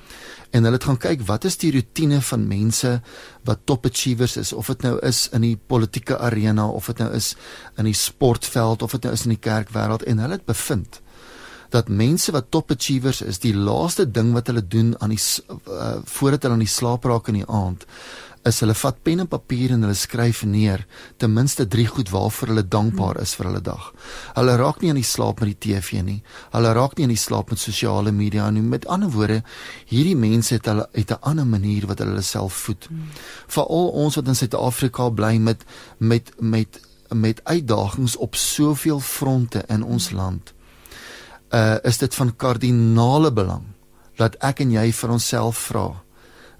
En 0.51 0.63
hulle 0.65 0.79
het 0.79 0.87
gaan 0.87 1.03
kyk 1.03 1.27
wat 1.27 1.45
is 1.45 1.57
die 1.57 1.73
rotine 1.75 2.21
van 2.23 2.47
mense 2.47 3.01
wat 3.45 3.67
top 3.67 3.87
achievers 3.87 4.37
is 4.37 4.53
of 4.53 4.67
dit 4.67 4.83
nou 4.83 4.99
is 5.03 5.29
in 5.35 5.41
die 5.41 5.57
politieke 5.57 6.19
arena 6.19 6.69
of 6.69 6.87
dit 6.87 6.99
nou 6.99 7.11
is 7.15 7.35
in 7.77 7.85
die 7.85 7.95
sportveld 7.95 8.83
of 8.83 8.93
dit 8.93 9.03
nou 9.03 9.13
is 9.15 9.27
in 9.27 9.35
die 9.35 9.43
kerkwêreld 9.51 10.07
en 10.07 10.19
hulle 10.19 10.39
het 10.39 10.47
bevind 10.47 11.01
dat 11.71 11.89
mense 11.89 12.33
wat 12.33 12.51
top 12.51 12.71
achievers 12.71 13.23
is, 13.23 13.39
die 13.39 13.55
laaste 13.55 14.11
ding 14.11 14.33
wat 14.33 14.47
hulle 14.51 14.67
doen 14.67 14.95
aan 14.99 15.15
die 15.15 15.23
uh, 15.51 16.01
voordat 16.05 16.43
hulle 16.43 16.59
aan 16.59 16.67
die 16.67 16.77
slaap 16.79 17.05
raak 17.05 17.29
in 17.29 17.41
die 17.43 17.49
aand 17.49 17.87
is 18.49 18.63
hulle 18.63 18.75
vat 18.75 18.97
pen 19.05 19.21
en 19.21 19.29
papier 19.29 19.75
en 19.75 19.83
hulle 19.85 19.97
skryf 19.99 20.43
neer 20.49 20.87
ten 21.21 21.33
minste 21.35 21.67
3 21.69 21.87
goed 21.93 22.13
waarvoor 22.13 22.53
hulle 22.53 22.65
dankbaar 22.73 23.21
is 23.21 23.35
vir 23.37 23.51
hulle 23.51 23.61
dag. 23.65 23.91
Hulle 24.37 24.55
raak 24.57 24.81
nie 24.81 24.93
aan 24.93 25.01
die 25.01 25.05
slaap 25.05 25.43
met 25.43 25.51
die 25.53 25.61
TV 25.67 26.01
nie. 26.07 26.21
Hulle 26.55 26.73
raak 26.77 26.97
nie 26.97 27.05
aan 27.05 27.13
die 27.13 27.21
slaap 27.21 27.53
met 27.53 27.61
sosiale 27.61 28.13
media 28.17 28.49
nie. 28.51 28.65
Met 28.65 28.89
ander 28.89 29.13
woorde, 29.13 29.43
hierdie 29.93 30.17
mense 30.17 30.55
het 30.57 30.71
hulle 30.71 30.89
uit 30.97 31.11
'n 31.11 31.21
ander 31.21 31.47
manier 31.47 31.87
wat 31.87 31.99
hulle 31.99 32.23
self 32.23 32.55
voed. 32.65 32.89
Veral 33.47 33.89
ons 33.89 34.17
wat 34.17 34.29
in 34.29 34.37
Suid-Afrika 34.37 35.11
bly 35.11 35.37
met 35.37 35.65
met 35.99 36.33
met 36.39 36.81
met 37.13 37.45
uitdagings 37.45 38.17
op 38.17 38.35
soveel 38.35 39.01
fronte 39.01 39.65
in 39.69 39.83
ons 39.83 40.11
land 40.11 40.55
uh 41.51 41.79
is 41.85 41.99
dit 41.99 42.15
van 42.15 42.37
kardinale 42.37 43.33
belang 43.33 43.67
dat 44.19 44.37
ek 44.45 44.61
en 44.63 44.71
jy 44.71 44.91
vir 44.93 45.11
onsself 45.11 45.67
vra 45.71 46.03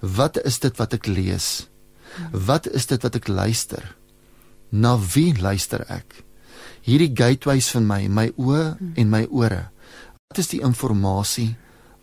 wat 0.01 0.37
is 0.41 0.59
dit 0.59 0.77
wat 0.77 0.93
ek 0.97 1.05
lees? 1.07 1.67
Wat 2.33 2.67
is 2.67 2.87
dit 2.89 3.01
wat 3.05 3.15
ek 3.15 3.27
luister? 3.29 3.83
Na 4.69 4.97
wie 4.97 5.31
luister 5.37 5.85
ek? 5.87 6.23
Hierdie 6.81 7.11
gateways 7.13 7.69
van 7.71 7.85
my 7.85 8.07
my 8.09 8.31
oë 8.35 8.95
en 8.97 9.09
my 9.13 9.27
ore 9.29 9.69
wat 10.31 10.39
is 10.39 10.47
die 10.47 10.61
inligting 10.63 11.57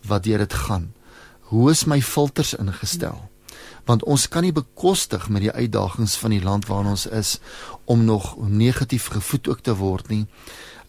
wat 0.05 0.23
deur 0.23 0.37
dit 0.37 0.53
gaan? 0.53 0.93
Hoe 1.49 1.71
is 1.71 1.85
my 1.85 1.99
filters 2.01 2.53
ingestel? 2.53 3.29
Want 3.85 4.03
ons 4.05 4.27
kan 4.29 4.43
nie 4.45 4.53
bekostig 4.53 5.29
met 5.29 5.41
die 5.41 5.51
uitdagings 5.51 6.15
van 6.21 6.29
die 6.29 6.43
land 6.43 6.67
waarin 6.69 6.93
ons 6.93 7.07
is 7.07 7.39
om 7.85 8.05
nog 8.05 8.37
negatief 8.37 9.09
gevoed 9.09 9.47
ook 9.49 9.61
te 9.61 9.75
word 9.75 10.09
nie. 10.09 10.27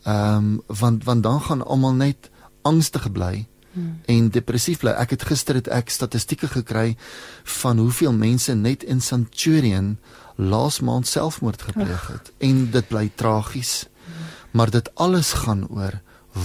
Ehm 0.03 0.37
um, 0.37 0.63
want 0.67 1.05
want 1.05 1.23
dan 1.23 1.41
gaan 1.41 1.65
almal 1.67 1.93
net 1.93 2.31
angstig 2.63 3.13
bly 3.13 3.47
hmm. 3.73 4.01
en 4.05 4.31
depressief 4.31 4.79
bly. 4.79 4.91
Ek 4.91 5.11
het 5.11 5.23
gister 5.29 5.55
het 5.55 5.69
ek 5.69 5.91
statistieke 5.91 6.49
gekry 6.49 6.97
van 7.45 7.79
hoeveel 7.79 8.13
mense 8.13 8.55
net 8.55 8.83
in 8.83 9.01
Centurion 9.01 9.99
laas 10.37 10.81
maand 10.81 11.07
selfmoord 11.07 11.63
gepleeg 11.63 12.07
het 12.09 12.33
Ach. 12.33 12.49
en 12.49 12.71
dit 12.71 12.89
bly 12.89 13.11
tragies. 13.15 13.87
Hmm. 14.05 14.15
Maar 14.51 14.71
dit 14.71 14.95
alles 14.95 15.33
gaan 15.33 15.69
oor 15.69 16.01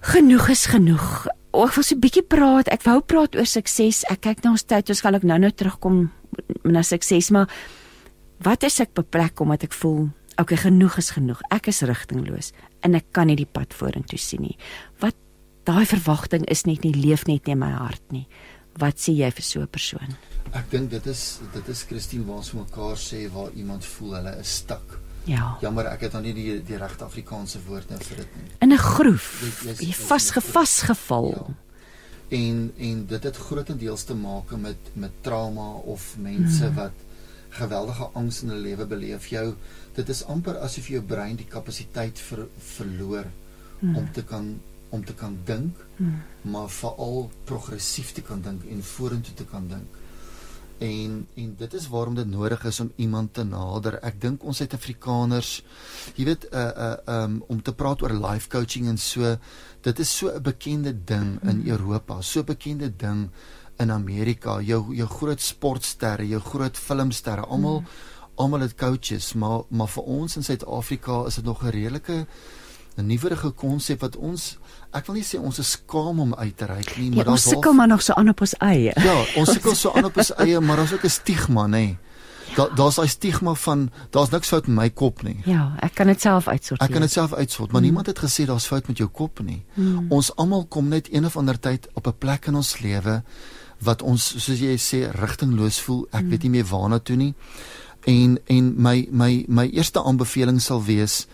genoeg 0.00 0.48
is 0.48 0.64
genoeg. 0.70 1.26
Oh, 1.52 1.66
ek 1.66 1.74
wil 1.76 1.84
so 1.84 1.94
'n 1.94 2.00
bietjie 2.00 2.22
praat. 2.22 2.68
Ek 2.72 2.82
wou 2.86 3.00
praat 3.02 3.36
oor 3.36 3.46
sukses. 3.46 4.04
Ek 4.08 4.20
kyk 4.20 4.44
na 4.44 4.50
ons 4.50 4.64
tyd 4.64 4.88
ons 4.88 5.00
gaan 5.00 5.14
ek 5.14 5.22
nou-nou 5.22 5.50
terugkom 5.50 6.10
na 6.64 6.82
sukses 6.82 7.30
maar 7.30 7.48
wat 8.44 8.64
is 8.64 8.80
ek 8.80 8.94
beplek 8.96 9.40
omdat 9.40 9.68
ek 9.68 9.76
voel 9.76 10.08
okay, 10.40 10.56
genoeg 10.56 10.96
is 10.98 11.10
genoeg. 11.10 11.40
Ek 11.50 11.68
is 11.68 11.82
rigtingloos 11.82 12.52
en 12.86 12.94
ek 12.94 13.12
kan 13.12 13.26
nie 13.30 13.36
die 13.36 13.48
pad 13.48 13.74
vorentoe 13.76 14.18
sien 14.18 14.42
nie. 14.42 14.56
Wat 15.02 15.16
daai 15.68 15.84
verwagting 15.86 16.46
is 16.48 16.64
net 16.66 16.84
nie 16.86 16.94
leef 16.94 17.26
net 17.28 17.46
nie 17.46 17.56
in 17.56 17.62
my 17.62 17.70
hart 17.70 18.04
nie. 18.14 18.26
Wat 18.80 19.00
sê 19.02 19.12
jy 19.12 19.30
vir 19.30 19.44
so 19.44 19.60
'n 19.60 19.66
persoon? 19.66 20.16
Ek 20.52 20.70
dink 20.70 20.90
dit 20.90 21.06
is 21.06 21.40
dit 21.52 21.68
is 21.68 21.82
Christine 21.82 22.24
waar 22.24 22.36
ons 22.36 22.52
mekaar 22.52 22.96
sê 22.96 23.28
waar 23.30 23.50
iemand 23.54 23.84
voel 23.84 24.14
hulle 24.14 24.38
is 24.40 24.56
stuk. 24.56 24.98
Ja. 25.24 25.58
Jammer, 25.60 25.86
ek 25.86 26.00
het 26.00 26.12
dan 26.12 26.22
nie 26.22 26.32
die 26.34 26.62
die 26.64 26.78
regte 26.80 27.04
Afrikaanse 27.04 27.60
woord 27.66 27.90
nou 27.90 27.98
vir 27.98 28.16
dit 28.16 28.36
nie. 28.36 28.50
In 28.60 28.72
'n 28.72 28.78
groef. 28.78 29.42
Jy 29.80 29.92
vasgevasgeval. 29.92 31.30
Ja. 31.30 31.54
En 32.30 32.72
en 32.78 33.06
dit 33.06 33.22
het 33.22 33.36
grootendeels 33.36 34.04
te 34.04 34.14
maak 34.14 34.50
met 34.56 34.78
met 34.94 35.10
trauma 35.22 35.70
of 35.84 36.16
mense 36.18 36.64
hmm. 36.64 36.74
wat 36.74 36.92
geweldige 37.50 38.10
angs 38.14 38.42
in 38.42 38.52
hulle 38.52 38.60
lewe 38.60 38.86
beleef. 38.86 39.28
Jou 39.32 39.54
dit 39.94 40.08
is 40.08 40.24
amper 40.24 40.58
asof 40.64 40.88
jou 40.88 41.02
brein 41.02 41.36
die 41.36 41.48
kapasiteit 41.50 42.18
ver, 42.18 42.46
verloor 42.76 43.26
hmm. 43.80 43.96
om 43.96 44.12
te 44.12 44.24
kan 44.24 44.58
om 44.90 45.04
te 45.06 45.14
kan 45.14 45.36
dink, 45.46 45.76
hmm. 45.96 46.22
maar 46.50 46.70
veral 46.74 47.28
progressief 47.46 48.10
te 48.12 48.24
kan 48.26 48.40
dink 48.42 48.64
en 48.66 48.82
vorentoe 48.82 49.34
te 49.38 49.46
kan 49.46 49.68
dink. 49.70 49.98
En 50.80 51.26
en 51.36 51.52
dit 51.60 51.74
is 51.78 51.86
waarom 51.92 52.16
dit 52.16 52.26
nodig 52.26 52.64
is 52.64 52.80
om 52.80 52.90
iemand 52.96 53.34
te 53.36 53.44
nader. 53.44 54.00
Ek 54.02 54.18
dink 54.20 54.42
ons 54.42 54.62
Suid-Afrikaners, 54.62 55.52
jy 56.16 56.26
weet, 56.30 56.48
uh 56.50 56.66
uh 56.88 57.20
um 57.20 57.38
om 57.52 57.62
te 57.62 57.74
praat 57.76 58.02
oor 58.02 58.16
life 58.16 58.50
coaching 58.50 58.88
en 58.90 58.98
so, 58.98 59.36
dit 59.86 60.02
is 60.02 60.16
so 60.16 60.32
'n 60.32 60.42
bekende 60.42 60.94
ding 61.04 61.38
in 61.42 61.60
hmm. 61.60 61.70
Europa, 61.70 62.20
so 62.22 62.40
'n 62.40 62.50
bekende 62.50 62.90
ding 62.96 63.28
in 63.80 63.90
Amerika. 63.90 64.60
Jou 64.60 64.94
jou 64.94 65.08
groot 65.08 65.40
sportsterre, 65.40 66.28
jou 66.28 66.40
groot 66.40 66.76
filmsterre, 66.76 67.48
almal 67.48 67.80
hmm 67.80 68.08
almal 68.40 68.64
het 68.64 68.74
coaches, 68.74 69.32
maar 69.32 69.66
maar 69.68 69.90
vir 69.94 70.08
ons 70.16 70.36
in 70.36 70.46
Suid-Afrika 70.46 71.24
is 71.28 71.36
dit 71.40 71.44
nog 71.44 71.62
'n 71.62 71.74
redelike 71.76 72.26
'n 72.96 73.06
nuwerige 73.06 73.50
konsep 73.50 74.00
wat 74.00 74.16
ons 74.16 74.58
ek 74.92 75.06
wil 75.06 75.14
nie 75.14 75.24
sê 75.24 75.38
ons 75.38 75.58
is 75.58 75.70
skaam 75.70 76.20
om 76.20 76.34
uit 76.34 76.56
te 76.56 76.64
reik 76.64 76.96
nie, 76.96 77.10
maar 77.10 77.24
ja, 77.24 77.30
ons 77.30 77.48
sukkel 77.48 77.72
maar 77.72 77.88
nog 77.88 78.02
so 78.02 78.12
aan 78.12 78.28
op 78.28 78.40
ons 78.40 78.54
eie. 78.58 78.92
Ja, 78.94 79.24
ons 79.36 79.52
sukkel 79.52 79.74
so 79.74 79.92
aan 79.92 80.04
op 80.04 80.16
ons 80.16 80.34
eie, 80.34 80.60
maar 80.60 80.76
daar's 80.76 80.92
ook 80.92 81.04
'n 81.04 81.08
stigma, 81.08 81.66
nê. 81.66 81.96
Da 82.56 82.68
daar's 82.74 82.94
daai 82.94 83.08
stigma 83.08 83.54
van 83.54 83.90
daar's 84.10 84.30
niks 84.30 84.48
fout 84.48 84.66
met 84.66 84.76
my 84.76 84.90
kop 84.90 85.22
nie. 85.22 85.40
Ja, 85.44 85.76
ek 85.78 85.94
kan 85.94 86.06
dit 86.06 86.20
self 86.20 86.48
uitsorteer. 86.48 86.86
Ek 86.86 86.92
kan 86.92 87.00
dit 87.00 87.10
self 87.10 87.32
uitsorteer, 87.32 87.72
maar 87.72 87.82
hmm. 87.82 87.90
niemand 87.90 88.06
het 88.06 88.18
gesê 88.18 88.46
daar's 88.46 88.66
fout 88.66 88.86
met 88.86 88.96
jou 88.96 89.08
kop 89.08 89.40
nie. 89.40 89.64
Hmm. 89.74 90.06
Ons 90.08 90.36
almal 90.36 90.66
kom 90.66 90.88
net 90.88 91.12
een 91.12 91.24
of 91.24 91.36
ander 91.36 91.60
tyd 91.60 91.88
op 91.94 92.06
'n 92.06 92.18
plek 92.18 92.46
in 92.46 92.54
ons 92.54 92.78
lewe 92.78 93.22
wat 93.80 94.02
ons 94.02 94.22
soos 94.44 94.60
jy 94.60 94.76
sê 94.76 95.06
rigtingloos 95.12 95.80
voel. 95.80 96.06
Ek 96.12 96.20
hmm. 96.20 96.30
weet 96.30 96.42
nie 96.42 96.50
meer 96.50 96.68
waarna 96.68 96.98
toe 96.98 97.16
nie 97.16 97.34
en 98.08 98.38
en 98.46 98.74
my 98.76 99.06
my 99.10 99.44
my 99.48 99.66
eerste 99.72 100.02
aanbeveling 100.02 100.60
sal 100.60 100.84
wees 100.84 101.26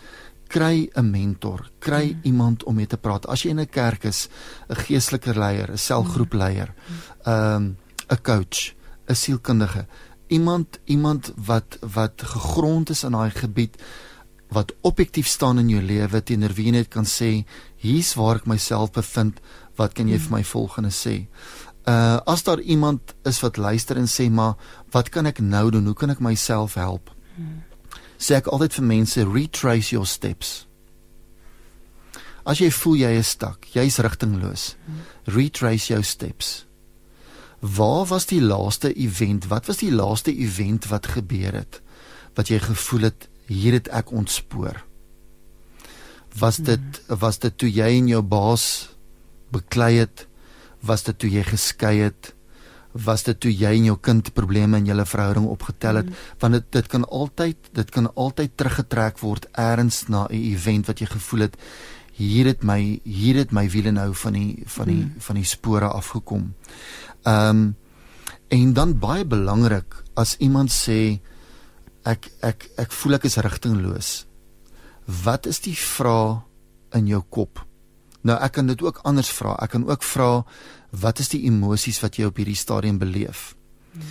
kry 0.47 0.89
'n 0.95 1.11
mentor, 1.11 1.71
kry 1.79 2.13
mm. 2.13 2.19
iemand 2.23 2.63
om 2.63 2.75
mee 2.75 2.87
te 2.87 2.97
praat. 2.97 3.27
As 3.27 3.43
jy 3.43 3.49
in 3.49 3.59
'n 3.59 3.69
kerk 3.69 4.03
is, 4.03 4.29
'n 4.69 4.75
geestelike 4.75 5.33
leier, 5.35 5.71
'n 5.71 5.77
selgroepleier, 5.77 6.73
ehm 7.25 7.55
um, 7.55 7.77
'n 8.09 8.21
coach, 8.21 8.75
'n 9.07 9.15
sielkundige, 9.15 9.87
iemand 10.27 10.79
iemand 10.85 11.33
wat 11.35 11.77
wat 11.81 12.21
gegrond 12.21 12.89
is 12.89 13.03
in 13.03 13.11
daai 13.11 13.31
gebied 13.31 13.75
wat 14.49 14.73
objektief 14.81 15.27
staan 15.27 15.59
in 15.59 15.69
jou 15.69 15.81
lewe 15.81 16.23
teenoor 16.23 16.53
wie 16.53 16.65
jy 16.65 16.71
net 16.71 16.87
kan 16.87 17.05
sê 17.05 17.45
hier's 17.75 18.13
waar 18.15 18.35
ek 18.35 18.45
myself 18.45 18.91
bevind, 18.91 19.41
wat 19.75 19.93
kan 19.93 20.07
jy 20.07 20.15
mm. 20.15 20.21
vir 20.21 20.31
my 20.31 20.43
volgende 20.43 20.91
sê? 20.91 21.27
Uh 21.87 22.19
as 22.27 22.43
daar 22.43 22.59
iemand 22.59 23.15
is 23.23 23.39
wat 23.39 23.57
luister 23.57 23.95
en 23.95 24.09
sê 24.11 24.27
maar 24.29 24.55
wat 24.91 25.09
kan 25.09 25.25
ek 25.25 25.39
nou 25.39 25.71
doen? 25.71 25.85
Hoe 25.85 25.95
kan 25.95 26.11
ek 26.11 26.19
myself 26.19 26.75
help? 26.75 27.13
Hmm. 27.35 27.63
Sê 28.19 28.35
ek 28.35 28.49
altyd 28.51 28.75
vir 28.75 28.87
mense 28.89 29.23
retrace 29.23 29.95
your 29.95 30.05
steps. 30.05 30.67
As 32.43 32.59
jy 32.59 32.67
voel 32.75 32.99
jy 33.05 33.13
is 33.21 33.31
stak, 33.37 33.69
jy's 33.71 34.01
rigtingloos. 34.03 34.75
Hmm. 34.83 35.07
Retrace 35.31 35.87
your 35.93 36.03
steps. 36.03 36.65
Waar 37.63 38.05
was 38.11 38.27
die 38.27 38.43
laaste 38.43 38.91
event? 38.91 39.47
Wat 39.47 39.71
was 39.71 39.79
die 39.79 39.91
laaste 39.91 40.35
event 40.35 40.91
wat 40.91 41.07
gebeur 41.15 41.55
het? 41.55 41.81
Wat 42.35 42.51
jy 42.51 42.59
gevoel 42.67 43.09
het 43.09 43.31
hier 43.47 43.79
het 43.79 43.87
ek 43.95 44.11
ontspoor? 44.11 44.83
Was 46.35 46.59
dit 46.59 46.83
hmm. 46.83 47.19
was 47.23 47.39
dit 47.39 47.55
toe 47.55 47.71
jy 47.71 47.93
en 47.95 48.11
jou 48.11 48.21
baas 48.21 48.89
beklei 49.55 50.03
het? 50.03 50.26
Was 50.89 51.03
dit 51.07 51.17
toe 51.19 51.29
jy 51.29 51.43
geskei 51.43 51.95
het 52.05 52.33
was 53.07 53.23
dit 53.27 53.37
toe 53.39 53.51
jy 53.51 53.73
en 53.77 53.89
jou 53.91 53.97
kind 54.01 54.31
probleme 54.33 54.79
in 54.81 54.87
julle 54.89 55.05
verhouding 55.05 55.45
opgetel 55.51 56.01
het 56.01 56.09
mm. 56.09 56.23
want 56.41 56.57
dit 56.57 56.71
dit 56.79 56.87
kan 56.93 57.05
altyd 57.05 57.69
dit 57.79 57.91
kan 57.93 58.09
altyd 58.15 58.55
teruggetrek 58.57 59.21
word 59.21 59.45
eers 59.53 60.07
na 60.07 60.25
'n 60.25 60.33
event 60.53 60.87
wat 60.87 60.99
jy 60.99 61.07
gevoel 61.11 61.47
het 61.47 61.57
hier 62.17 62.49
het 62.49 62.63
my 62.65 62.79
hier 63.05 63.37
het 63.37 63.53
my 63.53 63.67
wiele 63.69 63.93
nou 63.93 64.09
van 64.17 64.33
die 64.33 64.63
van 64.65 64.89
die 64.89 65.03
mm. 65.03 65.21
van 65.21 65.37
die 65.37 65.45
spore 65.45 65.89
afgekom. 65.89 66.53
Ehm 67.23 67.49
um, 67.49 67.75
en 68.47 68.73
dan 68.73 68.93
baie 68.99 69.25
belangrik 69.27 69.95
as 70.15 70.37
iemand 70.39 70.71
sê 70.71 71.19
ek 72.07 72.29
ek 72.41 72.69
ek 72.79 72.91
voel 72.91 73.19
ek 73.19 73.27
is 73.27 73.37
rigtingloos. 73.43 74.11
Wat 75.23 75.45
is 75.45 75.59
die 75.59 75.75
vraag 75.75 76.45
in 76.95 77.07
jou 77.11 77.21
kop? 77.29 77.65
Nou 78.23 78.37
ek 78.39 78.55
kan 78.57 78.71
dit 78.71 78.81
ook 78.81 79.03
anders 79.03 79.29
vra. 79.29 79.57
Ek 79.61 79.75
kan 79.75 79.85
ook 79.87 80.03
vra 80.03 80.45
wat 80.91 81.19
is 81.19 81.29
die 81.29 81.43
emosies 81.49 81.99
wat 82.01 82.17
jy 82.17 82.27
op 82.29 82.37
hierdie 82.39 82.57
stadium 82.57 82.99
beleef? 83.01 83.55
Hmm. 83.93 84.03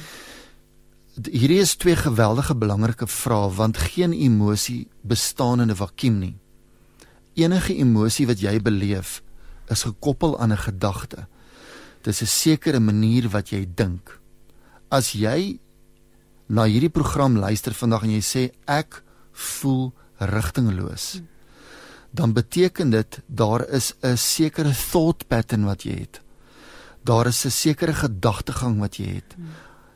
Hierdie 1.16 1.62
is 1.62 1.77
twee 1.81 1.97
geweldige 1.97 2.55
belangrike 2.55 3.07
vrae 3.09 3.48
want 3.57 3.81
geen 3.81 4.12
emosie 4.12 4.89
bestaan 5.03 5.61
in 5.61 5.70
'n 5.70 5.77
vakuum 5.77 6.19
nie. 6.19 6.36
Enige 7.35 7.77
emosie 7.77 8.27
wat 8.27 8.40
jy 8.40 8.61
beleef 8.61 9.23
is 9.69 9.82
gekoppel 9.82 10.39
aan 10.39 10.53
'n 10.53 10.65
gedagte. 10.69 11.27
Dis 12.03 12.23
'n 12.23 12.27
sekere 12.27 12.81
manier 12.81 13.28
wat 13.28 13.48
jy 13.48 13.66
dink. 13.74 14.20
As 14.90 15.12
jy 15.12 15.59
na 16.48 16.65
hierdie 16.65 16.90
program 16.90 17.36
luister 17.36 17.73
vandag 17.74 18.03
en 18.03 18.11
jy 18.11 18.23
sê 18.23 18.51
ek 18.66 19.03
voel 19.32 19.93
rigtingloos. 20.19 21.12
Hmm 21.12 21.28
dan 22.16 22.32
beteken 22.32 22.90
dit 22.90 23.20
daar 23.27 23.69
is 23.69 23.94
'n 24.01 24.16
sekere 24.16 24.74
thought 24.90 25.27
pattern 25.27 25.65
wat 25.65 25.82
jy 25.82 25.97
het. 25.98 26.20
Daar 27.07 27.27
is 27.27 27.45
'n 27.47 27.51
sekere 27.51 27.93
gedagtegang 27.95 28.78
wat 28.78 28.97
jy 28.97 29.07
het. 29.23 29.37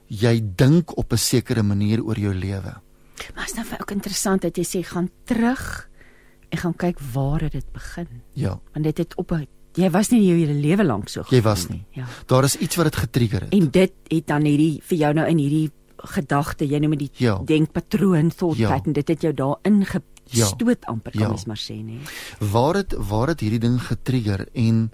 Jy 0.07 0.41
dink 0.57 0.97
op 0.97 1.13
'n 1.13 1.17
sekere 1.19 1.63
manier 1.63 2.03
oor 2.05 2.19
jou 2.19 2.35
lewe. 2.35 2.75
Maar 3.35 3.45
is 3.45 3.55
nou 3.55 3.67
ook 3.81 3.91
interessant 3.91 4.43
dat 4.43 4.57
jy 4.57 4.65
sê 4.65 4.83
gaan 4.87 5.11
terug 5.25 5.89
en 6.49 6.59
gaan 6.59 6.75
kyk 6.77 6.99
waar 7.13 7.41
het 7.41 7.53
dit 7.53 7.73
begin. 7.73 8.07
Ja. 8.33 8.61
Want 8.73 8.85
dit 8.85 8.99
het 8.99 9.15
op 9.17 9.33
'n 9.33 9.47
jy 9.75 9.91
was 9.91 10.09
nie 10.11 10.27
jou 10.27 10.39
hele 10.39 10.55
lewe 10.61 10.85
lank 10.85 11.09
so. 11.09 11.23
Jy 11.29 11.43
was 11.43 11.69
nie. 11.69 11.85
Ja. 11.91 12.05
Daar 12.27 12.45
is 12.45 12.57
iets 12.57 12.77
wat 12.77 12.85
dit 12.85 12.97
getrigger 12.97 13.41
het. 13.41 13.53
En 13.53 13.71
dit 13.71 13.93
het 14.09 14.27
dan 14.27 14.43
hierdie 14.45 14.81
vir 14.83 14.99
jou 14.99 15.15
nou 15.15 15.29
in 15.29 15.39
hierdie 15.39 15.71
gedagte, 15.97 16.65
jy 16.67 16.79
noem 16.79 16.91
dit 16.91 16.99
die 16.99 17.11
Ja. 17.27 17.39
denkpatroon 17.45 18.31
thought 18.35 18.59
Ja. 18.59 18.69
pattern, 18.71 18.93
dit 18.93 19.09
het 19.09 19.21
jou 19.21 19.35
daarin 19.35 19.81
Ja. 19.81 20.45
gestoot 20.45 20.85
amper 20.87 21.13
kan 21.13 21.21
Ja. 21.21 21.29
mens 21.29 21.45
maar 21.45 21.57
sê 21.59 21.75
nê. 21.85 21.99
waar 22.39 22.75
het 22.75 22.93
waar 23.09 23.29
het 23.29 23.41
hierdie 23.41 23.59
ding 23.59 23.81
getrigger 23.83 24.49
en 24.55 24.91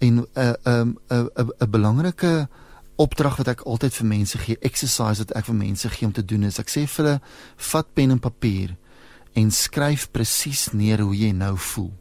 en 0.00 0.18
'n 0.18 0.26
'n 0.34 0.54
'n 0.66 0.96
'n 1.10 1.50
'n 1.60 1.70
belangrike 1.70 2.48
opdrag 2.96 3.36
wat 3.36 3.48
ek 3.48 3.60
altyd 3.66 3.92
vir 3.94 4.06
mense 4.06 4.38
gee, 4.38 4.56
exercise 4.60 5.18
wat 5.18 5.30
ek 5.36 5.44
vir 5.44 5.54
mense 5.54 5.88
gee 5.88 6.06
om 6.06 6.12
te 6.12 6.24
doen 6.24 6.42
is 6.44 6.58
ek 6.58 6.68
sê 6.68 6.86
vir 6.86 7.04
hulle 7.04 7.20
vat 7.56 7.94
pen 7.94 8.10
en 8.10 8.18
papier 8.18 8.76
en 9.34 9.50
skryf 9.50 10.08
presies 10.10 10.72
neer 10.72 10.98
hoe 11.00 11.14
jy 11.16 11.32
nou 11.32 11.56
voel. 11.56 11.92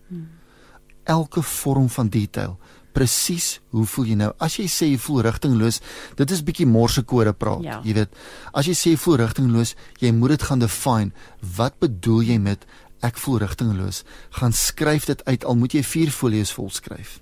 Elke 1.06 1.42
vorm 1.42 1.90
van 1.90 2.10
detail 2.10 2.58
presies 2.98 3.60
hoe 3.70 3.86
voel 3.86 4.06
jy 4.06 4.16
nou? 4.16 4.32
As 4.40 4.56
jy 4.58 4.66
sê 4.66 4.88
jy 4.90 4.98
voel 4.98 5.22
rigtingloos 5.22 5.82
dit 6.18 6.32
is 6.32 6.42
bietjie 6.44 6.66
morsekode 6.66 7.34
praat 7.34 7.64
Ja. 7.64 7.82
jy 7.84 7.94
weet. 7.94 8.10
As 8.54 8.66
jy 8.66 8.74
sê 8.74 8.90
jy 8.92 8.98
voel 8.98 9.16
rigtingloos 9.18 9.76
jy 10.00 10.12
moet 10.12 10.30
dit 10.30 10.42
gaan 10.44 10.60
define 10.60 11.12
wat 11.58 11.80
bedoel 11.80 12.22
jy 12.24 12.38
met 12.40 12.66
ek 13.04 13.18
voel 13.18 13.38
rigtingloos 13.40 14.04
gaan 14.32 14.52
skryf 14.54 15.06
dit 15.06 15.26
uit 15.26 15.46
al 15.46 15.56
moet 15.56 15.72
jy 15.74 15.84
4 15.84 16.10
folios 16.12 16.52
vol 16.54 16.70
skryf 16.70 17.20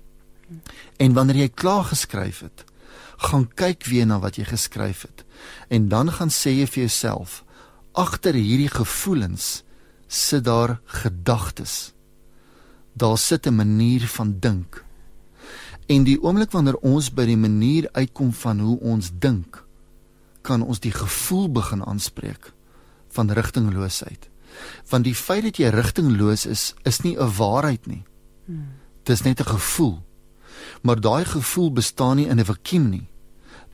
en 0.96 1.12
wanneer 1.12 1.36
jy 1.36 1.48
klaar 1.48 1.84
geskryf 1.84 2.40
het 2.40 2.64
gaan 3.16 3.48
kyk 3.54 3.86
weer 3.90 4.06
na 4.06 4.18
wat 4.18 4.36
jy 4.36 4.44
geskryf 4.44 5.02
het 5.02 5.24
en 5.68 5.88
dan 5.88 6.12
gaan 6.12 6.30
sê 6.30 6.52
jy 6.60 6.66
vir 6.66 6.86
jouself 6.86 7.44
agter 7.92 8.34
hierdie 8.34 8.70
gevoelens 8.70 9.62
sit 10.06 10.44
daar 10.44 10.80
gedagtes 11.02 11.92
daar 12.92 13.18
sit 13.18 13.46
'n 13.46 13.56
manier 13.56 14.06
van 14.08 14.38
dink 14.40 14.86
En 15.86 16.02
die 16.02 16.18
oomblik 16.22 16.50
wanneer 16.50 16.78
ons 16.82 17.12
by 17.14 17.28
die 17.28 17.38
manier 17.38 17.86
uitkom 17.94 18.32
van 18.34 18.60
hoe 18.60 18.76
ons 18.82 19.12
dink, 19.22 19.62
kan 20.42 20.62
ons 20.62 20.82
die 20.82 20.94
gevoel 20.94 21.46
begin 21.54 21.84
aanspreek 21.86 22.50
van 23.14 23.30
rigtingloosheid. 23.30 24.26
Want 24.90 25.06
die 25.06 25.14
feit 25.14 25.44
dat 25.46 25.60
jy 25.60 25.70
rigtingloos 25.70 26.46
is, 26.46 26.74
is 26.82 27.00
nie 27.04 27.16
'n 27.16 27.30
waarheid 27.38 27.86
nie. 27.86 28.02
Dis 29.04 29.22
net 29.22 29.40
'n 29.40 29.44
gevoel. 29.44 30.02
Maar 30.86 31.00
daai 31.00 31.24
gevoel 31.24 31.72
bestaan 31.72 32.16
nie 32.16 32.28
in 32.30 32.38
'n 32.38 32.44
vakuum 32.44 32.88
nie. 32.88 33.06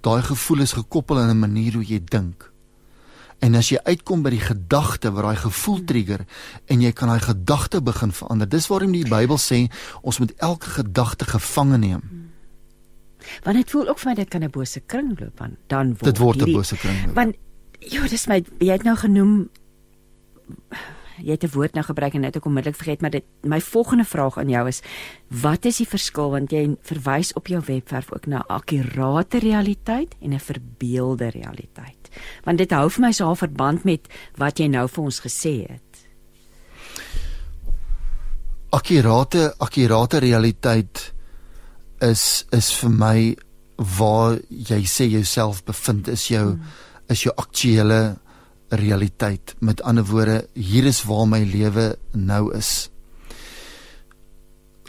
Daai 0.01 0.23
gevoel 0.23 0.61
is 0.61 0.73
gekoppel 0.73 1.19
aan 1.19 1.31
'n 1.31 1.39
manier 1.39 1.73
hoe 1.73 1.85
jy 1.85 2.01
dink. 2.05 2.53
En 3.39 3.55
as 3.55 3.69
jy 3.69 3.79
uitkom 3.85 4.23
by 4.23 4.31
die 4.31 4.41
gedagte 4.41 5.11
wat 5.13 5.25
daai 5.25 5.37
gevoel 5.37 5.85
trigger 5.85 6.25
en 6.67 6.81
jy 6.81 6.93
kan 6.93 7.09
daai 7.09 7.21
gedagte 7.21 7.83
begin 7.83 8.13
verander. 8.13 8.49
Dis 8.49 8.67
waarom 8.67 8.93
die 8.93 9.09
Bybel 9.09 9.39
sê 9.39 9.67
ons 10.03 10.19
moet 10.19 10.33
elke 10.37 10.67
gedagte 10.67 11.25
gevange 11.25 11.79
neem. 11.79 12.03
Want 13.43 13.57
dit 13.57 13.71
voel 13.71 13.89
ook 13.89 13.99
vir 13.99 14.11
my 14.11 14.15
dit 14.15 14.29
kan 14.29 14.43
'n 14.43 14.51
bose 14.51 14.81
kringloop 14.81 15.41
aan 15.41 15.57
dan 15.67 15.87
word. 15.89 16.05
Dit 16.05 16.19
word 16.19 16.43
'n 16.43 16.53
bose 16.53 16.77
kringloop. 16.77 17.15
Want 17.15 17.35
ja, 17.79 18.09
dis 18.09 18.27
my 18.27 18.45
jy 18.59 18.73
het 18.73 18.83
nou 18.83 18.97
genoem 18.97 19.49
jy 21.23 21.31
het 21.31 21.45
'n 21.45 21.55
woord 21.55 21.75
nou 21.75 21.85
gebruik 21.85 22.15
en 22.15 22.21
net 22.21 22.37
ek 22.37 22.45
onmiddellik 22.45 22.77
vergeet 22.77 23.01
maar 23.01 23.11
dit 23.11 23.25
my 23.43 23.61
volgende 23.61 24.05
vraag 24.05 24.39
aan 24.39 24.49
jou 24.49 24.69
is 24.69 24.83
wat 25.29 25.65
is 25.65 25.77
die 25.77 25.89
verskil? 25.89 26.31
Want 26.31 26.51
jy 26.51 26.77
verwys 26.83 27.33
op 27.33 27.47
jou 27.47 27.63
webwerf 27.67 28.13
ook 28.13 28.27
na 28.27 28.45
akkurate 28.49 29.39
realiteit 29.39 30.15
en 30.21 30.35
'n 30.35 30.41
verbeelde 30.41 31.31
realiteit. 31.31 32.11
Want 32.45 32.59
dit 32.59 32.71
hou 32.71 32.91
vir 32.91 33.01
my 33.01 33.13
so 33.13 33.31
'n 33.31 33.37
verband 33.37 33.85
met 33.85 34.09
wat 34.37 34.59
jy 34.59 34.67
nou 34.67 34.89
vir 34.89 35.05
ons 35.05 35.21
gesê 35.21 35.67
het. 35.69 35.93
Akkurate 38.71 39.55
akkurate 39.59 40.19
realiteit 40.19 41.13
is 42.01 42.45
is 42.51 42.73
vir 42.73 42.91
my 42.91 43.37
waar 43.77 44.39
jy 44.49 44.83
sê 44.85 45.09
jouself 45.11 45.65
bevind 45.65 46.09
is 46.09 46.29
jou 46.29 46.45
hmm. 46.55 46.63
is 47.09 47.23
jou 47.23 47.33
aktuele 47.37 48.19
realiteit. 48.73 49.55
Met 49.61 49.83
ander 49.83 50.05
woorde, 50.05 50.47
hier 50.55 50.85
is 50.89 51.03
waar 51.05 51.27
my 51.29 51.43
lewe 51.45 51.97
nou 52.13 52.55
is. 52.57 52.89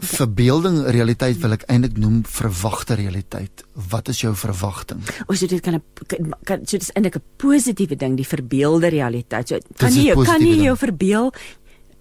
Verbeelding 0.04 0.80
realiteit 0.92 1.38
wil 1.44 1.54
ek 1.56 1.64
eintlik 1.72 2.00
noem 2.02 2.24
verwagte 2.28 2.96
realiteit. 3.00 3.62
Wat 3.92 4.10
is 4.12 4.24
jou 4.24 4.34
verwagting? 4.36 5.04
of 5.28 5.38
so 5.38 5.48
dit 5.48 5.62
kan 5.62 5.76
'n 5.76 6.34
kan, 6.44 6.66
so 6.66 6.78
dis 6.78 6.92
eintlik 6.96 7.16
'n 7.18 7.24
positiewe 7.38 7.96
ding 7.96 8.18
die 8.18 8.26
verbeelde 8.28 8.90
realiteit 8.90 9.48
so 9.48 9.60
kan 9.78 9.90
is 9.90 9.96
jy 9.96 10.12
'n 10.12 10.26
kan 10.26 10.42
jy 10.42 10.56
ding. 10.56 10.64
jou 10.64 10.76
verbeel 10.78 11.34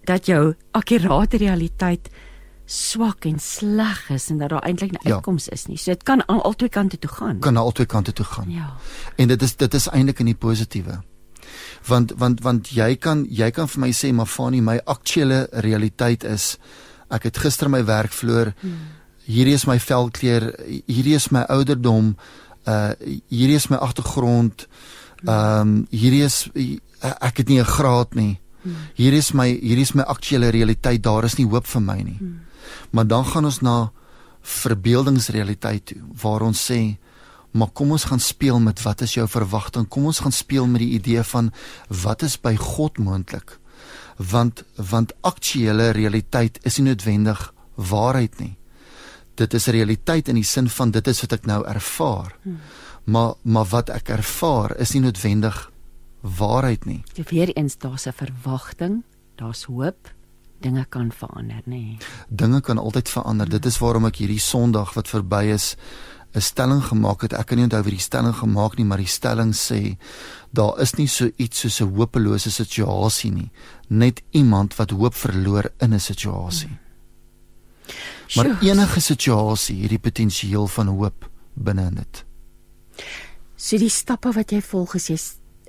dat 0.05 0.27
jou 0.27 0.55
akkurate 0.73 1.37
realiteit 1.37 2.09
swak 2.67 3.25
en 3.27 3.39
sleg 3.39 4.11
is 4.11 4.31
en 4.31 4.39
dat 4.39 4.49
daar 4.51 4.63
eintlik 4.65 4.93
'n 4.93 4.99
Ja. 5.09 5.15
uitkoms 5.15 5.49
is 5.49 5.67
nie. 5.67 5.77
So 5.77 5.91
dit 5.91 6.03
kan 6.03 6.23
aan 6.29 6.43
albei 6.43 6.69
kante 6.69 6.99
toe 6.99 7.11
gaan. 7.11 7.39
Kan 7.41 7.55
na 7.55 7.61
albei 7.61 7.87
kante 7.87 8.13
toe 8.13 8.25
gaan. 8.25 8.51
Ja. 8.51 8.77
En 9.17 9.29
dit 9.29 9.43
is 9.43 9.57
dit 9.57 9.75
is 9.75 9.89
eintlik 9.89 10.19
in 10.19 10.27
die 10.27 10.35
positiewe. 10.35 11.03
Want 11.86 12.12
want 12.16 12.40
want 12.40 12.68
jy 12.68 12.97
kan 12.97 13.26
jy 13.30 13.51
kan 13.51 13.68
vir 13.68 13.80
my 13.80 13.93
sê 13.93 14.12
maar 14.12 14.26
Fani 14.26 14.60
my 14.60 14.78
aktuele 14.86 15.47
realiteit 15.52 16.24
is 16.24 16.59
ek 17.10 17.28
het 17.28 17.39
gister 17.39 17.68
my 17.68 17.84
werk 17.84 18.12
verloor. 18.12 18.52
Hmm. 18.60 18.78
Hierdie 19.26 19.55
is 19.55 19.66
my 19.66 19.78
velkleur, 19.78 20.48
hierdie 20.86 21.14
is 21.14 21.30
my 21.30 21.44
ouderdom, 21.48 22.16
uh 22.66 22.93
hierdie 23.28 23.59
is 23.59 23.68
my 23.70 23.76
agtergrond. 23.76 24.66
Ehm 25.26 25.60
um, 25.60 25.74
hierdie 25.90 26.24
is 26.24 26.48
ek 27.01 27.36
het 27.43 27.48
nie 27.48 27.60
'n 27.60 27.64
graad 27.64 28.14
nie. 28.14 28.39
Hier 28.94 29.12
is 29.12 29.32
my 29.32 29.48
hier 29.48 29.78
is 29.78 29.93
my 29.94 30.02
aktuele 30.02 30.51
realiteit. 30.51 31.02
Daar 31.02 31.24
is 31.24 31.36
nie 31.39 31.47
hoop 31.47 31.66
vir 31.66 31.82
my 31.82 32.02
nie. 32.02 32.18
Hmm. 32.18 32.40
Maar 32.90 33.06
dan 33.06 33.24
gaan 33.24 33.44
ons 33.44 33.60
na 33.60 33.93
verbeeldingsrealiteit 34.43 35.86
toe 35.86 36.02
waar 36.22 36.43
ons 36.43 36.70
sê 36.70 36.97
maar 37.53 37.70
kom 37.73 37.91
ons 37.91 38.05
gaan 38.09 38.20
speel 38.20 38.61
met 38.61 38.83
wat 38.83 39.01
is 39.05 39.15
jou 39.15 39.27
verwagting? 39.29 39.89
Kom 39.89 40.07
ons 40.09 40.23
gaan 40.24 40.33
speel 40.33 40.66
met 40.66 40.81
die 40.81 40.95
idee 40.97 41.23
van 41.23 41.53
wat 42.03 42.23
is 42.23 42.39
by 42.41 42.55
God 42.57 42.99
moontlik? 42.99 43.59
Want 44.16 44.65
want 44.77 45.12
aktuele 45.20 45.91
realiteit 45.91 46.59
is 46.62 46.79
nie 46.79 46.91
noodwendig 46.91 47.51
waarheid 47.74 48.39
nie. 48.41 48.57
Dit 49.35 49.55
is 49.55 49.66
realiteit 49.66 50.29
in 50.29 50.41
die 50.41 50.49
sin 50.49 50.69
van 50.69 50.91
dit 50.91 51.07
is 51.09 51.20
wat 51.24 51.33
ek 51.33 51.47
nou 51.49 51.61
ervaar. 51.66 52.37
Hmm. 52.43 52.59
Maar 53.05 53.35
maar 53.43 53.69
wat 53.69 53.91
ek 53.91 54.09
ervaar 54.09 54.77
is 54.81 54.95
nie 54.95 55.05
noodwendig 55.05 55.69
waarheid 56.23 56.85
nie. 56.87 57.03
So 57.16 57.23
weer 57.29 57.53
eens 57.57 57.79
daar's 57.79 58.07
'n 58.07 58.12
verwagting, 58.12 59.03
daar's 59.37 59.65
hoop, 59.65 60.12
dinge 60.61 60.85
kan 60.89 61.12
verander, 61.12 61.62
nê. 61.65 61.70
Nee. 61.70 61.99
Dinge 62.29 62.61
kan 62.61 62.79
altyd 62.79 63.09
verander. 63.09 63.49
Dit 63.49 63.66
is 63.66 63.79
waarom 63.79 64.07
ek 64.07 64.16
hierdie 64.23 64.41
Sondag 64.41 64.95
wat 64.95 65.09
verby 65.09 65.45
is 65.53 65.77
'n 66.35 66.41
stelling 66.41 66.83
gemaak 66.83 67.21
het. 67.23 67.33
Ek 67.33 67.47
kan 67.47 67.57
nie 67.59 67.65
onthou 67.65 67.83
wie 67.83 67.93
die 67.93 68.01
stelling 68.01 68.35
gemaak 68.35 68.77
nie, 68.77 68.85
maar 68.85 68.99
die 68.99 69.07
stelling 69.07 69.53
sê 69.55 69.97
daar 70.53 70.81
is 70.81 70.95
nie 70.95 71.07
so 71.09 71.31
iets 71.37 71.61
soos 71.61 71.81
'n 71.81 71.95
hopelose 71.97 72.51
situasie 72.51 73.31
nie, 73.33 73.51
net 73.89 74.23
iemand 74.31 74.77
wat 74.77 74.91
hoop 74.91 75.15
verloor 75.15 75.71
in 75.81 75.93
'n 75.95 76.01
situasie. 76.01 76.79
Maar 78.35 78.45
Sjoe. 78.45 78.71
enige 78.71 79.01
situasie 79.01 79.81
het 79.83 79.89
die 79.91 79.99
potensiaal 79.99 80.67
van 80.67 80.87
hoop 80.87 81.29
binne 81.55 81.83
in 81.87 81.95
dit. 81.95 82.25
So 83.57 83.79
die 83.79 83.89
stappe 83.91 84.33
wat 84.33 84.51
jy 84.51 84.61
volg 84.61 84.95
is 84.95 85.07
jy 85.09 85.19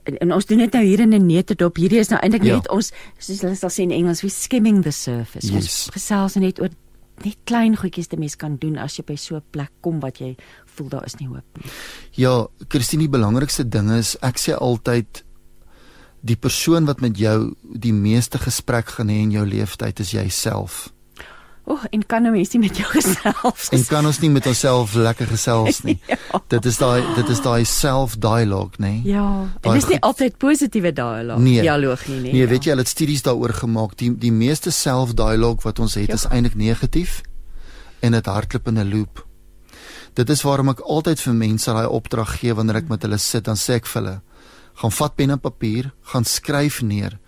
en, 0.04 0.18
en 0.18 0.34
ons 0.34 0.46
doen 0.46 0.58
dit 0.58 0.74
nou 0.74 0.84
hier 0.86 1.00
in 1.00 1.14
'n 1.14 1.26
netedop. 1.26 1.76
Hierdie 1.78 2.00
is 2.00 2.10
nou 2.10 2.20
eintlik 2.22 2.44
Ja. 2.44 2.56
net 2.56 2.70
ons 2.70 2.92
soos 3.18 3.42
hulle 3.42 3.56
sal 3.56 3.70
sê 3.70 3.80
in 3.84 3.92
Engels, 3.92 4.22
we 4.22 4.30
skimming 4.30 4.84
the 4.84 4.92
surface. 4.92 5.48
Yes. 5.48 5.56
Ons 5.56 5.90
gesels 5.92 6.36
net 6.36 6.60
oor 6.62 6.70
net 7.22 7.38
klein 7.46 7.76
goedjies 7.78 8.10
wat 8.12 8.20
mens 8.20 8.36
kan 8.36 8.58
doen 8.58 8.78
as 8.78 8.98
jy 8.98 9.06
by 9.06 9.16
so 9.16 9.36
'n 9.36 9.44
plek 9.52 9.72
kom 9.82 10.00
wat 10.00 10.20
jy 10.20 10.36
voel 10.66 10.90
daar 10.90 11.06
is 11.06 11.16
nie 11.20 11.28
hoop 11.28 11.46
nie. 11.58 11.70
Ja, 12.12 12.48
Christine, 12.70 13.04
die 13.04 13.10
belangrikste 13.10 13.70
ding 13.70 13.92
is 13.92 14.18
ek 14.22 14.38
sê 14.38 14.58
altyd 14.58 15.24
die 16.22 16.36
persoon 16.36 16.86
wat 16.86 17.02
met 17.02 17.18
jou 17.18 17.56
die 17.62 17.94
meeste 17.94 18.40
gesprek 18.40 18.88
gaan 18.88 19.10
hê 19.10 19.22
in 19.22 19.32
jou 19.32 19.46
lewenstyd 19.46 20.00
is 20.00 20.12
jouself. 20.12 20.94
O, 21.66 21.74
oh, 21.74 21.84
en 21.92 22.06
kan 22.06 22.24
'n 22.24 22.32
mens 22.32 22.52
nie 22.54 22.60
met 22.60 22.78
jou 22.78 22.88
gesels? 22.98 23.70
En 23.72 23.86
kan 23.86 24.06
ons 24.06 24.20
nie 24.20 24.30
met 24.30 24.46
onsself 24.46 24.94
lekker 24.96 25.28
gesels 25.28 25.82
nie. 25.84 26.00
Ja. 26.08 26.18
Dit 26.48 26.66
is 26.66 26.78
daai 26.78 27.04
dit 27.16 27.30
is 27.30 27.42
daai 27.42 27.64
self-dialogue, 27.66 28.78
nê? 28.80 29.02
Ja, 29.06 29.48
Daai 29.62 29.76
dis 29.80 29.88
nie 29.88 29.94
goed- 29.96 30.02
altyd 30.04 30.38
positiewe 30.38 30.92
dialoog, 30.94 31.38
Nee. 31.40 31.62
dialoog 31.62 32.08
nie, 32.08 32.20
nee. 32.20 32.34
Nee, 32.34 32.48
weet 32.48 32.64
jy, 32.64 32.70
hulle 32.70 32.82
het 32.82 32.90
studies 32.92 33.22
daaroor 33.22 33.54
gemaak. 33.54 33.96
Die 33.98 34.12
die 34.18 34.32
meeste 34.32 34.72
self-dialogue 34.72 35.64
wat 35.64 35.80
ons 35.80 35.94
het 35.96 36.08
Ja. 36.08 36.14
is 36.14 36.26
eintlik 36.28 36.56
negatief 36.56 37.22
en 38.02 38.12
dit 38.12 38.26
hardloop 38.26 38.68
in 38.68 38.78
'n 38.80 38.90
loop. 38.90 39.26
Dit 40.14 40.30
is 40.30 40.42
waarom 40.42 40.70
ek 40.70 40.80
altyd 40.80 41.20
vir 41.22 41.34
mense 41.34 41.72
daai 41.72 41.88
opdrag 41.88 42.40
gee 42.40 42.54
wanneer 42.54 42.76
ek 42.76 42.90
met 42.90 43.02
hulle 43.02 43.18
sit, 43.18 43.44
dan 43.46 43.56
sê 43.56 43.74
ek 43.76 43.86
vir 43.86 44.02
hulle: 44.04 44.22
"Gaan 44.76 44.92
vat 44.92 45.16
pen 45.16 45.30
en 45.32 45.40
papier, 45.40 45.94
gaan 46.02 46.24
skryf 46.26 46.82
neer 46.82 47.20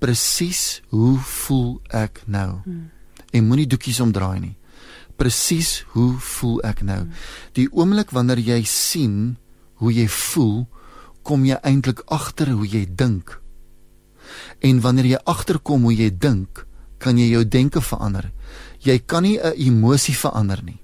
presies 0.00 0.80
hoe 0.90 1.18
voel 1.18 1.80
ek 1.90 2.22
nou?" 2.26 2.60
Hmm. 2.64 2.90
En 3.30 3.46
moenie 3.46 3.66
doekies 3.66 4.00
omdraai 4.00 4.40
nie. 4.40 4.56
Presies 5.16 5.84
hoe 5.94 6.12
voel 6.20 6.60
ek 6.68 6.82
nou? 6.84 7.06
Die 7.56 7.68
oomblik 7.72 8.12
wanneer 8.12 8.38
jy 8.38 8.62
sien 8.68 9.36
hoe 9.80 9.92
jy 9.92 10.06
voel, 10.08 10.66
kom 11.26 11.44
jy 11.44 11.56
eintlik 11.64 12.02
agter 12.12 12.52
hoe 12.52 12.66
jy 12.68 12.84
dink. 12.86 13.40
En 14.60 14.80
wanneer 14.80 15.16
jy 15.16 15.20
agterkom 15.24 15.86
hoe 15.88 15.94
jy 15.94 16.10
dink, 16.12 16.66
kan 16.98 17.18
jy 17.18 17.30
jou 17.32 17.44
denke 17.44 17.80
verander. 17.80 18.30
Jy 18.80 18.98
kan 18.98 19.22
nie 19.22 19.38
'n 19.38 19.52
emosie 19.56 20.16
verander 20.16 20.62
nie. 20.62 20.80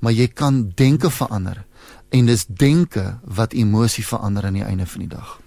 Maar 0.00 0.12
jy 0.12 0.28
kan 0.28 0.72
denke 0.74 1.10
verander. 1.10 1.66
En 2.10 2.26
dis 2.26 2.46
denke 2.46 3.20
wat 3.24 3.52
emosie 3.52 4.04
verander 4.06 4.44
aan 4.44 4.54
die 4.54 4.64
einde 4.64 4.86
van 4.86 5.00
die 5.00 5.08
dag. 5.08 5.40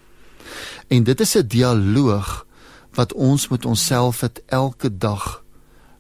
En 0.88 1.04
dit 1.04 1.20
is 1.20 1.36
'n 1.36 1.48
dialoog 1.48 2.46
wat 2.94 3.14
ons 3.14 3.48
met 3.48 3.66
onsself 3.66 4.22
het 4.22 4.42
elke 4.48 4.98
dag 4.98 5.43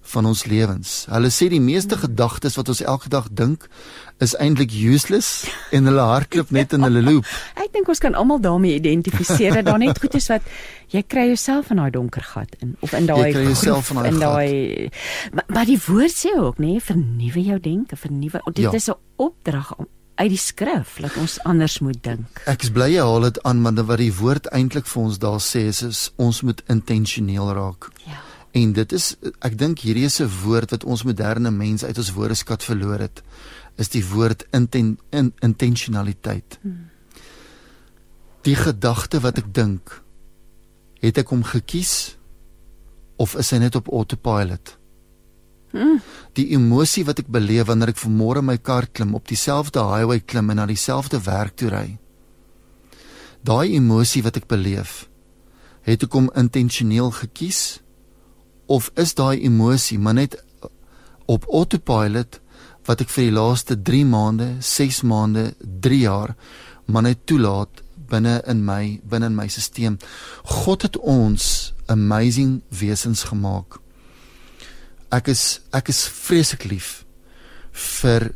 van 0.03 0.25
ons 0.25 0.43
lewens. 0.45 1.05
Hulle 1.09 1.29
sê 1.31 1.47
die 1.49 1.61
meeste 1.63 1.97
gedagtes 1.97 2.55
wat 2.59 2.69
ons 2.69 2.81
elke 2.83 3.09
dag 3.09 3.27
dink 3.31 3.69
is 4.19 4.35
eintlik 4.39 4.71
useless 4.71 5.45
en 5.71 5.85
hulle 5.89 6.01
hardloop 6.01 6.51
net 6.51 6.73
in 6.73 6.83
hulle 6.83 7.01
loop. 7.01 7.25
Ek 7.63 7.71
dink 7.73 7.87
ons 7.89 7.99
kan 8.03 8.15
almal 8.15 8.39
daarmee 8.43 8.75
identifiseer 8.75 9.53
dat 9.53 9.65
daar 9.65 9.79
net 9.79 9.99
goed 9.99 10.15
is 10.19 10.27
wat 10.29 10.41
jy 10.93 11.01
kry 11.07 11.27
jouself 11.31 11.71
in 11.71 11.77
daai 11.81 11.91
donker 11.91 12.23
gat 12.23 12.53
in 12.61 12.75
of 12.81 12.93
in 12.93 13.07
daai 13.09 13.23
Jy 13.27 13.31
kry 13.33 13.43
jouself 13.49 13.89
in 13.91 13.97
daai 13.97 14.07
in 14.11 14.19
daai 14.19 14.89
maar, 15.33 15.45
maar 15.47 15.65
die 15.65 15.79
woord 15.87 16.13
sê 16.13 16.35
ook 16.37 16.59
nê 16.59 16.77
vernuwe 16.83 17.43
jou 17.43 17.59
denke, 17.59 17.95
vernuwe. 17.95 18.41
Dit 18.53 18.65
Ja. 18.65 18.71
is 18.71 18.89
'n 18.89 18.95
opdrag 19.17 19.75
om 19.77 19.87
uit 20.15 20.29
die 20.29 20.37
skrif 20.37 20.97
dat 21.01 21.15
ons 21.17 21.39
anders 21.43 21.79
moet 21.79 22.03
dink. 22.03 22.41
Ek 22.45 22.61
is 22.63 22.69
bly 22.69 22.91
jy 22.93 23.01
haal 23.01 23.21
dit 23.21 23.39
aan 23.43 23.63
want 23.63 23.79
wat 23.79 23.97
die 23.97 24.13
woord 24.13 24.45
eintlik 24.53 24.85
vir 24.85 25.01
ons 25.03 25.17
daar 25.17 25.39
sê 25.41 25.65
is, 25.67 25.81
is 25.81 26.11
ons 26.17 26.41
moet 26.41 26.61
intentioneel 26.69 27.53
raak. 27.53 27.89
Ja. 28.05 28.19
En 28.53 28.73
dit 28.73 28.93
is 28.93 29.15
ek 29.41 29.55
dink 29.57 29.81
hierdie 29.81 30.05
is 30.05 30.21
'n 30.21 30.29
woord 30.43 30.71
wat 30.71 30.83
ons 30.83 31.03
moderne 31.03 31.51
mens 31.51 31.83
uit 31.83 31.97
ons 31.97 32.13
woordeskat 32.13 32.63
verloor 32.63 32.99
het. 32.99 33.23
Is 33.77 33.89
die 33.89 34.05
woord 34.05 34.45
inten, 34.51 34.99
in, 35.09 35.33
intentionaliteit. 35.39 36.59
Hmm. 36.61 36.89
Die 38.41 38.55
gedagte 38.55 39.19
wat 39.19 39.37
ek 39.37 39.53
dink, 39.53 40.03
het 40.99 41.17
ek 41.17 41.29
hom 41.29 41.43
gekies 41.43 42.17
of 43.15 43.35
is 43.35 43.49
hy 43.49 43.57
net 43.57 43.75
op 43.75 43.87
autopilot? 43.87 44.77
Hmm. 45.71 46.01
Die 46.33 46.51
emosie 46.53 47.05
wat 47.05 47.19
ek 47.19 47.27
beleef 47.27 47.65
wanneer 47.65 47.89
ek 47.89 47.97
vanmôre 47.97 48.43
my 48.45 48.57
kar 48.57 48.85
klim 48.85 49.15
op 49.15 49.27
dieselfde 49.27 49.81
highway 49.81 50.19
klim 50.19 50.49
en 50.49 50.55
na 50.55 50.65
dieselfde 50.65 51.17
werk 51.25 51.55
toe 51.55 51.69
ry. 51.69 51.97
Daai 53.41 53.73
emosie 53.73 54.21
wat 54.23 54.37
ek 54.37 54.47
beleef, 54.47 55.09
het 55.81 56.03
ek 56.03 56.13
hom 56.13 56.29
intentioneel 56.37 57.09
gekies 57.11 57.82
of 58.65 58.91
is 58.95 59.13
daai 59.13 59.43
emosie 59.43 59.99
maar 59.99 60.13
net 60.13 60.37
op 61.25 61.45
autopilot 61.49 62.39
wat 62.87 63.01
ek 63.03 63.11
vir 63.13 63.29
die 63.29 63.35
laaste 63.35 63.77
3 63.79 64.03
maande, 64.05 64.47
6 64.59 65.03
maande, 65.07 65.53
3 65.59 65.99
jaar 66.03 66.35
maar 66.85 67.05
net 67.07 67.25
toelaat 67.25 67.83
binne 68.11 68.41
in 68.47 68.63
my 68.65 68.99
binne 69.09 69.31
in 69.31 69.37
my 69.37 69.47
stelsel. 69.47 69.97
God 70.65 70.83
het 70.83 70.97
ons 70.97 71.73
amazing 71.87 72.61
wesens 72.69 73.23
gemaak. 73.29 73.79
Ek 75.13 75.29
is 75.31 75.61
ek 75.71 75.89
is 75.93 76.03
vreeslik 76.07 76.67
lief 76.69 77.03
vir 77.71 78.31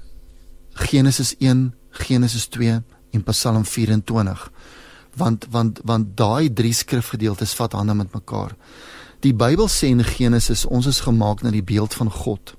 Genesis 0.77 1.33
1, 1.39 1.71
Genesis 2.07 2.47
2 2.53 2.79
en 3.13 3.23
Psalm 3.31 3.65
24 3.65 4.49
want 5.17 5.47
want 5.49 5.81
want 5.83 6.13
daai 6.17 6.53
drie 6.53 6.73
skrifgedeeltes 6.73 7.55
vat 7.57 7.73
hande 7.73 7.95
met 7.97 8.13
mekaar. 8.13 8.53
Die 9.25 9.33
Bybel 9.33 9.67
sê 9.67 9.89
in 9.89 10.03
Genesis 10.03 10.65
ons 10.65 10.85
is 10.85 11.01
gemaak 11.05 11.41
na 11.41 11.51
die 11.51 11.63
beeld 11.63 11.93
van 11.97 12.11
God. 12.11 12.53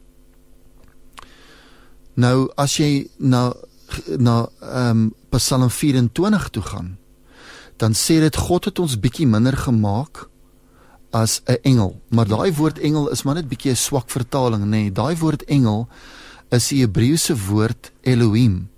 Nou 2.19 2.49
as 2.59 2.79
jy 2.79 3.09
na 3.19 3.53
na 4.19 4.49
ehm 4.61 4.91
um, 4.91 5.15
Psalm 5.29 5.71
24 5.71 6.49
toe 6.49 6.63
gaan, 6.63 6.97
dan 7.77 7.93
sê 7.93 8.19
dit 8.21 8.37
God 8.37 8.65
het 8.65 8.79
ons 8.79 8.99
bietjie 9.01 9.27
minder 9.27 9.57
gemaak 9.57 10.29
as 11.11 11.41
'n 11.47 11.59
engel. 11.63 12.01
Maar 12.09 12.29
daai 12.29 12.53
woord 12.53 12.79
engel 12.79 13.09
is 13.09 13.23
maar 13.23 13.35
net 13.35 13.49
bietjie 13.49 13.71
'n 13.71 13.77
swak 13.77 14.11
vertaling, 14.11 14.65
nê. 14.65 14.69
Nee, 14.69 14.93
daai 14.93 15.17
woord 15.17 15.45
engel 15.45 15.89
is 16.51 16.69
die 16.69 16.81
Hebreëse 16.81 17.37
woord 17.37 17.93
Elohim 18.03 18.69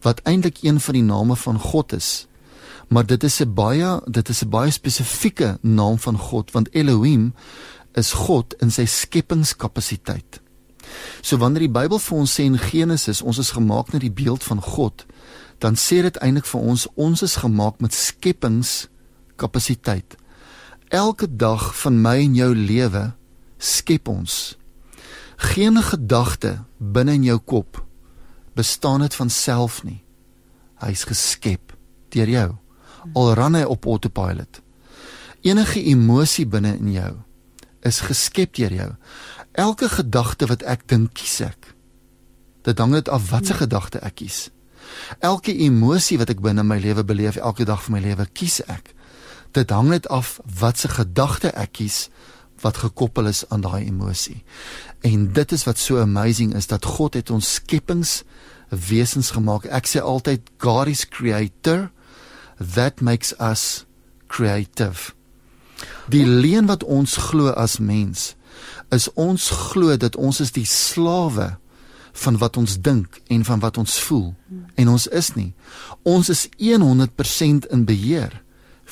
wat 0.00 0.20
eintlik 0.24 0.62
een 0.62 0.80
van 0.80 0.94
die 0.94 1.02
name 1.02 1.36
van 1.36 1.58
God 1.58 1.92
is. 1.92 2.26
Maar 2.90 3.06
dit 3.06 3.22
is 3.22 3.40
'n 3.40 3.54
baie 3.54 4.00
dit 4.04 4.28
is 4.28 4.42
'n 4.42 4.48
baie 4.48 4.70
spesifieke 4.70 5.58
naam 5.60 5.98
van 5.98 6.18
God 6.18 6.50
want 6.50 6.74
Elohim 6.74 7.34
is 7.92 8.12
God 8.12 8.54
in 8.58 8.70
sy 8.70 8.84
skepingskapasiteit. 8.84 10.40
So 11.20 11.36
wanneer 11.36 11.60
die 11.60 11.70
Bybel 11.70 11.98
vir 11.98 12.18
ons 12.18 12.34
sê 12.34 12.42
in 12.46 12.58
Genesis 12.58 13.22
ons 13.22 13.38
is 13.38 13.50
gemaak 13.50 13.92
na 13.92 13.98
die 13.98 14.12
beeld 14.12 14.44
van 14.44 14.62
God, 14.62 15.06
dan 15.58 15.76
sê 15.76 16.02
dit 16.02 16.16
eintlik 16.16 16.46
vir 16.46 16.60
ons 16.60 16.86
ons 16.94 17.22
is 17.22 17.36
gemaak 17.36 17.80
met 17.80 17.94
skepingskapasiteit. 17.94 20.16
Elke 20.88 21.36
dag 21.36 21.80
van 21.82 22.02
my 22.02 22.16
en 22.24 22.34
jou 22.34 22.54
lewe 22.54 23.12
skep 23.58 24.08
ons. 24.08 24.58
Geen 25.36 25.82
gedagte 25.82 26.58
binne 26.78 27.12
in 27.12 27.24
jou 27.24 27.38
kop 27.38 27.86
bestaan 28.54 29.00
dit 29.00 29.14
van 29.14 29.30
self 29.30 29.84
nie. 29.84 30.04
Hy's 30.80 31.04
geskep 31.04 31.76
deur 32.10 32.28
jou. 32.28 32.58
Al 33.14 33.34
ran 33.34 33.56
hy 33.58 33.64
op 33.66 33.86
autopilot. 33.86 34.60
Enige 35.40 35.82
emosie 35.82 36.46
binne 36.46 36.76
in 36.76 36.92
jou 36.92 37.12
is 37.86 38.02
geskep 38.04 38.54
deur 38.54 38.72
jou. 38.72 38.90
Elke 39.52 39.88
gedagte 39.88 40.46
wat 40.50 40.62
ek 40.68 40.86
dink, 40.88 41.14
kies 41.16 41.40
ek. 41.44 41.72
Dit 42.68 42.78
hang 42.78 42.92
net 42.92 43.08
af 43.08 43.30
watse 43.30 43.56
gedagte 43.56 44.02
ek 44.04 44.20
kies. 44.20 44.48
Elke 45.24 45.54
emosie 45.56 46.18
wat 46.20 46.30
ek 46.32 46.42
binne 46.44 46.64
my 46.66 46.78
lewe 46.82 47.04
beleef 47.06 47.40
elke 47.40 47.64
dag 47.64 47.80
van 47.86 47.96
my 47.96 48.02
lewe, 48.04 48.26
kies 48.36 48.60
ek. 48.68 48.92
Dit 49.56 49.72
hang 49.72 49.90
net 49.90 50.08
af 50.12 50.38
watse 50.44 50.90
gedagte 50.92 51.54
ek 51.56 51.72
kies 51.80 52.08
wat 52.60 52.82
gekoppel 52.84 53.30
is 53.30 53.46
aan 53.48 53.64
daai 53.64 53.86
emosie. 53.86 54.42
En 55.00 55.30
dit 55.32 55.52
is 55.56 55.64
wat 55.64 55.80
so 55.80 56.00
amazing 56.00 56.52
is 56.54 56.68
dat 56.68 56.84
God 56.84 57.16
het 57.16 57.30
ons 57.32 57.54
skepings 57.56 58.20
wesens 58.68 59.32
gemaak. 59.32 59.64
Ek 59.72 59.88
sê 59.88 60.04
altyd 60.04 60.52
God 60.60 60.92
is 60.92 61.06
creator 61.08 61.88
that 62.60 63.00
makes 63.00 63.32
us 63.40 63.86
creative. 64.28 65.14
Die 66.12 66.26
leen 66.26 66.68
wat 66.68 66.84
ons 66.84 67.16
glo 67.16 67.54
as 67.56 67.78
mens 67.80 68.34
is 68.92 69.08
ons 69.14 69.48
glo 69.70 69.96
dat 69.96 70.16
ons 70.18 70.40
is 70.42 70.52
die 70.52 70.66
slawe 70.66 71.54
van 72.20 72.36
wat 72.42 72.58
ons 72.58 72.76
dink 72.82 73.20
en 73.30 73.44
van 73.46 73.62
wat 73.62 73.78
ons 73.78 73.96
voel 74.04 74.34
en 74.74 74.90
ons 74.92 75.06
is 75.06 75.32
nie. 75.38 75.52
Ons 76.02 76.28
is 76.28 76.48
100% 76.58 77.70
in 77.70 77.86
beheer 77.88 78.34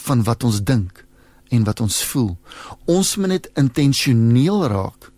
van 0.07 0.23
wat 0.24 0.47
ons 0.47 0.62
dink 0.62 1.05
en 1.51 1.65
wat 1.66 1.81
ons 1.81 2.03
voel. 2.12 2.36
Ons 2.86 3.16
moet 3.16 3.35
net 3.35 3.51
intentioneel 3.59 4.69
raak 4.70 5.11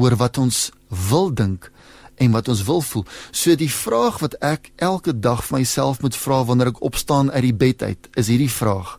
oor 0.00 0.16
wat 0.16 0.40
ons 0.40 0.70
wil 1.10 1.30
dink 1.34 1.68
en 2.14 2.30
wat 2.30 2.48
ons 2.48 2.62
wil 2.62 2.80
voel. 2.80 3.04
So 3.30 3.54
die 3.56 3.70
vraag 3.70 4.18
wat 4.18 4.36
ek 4.44 4.72
elke 4.76 5.14
dag 5.18 5.44
vir 5.44 5.58
myself 5.58 6.02
moet 6.02 6.16
vra 6.16 6.42
wanneer 6.44 6.72
ek 6.72 6.82
opstaan 6.82 7.30
uit 7.30 7.46
die 7.48 7.56
bed 7.64 7.82
uit, 7.82 8.08
is 8.16 8.28
hierdie 8.32 8.52
vraag: 8.52 8.98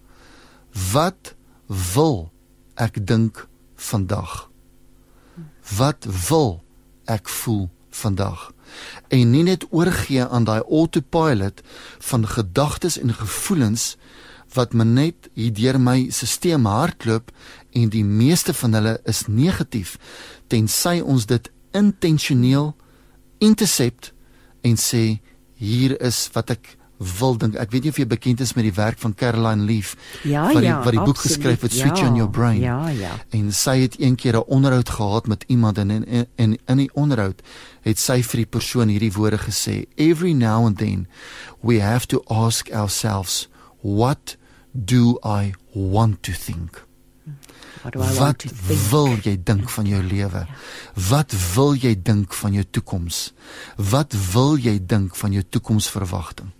Wat 0.94 1.36
wil 1.94 2.32
ek 2.76 3.06
dink 3.08 3.48
vandag? 3.76 4.50
Wat 5.78 6.06
wil 6.30 6.64
ek 7.06 7.30
voel 7.30 7.70
vandag? 7.90 8.52
En 9.08 9.32
nie 9.32 9.44
net 9.44 9.66
oorgee 9.70 10.26
aan 10.26 10.44
daai 10.50 10.62
autopilot 10.62 11.62
van 12.00 12.28
gedagtes 12.28 12.98
en 12.98 13.14
gevoelens 13.14 13.96
wat 14.54 14.74
my 14.74 14.86
net 14.86 15.30
hier 15.34 15.54
deur 15.54 15.80
my 15.82 15.98
stelsel 16.14 16.68
hardloop 16.70 17.32
en 17.74 17.90
die 17.94 18.06
meeste 18.06 18.54
van 18.54 18.78
hulle 18.78 18.98
is 19.10 19.26
negatief 19.28 19.98
tensy 20.52 21.00
ons 21.02 21.26
dit 21.30 21.50
intentioneel 21.74 22.74
intercept 23.44 24.14
en 24.64 24.80
sê 24.80 25.20
hier 25.60 25.98
is 26.02 26.30
wat 26.34 26.54
ek 26.56 26.78
wil 27.20 27.36
dink. 27.38 27.56
Ek 27.60 27.72
weet 27.74 27.88
nie 27.88 27.92
of 27.92 27.98
jy 28.00 28.06
bekend 28.08 28.42
is 28.44 28.54
met 28.56 28.68
die 28.68 28.76
werk 28.78 29.00
van 29.02 29.16
Caroline 29.18 29.66
Leaf 29.68 29.94
Ja, 30.24 30.46
wat 30.48 30.62
die, 30.62 30.70
ja, 30.70 30.78
wat 30.84 30.96
die 30.96 31.02
boek 31.02 31.18
absoluut. 31.18 31.36
geskryf 31.36 31.66
het 31.66 31.76
Switch 31.76 32.00
ja, 32.00 32.08
on 32.08 32.16
Your 32.20 32.32
Brain. 32.32 32.62
Ja, 32.62 32.78
ja. 32.96 33.12
En 33.36 33.52
sy 33.56 33.78
het 33.84 33.98
een 34.00 34.16
keer 34.16 34.38
'n 34.38 34.48
onderhoud 34.48 34.90
gehad 34.90 35.28
met 35.28 35.44
iemand 35.48 35.78
en 35.78 35.92
en, 35.92 36.06
en 36.08 36.28
en 36.36 36.58
in 36.66 36.78
die 36.78 36.90
onderhoud 36.94 37.42
het 37.82 38.00
sy 38.00 38.22
vir 38.24 38.38
die 38.38 38.50
persoon 38.50 38.88
hierdie 38.88 39.14
woorde 39.14 39.38
gesê: 39.38 39.86
"Every 39.96 40.34
now 40.34 40.66
and 40.66 40.78
then 40.78 41.08
we 41.62 41.82
have 41.82 42.08
to 42.08 42.24
ask 42.28 42.70
ourselves, 42.72 43.50
what 43.82 44.38
do 44.72 45.20
I 45.24 45.54
want 45.74 46.24
to 46.24 46.32
think?" 46.32 46.86
What 47.84 47.94
do 47.94 48.00
I 48.00 48.08
want 48.08 48.20
Wat 48.20 48.40
to 48.40 48.50
think? 48.50 48.80
wil 48.92 49.18
jy 49.24 49.36
dink 49.44 49.70
van 49.70 49.86
jou 49.86 50.02
lewe? 50.04 50.46
Wat 51.10 51.34
wil 51.56 51.76
jy 51.76 51.96
dink 52.02 52.34
van 52.34 52.54
jou 52.54 52.64
toekoms? 52.64 53.34
Wat 53.78 54.14
wil 54.34 54.58
jy 54.58 54.78
dink 54.80 55.16
van 55.20 55.32
jou 55.36 55.44
toekomsverwagting? 55.44 56.52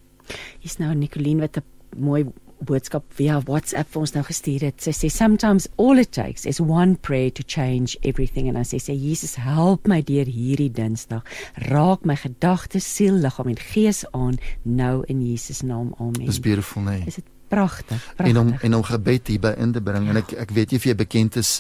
Hier's 0.60 0.78
nou 0.80 0.94
Nicoline 0.96 1.42
wat 1.48 1.58
'n 1.58 1.64
mooi 2.00 2.26
boodskap 2.64 3.04
via 3.18 3.42
WhatsApp 3.44 3.90
vir 3.92 4.02
ons 4.02 4.14
nou 4.16 4.24
gestuur 4.24 4.62
het. 4.62 4.82
Sy 4.82 4.92
sê 4.92 5.10
sometimes 5.12 5.68
all 5.78 6.00
it 6.00 6.12
takes 6.12 6.46
is 6.46 6.60
one 6.60 6.96
prayer 6.96 7.32
to 7.32 7.44
change 7.46 7.98
everything 8.04 8.48
and 8.48 8.58
I 8.58 8.64
sê 8.64 8.80
sê 8.80 8.96
Jesus 8.96 9.36
help 9.36 9.88
my 9.88 10.02
deur 10.02 10.26
hierdie 10.26 10.72
Dinsdag. 10.72 11.24
Raak 11.70 12.06
my 12.06 12.16
gedagtes, 12.16 12.88
siel, 12.96 13.20
liggaam 13.20 13.48
en 13.52 13.60
gees 13.60 14.06
aan 14.14 14.38
nou 14.64 15.04
in 15.08 15.22
Jesus 15.22 15.62
naam. 15.62 15.94
Amen. 16.00 16.26
Dis 16.26 16.40
beautiful, 16.40 16.82
nee. 16.82 17.04
Is 17.06 17.16
dit 17.16 17.26
pragtig? 17.54 18.02
en 18.02 18.16
Pragtig. 18.18 18.42
om 18.42 18.54
en 18.62 18.76
om 18.80 18.84
gebed 18.90 19.32
hierby 19.34 19.54
in 19.58 19.72
te 19.76 19.82
bring 19.82 20.10
en 20.10 20.22
ek 20.24 20.36
ek 20.48 20.52
weet 20.58 20.74
nie 20.74 20.82
of 20.82 20.90
jy 20.90 20.98
bekend 21.06 21.40
is 21.42 21.56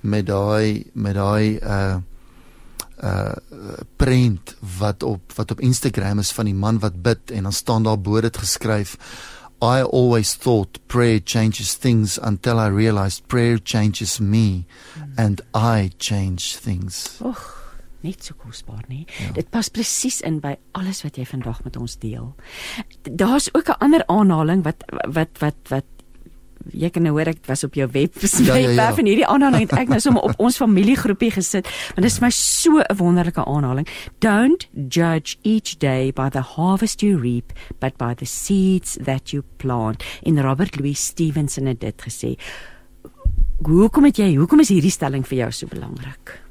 met 0.00 0.28
daai 0.28 0.86
met 0.94 1.18
daai 1.18 1.58
uh 1.60 1.98
uh 3.00 3.34
prent 3.96 4.54
wat 4.78 5.02
op 5.02 5.32
wat 5.36 5.50
op 5.50 5.60
Instagram 5.60 6.20
is 6.20 6.32
van 6.36 6.48
die 6.50 6.56
man 6.56 6.80
wat 6.84 7.02
bid 7.02 7.32
en 7.32 7.48
dan 7.48 7.56
staan 7.56 7.88
daar 7.88 8.00
bo 8.00 8.20
dit 8.20 8.36
geskryf 8.36 8.96
I 9.62 9.82
always 9.82 10.34
thought 10.34 10.78
prayer 10.88 11.20
changes 11.20 11.74
things 11.74 12.18
until 12.18 12.58
I 12.58 12.68
realized 12.68 13.28
prayer 13.28 13.58
changes 13.58 14.18
me 14.18 14.64
mm. 14.96 15.18
and 15.18 15.42
I 15.54 15.90
change 15.98 16.56
things. 16.56 17.18
Och, 17.20 17.59
net 18.02 18.24
so 18.24 18.34
kosbaar, 18.38 18.84
nee. 18.88 19.06
Ja. 19.18 19.32
Dit 19.32 19.50
pas 19.50 19.68
presies 19.68 20.20
in 20.20 20.40
by 20.40 20.56
alles 20.72 21.02
wat 21.02 21.16
jy 21.16 21.24
vandag 21.24 21.64
met 21.64 21.76
ons 21.76 21.98
deel. 21.98 22.34
Daar's 23.02 23.48
ook 23.52 23.68
'n 23.68 23.80
ander 23.80 24.06
aanhaling 24.06 24.62
wat 24.62 24.84
wat 25.08 25.38
wat 25.38 25.56
wat 25.68 25.84
jy 26.76 26.90
kan 26.92 27.04
nou 27.06 27.14
hoor 27.16 27.30
ek 27.32 27.46
was 27.48 27.64
op 27.64 27.76
jou 27.78 27.86
webwerf 27.90 28.36
ja, 28.44 28.56
ja, 28.60 28.72
ja. 28.76 28.88
en 28.92 29.08
hierdie 29.08 29.26
aanhaling 29.26 29.64
het 29.64 29.72
ek 29.78 29.92
nou 29.92 30.00
sommer 30.02 30.26
op 30.28 30.42
ons 30.42 30.58
familiegroepie 30.60 31.30
gesit 31.34 31.68
want 31.94 32.04
dit 32.04 32.10
is 32.10 32.20
my 32.20 32.30
so 32.34 32.82
'n 32.82 32.96
wonderlike 32.96 33.44
aanhaling 33.44 33.88
don't 34.20 34.68
judge 34.88 35.38
each 35.42 35.78
day 35.78 36.12
by 36.12 36.28
the 36.28 36.44
harvest 36.56 37.00
you 37.00 37.16
reap 37.16 37.52
but 37.80 37.96
by 37.96 38.14
the 38.14 38.26
seeds 38.26 38.98
that 39.00 39.32
you 39.32 39.42
plant 39.56 40.04
in 40.22 40.40
Robert 40.40 40.76
Louis 40.78 41.00
Stevenson 41.00 41.66
het 41.66 41.80
dit 41.80 42.02
gesê 42.02 42.36
hoekom 43.64 44.04
het 44.04 44.18
jy 44.18 44.36
hoekom 44.36 44.60
is 44.60 44.68
hierdie 44.68 44.92
stelling 44.92 45.24
vir 45.24 45.38
jou 45.38 45.52
so 45.52 45.66
belangrik 45.66 46.49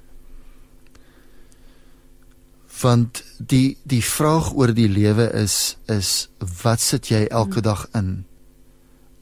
want 2.81 3.23
die 3.37 3.77
die 3.83 4.03
vraag 4.03 4.53
oor 4.53 4.73
die 4.73 4.89
lewe 4.89 5.29
is 5.35 5.77
is 5.87 6.29
wat 6.63 6.79
sit 6.79 7.11
jy 7.11 7.25
elke 7.27 7.61
dag 7.61 7.87
in 7.93 8.25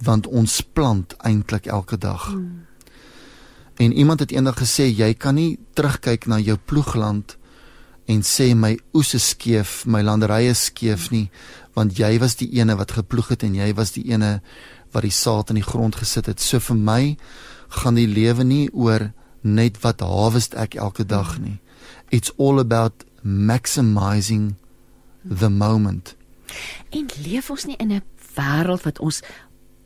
want 0.05 0.27
ons 0.27 0.61
plant 0.61 1.15
eintlik 1.25 1.65
elke 1.65 1.97
dag. 1.97 2.27
Hmm. 2.29 2.67
En 3.77 3.93
iemand 3.93 4.19
het 4.19 4.31
eendag 4.31 4.59
gesê 4.61 4.85
jy 4.89 5.13
kan 5.13 5.35
nie 5.35 5.57
terugkyk 5.73 6.27
na 6.29 6.37
jou 6.41 6.57
ploegland 6.57 7.37
en 8.05 8.21
sê 8.21 8.53
my 8.55 8.77
oes 8.93 9.13
is 9.17 9.29
skeef, 9.33 9.83
my 9.85 10.01
landerye 10.05 10.53
skeef 10.53 11.09
nie, 11.11 11.27
want 11.75 11.97
jy 11.99 12.15
was 12.21 12.37
die 12.39 12.49
ene 12.57 12.77
wat 12.77 12.95
geploeg 12.97 13.33
het 13.33 13.43
en 13.43 13.57
jy 13.57 13.73
was 13.77 13.93
die 13.97 14.05
ene 14.09 14.39
wat 14.93 15.03
die 15.05 15.13
saad 15.13 15.51
in 15.51 15.59
die 15.59 15.65
grond 15.65 15.97
gesit 15.99 16.29
het. 16.29 16.39
So 16.39 16.61
vir 16.63 16.77
my 16.77 17.01
gaan 17.81 17.97
die 17.99 18.07
lewe 18.07 18.45
nie 18.47 18.69
oor 18.71 19.11
net 19.41 19.81
wat 19.83 20.01
harvest 20.05 20.55
ek 20.55 20.77
elke 20.77 21.05
dag 21.05 21.37
nie. 21.41 21.59
It's 22.09 22.31
all 22.37 22.59
about 22.59 23.03
maximizing 23.27 24.55
the 25.27 25.49
moment. 25.49 26.15
En 26.89 27.09
leef 27.23 27.49
ons 27.49 27.65
nie 27.65 27.75
in 27.77 27.91
'n 27.91 28.03
wêreld 28.35 28.83
wat 28.83 28.99
ons 28.99 29.21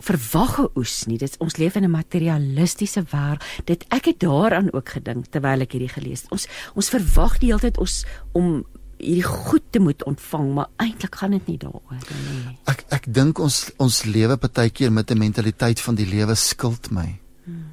verwagge 0.01 0.69
oes 0.75 1.05
nie. 1.05 1.17
Dit 1.17 1.37
ons 1.39 1.57
leef 1.57 1.75
in 1.75 1.83
'n 1.83 1.91
materialistiese 1.91 3.03
wêreld. 3.13 3.43
Dit 3.65 3.85
ek 3.89 4.05
het 4.05 4.19
daaraan 4.19 4.73
ook 4.73 4.89
gedink 4.89 5.25
terwyl 5.29 5.61
ek 5.61 5.71
hierdie 5.71 5.93
gelees 5.93 6.21
het. 6.21 6.31
Ons 6.31 6.47
ons 6.75 6.89
verwag 6.89 7.37
die 7.39 7.49
hele 7.49 7.59
tyd 7.59 7.77
ons 7.77 8.05
om 8.31 8.65
hierdie 8.97 9.23
goed 9.23 9.63
te 9.69 9.79
moet 9.79 10.03
ontvang, 10.03 10.53
maar 10.53 10.69
eintlik 10.77 11.15
gaan 11.15 11.31
dit 11.31 11.47
nie 11.47 11.57
daaroor 11.57 11.91
nie. 11.91 12.57
Ek 12.65 12.85
ek 12.89 13.13
dink 13.13 13.39
ons 13.39 13.71
ons 13.77 14.03
lewe 14.03 14.37
partykeer 14.37 14.91
met 14.91 15.11
'n 15.11 15.17
mentaliteit 15.17 15.79
van 15.79 15.95
die 15.95 16.05
lewe 16.05 16.35
skuld 16.35 16.91
my. 16.91 17.19
Hmm. 17.43 17.65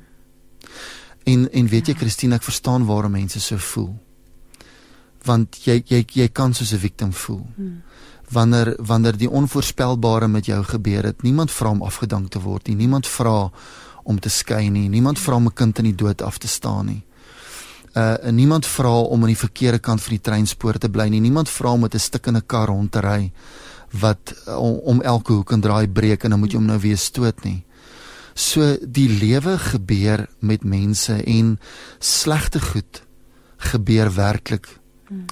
En 1.24 1.52
en 1.52 1.68
weet 1.68 1.86
jy 1.86 1.92
ja. 1.92 1.98
Christine, 1.98 2.34
ek 2.34 2.42
verstaan 2.42 2.86
waarom 2.86 3.12
mense 3.12 3.40
so 3.40 3.56
voel. 3.56 4.07
Want 5.28 5.60
jy 5.64 5.82
jy 5.86 6.04
jy 6.12 6.28
kan 6.32 6.54
soos 6.54 6.72
'n 6.72 6.78
victim 6.78 7.12
voel. 7.12 7.46
Hmm 7.56 7.82
wanneer 8.30 8.76
wanneer 8.76 9.16
die 9.16 9.30
onvoorspelbare 9.30 10.28
met 10.28 10.46
jou 10.46 10.62
gebeur 10.64 11.04
het. 11.04 11.22
Niemand 11.22 11.50
vra 11.50 11.70
om 11.70 11.82
afgedank 11.82 12.30
te 12.30 12.40
word 12.40 12.66
nie. 12.66 12.76
Niemand 12.76 13.06
vra 13.06 13.50
om 14.02 14.20
te 14.20 14.28
skei 14.28 14.68
nie. 14.68 14.88
Niemand 14.88 15.18
vra 15.18 15.34
om 15.34 15.46
'n 15.46 15.52
kind 15.52 15.78
in 15.78 15.84
die 15.84 15.94
dood 15.94 16.22
af 16.22 16.38
te 16.38 16.48
staan 16.48 16.86
nie. 16.86 17.04
Uh 17.94 18.16
niemand 18.30 18.66
vra 18.66 19.00
om 19.00 19.20
aan 19.20 19.26
die 19.26 19.36
verkeerde 19.36 19.78
kant 19.78 20.02
van 20.02 20.10
die 20.10 20.20
treinspoor 20.20 20.78
te 20.78 20.88
bly 20.88 21.08
nie. 21.08 21.20
Niemand 21.20 21.48
vra 21.48 21.72
om 21.72 21.80
met 21.80 21.94
'n 21.94 21.98
stikkende 21.98 22.40
kar 22.40 22.66
rond 22.66 22.92
te 22.92 23.00
ry 23.00 23.32
wat 23.90 24.34
om, 24.46 24.72
om 24.72 25.00
elke 25.00 25.32
hoek 25.32 25.52
en 25.52 25.60
draai 25.60 25.88
breek 25.88 26.24
en 26.24 26.30
dan 26.30 26.38
moet 26.38 26.52
jy 26.52 26.58
hom 26.58 26.66
nou 26.66 26.78
weer 26.78 26.98
stoot 26.98 27.44
nie. 27.44 27.64
So 28.34 28.76
die 28.82 29.08
lewe 29.08 29.58
gebeur 29.58 30.28
met 30.38 30.64
mense 30.64 31.24
en 31.24 31.58
slegte 31.98 32.60
goed 32.60 33.02
gebeur 33.56 34.14
werklik 34.14 34.78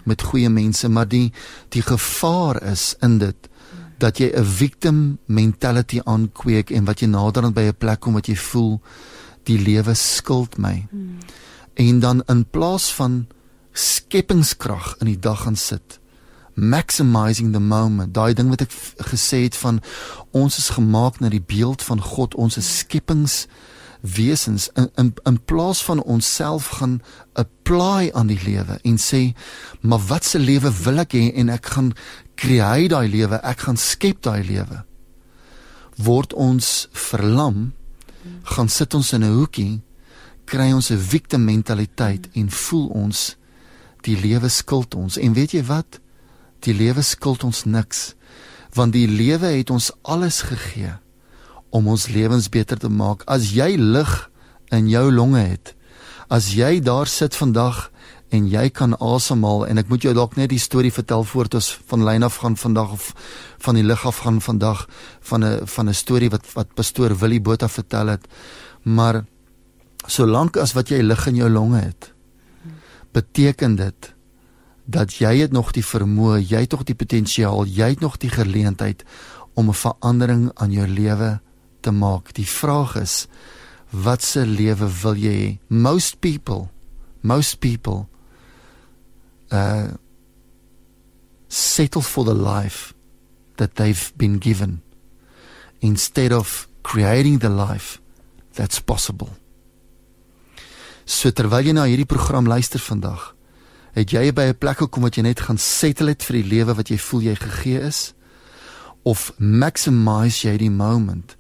met 0.05 0.23
goeie 0.23 0.49
mense, 0.49 0.89
maar 0.89 1.09
die 1.09 1.33
die 1.69 1.83
gevaar 1.83 2.63
is 2.63 2.95
in 3.01 3.19
dit 3.19 3.49
dat 3.99 4.19
jy 4.19 4.33
'n 4.35 4.45
victim 4.45 5.19
mentality 5.27 6.01
aankweek 6.05 6.71
en 6.71 6.85
wat 6.85 7.01
jy 7.01 7.07
naderhand 7.07 7.55
by 7.55 7.61
'n 7.69 7.79
plek 7.79 8.01
kom 8.01 8.13
wat 8.13 8.27
jy 8.27 8.37
voel 8.37 8.81
die 9.45 9.59
lewe 9.59 9.95
skuld 9.95 10.59
my. 10.59 10.87
Hmm. 10.91 11.19
En 11.75 12.01
dan 12.01 12.23
in 12.27 12.45
plaas 12.51 12.93
van 12.93 13.27
skepingskrag 13.73 14.97
in 15.01 15.07
die 15.07 15.19
dag 15.19 15.43
gaan 15.43 15.57
sit 15.57 16.01
maximizing 16.57 17.53
the 17.53 17.61
moment 17.61 18.15
daai 18.15 18.33
ding 18.35 18.49
wat 18.49 18.65
ek 18.65 18.73
gesê 19.13 19.43
het 19.45 19.57
van 19.61 19.81
ons 20.33 20.57
is 20.57 20.73
gemaak 20.73 21.21
na 21.21 21.29
die 21.29 21.43
beeld 21.45 21.85
van 21.85 22.01
God 22.01 22.35
ons 22.35 22.57
is 22.57 22.79
skepings 22.79 23.45
wesens 24.01 24.69
in 24.75 24.91
in 24.95 25.15
in 25.25 25.45
plaas 25.45 25.83
van 25.85 26.03
onsself 26.03 26.67
gaan 26.67 27.03
apply 27.33 28.11
aan 28.13 28.27
die 28.27 28.41
lewe 28.45 28.79
en 28.83 28.99
sê 28.99 29.33
maar 29.81 30.03
wat 30.07 30.25
se 30.25 30.39
lewe 30.39 30.73
wil 30.83 30.99
ek 31.05 31.17
hê 31.17 31.33
en 31.35 31.49
ek 31.49 31.67
gaan 31.77 31.93
create 32.35 32.93
daai 32.95 33.09
lewe 33.09 33.41
ek 33.43 33.67
gaan 33.69 33.77
skep 33.81 34.23
daai 34.23 34.45
lewe. 34.45 34.85
Word 35.97 36.33
ons 36.33 36.89
verlam 36.93 37.73
gaan 38.43 38.69
sit 38.69 38.95
ons 38.95 39.13
in 39.13 39.25
'n 39.25 39.37
hoekie 39.39 39.81
kry 40.45 40.73
ons 40.73 40.91
'n 40.91 40.99
victim 40.99 41.45
mentaliteit 41.45 42.29
en 42.35 42.51
voel 42.51 42.87
ons 42.89 43.37
die 44.03 44.21
lewe 44.21 44.49
skuld 44.49 44.95
ons. 44.95 45.17
En 45.19 45.33
weet 45.33 45.51
jy 45.51 45.65
wat? 45.65 46.01
Die 46.61 46.75
lewe 46.75 47.03
skuld 47.03 47.45
ons 47.45 47.65
niks 47.65 48.15
want 48.77 48.93
die 48.93 49.09
lewe 49.09 49.47
het 49.47 49.71
ons 49.71 49.91
alles 50.03 50.41
gegee 50.41 50.99
om 51.77 51.91
ons 51.93 52.09
lewens 52.09 52.49
beter 52.49 52.81
te 52.81 52.89
maak. 52.89 53.25
As 53.29 53.53
jy 53.53 53.75
lig 53.77 54.15
in 54.75 54.89
jou 54.89 55.11
longe 55.13 55.43
het, 55.45 55.75
as 56.33 56.55
jy 56.57 56.81
daar 56.83 57.07
sit 57.07 57.37
vandag 57.37 57.91
en 58.35 58.49
jy 58.51 58.67
kan 58.75 58.97
asemhaal 58.99 59.67
en 59.69 59.79
ek 59.79 59.91
moet 59.93 60.03
jou 60.09 60.15
dalk 60.17 60.35
net 60.39 60.51
die 60.51 60.63
storie 60.63 60.91
vertel 60.91 61.23
voordat 61.29 61.61
ons 61.61 61.69
van 61.93 62.03
lyn 62.09 62.27
af 62.27 62.41
gaan 62.43 62.57
vandag 62.59 62.97
of 62.97 63.13
van 63.63 63.79
die 63.79 63.87
lig 63.87 64.03
af 64.09 64.25
gaan 64.25 64.41
vandag 64.43 64.87
van 65.31 65.45
'n 65.45 65.67
van 65.67 65.89
'n 65.89 65.95
storie 65.95 66.31
wat 66.31 66.45
wat 66.55 66.75
pastoor 66.75 67.15
Willie 67.15 67.41
Botha 67.41 67.69
vertel 67.69 68.07
het. 68.07 68.27
Maar 68.83 69.25
solank 70.07 70.57
as 70.57 70.73
wat 70.73 70.89
jy 70.89 71.03
lig 71.03 71.27
in 71.27 71.37
jou 71.37 71.51
longe 71.51 71.81
het, 71.81 72.13
beteken 73.13 73.77
dit 73.77 74.15
dat 74.85 75.15
jy 75.15 75.41
het 75.41 75.53
nog 75.53 75.73
die 75.73 75.85
vermoë, 75.85 76.49
jy 76.49 76.61
het 76.61 76.71
nog 76.71 76.85
die 76.85 76.95
potensiaal, 76.95 77.67
jy 77.67 77.89
het 77.89 78.01
nog 78.01 78.17
die 78.17 78.31
geleentheid 78.31 79.05
om 79.55 79.69
'n 79.69 79.75
verandering 79.75 80.51
aan 80.55 80.71
jou 80.71 80.87
lewe 80.87 81.41
te 81.87 81.95
maak. 81.95 82.35
Die 82.35 82.49
vraag 82.49 82.97
is 83.01 83.27
wat 83.95 84.25
se 84.27 84.43
lewe 84.47 84.89
wil 85.03 85.19
jy 85.19 85.37
hê? 85.37 85.51
Most 85.71 86.19
people, 86.21 86.67
most 87.23 87.61
people 87.63 88.09
uh 89.55 89.95
settle 91.49 92.03
for 92.03 92.25
the 92.27 92.35
life 92.35 92.93
that 93.57 93.77
they've 93.79 94.13
been 94.17 94.39
given 94.39 94.83
instead 95.79 96.33
of 96.33 96.69
creating 96.83 97.39
the 97.39 97.49
life 97.49 98.01
that's 98.55 98.81
possible. 98.81 99.31
So 101.07 101.31
terwyl 101.31 101.63
jy 101.63 101.77
na 101.77 101.87
hierdie 101.87 102.09
program 102.09 102.51
luister 102.51 102.83
vandag, 102.83 103.37
het 103.95 104.11
jy 104.13 104.33
by 104.35 104.51
'n 104.51 104.59
plek 104.59 104.83
gekom 104.83 105.07
wat 105.07 105.17
jy 105.17 105.23
net 105.23 105.41
gaan 105.41 105.59
settle 105.59 106.11
het 106.11 106.23
vir 106.23 106.43
die 106.43 106.51
lewe 106.51 106.75
wat 106.75 106.91
jy 106.91 106.99
voel 106.99 107.23
jy 107.31 107.37
gegee 107.39 107.81
is 107.81 108.13
of 109.07 109.33
maximize 109.39 110.43
jy 110.43 110.57
die 110.59 110.71
moment 110.71 111.37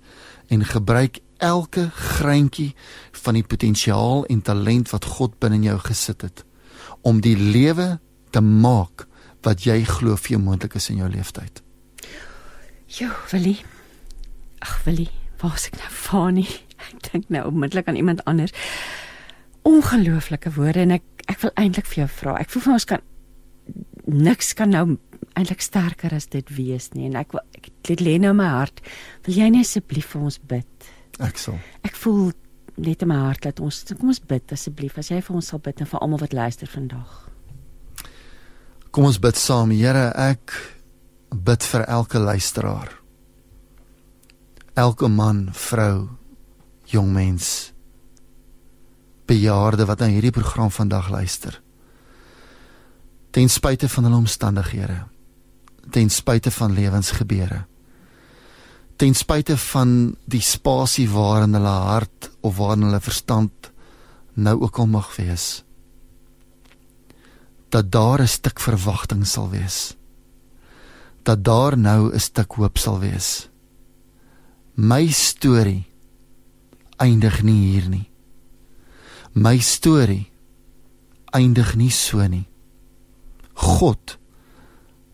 en 0.48 0.64
gebruik 0.64 1.20
elke 1.42 1.88
greintjie 1.92 2.74
van 3.12 3.36
die 3.36 3.44
potensiaal 3.44 4.24
en 4.32 4.42
talent 4.42 4.90
wat 4.90 5.04
God 5.16 5.38
binne 5.42 5.60
jou 5.64 5.78
gesit 5.78 6.22
het 6.22 6.44
om 7.06 7.20
die 7.20 7.36
lewe 7.36 7.98
te 8.34 8.40
maak 8.40 9.06
wat 9.46 9.66
jy 9.66 9.82
glo 9.86 10.16
vir 10.18 10.36
jou 10.36 10.42
moontlik 10.42 10.74
is 10.74 10.88
in 10.90 10.98
jou 11.02 11.08
lewenstyd. 11.10 11.62
Jo, 12.86 13.10
Willie. 13.30 13.60
Ag, 14.58 14.80
Willie, 14.84 15.10
waar 15.40 15.54
is 15.54 15.68
ek 15.70 15.78
nou 15.78 15.90
Fani? 15.90 16.46
Ek 16.86 17.10
dink 17.10 17.28
nou 17.32 17.46
onmiddellik 17.50 17.88
aan 17.88 17.98
iemand 17.98 18.24
anders. 18.24 18.54
Ongelooflike 19.66 20.52
woorde 20.58 20.82
en 20.86 20.96
ek 20.98 21.06
ek 21.26 21.40
wil 21.42 21.50
eintlik 21.58 21.88
vir 21.90 22.04
jou 22.04 22.10
vra. 22.20 22.36
Ek 22.38 22.50
voel 22.52 22.62
vir 22.62 22.74
ons 22.76 22.84
kan 22.86 23.06
niks 24.06 24.54
kan 24.54 24.70
nou 24.70 24.96
eintlik 25.36 25.60
sterker 25.64 26.14
as 26.16 26.28
dit 26.32 26.48
wees 26.56 26.88
nie 26.94 27.10
en 27.10 27.18
ek 27.20 27.34
wil 27.34 27.42
ek 27.58 27.70
dit 27.86 28.02
lê 28.02 28.16
nou 28.22 28.32
in 28.32 28.40
my 28.40 28.48
hart. 28.48 28.80
Wil 29.26 29.40
jy 29.42 29.50
net 29.52 29.66
asseblief 29.66 30.14
vir 30.14 30.26
ons 30.30 30.40
bid? 30.40 30.90
Ek 31.22 31.38
sal. 31.40 31.58
Ek 31.86 31.96
voel 31.98 32.30
net 32.76 33.02
in 33.04 33.10
my 33.10 33.18
hart 33.26 33.46
dat 33.46 33.60
ons 33.64 33.82
kom 33.92 34.12
ons 34.12 34.20
bid 34.20 34.52
asseblief 34.52 34.98
as 35.00 35.10
jy 35.12 35.20
vir 35.24 35.38
ons 35.38 35.52
sal 35.52 35.62
bid 35.64 35.80
en 35.80 35.88
vir 35.90 36.02
almal 36.02 36.22
wat 36.22 36.36
luister 36.36 36.70
vandag. 36.70 37.22
Kom 38.92 39.08
ons 39.08 39.20
bid 39.20 39.36
saam. 39.36 39.74
Here, 39.76 40.08
ek 40.16 40.54
bid 41.28 41.64
vir 41.68 41.84
elke 41.84 42.20
luisteraar. 42.22 42.94
Elke 44.76 45.08
man, 45.08 45.50
vrou, 45.52 46.08
jong 46.88 47.12
mens, 47.12 47.72
bejaarde 49.28 49.84
wat 49.88 50.04
aan 50.04 50.14
hierdie 50.16 50.32
program 50.32 50.72
vandag 50.72 51.10
luister. 51.12 51.60
Ten 53.36 53.50
spyte 53.52 53.88
van 53.88 54.04
hulle 54.04 54.16
omstandighede. 54.16 55.02
Ten 55.90 56.10
spyte 56.10 56.50
van 56.50 56.72
lewensgebeure. 56.72 57.66
Ten 58.96 59.14
spyte 59.14 59.56
van 59.60 59.90
die 60.24 60.40
spasie 60.40 61.04
waarin 61.10 61.52
hulle 61.52 61.74
hart 61.88 62.30
of 62.40 62.56
waarin 62.56 62.86
hulle 62.86 63.00
verstand 63.00 63.70
nou 64.32 64.54
ook 64.64 64.80
al 64.80 64.88
mag 64.88 65.10
wees. 65.16 65.64
Dat 67.68 67.92
daar 67.92 68.22
'n 68.22 68.28
stuk 68.28 68.60
verwagting 68.60 69.26
sal 69.26 69.50
wees. 69.50 69.96
Dat 71.22 71.44
daar 71.44 71.78
nou 71.78 72.14
'n 72.14 72.20
stuk 72.20 72.52
hoop 72.52 72.78
sal 72.78 72.98
wees. 72.98 73.48
My 74.74 75.06
storie 75.12 75.84
eindig 76.96 77.42
nie 77.42 77.72
hier 77.72 77.88
nie. 77.88 78.10
My 79.32 79.58
storie 79.58 80.32
eindig 81.24 81.74
nie 81.76 81.90
so 81.90 82.26
nie 82.26 82.48
God 83.56 84.18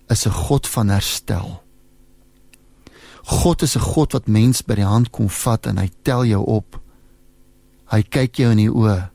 is 0.09 0.27
'n 0.27 0.31
God 0.31 0.69
van 0.69 0.89
herstel. 0.89 1.63
God 3.23 3.63
is 3.63 3.77
'n 3.77 3.81
God 3.81 4.13
wat 4.13 4.27
mens 4.27 4.63
by 4.63 4.75
die 4.75 4.85
hand 4.85 5.11
kom 5.11 5.29
vat 5.29 5.67
en 5.67 5.79
hy 5.79 5.91
tel 6.03 6.25
jou 6.25 6.45
op. 6.45 6.81
Hy 7.87 8.03
kyk 8.03 8.37
jou 8.37 8.51
in 8.51 8.57
die 8.57 8.71
oë 8.71 9.11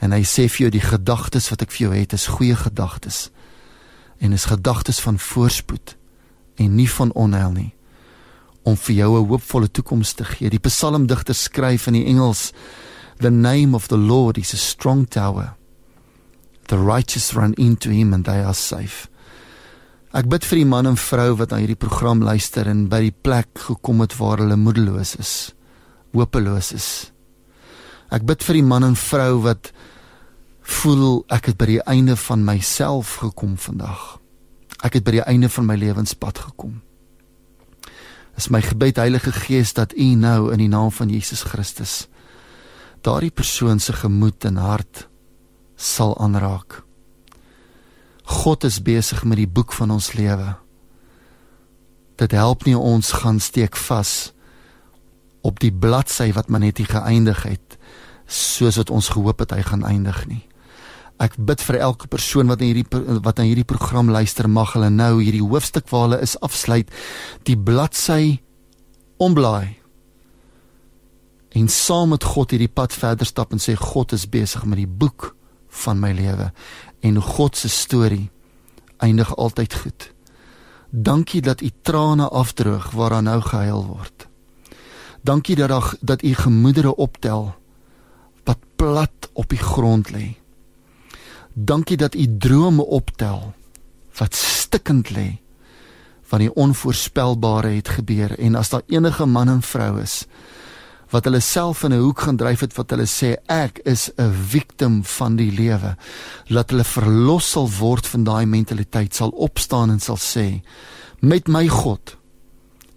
en 0.00 0.12
hy 0.12 0.22
sê 0.22 0.48
vir 0.48 0.58
jou 0.58 0.70
die 0.70 0.88
gedagtes 0.88 1.50
wat 1.50 1.62
ek 1.62 1.70
vir 1.70 1.88
jou 1.88 1.94
het 1.96 2.12
is 2.12 2.26
goeie 2.26 2.56
gedagtes 2.56 3.30
en 4.18 4.32
is 4.32 4.44
gedagtes 4.44 5.00
van 5.00 5.18
voorspoed 5.18 5.96
en 6.56 6.76
nie 6.76 6.88
van 6.88 7.12
onheil 7.12 7.52
nie 7.52 7.74
om 8.64 8.76
vir 8.76 8.94
jou 8.94 9.18
'n 9.18 9.28
hoopvolle 9.28 9.70
toekoms 9.70 10.12
te 10.12 10.24
gee. 10.24 10.50
Die 10.50 10.58
psalmdigter 10.58 11.34
skryf 11.34 11.86
in 11.86 11.92
die 11.92 12.06
Engels 12.06 12.52
The 13.18 13.30
name 13.30 13.74
of 13.74 13.88
the 13.88 13.96
Lord 13.96 14.38
is 14.38 14.54
a 14.54 14.56
strong 14.56 15.06
tower. 15.08 15.54
The 16.66 16.78
righteous 16.78 17.34
run 17.34 17.54
into 17.58 17.90
him 17.90 18.14
and 18.14 18.24
they 18.24 18.42
are 18.42 18.54
safe. 18.54 19.08
Ek 20.14 20.28
bid 20.30 20.44
vir 20.46 20.60
die 20.60 20.68
man 20.68 20.86
en 20.86 20.96
vrou 21.00 21.32
wat 21.40 21.50
na 21.50 21.58
hierdie 21.58 21.80
program 21.80 22.22
luister 22.22 22.68
en 22.70 22.84
by 22.86 23.00
die 23.08 23.16
plek 23.26 23.50
gekom 23.66 24.04
het 24.04 24.14
waar 24.14 24.38
hulle 24.44 24.56
moedeloos 24.56 25.16
is, 25.18 25.32
hopeloos 26.14 26.70
is. 26.76 26.88
Ek 28.14 28.22
bid 28.22 28.44
vir 28.46 28.60
die 28.60 28.66
man 28.66 28.86
en 28.86 28.94
vrou 28.94 29.42
wat 29.42 29.72
voel 30.64 31.24
ek 31.34 31.50
het 31.50 31.58
by 31.58 31.66
die 31.72 31.82
einde 31.90 32.14
van 32.16 32.46
myself 32.46 33.18
gekom 33.24 33.58
vandag. 33.58 34.20
Ek 34.86 35.00
het 35.00 35.04
by 35.06 35.18
die 35.18 35.26
einde 35.26 35.50
van 35.50 35.66
my 35.66 35.76
lewenspad 35.82 36.38
gekom. 36.46 36.78
Is 38.38 38.50
my 38.54 38.62
gebed 38.62 39.02
Heilige 39.02 39.34
Gees 39.34 39.74
dat 39.74 39.96
U 39.98 40.08
nou 40.14 40.52
in 40.54 40.62
die 40.62 40.70
naam 40.70 40.94
van 40.94 41.10
Jesus 41.10 41.42
Christus 41.50 42.04
daardie 43.04 43.34
persoon 43.34 43.82
se 43.82 43.92
gemoed 43.92 44.46
en 44.48 44.56
hart 44.56 45.04
sal 45.76 46.14
aanraak. 46.18 46.82
God 48.24 48.64
is 48.64 48.80
besig 48.82 49.24
met 49.24 49.36
die 49.36 49.48
boek 49.48 49.72
van 49.72 49.90
ons 49.90 50.12
lewe. 50.16 50.54
Dit 52.16 52.32
help 52.32 52.64
nie 52.64 52.76
ons 52.78 53.12
gaan 53.20 53.40
steek 53.40 53.76
vas 53.76 54.32
op 55.44 55.60
die 55.60 55.72
bladsy 55.72 56.30
wat 56.32 56.48
maar 56.48 56.64
net 56.64 56.80
nie 56.80 56.88
geëindig 56.88 57.44
het 57.44 57.78
soos 58.30 58.78
wat 58.80 58.90
ons 58.90 59.10
gehoop 59.12 59.44
het 59.44 59.52
hy 59.52 59.62
gaan 59.66 59.84
eindig 59.84 60.24
nie. 60.30 60.42
Ek 61.20 61.36
bid 61.36 61.60
vir 61.62 61.78
elke 61.84 62.08
persoon 62.10 62.48
wat 62.50 62.62
in 62.64 62.72
hierdie 62.72 63.20
wat 63.22 63.38
aan 63.38 63.50
hierdie 63.50 63.68
program 63.68 64.10
luister 64.10 64.48
mag 64.50 64.72
hulle 64.74 64.90
nou 64.90 65.20
hierdie 65.20 65.44
hoofstuk 65.44 65.90
waar 65.92 66.08
hulle 66.08 66.22
is 66.24 66.34
afsluit 66.42 66.90
die 67.46 67.58
bladsy 67.58 68.40
omblaai 69.22 69.76
en 71.54 71.68
saam 71.70 72.10
met 72.16 72.26
God 72.26 72.50
hierdie 72.50 72.72
pad 72.72 72.96
verder 72.96 73.28
stap 73.28 73.52
en 73.54 73.62
sê 73.62 73.76
God 73.78 74.16
is 74.16 74.26
besig 74.26 74.64
met 74.66 74.80
die 74.80 74.90
boek 74.90 75.34
van 75.82 76.00
my 76.00 76.12
lewe 76.12 76.52
en 77.00 77.20
God 77.20 77.56
se 77.56 77.68
storie 77.68 78.30
eindig 79.02 79.36
altyd 79.36 79.74
goed. 79.74 80.12
Dankie 80.90 81.42
dat 81.42 81.60
u 81.60 81.70
trane 81.82 82.28
afdroog 82.28 82.90
waaraan 82.90 83.24
nou 83.24 83.40
gehuil 83.40 83.84
word. 83.86 84.26
Dankie 85.20 85.56
dat 85.56 85.70
ag 85.70 85.96
dat 86.00 86.22
u 86.22 86.34
gemoedere 86.34 86.96
optel 86.96 87.54
wat 88.44 88.58
plat 88.76 89.30
op 89.32 89.48
die 89.48 89.58
grond 89.58 90.10
lê. 90.10 90.36
Dankie 91.52 91.96
dat 91.96 92.14
u 92.14 92.36
drome 92.38 92.84
optel 92.84 93.54
wat 94.18 94.34
stikkend 94.34 95.10
lê 95.10 95.40
van 96.22 96.38
die 96.38 96.54
onvoorspelbare 96.54 97.68
het 97.68 97.88
gebeur 97.88 98.38
en 98.38 98.54
as 98.54 98.68
daar 98.68 98.82
enige 98.86 99.26
man 99.26 99.48
en 99.48 99.62
vrou 99.62 100.00
is 100.00 100.24
wat 101.14 101.28
hulle 101.28 101.40
self 101.40 101.84
in 101.86 101.92
'n 101.94 102.02
hoek 102.02 102.20
gaan 102.26 102.36
dryf 102.36 102.60
het 102.60 102.74
wat 102.74 102.90
hulle 102.90 103.06
sê 103.06 103.36
ek 103.46 103.78
is 103.84 104.10
'n 104.18 104.32
victim 104.32 105.04
van 105.04 105.36
die 105.36 105.52
lewe. 105.52 105.96
Laat 106.48 106.70
hulle 106.70 106.84
verlos 106.84 107.50
sal 107.50 107.68
word 107.70 108.06
van 108.06 108.24
daai 108.24 108.46
mentaliteit 108.46 109.14
sal 109.14 109.30
opstaan 109.30 109.90
en 109.90 110.00
sal 110.00 110.16
sê 110.16 110.62
met 111.20 111.48
my 111.48 111.68
God 111.68 112.16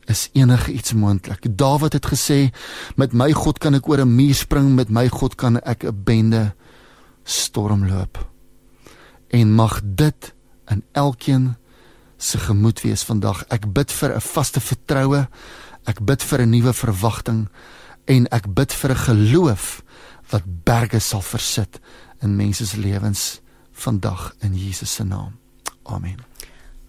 is 0.08 0.30
enige 0.34 0.72
iets 0.72 0.94
moontlik. 0.94 1.58
Dawid 1.58 1.94
het 1.94 2.06
gesê 2.06 2.50
met 2.96 3.14
my 3.14 3.32
God 3.32 3.60
kan 3.60 3.76
ek 3.76 3.88
oor 3.88 4.02
'n 4.02 4.16
muur 4.16 4.36
spring 4.36 4.76
met 4.76 4.90
my 4.90 5.08
God 5.10 5.36
kan 5.36 5.60
ek 5.62 5.84
'n 5.84 6.04
bende 6.04 6.56
stormloop 7.24 8.18
en 9.30 9.54
mag 9.54 9.82
dit 9.84 10.34
in 10.68 10.84
elkeen 10.92 11.56
se 12.18 12.38
gemoed 12.38 12.82
wees 12.82 13.04
vandag. 13.04 13.44
Ek 13.50 13.74
bid 13.74 13.92
vir 13.92 14.16
'n 14.16 14.22
vaste 14.22 14.60
vertroue. 14.60 15.28
Ek 15.86 16.06
bid 16.06 16.24
vir 16.24 16.42
'n 16.42 16.50
nuwe 16.50 16.74
verwagting 16.74 17.48
en 18.08 18.28
ek 18.32 18.48
bid 18.56 18.74
vir 18.74 18.92
'n 18.92 19.04
geloof 19.08 19.84
wat 20.32 20.44
berge 20.64 21.00
sal 21.00 21.22
versit 21.22 21.80
in 22.22 22.36
mense 22.36 22.66
se 22.66 22.78
lewens 22.78 23.42
vandag 23.72 24.36
in 24.40 24.56
Jesus 24.56 24.94
se 24.94 25.04
naam. 25.04 25.38
Amen. 25.84 26.18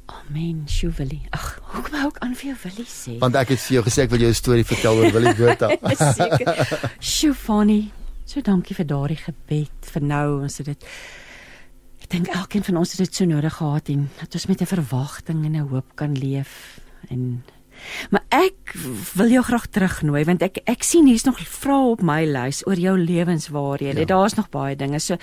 Amen, 0.07 0.65
Shuveli. 0.67 1.21
Ag, 1.31 1.61
hoekom 1.63 1.95
hou 2.01 2.09
ek 2.09 2.19
aan 2.25 2.35
vir 2.35 2.51
jou 2.51 2.57
Willie 2.63 2.89
sê? 2.89 3.19
Want 3.21 3.37
ek 3.37 3.49
het 3.49 3.61
vir 3.61 3.75
jou 3.75 3.85
gesê 3.85 4.03
ek 4.07 4.11
wil 4.11 4.21
jou 4.25 4.31
'n 4.31 4.35
storie 4.35 4.65
vertel 4.65 4.97
oor 4.97 5.13
Willie 5.13 5.35
Botha. 5.35 5.69
Seker. 6.19 6.93
Shufani, 7.01 7.93
so 8.25 8.41
dankie 8.41 8.75
vir 8.75 8.87
daardie 8.87 9.21
gebed 9.21 9.91
vir 9.93 10.03
nou 10.03 10.43
ons 10.43 10.59
het 10.59 10.67
dit 10.67 10.85
Ek 12.09 12.15
dink 12.15 12.29
elkeen 12.33 12.65
van 12.65 12.77
ons 12.81 12.93
het 12.95 13.01
dit 13.05 13.15
so 13.15 13.25
nodig 13.29 13.53
gehad 13.53 13.89
en 13.93 14.09
dat 14.17 14.35
ons 14.35 14.47
met 14.47 14.61
'n 14.63 14.67
verwagting 14.67 15.45
en 15.45 15.57
'n 15.57 15.69
hoop 15.69 15.89
kan 15.95 16.15
leef 16.17 16.81
en 17.11 17.45
Maar 18.11 18.25
ek 18.35 18.75
wil 19.15 19.31
jou 19.33 19.45
graag 19.45 19.69
terugnooi 19.75 20.25
want 20.29 20.43
ek 20.43 20.63
ek 20.69 20.87
sien 20.87 21.07
hier's 21.07 21.27
nog 21.29 21.41
vrae 21.41 21.95
op 21.95 22.03
my 22.03 22.25
lys 22.29 22.65
oor 22.67 22.81
jou 22.81 22.97
lewenswaarhede. 22.99 24.05
Ja. 24.05 24.11
Daar's 24.15 24.37
nog 24.39 24.51
baie 24.55 24.77
dinge. 24.77 25.01
So 25.01 25.19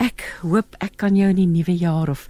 ek 0.00 0.24
hoop 0.42 0.76
ek 0.80 0.96
kan 0.96 1.16
jou 1.16 1.28
in 1.30 1.40
die 1.40 1.50
nuwe 1.50 1.76
jaar 1.76 2.10
of 2.12 2.26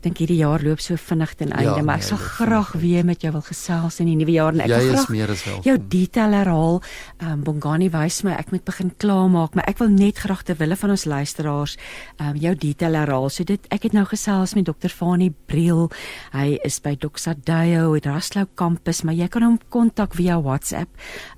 Ek 0.00 0.06
dink 0.06 0.20
hierdie 0.22 0.38
jaar 0.40 0.62
loop 0.64 0.80
so 0.80 0.96
vinnig 0.96 1.34
ten 1.36 1.50
einde, 1.52 1.74
ja, 1.76 1.82
maar 1.84 1.98
ek 2.00 2.06
nee, 2.06 2.08
sal 2.08 2.20
graag 2.24 2.70
weer 2.80 3.04
met 3.04 3.20
jou 3.20 3.28
wil 3.34 3.42
gesels 3.44 4.00
in 4.00 4.08
die 4.08 4.14
nuwe 4.16 4.32
jaar 4.32 4.56
en 4.56 4.62
ek 4.64 4.72
wil 4.72 4.96
graag 4.96 5.60
jou 5.66 5.74
detail 5.92 6.32
herhaal. 6.38 6.80
Ehm 7.18 7.34
um, 7.34 7.42
Bongani 7.44 7.90
wys 7.92 8.24
my 8.24 8.32
ek 8.32 8.48
moet 8.54 8.64
begin 8.64 8.96
klaarmaak, 8.96 9.52
maar 9.58 9.68
ek 9.68 9.76
wil 9.82 9.92
net 9.92 10.16
graag 10.24 10.40
ter 10.48 10.56
wille 10.56 10.72
van 10.80 10.90
ons 10.96 11.04
luisteraars 11.04 11.76
ehm 12.16 12.30
um, 12.30 12.36
jou 12.40 12.54
detail 12.64 12.96
herhaal. 12.96 13.28
So 13.28 13.44
dit 13.44 13.60
ek 13.68 13.84
het 13.90 13.92
nou 13.92 14.08
gesels 14.08 14.56
met 14.56 14.64
Dr. 14.72 14.88
Fani 14.88 15.36
Briel. 15.52 15.92
Hy 16.32 16.56
is 16.64 16.80
by 16.80 16.96
Doxadeo 16.96 17.92
in 18.00 18.08
Raslouw 18.08 18.48
kampus, 18.56 19.04
maar 19.04 19.20
jy 19.20 19.28
kan 19.28 19.44
hom 19.44 19.60
kontak 19.68 20.16
via 20.16 20.40
WhatsApp. 20.40 20.88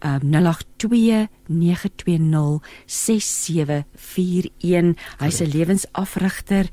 Ehm 0.06 0.22
um, 0.22 0.54
082 0.54 1.26
920 1.50 2.62
6741. 2.86 4.94
Hy's 5.18 5.42
'n 5.42 5.50
lewensafrigter. 5.50 6.70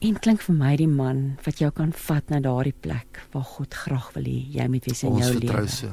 En 0.00 0.16
klink 0.16 0.40
vir 0.46 0.56
my 0.56 0.74
die 0.80 0.88
man 0.88 1.24
wat 1.44 1.60
jou 1.60 1.68
kan 1.76 1.90
vat 2.06 2.30
na 2.32 2.40
daardie 2.40 2.72
plek 2.72 3.20
waar 3.34 3.44
God 3.44 3.74
graag 3.84 4.12
wil 4.14 4.24
hê 4.24 4.38
jy 4.54 4.68
moet 4.72 4.86
wees 4.88 5.02
in 5.04 5.18
jou 5.20 5.32
lewe. 5.36 5.66
So. 5.68 5.92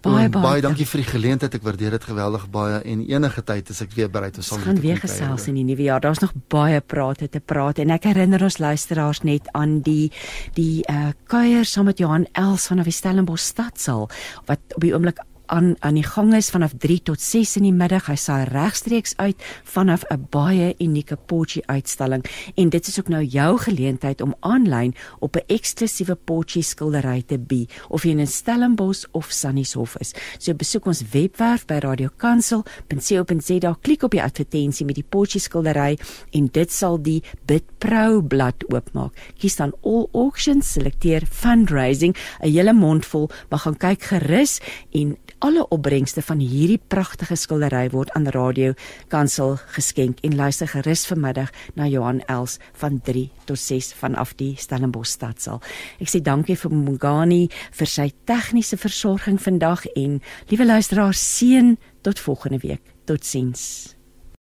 Baie 0.00 0.30
baie, 0.32 0.42
baie 0.44 0.60
dankie 0.64 0.86
vir 0.88 1.02
die 1.02 1.08
geleentheid. 1.10 1.56
Ek 1.58 1.64
waardeer 1.64 1.96
dit 1.96 2.04
geweldig 2.08 2.46
baie 2.52 2.78
en 2.88 3.02
enige 3.04 3.42
tyd 3.44 3.72
is 3.72 3.82
ek 3.84 3.92
weer 3.96 4.08
bereid 4.12 4.38
om 4.40 4.44
saam 4.44 4.60
met 4.60 4.68
jou 4.70 4.76
te 4.78 4.84
weer 4.84 5.00
gesels 5.02 5.48
in 5.52 5.58
die 5.60 5.64
nuwe 5.68 5.84
jaar. 5.88 6.00
Daar's 6.04 6.22
nog 6.24 6.32
baie 6.52 6.80
prate 6.80 7.28
te 7.28 7.40
praat 7.40 7.82
en 7.84 7.92
ek 7.96 8.08
herinner 8.08 8.44
ons 8.44 8.60
luisteraars 8.60 9.20
net 9.28 9.48
aan 9.56 9.80
die 9.84 10.08
die 10.56 10.84
uh 10.88 11.12
kuier 11.32 11.68
saam 11.68 11.90
met 11.90 12.00
Johan 12.00 12.28
Els 12.32 12.68
van 12.68 12.80
die 12.84 12.96
Stellenbosch 12.96 13.44
stadsaal 13.52 14.08
wat 14.48 14.76
op 14.76 14.84
die 14.84 14.94
oomblik 14.96 15.20
aan 15.50 15.74
aan 15.78 15.98
die 15.98 16.06
gang 16.06 16.34
is 16.34 16.50
vanaf 16.50 16.72
3 16.78 17.00
tot 17.10 17.20
6 17.20 17.56
in 17.58 17.66
die 17.66 17.74
middag. 17.74 18.06
Hy 18.06 18.16
saai 18.18 18.44
regstreeks 18.48 19.16
uit 19.18 19.36
vanaf 19.66 20.04
'n 20.10 20.26
baie 20.30 20.74
unieke 20.78 21.16
potjie 21.16 21.62
uitstalling 21.66 22.24
en 22.54 22.70
dit 22.70 22.86
is 22.86 22.98
ook 22.98 23.08
nou 23.08 23.24
jou 23.24 23.58
geleentheid 23.58 24.20
om 24.20 24.34
aanlyn 24.40 24.94
op 25.18 25.36
'n 25.36 25.44
eksklusiewe 25.46 26.14
potjie 26.14 26.62
skildery 26.62 27.22
te 27.26 27.38
bi 27.38 27.66
of 27.88 28.02
jy 28.02 28.10
in 28.10 28.26
Stellenbosch 28.26 29.04
of 29.12 29.26
Sannieshof 29.30 29.96
is. 29.96 30.14
So 30.38 30.54
besoek 30.54 30.86
ons 30.86 31.02
webwerf 31.12 31.66
by 31.66 31.74
radiokansel.co.za, 31.74 33.76
klik 33.80 34.02
op 34.02 34.10
die 34.10 34.22
advertensie 34.22 34.86
met 34.86 34.94
die 34.94 35.06
potjie 35.08 35.40
skildery 35.40 35.98
en 36.32 36.46
dit 36.46 36.72
sal 36.72 37.02
die 37.02 37.22
Bitpro 37.46 38.22
blad 38.22 38.72
oopmaak. 38.72 39.12
Kies 39.38 39.56
dan 39.56 39.72
all 39.82 40.08
auctions, 40.12 40.72
selekteer 40.72 41.26
fundraising, 41.26 42.16
'n 42.40 42.48
hele 42.48 42.72
mond 42.72 43.06
vol, 43.06 43.30
maar 43.48 43.58
gaan 43.58 43.76
kyk 43.76 44.02
gerus 44.02 44.60
en 44.92 45.16
Alle 45.40 45.68
opbrengste 45.72 46.20
van 46.20 46.40
hierdie 46.44 46.80
pragtige 46.92 47.32
skildery 47.40 47.86
word 47.94 48.10
aan 48.12 48.26
Radio 48.34 48.74
Kansel 49.08 49.54
geskenk 49.72 50.18
en 50.20 50.34
luister 50.36 50.68
gerus 50.68 51.06
vanmiddag 51.08 51.48
na 51.80 51.86
Johan 51.88 52.20
Els 52.28 52.58
van 52.82 52.98
3 53.00 53.22
tot 53.48 53.56
6 53.58 53.94
vanaf 54.02 54.34
die 54.36 54.50
Stellenbosch 54.60 55.14
stadsaal. 55.16 55.62
Ek 55.96 56.12
sê 56.12 56.20
dankie 56.20 56.58
vir 56.60 56.74
Mongani 56.76 57.46
vir 57.72 57.88
sy 57.88 58.10
tegniese 58.28 58.76
versorging 58.76 59.40
vandag 59.40 59.86
en 59.94 60.18
liewe 60.52 60.68
luisteraars 60.68 61.24
seën 61.38 61.72
tot 62.04 62.20
volgende 62.20 62.60
week. 62.60 62.84
Totsiens. 63.08 63.99